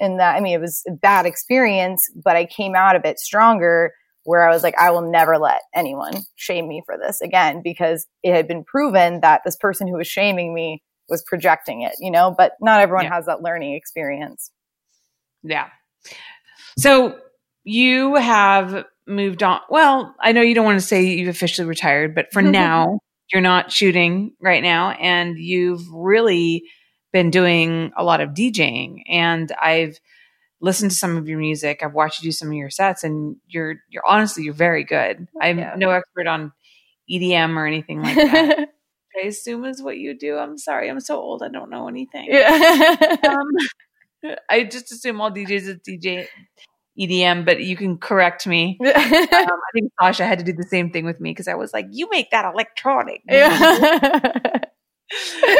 in 0.00 0.18
that, 0.18 0.36
I 0.36 0.40
mean, 0.40 0.54
it 0.54 0.60
was 0.60 0.82
a 0.88 0.92
bad 0.92 1.26
experience, 1.26 2.10
but 2.22 2.36
I 2.36 2.44
came 2.44 2.74
out 2.74 2.96
of 2.96 3.04
it 3.04 3.18
stronger 3.18 3.92
where 4.24 4.46
I 4.46 4.52
was 4.52 4.62
like, 4.62 4.74
I 4.78 4.90
will 4.90 5.10
never 5.10 5.38
let 5.38 5.62
anyone 5.74 6.12
shame 6.36 6.68
me 6.68 6.82
for 6.84 6.98
this 6.98 7.20
again 7.22 7.62
because 7.64 8.06
it 8.22 8.34
had 8.34 8.46
been 8.46 8.64
proven 8.64 9.20
that 9.20 9.40
this 9.44 9.56
person 9.56 9.88
who 9.88 9.96
was 9.96 10.06
shaming 10.06 10.52
me 10.52 10.82
was 11.08 11.22
projecting 11.26 11.82
it, 11.82 11.92
you 11.98 12.10
know, 12.10 12.34
but 12.36 12.52
not 12.60 12.80
everyone 12.80 13.04
yeah. 13.04 13.14
has 13.14 13.26
that 13.26 13.42
learning 13.42 13.74
experience. 13.74 14.50
Yeah. 15.42 15.68
So 16.76 17.18
you 17.64 18.16
have 18.16 18.84
moved 19.06 19.42
on. 19.42 19.60
Well, 19.70 20.14
I 20.20 20.32
know 20.32 20.42
you 20.42 20.54
don't 20.54 20.66
want 20.66 20.80
to 20.80 20.86
say 20.86 21.04
you've 21.04 21.28
officially 21.28 21.66
retired, 21.66 22.14
but 22.14 22.26
for 22.32 22.42
now, 22.42 22.98
you're 23.32 23.42
not 23.42 23.72
shooting 23.72 24.32
right 24.40 24.62
now 24.62 24.90
and 24.90 25.38
you've 25.38 25.82
really 25.92 26.64
been 27.12 27.30
doing 27.30 27.92
a 27.96 28.04
lot 28.04 28.20
of 28.20 28.30
DJing 28.30 29.02
and 29.08 29.50
I've 29.60 29.98
listened 30.60 30.90
to 30.90 30.96
some 30.96 31.16
of 31.16 31.28
your 31.28 31.38
music. 31.38 31.82
I've 31.82 31.94
watched 31.94 32.22
you 32.22 32.28
do 32.28 32.32
some 32.32 32.48
of 32.48 32.54
your 32.54 32.70
sets 32.70 33.04
and 33.04 33.36
you're 33.46 33.76
you're 33.88 34.06
honestly 34.06 34.44
you're 34.44 34.54
very 34.54 34.84
good. 34.84 35.28
I'm 35.40 35.58
Yeah. 35.58 35.74
no 35.76 35.90
expert 35.90 36.26
on 36.26 36.52
EDM 37.10 37.56
or 37.56 37.66
anything 37.66 38.02
like 38.02 38.16
that. 38.16 38.68
I 39.22 39.26
assume 39.26 39.64
is 39.64 39.82
what 39.82 39.96
you 39.98 40.16
do. 40.16 40.36
I'm 40.36 40.58
sorry. 40.58 40.88
I'm 40.90 41.00
so 41.00 41.16
old. 41.16 41.42
I 41.42 41.48
don't 41.48 41.70
know 41.70 41.88
anything. 41.88 42.26
yeah. 42.30 43.16
Um, 43.28 44.34
I 44.50 44.64
just 44.64 44.92
assume 44.92 45.20
all 45.20 45.30
DJs 45.30 45.50
is 45.50 45.76
DJ 45.88 46.26
EDM, 46.98 47.44
but 47.44 47.62
you 47.62 47.76
can 47.76 47.98
correct 47.98 48.46
me. 48.46 48.78
Um, 48.84 48.92
I 48.94 49.70
think 49.72 49.92
Sasha 50.00 50.24
had 50.26 50.38
to 50.40 50.44
do 50.44 50.52
the 50.52 50.64
same 50.64 50.90
thing 50.90 51.04
with 51.04 51.20
me 51.20 51.30
because 51.30 51.46
I 51.46 51.54
was 51.54 51.72
like, 51.72 51.86
"You 51.90 52.08
make 52.10 52.30
that 52.32 52.44
electronic." 52.52 53.20
yeah. 53.28 54.60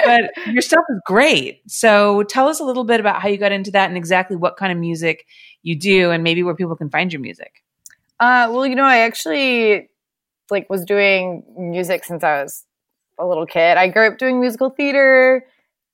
But 0.05 0.31
your 0.47 0.63
stuff 0.63 0.85
is 0.91 1.01
great. 1.07 1.63
So 1.67 2.23
tell 2.25 2.49
us 2.49 2.61
a 2.61 2.65
little 2.65 2.85
bit 2.85 3.01
about 3.01 3.23
how 3.23 3.29
you 3.29 3.39
got 3.39 3.53
into 3.53 3.71
that 3.73 3.89
and 3.89 3.97
exactly 3.97 4.37
what 4.37 4.57
kind 4.57 4.73
of 4.73 4.79
music 4.79 5.27
you 5.63 5.77
do, 5.77 6.11
and 6.11 6.23
maybe 6.23 6.43
where 6.43 6.55
people 6.55 6.77
can 6.77 6.91
find 6.91 7.13
your 7.13 7.21
music. 7.21 7.63
Uh, 8.21 8.49
well, 8.51 8.67
you 8.67 8.75
know, 8.75 8.85
I 8.85 8.99
actually 8.99 9.89
like 10.51 10.69
was 10.71 10.85
doing 10.85 11.45
music 11.57 12.05
since 12.05 12.25
I 12.25 12.43
was 12.43 12.65
a 13.19 13.27
little 13.27 13.47
kid. 13.47 13.77
I 13.77 13.89
grew 13.89 14.09
up 14.09 14.19
doing 14.19 14.41
musical 14.41 14.71
theater. 14.71 15.45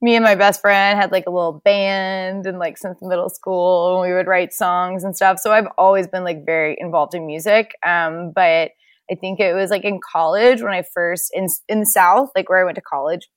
Me 0.01 0.15
and 0.17 0.25
my 0.25 0.35
best 0.35 0.61
friend 0.61 0.99
had 0.99 1.13
like 1.13 1.25
a 1.27 1.31
little 1.31 1.63
band 1.65 2.47
and 2.47 2.59
like 2.59 2.77
since 2.77 2.99
middle 3.01 3.31
school 3.31 3.93
and 3.93 4.09
we 4.09 4.15
would 4.15 4.27
write 4.27 4.53
songs 4.53 5.03
and 5.03 5.17
stuff. 5.17 5.39
So 5.39 5.53
I've 5.53 5.69
always 5.79 6.07
been 6.07 6.25
like 6.25 6.45
very 6.45 6.77
involved 6.79 7.15
in 7.15 7.27
music. 7.27 7.73
Um, 7.85 8.33
but 8.35 8.73
I 9.11 9.15
think 9.15 9.41
it 9.41 9.55
was 9.55 9.71
like 9.71 9.85
in 9.85 10.01
college 10.01 10.63
when 10.63 10.73
I 10.73 10.83
first 10.83 11.31
in 11.35 11.47
in 11.69 11.81
the 11.81 11.87
South, 11.87 12.31
like 12.37 12.49
where 12.49 12.61
I 12.61 12.65
went 12.65 12.77
to 12.77 12.83
college, 12.83 13.29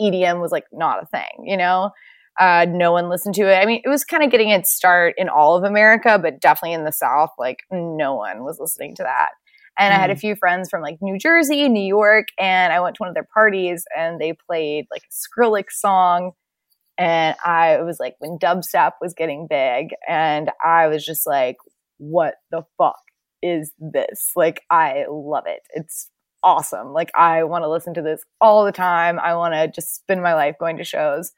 EDM 0.00 0.40
was 0.40 0.52
like 0.52 0.64
not 0.72 1.02
a 1.02 1.06
thing, 1.06 1.44
you 1.44 1.56
know. 1.56 1.90
Uh, 2.38 2.64
no 2.68 2.92
one 2.92 3.08
listened 3.08 3.34
to 3.34 3.42
it. 3.42 3.56
I 3.56 3.66
mean, 3.66 3.82
it 3.84 3.88
was 3.88 4.04
kind 4.04 4.22
of 4.22 4.30
getting 4.30 4.48
its 4.48 4.72
start 4.72 5.14
in 5.18 5.28
all 5.28 5.56
of 5.56 5.64
America, 5.64 6.18
but 6.18 6.40
definitely 6.40 6.72
in 6.72 6.84
the 6.84 6.92
South, 6.92 7.30
like 7.38 7.58
no 7.70 8.14
one 8.14 8.44
was 8.44 8.58
listening 8.58 8.94
to 8.96 9.02
that. 9.02 9.30
And 9.78 9.94
I 9.94 9.98
had 9.98 10.10
a 10.10 10.16
few 10.16 10.36
friends 10.36 10.68
from 10.68 10.82
like 10.82 10.98
New 11.00 11.18
Jersey, 11.18 11.68
New 11.68 11.82
York, 11.82 12.28
and 12.38 12.72
I 12.72 12.80
went 12.80 12.96
to 12.96 13.00
one 13.00 13.08
of 13.08 13.14
their 13.14 13.28
parties 13.32 13.84
and 13.96 14.20
they 14.20 14.34
played 14.48 14.86
like 14.90 15.02
a 15.02 15.40
Skrillex 15.42 15.72
song. 15.72 16.32
And 16.98 17.34
I 17.44 17.76
it 17.76 17.84
was 17.84 17.98
like 17.98 18.14
when 18.18 18.38
dubstep 18.38 18.92
was 19.00 19.14
getting 19.14 19.46
big, 19.48 19.90
and 20.06 20.50
I 20.64 20.86
was 20.88 21.04
just 21.04 21.26
like, 21.26 21.56
what 21.98 22.34
the 22.50 22.62
fuck 22.76 23.00
is 23.42 23.72
this? 23.78 24.32
Like, 24.36 24.62
I 24.70 25.06
love 25.08 25.44
it. 25.46 25.62
It's 25.70 26.10
awesome. 26.42 26.92
Like, 26.92 27.10
I 27.14 27.44
want 27.44 27.64
to 27.64 27.70
listen 27.70 27.94
to 27.94 28.02
this 28.02 28.22
all 28.40 28.64
the 28.64 28.72
time. 28.72 29.18
I 29.18 29.34
want 29.34 29.54
to 29.54 29.68
just 29.68 29.96
spend 29.96 30.22
my 30.22 30.34
life 30.34 30.56
going 30.58 30.76
to 30.78 30.84
shows. 30.84 31.32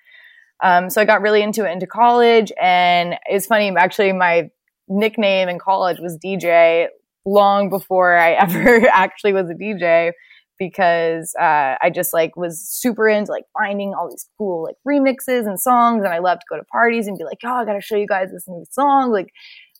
Um, 0.62 0.90
so 0.90 1.00
I 1.00 1.04
got 1.04 1.22
really 1.22 1.42
into 1.42 1.68
it 1.68 1.72
into 1.72 1.86
college, 1.86 2.52
and 2.60 3.16
it's 3.26 3.46
funny. 3.46 3.74
Actually, 3.76 4.12
my 4.12 4.50
nickname 4.88 5.48
in 5.48 5.58
college 5.58 5.98
was 5.98 6.18
DJ 6.24 6.86
long 7.24 7.68
before 7.68 8.16
I 8.16 8.32
ever 8.40 8.86
actually 8.88 9.32
was 9.32 9.50
a 9.50 9.54
DJ 9.54 10.12
because 10.58 11.34
uh, 11.40 11.74
I 11.82 11.90
just 11.92 12.12
like 12.12 12.36
was 12.36 12.60
super 12.60 13.08
into 13.08 13.32
like 13.32 13.44
finding 13.58 13.94
all 13.94 14.08
these 14.08 14.28
cool 14.38 14.62
like 14.64 14.76
remixes 14.86 15.46
and 15.46 15.60
songs, 15.60 16.04
and 16.04 16.12
I 16.12 16.18
love 16.18 16.38
to 16.38 16.46
go 16.48 16.56
to 16.56 16.64
parties 16.64 17.08
and 17.08 17.18
be 17.18 17.24
like, 17.24 17.38
oh, 17.44 17.54
I 17.54 17.64
got 17.64 17.74
to 17.74 17.80
show 17.80 17.96
you 17.96 18.06
guys 18.06 18.30
this 18.32 18.46
new 18.46 18.64
song. 18.70 19.10
Like, 19.10 19.32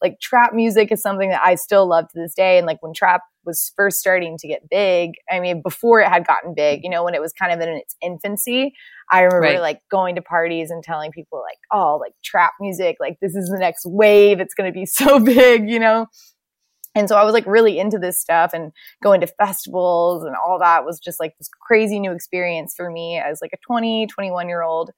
like 0.02 0.18
trap 0.20 0.52
music 0.52 0.90
is 0.90 1.00
something 1.00 1.30
that 1.30 1.42
I 1.44 1.54
still 1.54 1.86
love 1.86 2.08
to 2.08 2.20
this 2.20 2.34
day. 2.34 2.58
And 2.58 2.66
like 2.66 2.82
when 2.82 2.92
trap 2.92 3.22
was 3.44 3.72
first 3.76 3.98
starting 3.98 4.36
to 4.38 4.48
get 4.48 4.68
big, 4.70 5.12
I 5.30 5.40
mean, 5.40 5.62
before 5.62 6.00
it 6.00 6.08
had 6.08 6.26
gotten 6.26 6.54
big, 6.54 6.80
you 6.84 6.90
know, 6.90 7.04
when 7.04 7.14
it 7.14 7.20
was 7.20 7.32
kind 7.32 7.52
of 7.52 7.60
in 7.60 7.74
its 7.74 7.96
infancy, 8.02 8.74
I 9.10 9.22
remember 9.22 9.40
Right. 9.46 9.60
like 9.60 9.80
going 9.90 10.14
to 10.16 10.22
parties 10.22 10.70
and 10.70 10.82
telling 10.82 11.10
people 11.12 11.40
like, 11.40 11.58
oh, 11.72 11.96
like 11.98 12.12
trap 12.24 12.52
music, 12.60 12.96
like 13.00 13.18
this 13.20 13.34
is 13.34 13.48
the 13.48 13.58
next 13.58 13.84
wave. 13.84 14.40
It's 14.40 14.54
going 14.54 14.72
to 14.72 14.78
be 14.78 14.86
so 14.86 15.18
big, 15.18 15.68
you 15.68 15.78
know? 15.78 16.06
And 16.94 17.08
so 17.08 17.16
I 17.16 17.24
was 17.24 17.32
like 17.32 17.46
really 17.46 17.78
into 17.78 17.98
this 17.98 18.20
stuff 18.20 18.52
and 18.52 18.70
going 19.02 19.20
to 19.22 19.26
festivals 19.26 20.24
and 20.24 20.36
all 20.36 20.58
that 20.58 20.84
was 20.84 21.00
just 21.00 21.18
like 21.18 21.36
this 21.38 21.48
crazy 21.66 21.98
new 21.98 22.12
experience 22.12 22.74
for 22.76 22.90
me 22.90 23.18
as 23.18 23.40
like 23.40 23.52
a 23.54 23.58
20, 23.66 24.06
21 24.08 24.48
year 24.48 24.62
old. 24.62 24.90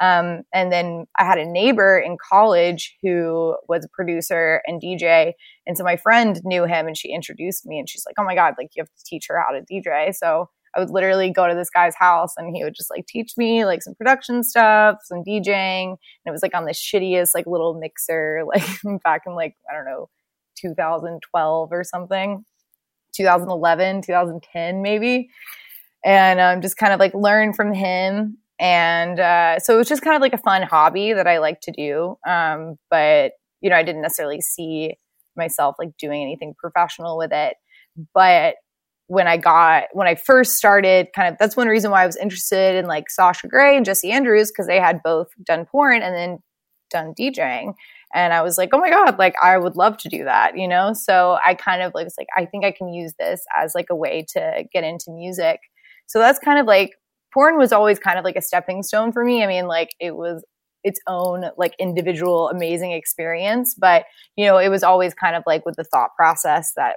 Um, 0.00 0.42
and 0.52 0.72
then 0.72 1.06
I 1.18 1.24
had 1.24 1.38
a 1.38 1.44
neighbor 1.44 1.98
in 1.98 2.16
college 2.30 2.96
who 3.02 3.56
was 3.68 3.84
a 3.84 3.88
producer 3.88 4.62
and 4.66 4.80
DJ. 4.80 5.32
And 5.66 5.76
so 5.76 5.84
my 5.84 5.96
friend 5.96 6.40
knew 6.44 6.64
him 6.64 6.86
and 6.86 6.96
she 6.96 7.12
introduced 7.12 7.66
me 7.66 7.78
and 7.78 7.88
she's 7.88 8.04
like, 8.06 8.16
oh 8.18 8.24
my 8.24 8.34
God, 8.34 8.54
like 8.58 8.70
you 8.74 8.82
have 8.82 8.88
to 8.88 9.04
teach 9.04 9.26
her 9.28 9.40
how 9.40 9.52
to 9.52 9.62
DJ. 9.62 10.14
So 10.14 10.48
I 10.74 10.80
would 10.80 10.90
literally 10.90 11.30
go 11.30 11.46
to 11.46 11.54
this 11.54 11.70
guy's 11.70 11.94
house 11.94 12.34
and 12.36 12.54
he 12.54 12.64
would 12.64 12.74
just 12.74 12.90
like 12.90 13.06
teach 13.06 13.34
me 13.36 13.64
like 13.64 13.82
some 13.82 13.94
production 13.94 14.42
stuff, 14.42 14.98
some 15.04 15.22
DJing. 15.22 15.88
And 15.90 15.98
it 16.26 16.30
was 16.30 16.42
like 16.42 16.54
on 16.54 16.64
the 16.64 16.72
shittiest 16.72 17.30
like 17.34 17.46
little 17.46 17.78
mixer, 17.78 18.42
like 18.46 18.64
back 19.04 19.22
in 19.26 19.34
like, 19.34 19.54
I 19.70 19.74
don't 19.74 19.84
know, 19.84 20.08
2012 20.56 21.68
or 21.72 21.84
something, 21.84 22.44
2011, 23.14 24.02
2010 24.02 24.82
maybe. 24.82 25.28
And 26.04 26.40
um, 26.40 26.62
just 26.62 26.76
kind 26.76 26.92
of 26.92 26.98
like 26.98 27.14
learn 27.14 27.52
from 27.52 27.72
him. 27.72 28.38
And 28.62 29.18
uh, 29.18 29.58
so 29.58 29.74
it 29.74 29.78
was 29.78 29.88
just 29.88 30.02
kind 30.02 30.14
of 30.14 30.22
like 30.22 30.34
a 30.34 30.38
fun 30.38 30.62
hobby 30.62 31.12
that 31.12 31.26
I 31.26 31.38
like 31.38 31.60
to 31.62 31.72
do. 31.72 32.16
Um, 32.24 32.76
but, 32.90 33.32
you 33.60 33.68
know, 33.68 33.74
I 33.76 33.82
didn't 33.82 34.02
necessarily 34.02 34.40
see 34.40 34.94
myself 35.36 35.74
like 35.80 35.90
doing 35.98 36.22
anything 36.22 36.54
professional 36.56 37.18
with 37.18 37.32
it. 37.32 37.56
But 38.14 38.54
when 39.08 39.26
I 39.26 39.36
got, 39.36 39.86
when 39.94 40.06
I 40.06 40.14
first 40.14 40.56
started, 40.56 41.08
kind 41.12 41.32
of, 41.32 41.38
that's 41.40 41.56
one 41.56 41.66
reason 41.66 41.90
why 41.90 42.04
I 42.04 42.06
was 42.06 42.16
interested 42.16 42.76
in 42.76 42.86
like 42.86 43.10
Sasha 43.10 43.48
Grey 43.48 43.76
and 43.76 43.84
Jessie 43.84 44.12
Andrews, 44.12 44.52
because 44.52 44.68
they 44.68 44.78
had 44.78 45.02
both 45.02 45.26
done 45.44 45.66
porn 45.66 46.00
and 46.00 46.14
then 46.14 46.38
done 46.88 47.14
DJing. 47.18 47.74
And 48.14 48.32
I 48.32 48.42
was 48.42 48.58
like, 48.58 48.70
oh 48.72 48.78
my 48.78 48.90
God, 48.90 49.18
like 49.18 49.34
I 49.42 49.58
would 49.58 49.74
love 49.74 49.96
to 49.98 50.08
do 50.08 50.22
that, 50.22 50.56
you 50.56 50.68
know? 50.68 50.92
So 50.92 51.36
I 51.44 51.54
kind 51.54 51.82
of 51.82 51.92
like, 51.96 52.04
was 52.04 52.14
like, 52.16 52.28
I 52.36 52.46
think 52.46 52.64
I 52.64 52.70
can 52.70 52.92
use 52.92 53.12
this 53.18 53.42
as 53.60 53.74
like 53.74 53.86
a 53.90 53.96
way 53.96 54.24
to 54.34 54.64
get 54.72 54.84
into 54.84 55.10
music. 55.10 55.58
So 56.06 56.20
that's 56.20 56.38
kind 56.38 56.60
of 56.60 56.66
like, 56.66 56.92
porn 57.32 57.58
was 57.58 57.72
always 57.72 57.98
kind 57.98 58.18
of 58.18 58.24
like 58.24 58.36
a 58.36 58.42
stepping 58.42 58.82
stone 58.82 59.12
for 59.12 59.24
me. 59.24 59.42
I 59.42 59.46
mean, 59.46 59.66
like 59.66 59.90
it 60.00 60.16
was 60.16 60.44
its 60.84 61.00
own 61.06 61.44
like 61.56 61.74
individual 61.78 62.48
amazing 62.48 62.92
experience, 62.92 63.74
but 63.74 64.04
you 64.36 64.46
know, 64.46 64.58
it 64.58 64.68
was 64.68 64.82
always 64.82 65.14
kind 65.14 65.36
of 65.36 65.42
like 65.46 65.64
with 65.64 65.76
the 65.76 65.84
thought 65.84 66.10
process 66.16 66.72
that 66.76 66.96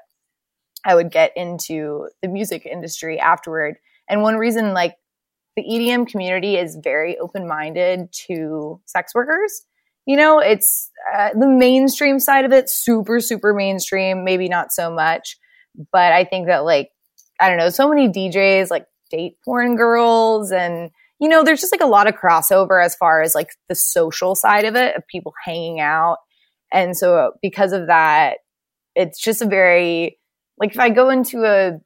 I 0.85 0.95
would 0.95 1.11
get 1.11 1.31
into 1.35 2.09
the 2.21 2.27
music 2.27 2.65
industry 2.65 3.19
afterward. 3.19 3.77
And 4.09 4.21
one 4.21 4.37
reason 4.37 4.73
like 4.73 4.95
the 5.55 5.63
EDM 5.63 6.07
community 6.07 6.57
is 6.57 6.77
very 6.83 7.17
open 7.17 7.47
minded 7.47 8.11
to 8.27 8.81
sex 8.85 9.15
workers. 9.15 9.65
You 10.05 10.17
know, 10.17 10.39
it's 10.39 10.91
uh, 11.15 11.29
the 11.33 11.47
mainstream 11.47 12.19
side 12.19 12.45
of 12.45 12.51
it, 12.51 12.69
super, 12.69 13.19
super 13.19 13.53
mainstream, 13.53 14.23
maybe 14.23 14.47
not 14.47 14.71
so 14.71 14.91
much. 14.91 15.37
But 15.91 16.13
I 16.13 16.25
think 16.25 16.47
that, 16.47 16.63
like, 16.63 16.89
I 17.39 17.49
don't 17.49 17.57
know, 17.57 17.69
so 17.69 17.89
many 17.89 18.09
DJs 18.09 18.69
like 18.69 18.85
date 19.15 19.37
porn 19.45 19.75
girls 19.75 20.51
and, 20.51 20.91
you 21.19 21.29
know, 21.29 21.43
there's 21.43 21.61
just 21.61 21.73
like 21.73 21.81
a 21.81 21.87
lot 21.87 22.07
of 22.07 22.15
crossover 22.15 22.83
as 22.83 22.95
far 22.95 23.21
as 23.21 23.35
like 23.35 23.49
the 23.69 23.75
social 23.75 24.35
side 24.35 24.65
of 24.65 24.75
it, 24.75 24.95
of 24.95 25.07
people 25.07 25.33
hanging 25.43 25.79
out. 25.79 26.17
And 26.73 26.97
so 26.97 27.17
uh, 27.17 27.29
because 27.41 27.71
of 27.71 27.87
that, 27.87 28.37
it's 28.95 29.19
just 29.21 29.41
a 29.41 29.45
very, 29.45 30.17
like, 30.57 30.71
if 30.71 30.79
I 30.79 30.89
go 30.89 31.09
into 31.09 31.45
a, 31.45 31.79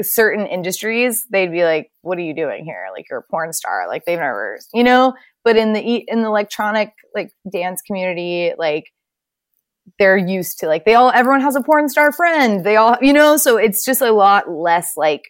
certain 0.00 0.46
industries, 0.46 1.26
they'd 1.30 1.50
be 1.50 1.64
like, 1.64 1.90
"What 2.02 2.18
are 2.18 2.22
you 2.22 2.34
doing 2.34 2.64
here? 2.64 2.86
Like 2.94 3.06
you're 3.10 3.18
a 3.18 3.30
porn 3.30 3.52
star." 3.52 3.88
Like 3.88 4.04
they've 4.04 4.18
never, 4.18 4.60
you 4.72 4.84
know. 4.84 5.14
But 5.42 5.56
in 5.56 5.72
the 5.72 5.80
in 5.80 6.22
the 6.22 6.28
electronic 6.28 6.92
like 7.16 7.32
dance 7.52 7.82
community, 7.82 8.52
like 8.56 8.84
they're 9.98 10.16
used 10.16 10.60
to 10.60 10.68
like 10.68 10.84
they 10.84 10.94
all 10.94 11.10
everyone 11.10 11.40
has 11.40 11.56
a 11.56 11.62
porn 11.62 11.88
star 11.88 12.12
friend. 12.12 12.64
They 12.64 12.76
all, 12.76 12.96
you 13.00 13.12
know. 13.12 13.36
So 13.36 13.56
it's 13.56 13.84
just 13.84 14.00
a 14.00 14.12
lot 14.12 14.48
less 14.48 14.92
like 14.96 15.22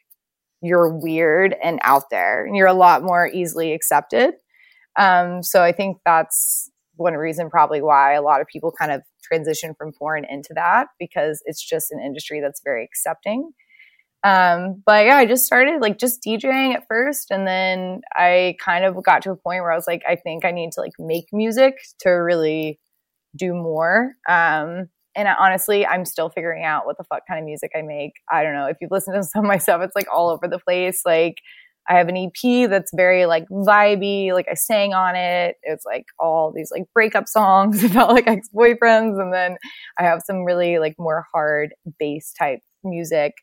you're 0.62 0.88
weird 0.96 1.54
and 1.62 1.78
out 1.82 2.04
there, 2.10 2.44
and 2.44 2.56
you're 2.56 2.66
a 2.66 2.74
lot 2.74 3.02
more 3.02 3.28
easily 3.28 3.72
accepted. 3.72 4.34
Um, 4.98 5.42
so 5.42 5.62
I 5.62 5.72
think 5.72 5.98
that's 6.04 6.70
one 6.96 7.14
reason 7.14 7.50
probably 7.50 7.80
why 7.80 8.14
a 8.14 8.22
lot 8.22 8.40
of 8.40 8.48
people 8.48 8.72
kind 8.72 8.90
of 8.90 9.02
transition 9.22 9.74
from 9.78 9.92
porn 9.96 10.24
into 10.28 10.50
that 10.54 10.88
because 10.98 11.40
it's 11.44 11.64
just 11.64 11.92
an 11.92 12.00
industry 12.04 12.40
that's 12.40 12.60
very 12.64 12.84
accepting. 12.84 13.52
Um, 14.24 14.82
but 14.84 15.06
yeah, 15.06 15.16
I 15.16 15.26
just 15.26 15.44
started 15.46 15.80
like 15.80 15.98
just 15.98 16.22
DJing 16.26 16.74
at 16.74 16.86
first, 16.88 17.30
and 17.30 17.46
then 17.46 18.00
I 18.16 18.56
kind 18.62 18.84
of 18.84 19.02
got 19.04 19.22
to 19.22 19.30
a 19.30 19.36
point 19.36 19.62
where 19.62 19.70
I 19.70 19.76
was 19.76 19.86
like, 19.86 20.02
I 20.08 20.16
think 20.16 20.44
I 20.44 20.50
need 20.50 20.72
to 20.72 20.80
like 20.80 20.92
make 20.98 21.26
music 21.32 21.76
to 22.00 22.10
really 22.10 22.80
do 23.36 23.54
more. 23.54 24.14
Um, 24.28 24.88
and 25.18 25.28
honestly, 25.38 25.86
I'm 25.86 26.04
still 26.06 26.30
figuring 26.30 26.64
out 26.64 26.86
what 26.86 26.98
the 26.98 27.04
fuck 27.04 27.22
kind 27.28 27.40
of 27.40 27.46
music 27.46 27.72
I 27.76 27.82
make. 27.82 28.12
I 28.30 28.42
don't 28.44 28.54
know 28.54 28.66
if 28.66 28.78
you've 28.80 28.92
listened 28.92 29.16
to 29.16 29.22
some 29.28 29.44
of 29.44 29.48
my 29.48 29.58
stuff; 29.58 29.82
it's 29.82 29.96
like 29.96 30.08
all 30.14 30.30
over 30.30 30.48
the 30.48 30.60
place. 30.60 31.02
Like 31.06 31.36
I 31.90 31.98
have 31.98 32.08
an 32.08 32.16
EP 32.16 32.70
that's 32.70 32.92
very 32.94 33.26
like 33.26 33.46
vibey. 33.50 34.32
Like 34.32 34.46
I 34.50 34.54
sang 34.54 34.94
on 34.94 35.16
it. 35.16 35.56
It's 35.64 35.84
like 35.86 36.06
all 36.20 36.52
these 36.54 36.70
like 36.72 36.84
breakup 36.94 37.28
songs 37.28 37.84
about 37.90 38.10
like 38.10 38.28
ex 38.28 38.48
boyfriends, 38.54 39.20
and 39.20 39.32
then 39.34 39.56
I 39.98 40.04
have 40.04 40.22
some 40.26 40.44
really 40.44 40.78
like 40.78 40.96
more 40.98 41.26
hard 41.34 41.74
bass 41.98 42.32
type 42.38 42.60
music 42.84 43.34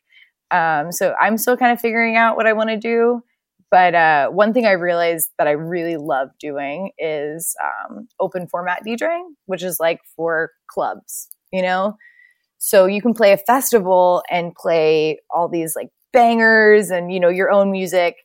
Um, 0.50 0.92
so 0.92 1.14
I'm 1.20 1.38
still 1.38 1.56
kind 1.56 1.72
of 1.72 1.80
figuring 1.80 2.16
out 2.16 2.36
what 2.36 2.46
I 2.46 2.52
want 2.54 2.70
to 2.70 2.78
do. 2.78 3.22
But 3.70 3.94
uh, 3.96 4.28
one 4.30 4.52
thing 4.54 4.64
I 4.66 4.72
realized 4.72 5.30
that 5.38 5.48
I 5.48 5.52
really 5.52 5.96
love 5.96 6.28
doing 6.40 6.92
is 6.98 7.54
um, 7.62 8.08
open 8.20 8.46
format 8.48 8.82
DJing, 8.86 9.24
which 9.46 9.62
is 9.64 9.78
like 9.80 10.00
for 10.16 10.52
clubs, 10.70 11.28
you 11.52 11.62
know? 11.62 11.96
So 12.58 12.86
you 12.86 13.02
can 13.02 13.14
play 13.14 13.32
a 13.32 13.36
festival 13.36 14.22
and 14.30 14.54
play 14.54 15.20
all 15.30 15.48
these 15.48 15.76
like 15.76 15.88
bangers 16.12 16.90
and, 16.90 17.12
you 17.12 17.20
know, 17.20 17.28
your 17.28 17.50
own 17.50 17.70
music. 17.70 18.16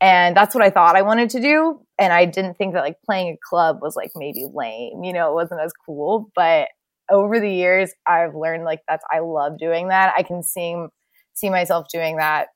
And 0.00 0.36
that's 0.36 0.54
what 0.54 0.64
I 0.64 0.70
thought 0.70 0.96
I 0.96 1.02
wanted 1.02 1.30
to 1.30 1.40
do. 1.40 1.80
And 1.98 2.12
I 2.12 2.24
didn't 2.24 2.54
think 2.54 2.74
that 2.74 2.80
like 2.80 2.96
playing 3.04 3.34
a 3.34 3.38
club 3.48 3.80
was 3.82 3.96
like 3.96 4.10
maybe 4.14 4.46
lame, 4.52 5.04
you 5.04 5.12
know, 5.12 5.30
it 5.30 5.34
wasn't 5.34 5.60
as 5.60 5.72
cool. 5.86 6.30
But 6.34 6.68
over 7.10 7.40
the 7.40 7.52
years, 7.52 7.92
I've 8.06 8.34
learned 8.34 8.64
like 8.64 8.80
that's, 8.88 9.04
I 9.10 9.20
love 9.20 9.58
doing 9.58 9.88
that. 9.88 10.14
I 10.16 10.22
can 10.22 10.42
see, 10.42 10.76
see 11.34 11.50
myself 11.50 11.86
doing 11.92 12.16
that 12.16 12.48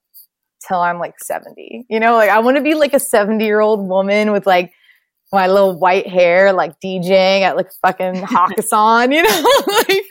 till 0.67 0.79
I'm 0.79 0.99
like 0.99 1.19
70. 1.19 1.87
You 1.89 2.01
know, 2.01 2.15
like 2.15 2.31
I 2.31 2.39
want 2.41 2.57
to 2.57 2.63
be 2.63 2.75
like 2.75 2.95
a 2.95 3.01
70 3.01 3.45
year 3.45 3.61
old 3.61 3.87
woman 3.87 4.33
with 4.33 4.47
like 4.47 4.73
my 5.35 5.47
little 5.47 5.79
white 5.79 6.07
hair, 6.07 6.53
like 6.53 6.81
DJing 6.81 7.43
at 7.43 7.57
like 7.57 7.71
fucking 7.83 8.15
Hakkasan, 8.23 9.15
you 9.15 9.23
know? 9.23 9.65
like 9.89 10.05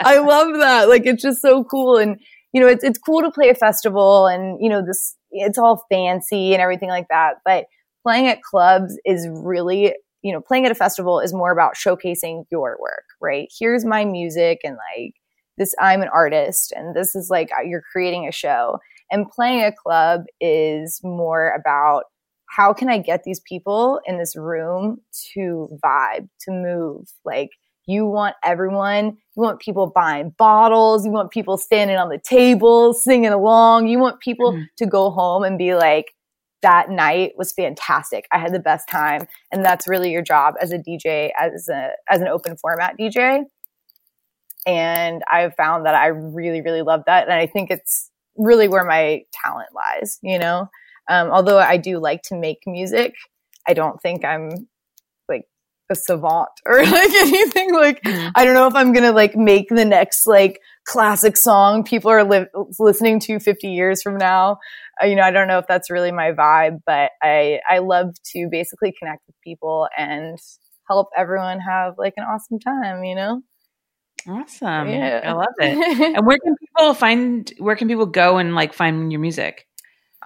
I 0.00 0.18
love 0.18 0.54
that. 0.58 0.88
Like 0.88 1.06
it's 1.06 1.22
just 1.22 1.42
so 1.42 1.64
cool. 1.64 1.96
And, 1.96 2.20
you 2.52 2.60
know, 2.60 2.66
it's, 2.66 2.84
it's 2.84 2.98
cool 2.98 3.22
to 3.22 3.30
play 3.30 3.48
a 3.48 3.54
festival 3.54 4.26
and, 4.26 4.58
you 4.60 4.68
know, 4.68 4.84
this, 4.84 5.16
it's 5.30 5.58
all 5.58 5.84
fancy 5.90 6.52
and 6.52 6.62
everything 6.62 6.88
like 6.88 7.08
that. 7.08 7.36
But 7.44 7.66
playing 8.02 8.26
at 8.26 8.42
clubs 8.42 8.98
is 9.04 9.28
really, 9.30 9.94
you 10.22 10.32
know, 10.32 10.40
playing 10.40 10.66
at 10.66 10.72
a 10.72 10.76
festival 10.76 11.20
is 11.20 11.32
more 11.32 11.52
about 11.52 11.74
showcasing 11.74 12.44
your 12.50 12.76
work, 12.80 13.04
right? 13.20 13.48
Here's 13.58 13.84
my 13.84 14.04
music 14.04 14.60
and 14.64 14.76
like, 14.96 15.14
this 15.58 15.74
I'm 15.78 16.00
an 16.00 16.08
artist 16.08 16.72
and 16.74 16.96
this 16.96 17.14
is 17.14 17.28
like 17.30 17.50
you're 17.66 17.82
creating 17.92 18.26
a 18.26 18.32
show 18.32 18.78
and 19.10 19.30
playing 19.30 19.62
a 19.62 19.72
club 19.72 20.22
is 20.40 21.00
more 21.02 21.50
about 21.50 22.04
how 22.50 22.72
can 22.72 22.88
I 22.88 22.98
get 22.98 23.22
these 23.22 23.40
people 23.40 24.00
in 24.06 24.18
this 24.18 24.36
room 24.36 25.00
to 25.32 25.68
vibe, 25.84 26.28
to 26.40 26.50
move? 26.50 27.08
Like, 27.24 27.50
you 27.86 28.06
want 28.06 28.36
everyone, 28.44 29.06
you 29.06 29.42
want 29.42 29.60
people 29.60 29.86
buying 29.86 30.34
bottles, 30.36 31.04
you 31.04 31.10
want 31.10 31.30
people 31.30 31.56
standing 31.56 31.96
on 31.96 32.08
the 32.08 32.18
table, 32.18 32.92
singing 32.92 33.30
along, 33.30 33.88
you 33.88 33.98
want 33.98 34.20
people 34.20 34.52
mm-hmm. 34.52 34.62
to 34.76 34.86
go 34.86 35.10
home 35.10 35.44
and 35.44 35.58
be 35.58 35.74
like, 35.74 36.12
that 36.62 36.90
night 36.90 37.32
was 37.36 37.52
fantastic. 37.52 38.26
I 38.32 38.38
had 38.38 38.52
the 38.52 38.60
best 38.60 38.88
time. 38.88 39.26
And 39.50 39.64
that's 39.64 39.88
really 39.88 40.10
your 40.10 40.22
job 40.22 40.54
as 40.60 40.72
a 40.72 40.78
DJ, 40.78 41.30
as 41.38 41.68
a 41.68 41.92
as 42.08 42.20
an 42.20 42.28
open 42.28 42.56
format 42.58 42.96
DJ. 42.98 43.44
And 44.66 45.22
I've 45.30 45.54
found 45.54 45.86
that 45.86 45.94
I 45.94 46.08
really, 46.08 46.60
really 46.60 46.82
love 46.82 47.02
that. 47.06 47.24
And 47.24 47.32
I 47.32 47.46
think 47.46 47.70
it's 47.70 48.10
really 48.36 48.68
where 48.68 48.84
my 48.84 49.22
talent 49.32 49.70
lies, 49.74 50.18
you 50.22 50.38
know? 50.38 50.68
Um, 51.08 51.30
although 51.30 51.58
I 51.58 51.76
do 51.76 51.98
like 51.98 52.22
to 52.24 52.36
make 52.36 52.58
music, 52.66 53.14
I 53.66 53.74
don't 53.74 54.00
think 54.00 54.24
I'm 54.24 54.50
like 55.28 55.44
a 55.90 55.94
savant 55.94 56.48
or 56.66 56.78
like 56.84 57.12
anything. 57.12 57.74
Like, 57.74 58.02
mm-hmm. 58.02 58.30
I 58.34 58.44
don't 58.44 58.54
know 58.54 58.66
if 58.66 58.74
I'm 58.74 58.92
going 58.92 59.04
to 59.04 59.12
like 59.12 59.36
make 59.36 59.68
the 59.68 59.84
next 59.84 60.26
like 60.26 60.60
classic 60.86 61.36
song 61.36 61.84
people 61.84 62.10
are 62.10 62.24
li- 62.24 62.46
listening 62.78 63.20
to 63.20 63.38
50 63.38 63.68
years 63.68 64.02
from 64.02 64.16
now. 64.16 64.58
Uh, 65.02 65.06
you 65.06 65.16
know, 65.16 65.22
I 65.22 65.30
don't 65.30 65.48
know 65.48 65.58
if 65.58 65.66
that's 65.68 65.90
really 65.90 66.12
my 66.12 66.32
vibe, 66.32 66.80
but 66.86 67.10
I, 67.22 67.60
I 67.68 67.78
love 67.78 68.14
to 68.32 68.48
basically 68.50 68.92
connect 68.98 69.22
with 69.26 69.36
people 69.42 69.88
and 69.96 70.38
help 70.88 71.08
everyone 71.16 71.60
have 71.60 71.94
like 71.96 72.14
an 72.16 72.24
awesome 72.24 72.58
time, 72.58 73.04
you 73.04 73.14
know? 73.14 73.42
Awesome. 74.28 74.88
Yeah. 74.88 75.20
I 75.24 75.32
love 75.32 75.46
it. 75.58 76.16
and 76.16 76.26
where 76.26 76.38
can 76.38 76.54
people 76.56 76.94
find 76.94 77.50
where 77.58 77.76
can 77.76 77.88
people 77.88 78.06
go 78.06 78.36
and 78.38 78.54
like 78.54 78.74
find 78.74 79.10
your 79.10 79.20
music? 79.20 79.66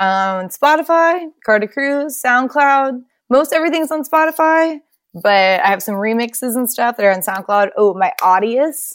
Um 0.00 0.48
Spotify, 0.48 1.26
Carter 1.44 1.68
Cruise, 1.68 2.20
SoundCloud. 2.24 3.02
Most 3.30 3.52
everything's 3.52 3.90
on 3.90 4.04
Spotify, 4.04 4.80
but 5.14 5.60
I 5.60 5.68
have 5.68 5.82
some 5.82 5.94
remixes 5.94 6.56
and 6.56 6.68
stuff 6.68 6.96
that 6.96 7.06
are 7.06 7.12
on 7.12 7.20
SoundCloud. 7.20 7.70
Oh, 7.76 7.94
my 7.94 8.12
Audius, 8.20 8.94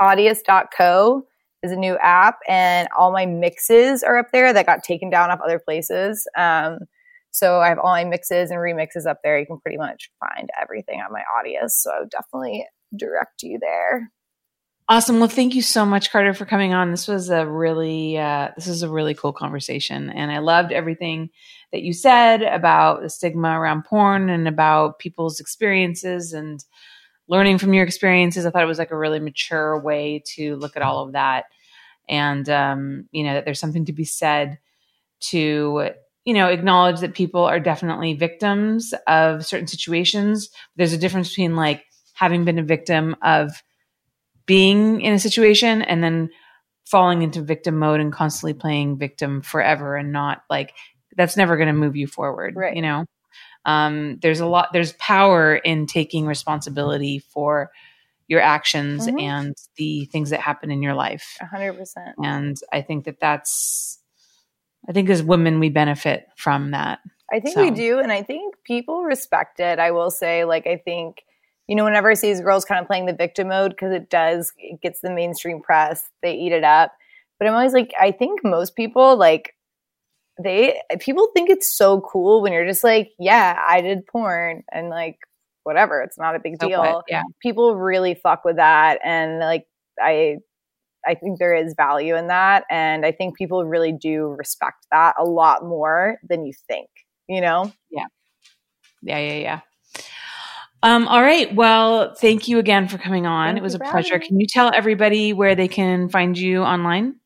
audius.co 0.00 1.24
is 1.62 1.72
a 1.72 1.76
new 1.76 1.96
app 1.98 2.38
and 2.48 2.88
all 2.96 3.12
my 3.12 3.26
mixes 3.26 4.02
are 4.02 4.16
up 4.16 4.28
there 4.32 4.52
that 4.52 4.66
got 4.66 4.84
taken 4.84 5.10
down 5.10 5.30
off 5.30 5.40
other 5.40 5.58
places. 5.58 6.26
Um, 6.36 6.78
so 7.30 7.60
I 7.60 7.68
have 7.68 7.78
all 7.78 7.92
my 7.92 8.04
mixes 8.04 8.50
and 8.50 8.58
remixes 8.58 9.06
up 9.06 9.18
there. 9.22 9.38
You 9.38 9.46
can 9.46 9.60
pretty 9.60 9.76
much 9.76 10.10
find 10.20 10.48
everything 10.60 11.00
on 11.00 11.12
my 11.12 11.22
Audius. 11.36 11.70
So 11.70 11.90
I 11.90 12.00
would 12.00 12.10
definitely 12.10 12.66
direct 12.96 13.42
you 13.42 13.58
there. 13.60 14.10
Awesome. 14.88 15.18
Well, 15.18 15.28
thank 15.28 15.54
you 15.54 15.60
so 15.62 15.84
much, 15.84 16.10
Carter, 16.10 16.32
for 16.32 16.46
coming 16.46 16.72
on. 16.72 16.90
This 16.92 17.08
was 17.08 17.28
a 17.28 17.46
really, 17.46 18.16
uh, 18.16 18.50
this 18.56 18.68
is 18.68 18.82
a 18.82 18.88
really 18.88 19.14
cool 19.14 19.34
conversation, 19.34 20.08
and 20.08 20.30
I 20.32 20.38
loved 20.38 20.72
everything 20.72 21.28
that 21.72 21.82
you 21.82 21.92
said 21.92 22.42
about 22.42 23.02
the 23.02 23.10
stigma 23.10 23.60
around 23.60 23.84
porn 23.84 24.30
and 24.30 24.48
about 24.48 24.98
people's 24.98 25.40
experiences 25.40 26.32
and 26.32 26.64
learning 27.28 27.58
from 27.58 27.74
your 27.74 27.84
experiences. 27.84 28.46
I 28.46 28.50
thought 28.50 28.62
it 28.62 28.66
was 28.66 28.78
like 28.78 28.92
a 28.92 28.96
really 28.98 29.20
mature 29.20 29.80
way 29.80 30.22
to 30.36 30.56
look 30.56 30.76
at 30.76 30.82
all 30.82 31.04
of 31.04 31.12
that, 31.12 31.44
and 32.08 32.48
um, 32.48 33.08
you 33.12 33.24
know 33.24 33.34
that 33.34 33.44
there's 33.44 33.60
something 33.60 33.86
to 33.86 33.92
be 33.92 34.04
said 34.04 34.58
to 35.30 35.90
you 36.24 36.34
know 36.34 36.48
acknowledge 36.48 37.00
that 37.00 37.14
people 37.14 37.44
are 37.44 37.60
definitely 37.60 38.14
victims 38.14 38.94
of 39.06 39.46
certain 39.46 39.68
situations. 39.68 40.50
There's 40.76 40.94
a 40.94 40.98
difference 40.98 41.30
between 41.30 41.56
like 41.56 41.84
having 42.14 42.44
been 42.44 42.58
a 42.58 42.64
victim 42.64 43.16
of 43.22 43.62
being 44.48 45.02
in 45.02 45.12
a 45.12 45.18
situation 45.20 45.82
and 45.82 46.02
then 46.02 46.30
falling 46.86 47.22
into 47.22 47.42
victim 47.42 47.78
mode 47.78 48.00
and 48.00 48.12
constantly 48.12 48.54
playing 48.54 48.98
victim 48.98 49.42
forever 49.42 49.94
and 49.94 50.10
not 50.10 50.42
like 50.50 50.74
that's 51.16 51.36
never 51.36 51.56
going 51.56 51.68
to 51.68 51.72
move 51.74 51.94
you 51.94 52.08
forward 52.08 52.56
right. 52.56 52.74
you 52.74 52.82
know? 52.82 53.04
Um, 53.64 54.18
there's 54.22 54.40
a 54.40 54.46
lot 54.46 54.70
there's 54.72 54.94
power 54.94 55.54
in 55.54 55.86
taking 55.86 56.26
responsibility 56.26 57.18
for 57.18 57.70
your 58.26 58.40
actions 58.40 59.06
mm-hmm. 59.06 59.18
and 59.18 59.54
the 59.76 60.06
things 60.06 60.30
that 60.30 60.40
happen 60.40 60.70
in 60.70 60.82
your 60.82 60.94
life. 60.94 61.36
100% 61.42 62.14
and 62.24 62.56
i 62.72 62.80
think 62.80 63.04
that 63.04 63.20
that's 63.20 63.98
i 64.88 64.92
think 64.92 65.10
as 65.10 65.22
women 65.22 65.60
we 65.60 65.68
benefit 65.68 66.26
from 66.36 66.70
that 66.70 67.00
i 67.30 67.40
think 67.40 67.54
so. 67.54 67.62
we 67.62 67.70
do 67.70 67.98
and 67.98 68.12
i 68.12 68.22
think 68.22 68.54
people 68.64 69.02
respect 69.02 69.60
it 69.60 69.78
i 69.78 69.90
will 69.90 70.10
say. 70.10 70.46
Like 70.46 70.66
i 70.66 70.76
think 70.76 71.22
you 71.68 71.76
know, 71.76 71.84
whenever 71.84 72.10
I 72.10 72.14
see 72.14 72.28
these 72.28 72.40
girls 72.40 72.64
kind 72.64 72.80
of 72.80 72.86
playing 72.86 73.06
the 73.06 73.12
victim 73.12 73.48
mode, 73.48 73.70
because 73.72 73.92
it 73.92 74.10
does, 74.10 74.52
it 74.56 74.80
gets 74.80 75.00
the 75.00 75.10
mainstream 75.10 75.60
press, 75.60 76.08
they 76.22 76.34
eat 76.34 76.52
it 76.52 76.64
up. 76.64 76.92
But 77.38 77.46
I'm 77.46 77.54
always 77.54 77.74
like, 77.74 77.92
I 78.00 78.10
think 78.10 78.40
most 78.42 78.74
people, 78.74 79.16
like, 79.16 79.54
they, 80.42 80.80
people 80.98 81.28
think 81.34 81.50
it's 81.50 81.72
so 81.72 82.00
cool 82.00 82.42
when 82.42 82.52
you're 82.52 82.66
just 82.66 82.82
like, 82.82 83.10
yeah, 83.18 83.60
I 83.66 83.80
did 83.80 84.06
porn 84.06 84.64
and 84.72 84.88
like, 84.88 85.18
whatever, 85.64 86.00
it's 86.00 86.18
not 86.18 86.34
a 86.34 86.40
big 86.40 86.58
deal. 86.58 86.80
Okay, 86.80 86.94
yeah. 87.08 87.22
People 87.42 87.76
really 87.76 88.14
fuck 88.14 88.44
with 88.44 88.56
that. 88.56 88.98
And 89.04 89.38
like, 89.38 89.66
I, 90.00 90.38
I 91.06 91.14
think 91.14 91.38
there 91.38 91.54
is 91.54 91.74
value 91.76 92.16
in 92.16 92.28
that. 92.28 92.64
And 92.70 93.04
I 93.04 93.12
think 93.12 93.36
people 93.36 93.64
really 93.64 93.92
do 93.92 94.28
respect 94.38 94.86
that 94.90 95.14
a 95.18 95.24
lot 95.24 95.64
more 95.64 96.18
than 96.28 96.46
you 96.46 96.52
think, 96.66 96.88
you 97.28 97.40
know? 97.40 97.72
Yeah. 97.90 98.06
Yeah, 99.02 99.18
yeah, 99.18 99.34
yeah. 99.34 99.60
Um, 100.82 101.08
all 101.08 101.20
right. 101.22 101.52
Well, 101.54 102.14
thank 102.14 102.48
you 102.48 102.58
again 102.58 102.88
for 102.88 102.98
coming 102.98 103.26
on. 103.26 103.48
Thank 103.48 103.58
it 103.58 103.62
was 103.62 103.74
a 103.74 103.80
pleasure. 103.80 104.18
Can 104.18 104.38
you 104.38 104.46
tell 104.46 104.70
everybody 104.72 105.32
where 105.32 105.54
they 105.54 105.68
can 105.68 106.08
find 106.08 106.38
you 106.38 106.62
online? 106.62 107.16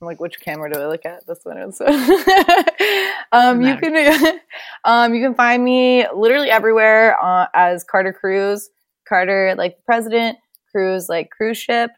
I'm 0.00 0.06
like, 0.06 0.20
which 0.20 0.38
camera 0.40 0.72
do 0.72 0.78
I 0.78 0.86
look 0.86 1.04
at? 1.04 1.26
This 1.26 1.40
one 1.42 1.58
is. 1.58 1.80
um, 3.32 3.62
you 3.62 3.76
can, 3.76 4.40
um, 4.84 5.14
you 5.14 5.22
can 5.22 5.34
find 5.34 5.64
me 5.64 6.06
literally 6.14 6.50
everywhere 6.50 7.20
uh, 7.22 7.46
as 7.54 7.82
Carter 7.82 8.12
Cruise. 8.12 8.70
Carter, 9.08 9.54
like 9.56 9.76
the 9.76 9.82
president. 9.84 10.38
Cruise, 10.70 11.08
like 11.08 11.30
cruise 11.30 11.58
ship. 11.58 11.90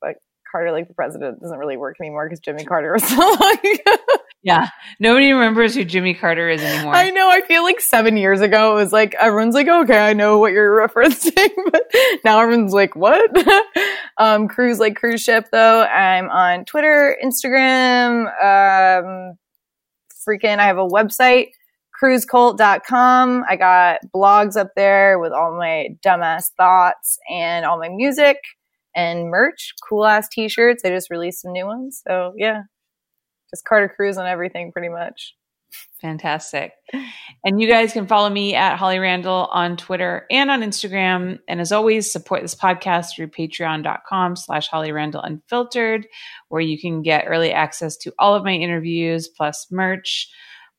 But 0.00 0.16
Carter, 0.52 0.70
like 0.70 0.86
the 0.86 0.94
president, 0.94 1.40
doesn't 1.40 1.58
really 1.58 1.78
work 1.78 1.96
anymore 1.98 2.26
because 2.26 2.40
Jimmy 2.40 2.64
Carter 2.64 2.92
was 2.92 3.08
so 3.08 3.16
long 3.16 3.56
ago. 3.58 4.15
Yeah. 4.46 4.68
Nobody 5.00 5.32
remembers 5.32 5.74
who 5.74 5.84
Jimmy 5.84 6.14
Carter 6.14 6.48
is 6.48 6.62
anymore. 6.62 6.94
I 6.94 7.10
know. 7.10 7.28
I 7.28 7.40
feel 7.40 7.64
like 7.64 7.80
seven 7.80 8.16
years 8.16 8.40
ago, 8.40 8.78
it 8.78 8.80
was 8.80 8.92
like, 8.92 9.12
everyone's 9.14 9.56
like, 9.56 9.66
okay, 9.66 9.98
I 9.98 10.12
know 10.12 10.38
what 10.38 10.52
you're 10.52 10.70
referencing. 10.88 11.50
But 11.72 11.82
now 12.24 12.40
everyone's 12.40 12.72
like, 12.72 12.94
what? 12.94 13.28
um, 14.18 14.46
cruise, 14.46 14.78
like 14.78 14.94
cruise 14.94 15.20
ship 15.20 15.48
though. 15.50 15.82
I'm 15.82 16.30
on 16.30 16.64
Twitter, 16.64 17.18
Instagram, 17.20 18.26
um, 18.40 19.36
freaking, 20.28 20.60
I 20.60 20.66
have 20.66 20.78
a 20.78 20.86
website, 20.86 21.48
cruzcult.com. 22.00 23.44
I 23.48 23.56
got 23.56 23.98
blogs 24.14 24.56
up 24.56 24.68
there 24.76 25.18
with 25.18 25.32
all 25.32 25.58
my 25.58 25.88
dumbass 26.06 26.52
thoughts 26.56 27.18
and 27.28 27.64
all 27.64 27.80
my 27.80 27.88
music 27.88 28.36
and 28.94 29.28
merch, 29.28 29.72
cool 29.88 30.06
ass 30.06 30.28
t-shirts. 30.28 30.84
I 30.84 30.90
just 30.90 31.10
released 31.10 31.42
some 31.42 31.50
new 31.50 31.66
ones. 31.66 32.00
So 32.06 32.32
yeah, 32.36 32.62
just 33.56 33.64
Carter 33.64 33.92
Cruise 33.94 34.18
on 34.18 34.26
everything 34.26 34.72
pretty 34.72 34.88
much. 34.88 35.34
Fantastic. 36.00 36.72
And 37.44 37.60
you 37.60 37.68
guys 37.68 37.92
can 37.92 38.06
follow 38.06 38.28
me 38.28 38.54
at 38.54 38.76
Holly 38.76 38.98
Randall 38.98 39.48
on 39.50 39.76
Twitter 39.76 40.26
and 40.30 40.50
on 40.50 40.62
Instagram. 40.62 41.38
And 41.48 41.60
as 41.60 41.72
always, 41.72 42.10
support 42.10 42.42
this 42.42 42.54
podcast 42.54 43.16
through 43.16 43.28
patreon.com 43.28 44.36
slash 44.36 44.68
Holly 44.68 44.92
Randall 44.92 45.22
Unfiltered, 45.22 46.06
where 46.48 46.60
you 46.60 46.78
can 46.78 47.02
get 47.02 47.24
early 47.26 47.52
access 47.52 47.96
to 47.98 48.12
all 48.18 48.34
of 48.34 48.44
my 48.44 48.52
interviews, 48.52 49.28
plus 49.28 49.66
merch, 49.70 50.28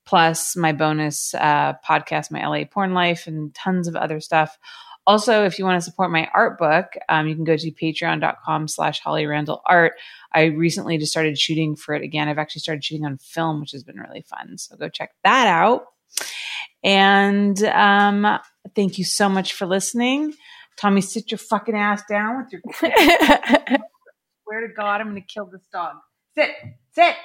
plus 0.05 0.55
my 0.55 0.71
bonus 0.71 1.33
uh, 1.33 1.73
podcast, 1.87 2.31
My 2.31 2.47
LA 2.47 2.65
Porn 2.65 2.93
Life, 2.93 3.27
and 3.27 3.53
tons 3.53 3.87
of 3.87 3.95
other 3.95 4.19
stuff. 4.19 4.57
Also, 5.07 5.45
if 5.45 5.57
you 5.57 5.63
want 5.63 5.81
to 5.81 5.89
support 5.89 6.11
my 6.11 6.29
art 6.33 6.59
book, 6.59 6.87
um, 7.07 7.29
you 7.29 7.33
can 7.33 7.45
go 7.45 7.55
to 7.55 7.71
patreon.com 7.71 8.67
slash 8.67 8.99
Holly 8.99 9.25
Randall 9.25 9.61
Art. 9.65 9.93
I 10.33 10.43
recently 10.45 10.97
just 10.97 11.13
started 11.13 11.39
shooting 11.39 11.77
for 11.77 11.95
it 11.95 12.03
again. 12.03 12.27
I've 12.27 12.37
actually 12.37 12.59
started 12.59 12.83
shooting 12.83 13.05
on 13.05 13.17
film, 13.17 13.61
which 13.61 13.71
has 13.71 13.83
been 13.83 13.95
really 13.95 14.21
fun. 14.21 14.57
So 14.57 14.75
go 14.75 14.89
check 14.89 15.11
that 15.23 15.47
out. 15.47 15.85
And 16.83 17.61
um, 17.63 18.39
thank 18.75 18.97
you 18.97 19.05
so 19.05 19.29
much 19.29 19.53
for 19.53 19.65
listening. 19.65 20.33
Tommy, 20.77 20.99
sit 20.99 21.31
your 21.31 21.37
fucking 21.37 21.75
ass 21.75 22.03
down 22.09 22.43
with 22.43 22.51
your. 22.51 22.61
I 22.83 23.77
swear 24.43 24.67
to 24.67 24.73
God, 24.73 24.99
I'm 24.99 25.09
going 25.09 25.21
to 25.21 25.27
kill 25.27 25.45
this 25.45 25.65
dog. 25.71 25.95
Sit, 26.35 26.51
sit, 26.93 27.15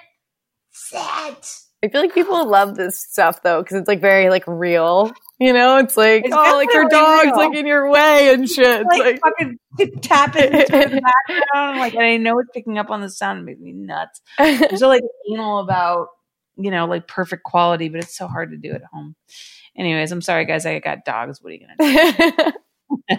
sit. 0.70 1.48
I 1.84 1.88
feel 1.88 2.00
like 2.00 2.14
people 2.14 2.46
love 2.48 2.76
this 2.76 3.02
stuff 3.02 3.42
though 3.42 3.60
because 3.60 3.76
it's 3.76 3.88
like 3.88 4.00
very 4.00 4.30
like 4.30 4.44
real. 4.46 5.12
You 5.42 5.52
know, 5.52 5.78
it's 5.78 5.96
like 5.96 6.24
It's 6.24 6.32
oh, 6.32 6.56
like 6.56 6.72
your 6.72 6.88
dog's 6.88 7.24
real. 7.24 7.36
like 7.36 7.56
in 7.56 7.66
your 7.66 7.90
way 7.90 8.32
and 8.32 8.48
shit. 8.48 8.82
It's 8.82 8.88
Like, 8.88 9.00
like, 9.00 9.20
fucking 9.20 9.58
tapping 10.00 10.44
into 10.44 10.66
the 10.66 11.02
background, 11.28 11.80
like, 11.80 11.94
and 11.94 12.04
I 12.04 12.16
know 12.16 12.38
it's 12.38 12.50
picking 12.54 12.78
up 12.78 12.90
on 12.90 13.00
the 13.00 13.10
sound. 13.10 13.40
It 13.40 13.42
makes 13.42 13.60
me 13.60 13.72
nuts. 13.72 14.20
I'm 14.38 14.76
so 14.76 14.86
like 14.86 15.02
anal 15.32 15.58
about 15.58 16.10
you 16.56 16.70
know 16.70 16.86
like 16.86 17.08
perfect 17.08 17.42
quality, 17.42 17.88
but 17.88 18.04
it's 18.04 18.16
so 18.16 18.28
hard 18.28 18.52
to 18.52 18.56
do 18.56 18.70
at 18.70 18.84
home. 18.92 19.16
Anyways, 19.76 20.12
I'm 20.12 20.22
sorry, 20.22 20.44
guys. 20.44 20.64
I 20.64 20.78
got 20.78 21.04
dogs. 21.04 21.42
What 21.42 21.50
are 21.50 21.56
you 21.56 21.66
gonna 21.66 22.52
do? 23.10 23.16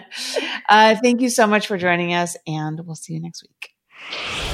uh, 0.70 0.96
thank 1.02 1.20
you 1.20 1.28
so 1.28 1.46
much 1.46 1.66
for 1.66 1.76
joining 1.76 2.14
us, 2.14 2.38
and 2.46 2.80
we'll 2.86 2.96
see 2.96 3.12
you 3.12 3.20
next 3.20 3.42
week. 3.42 4.53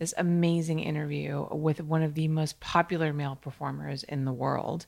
this 0.00 0.14
amazing 0.16 0.80
interview 0.80 1.46
with 1.52 1.80
one 1.80 2.02
of 2.02 2.14
the 2.14 2.26
most 2.26 2.58
popular 2.58 3.12
male 3.12 3.36
performers 3.36 4.02
in 4.02 4.24
the 4.24 4.32
world. 4.32 4.86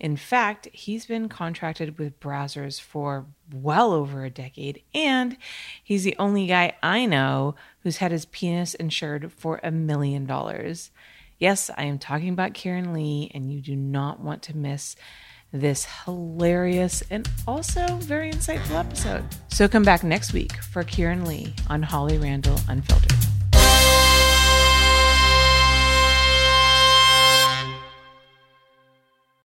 In 0.00 0.16
fact, 0.16 0.66
he's 0.72 1.04
been 1.04 1.28
contracted 1.28 1.98
with 1.98 2.18
Brazzers 2.18 2.80
for 2.80 3.26
well 3.52 3.92
over 3.92 4.24
a 4.24 4.30
decade, 4.30 4.82
and 4.94 5.36
he's 5.84 6.04
the 6.04 6.16
only 6.18 6.46
guy 6.46 6.74
I 6.82 7.04
know 7.04 7.54
who's 7.80 7.98
had 7.98 8.12
his 8.12 8.24
penis 8.24 8.74
insured 8.74 9.30
for 9.30 9.60
a 9.62 9.70
million 9.70 10.24
dollars. 10.24 10.90
Yes, 11.38 11.70
I 11.76 11.84
am 11.84 11.98
talking 11.98 12.30
about 12.30 12.54
Keiran 12.54 12.94
Lee, 12.94 13.30
and 13.34 13.52
you 13.52 13.60
do 13.60 13.76
not 13.76 14.20
want 14.20 14.42
to 14.44 14.56
miss 14.56 14.96
this 15.52 15.86
hilarious 16.04 17.02
and 17.10 17.28
also 17.46 17.86
very 17.96 18.32
insightful 18.32 18.80
episode. 18.80 19.24
So 19.48 19.68
come 19.68 19.82
back 19.84 20.02
next 20.02 20.32
week 20.32 20.52
for 20.54 20.82
Keiran 20.82 21.26
Lee 21.26 21.54
on 21.68 21.82
Holly 21.82 22.16
Randall 22.16 22.58
Unfiltered. 22.68 23.35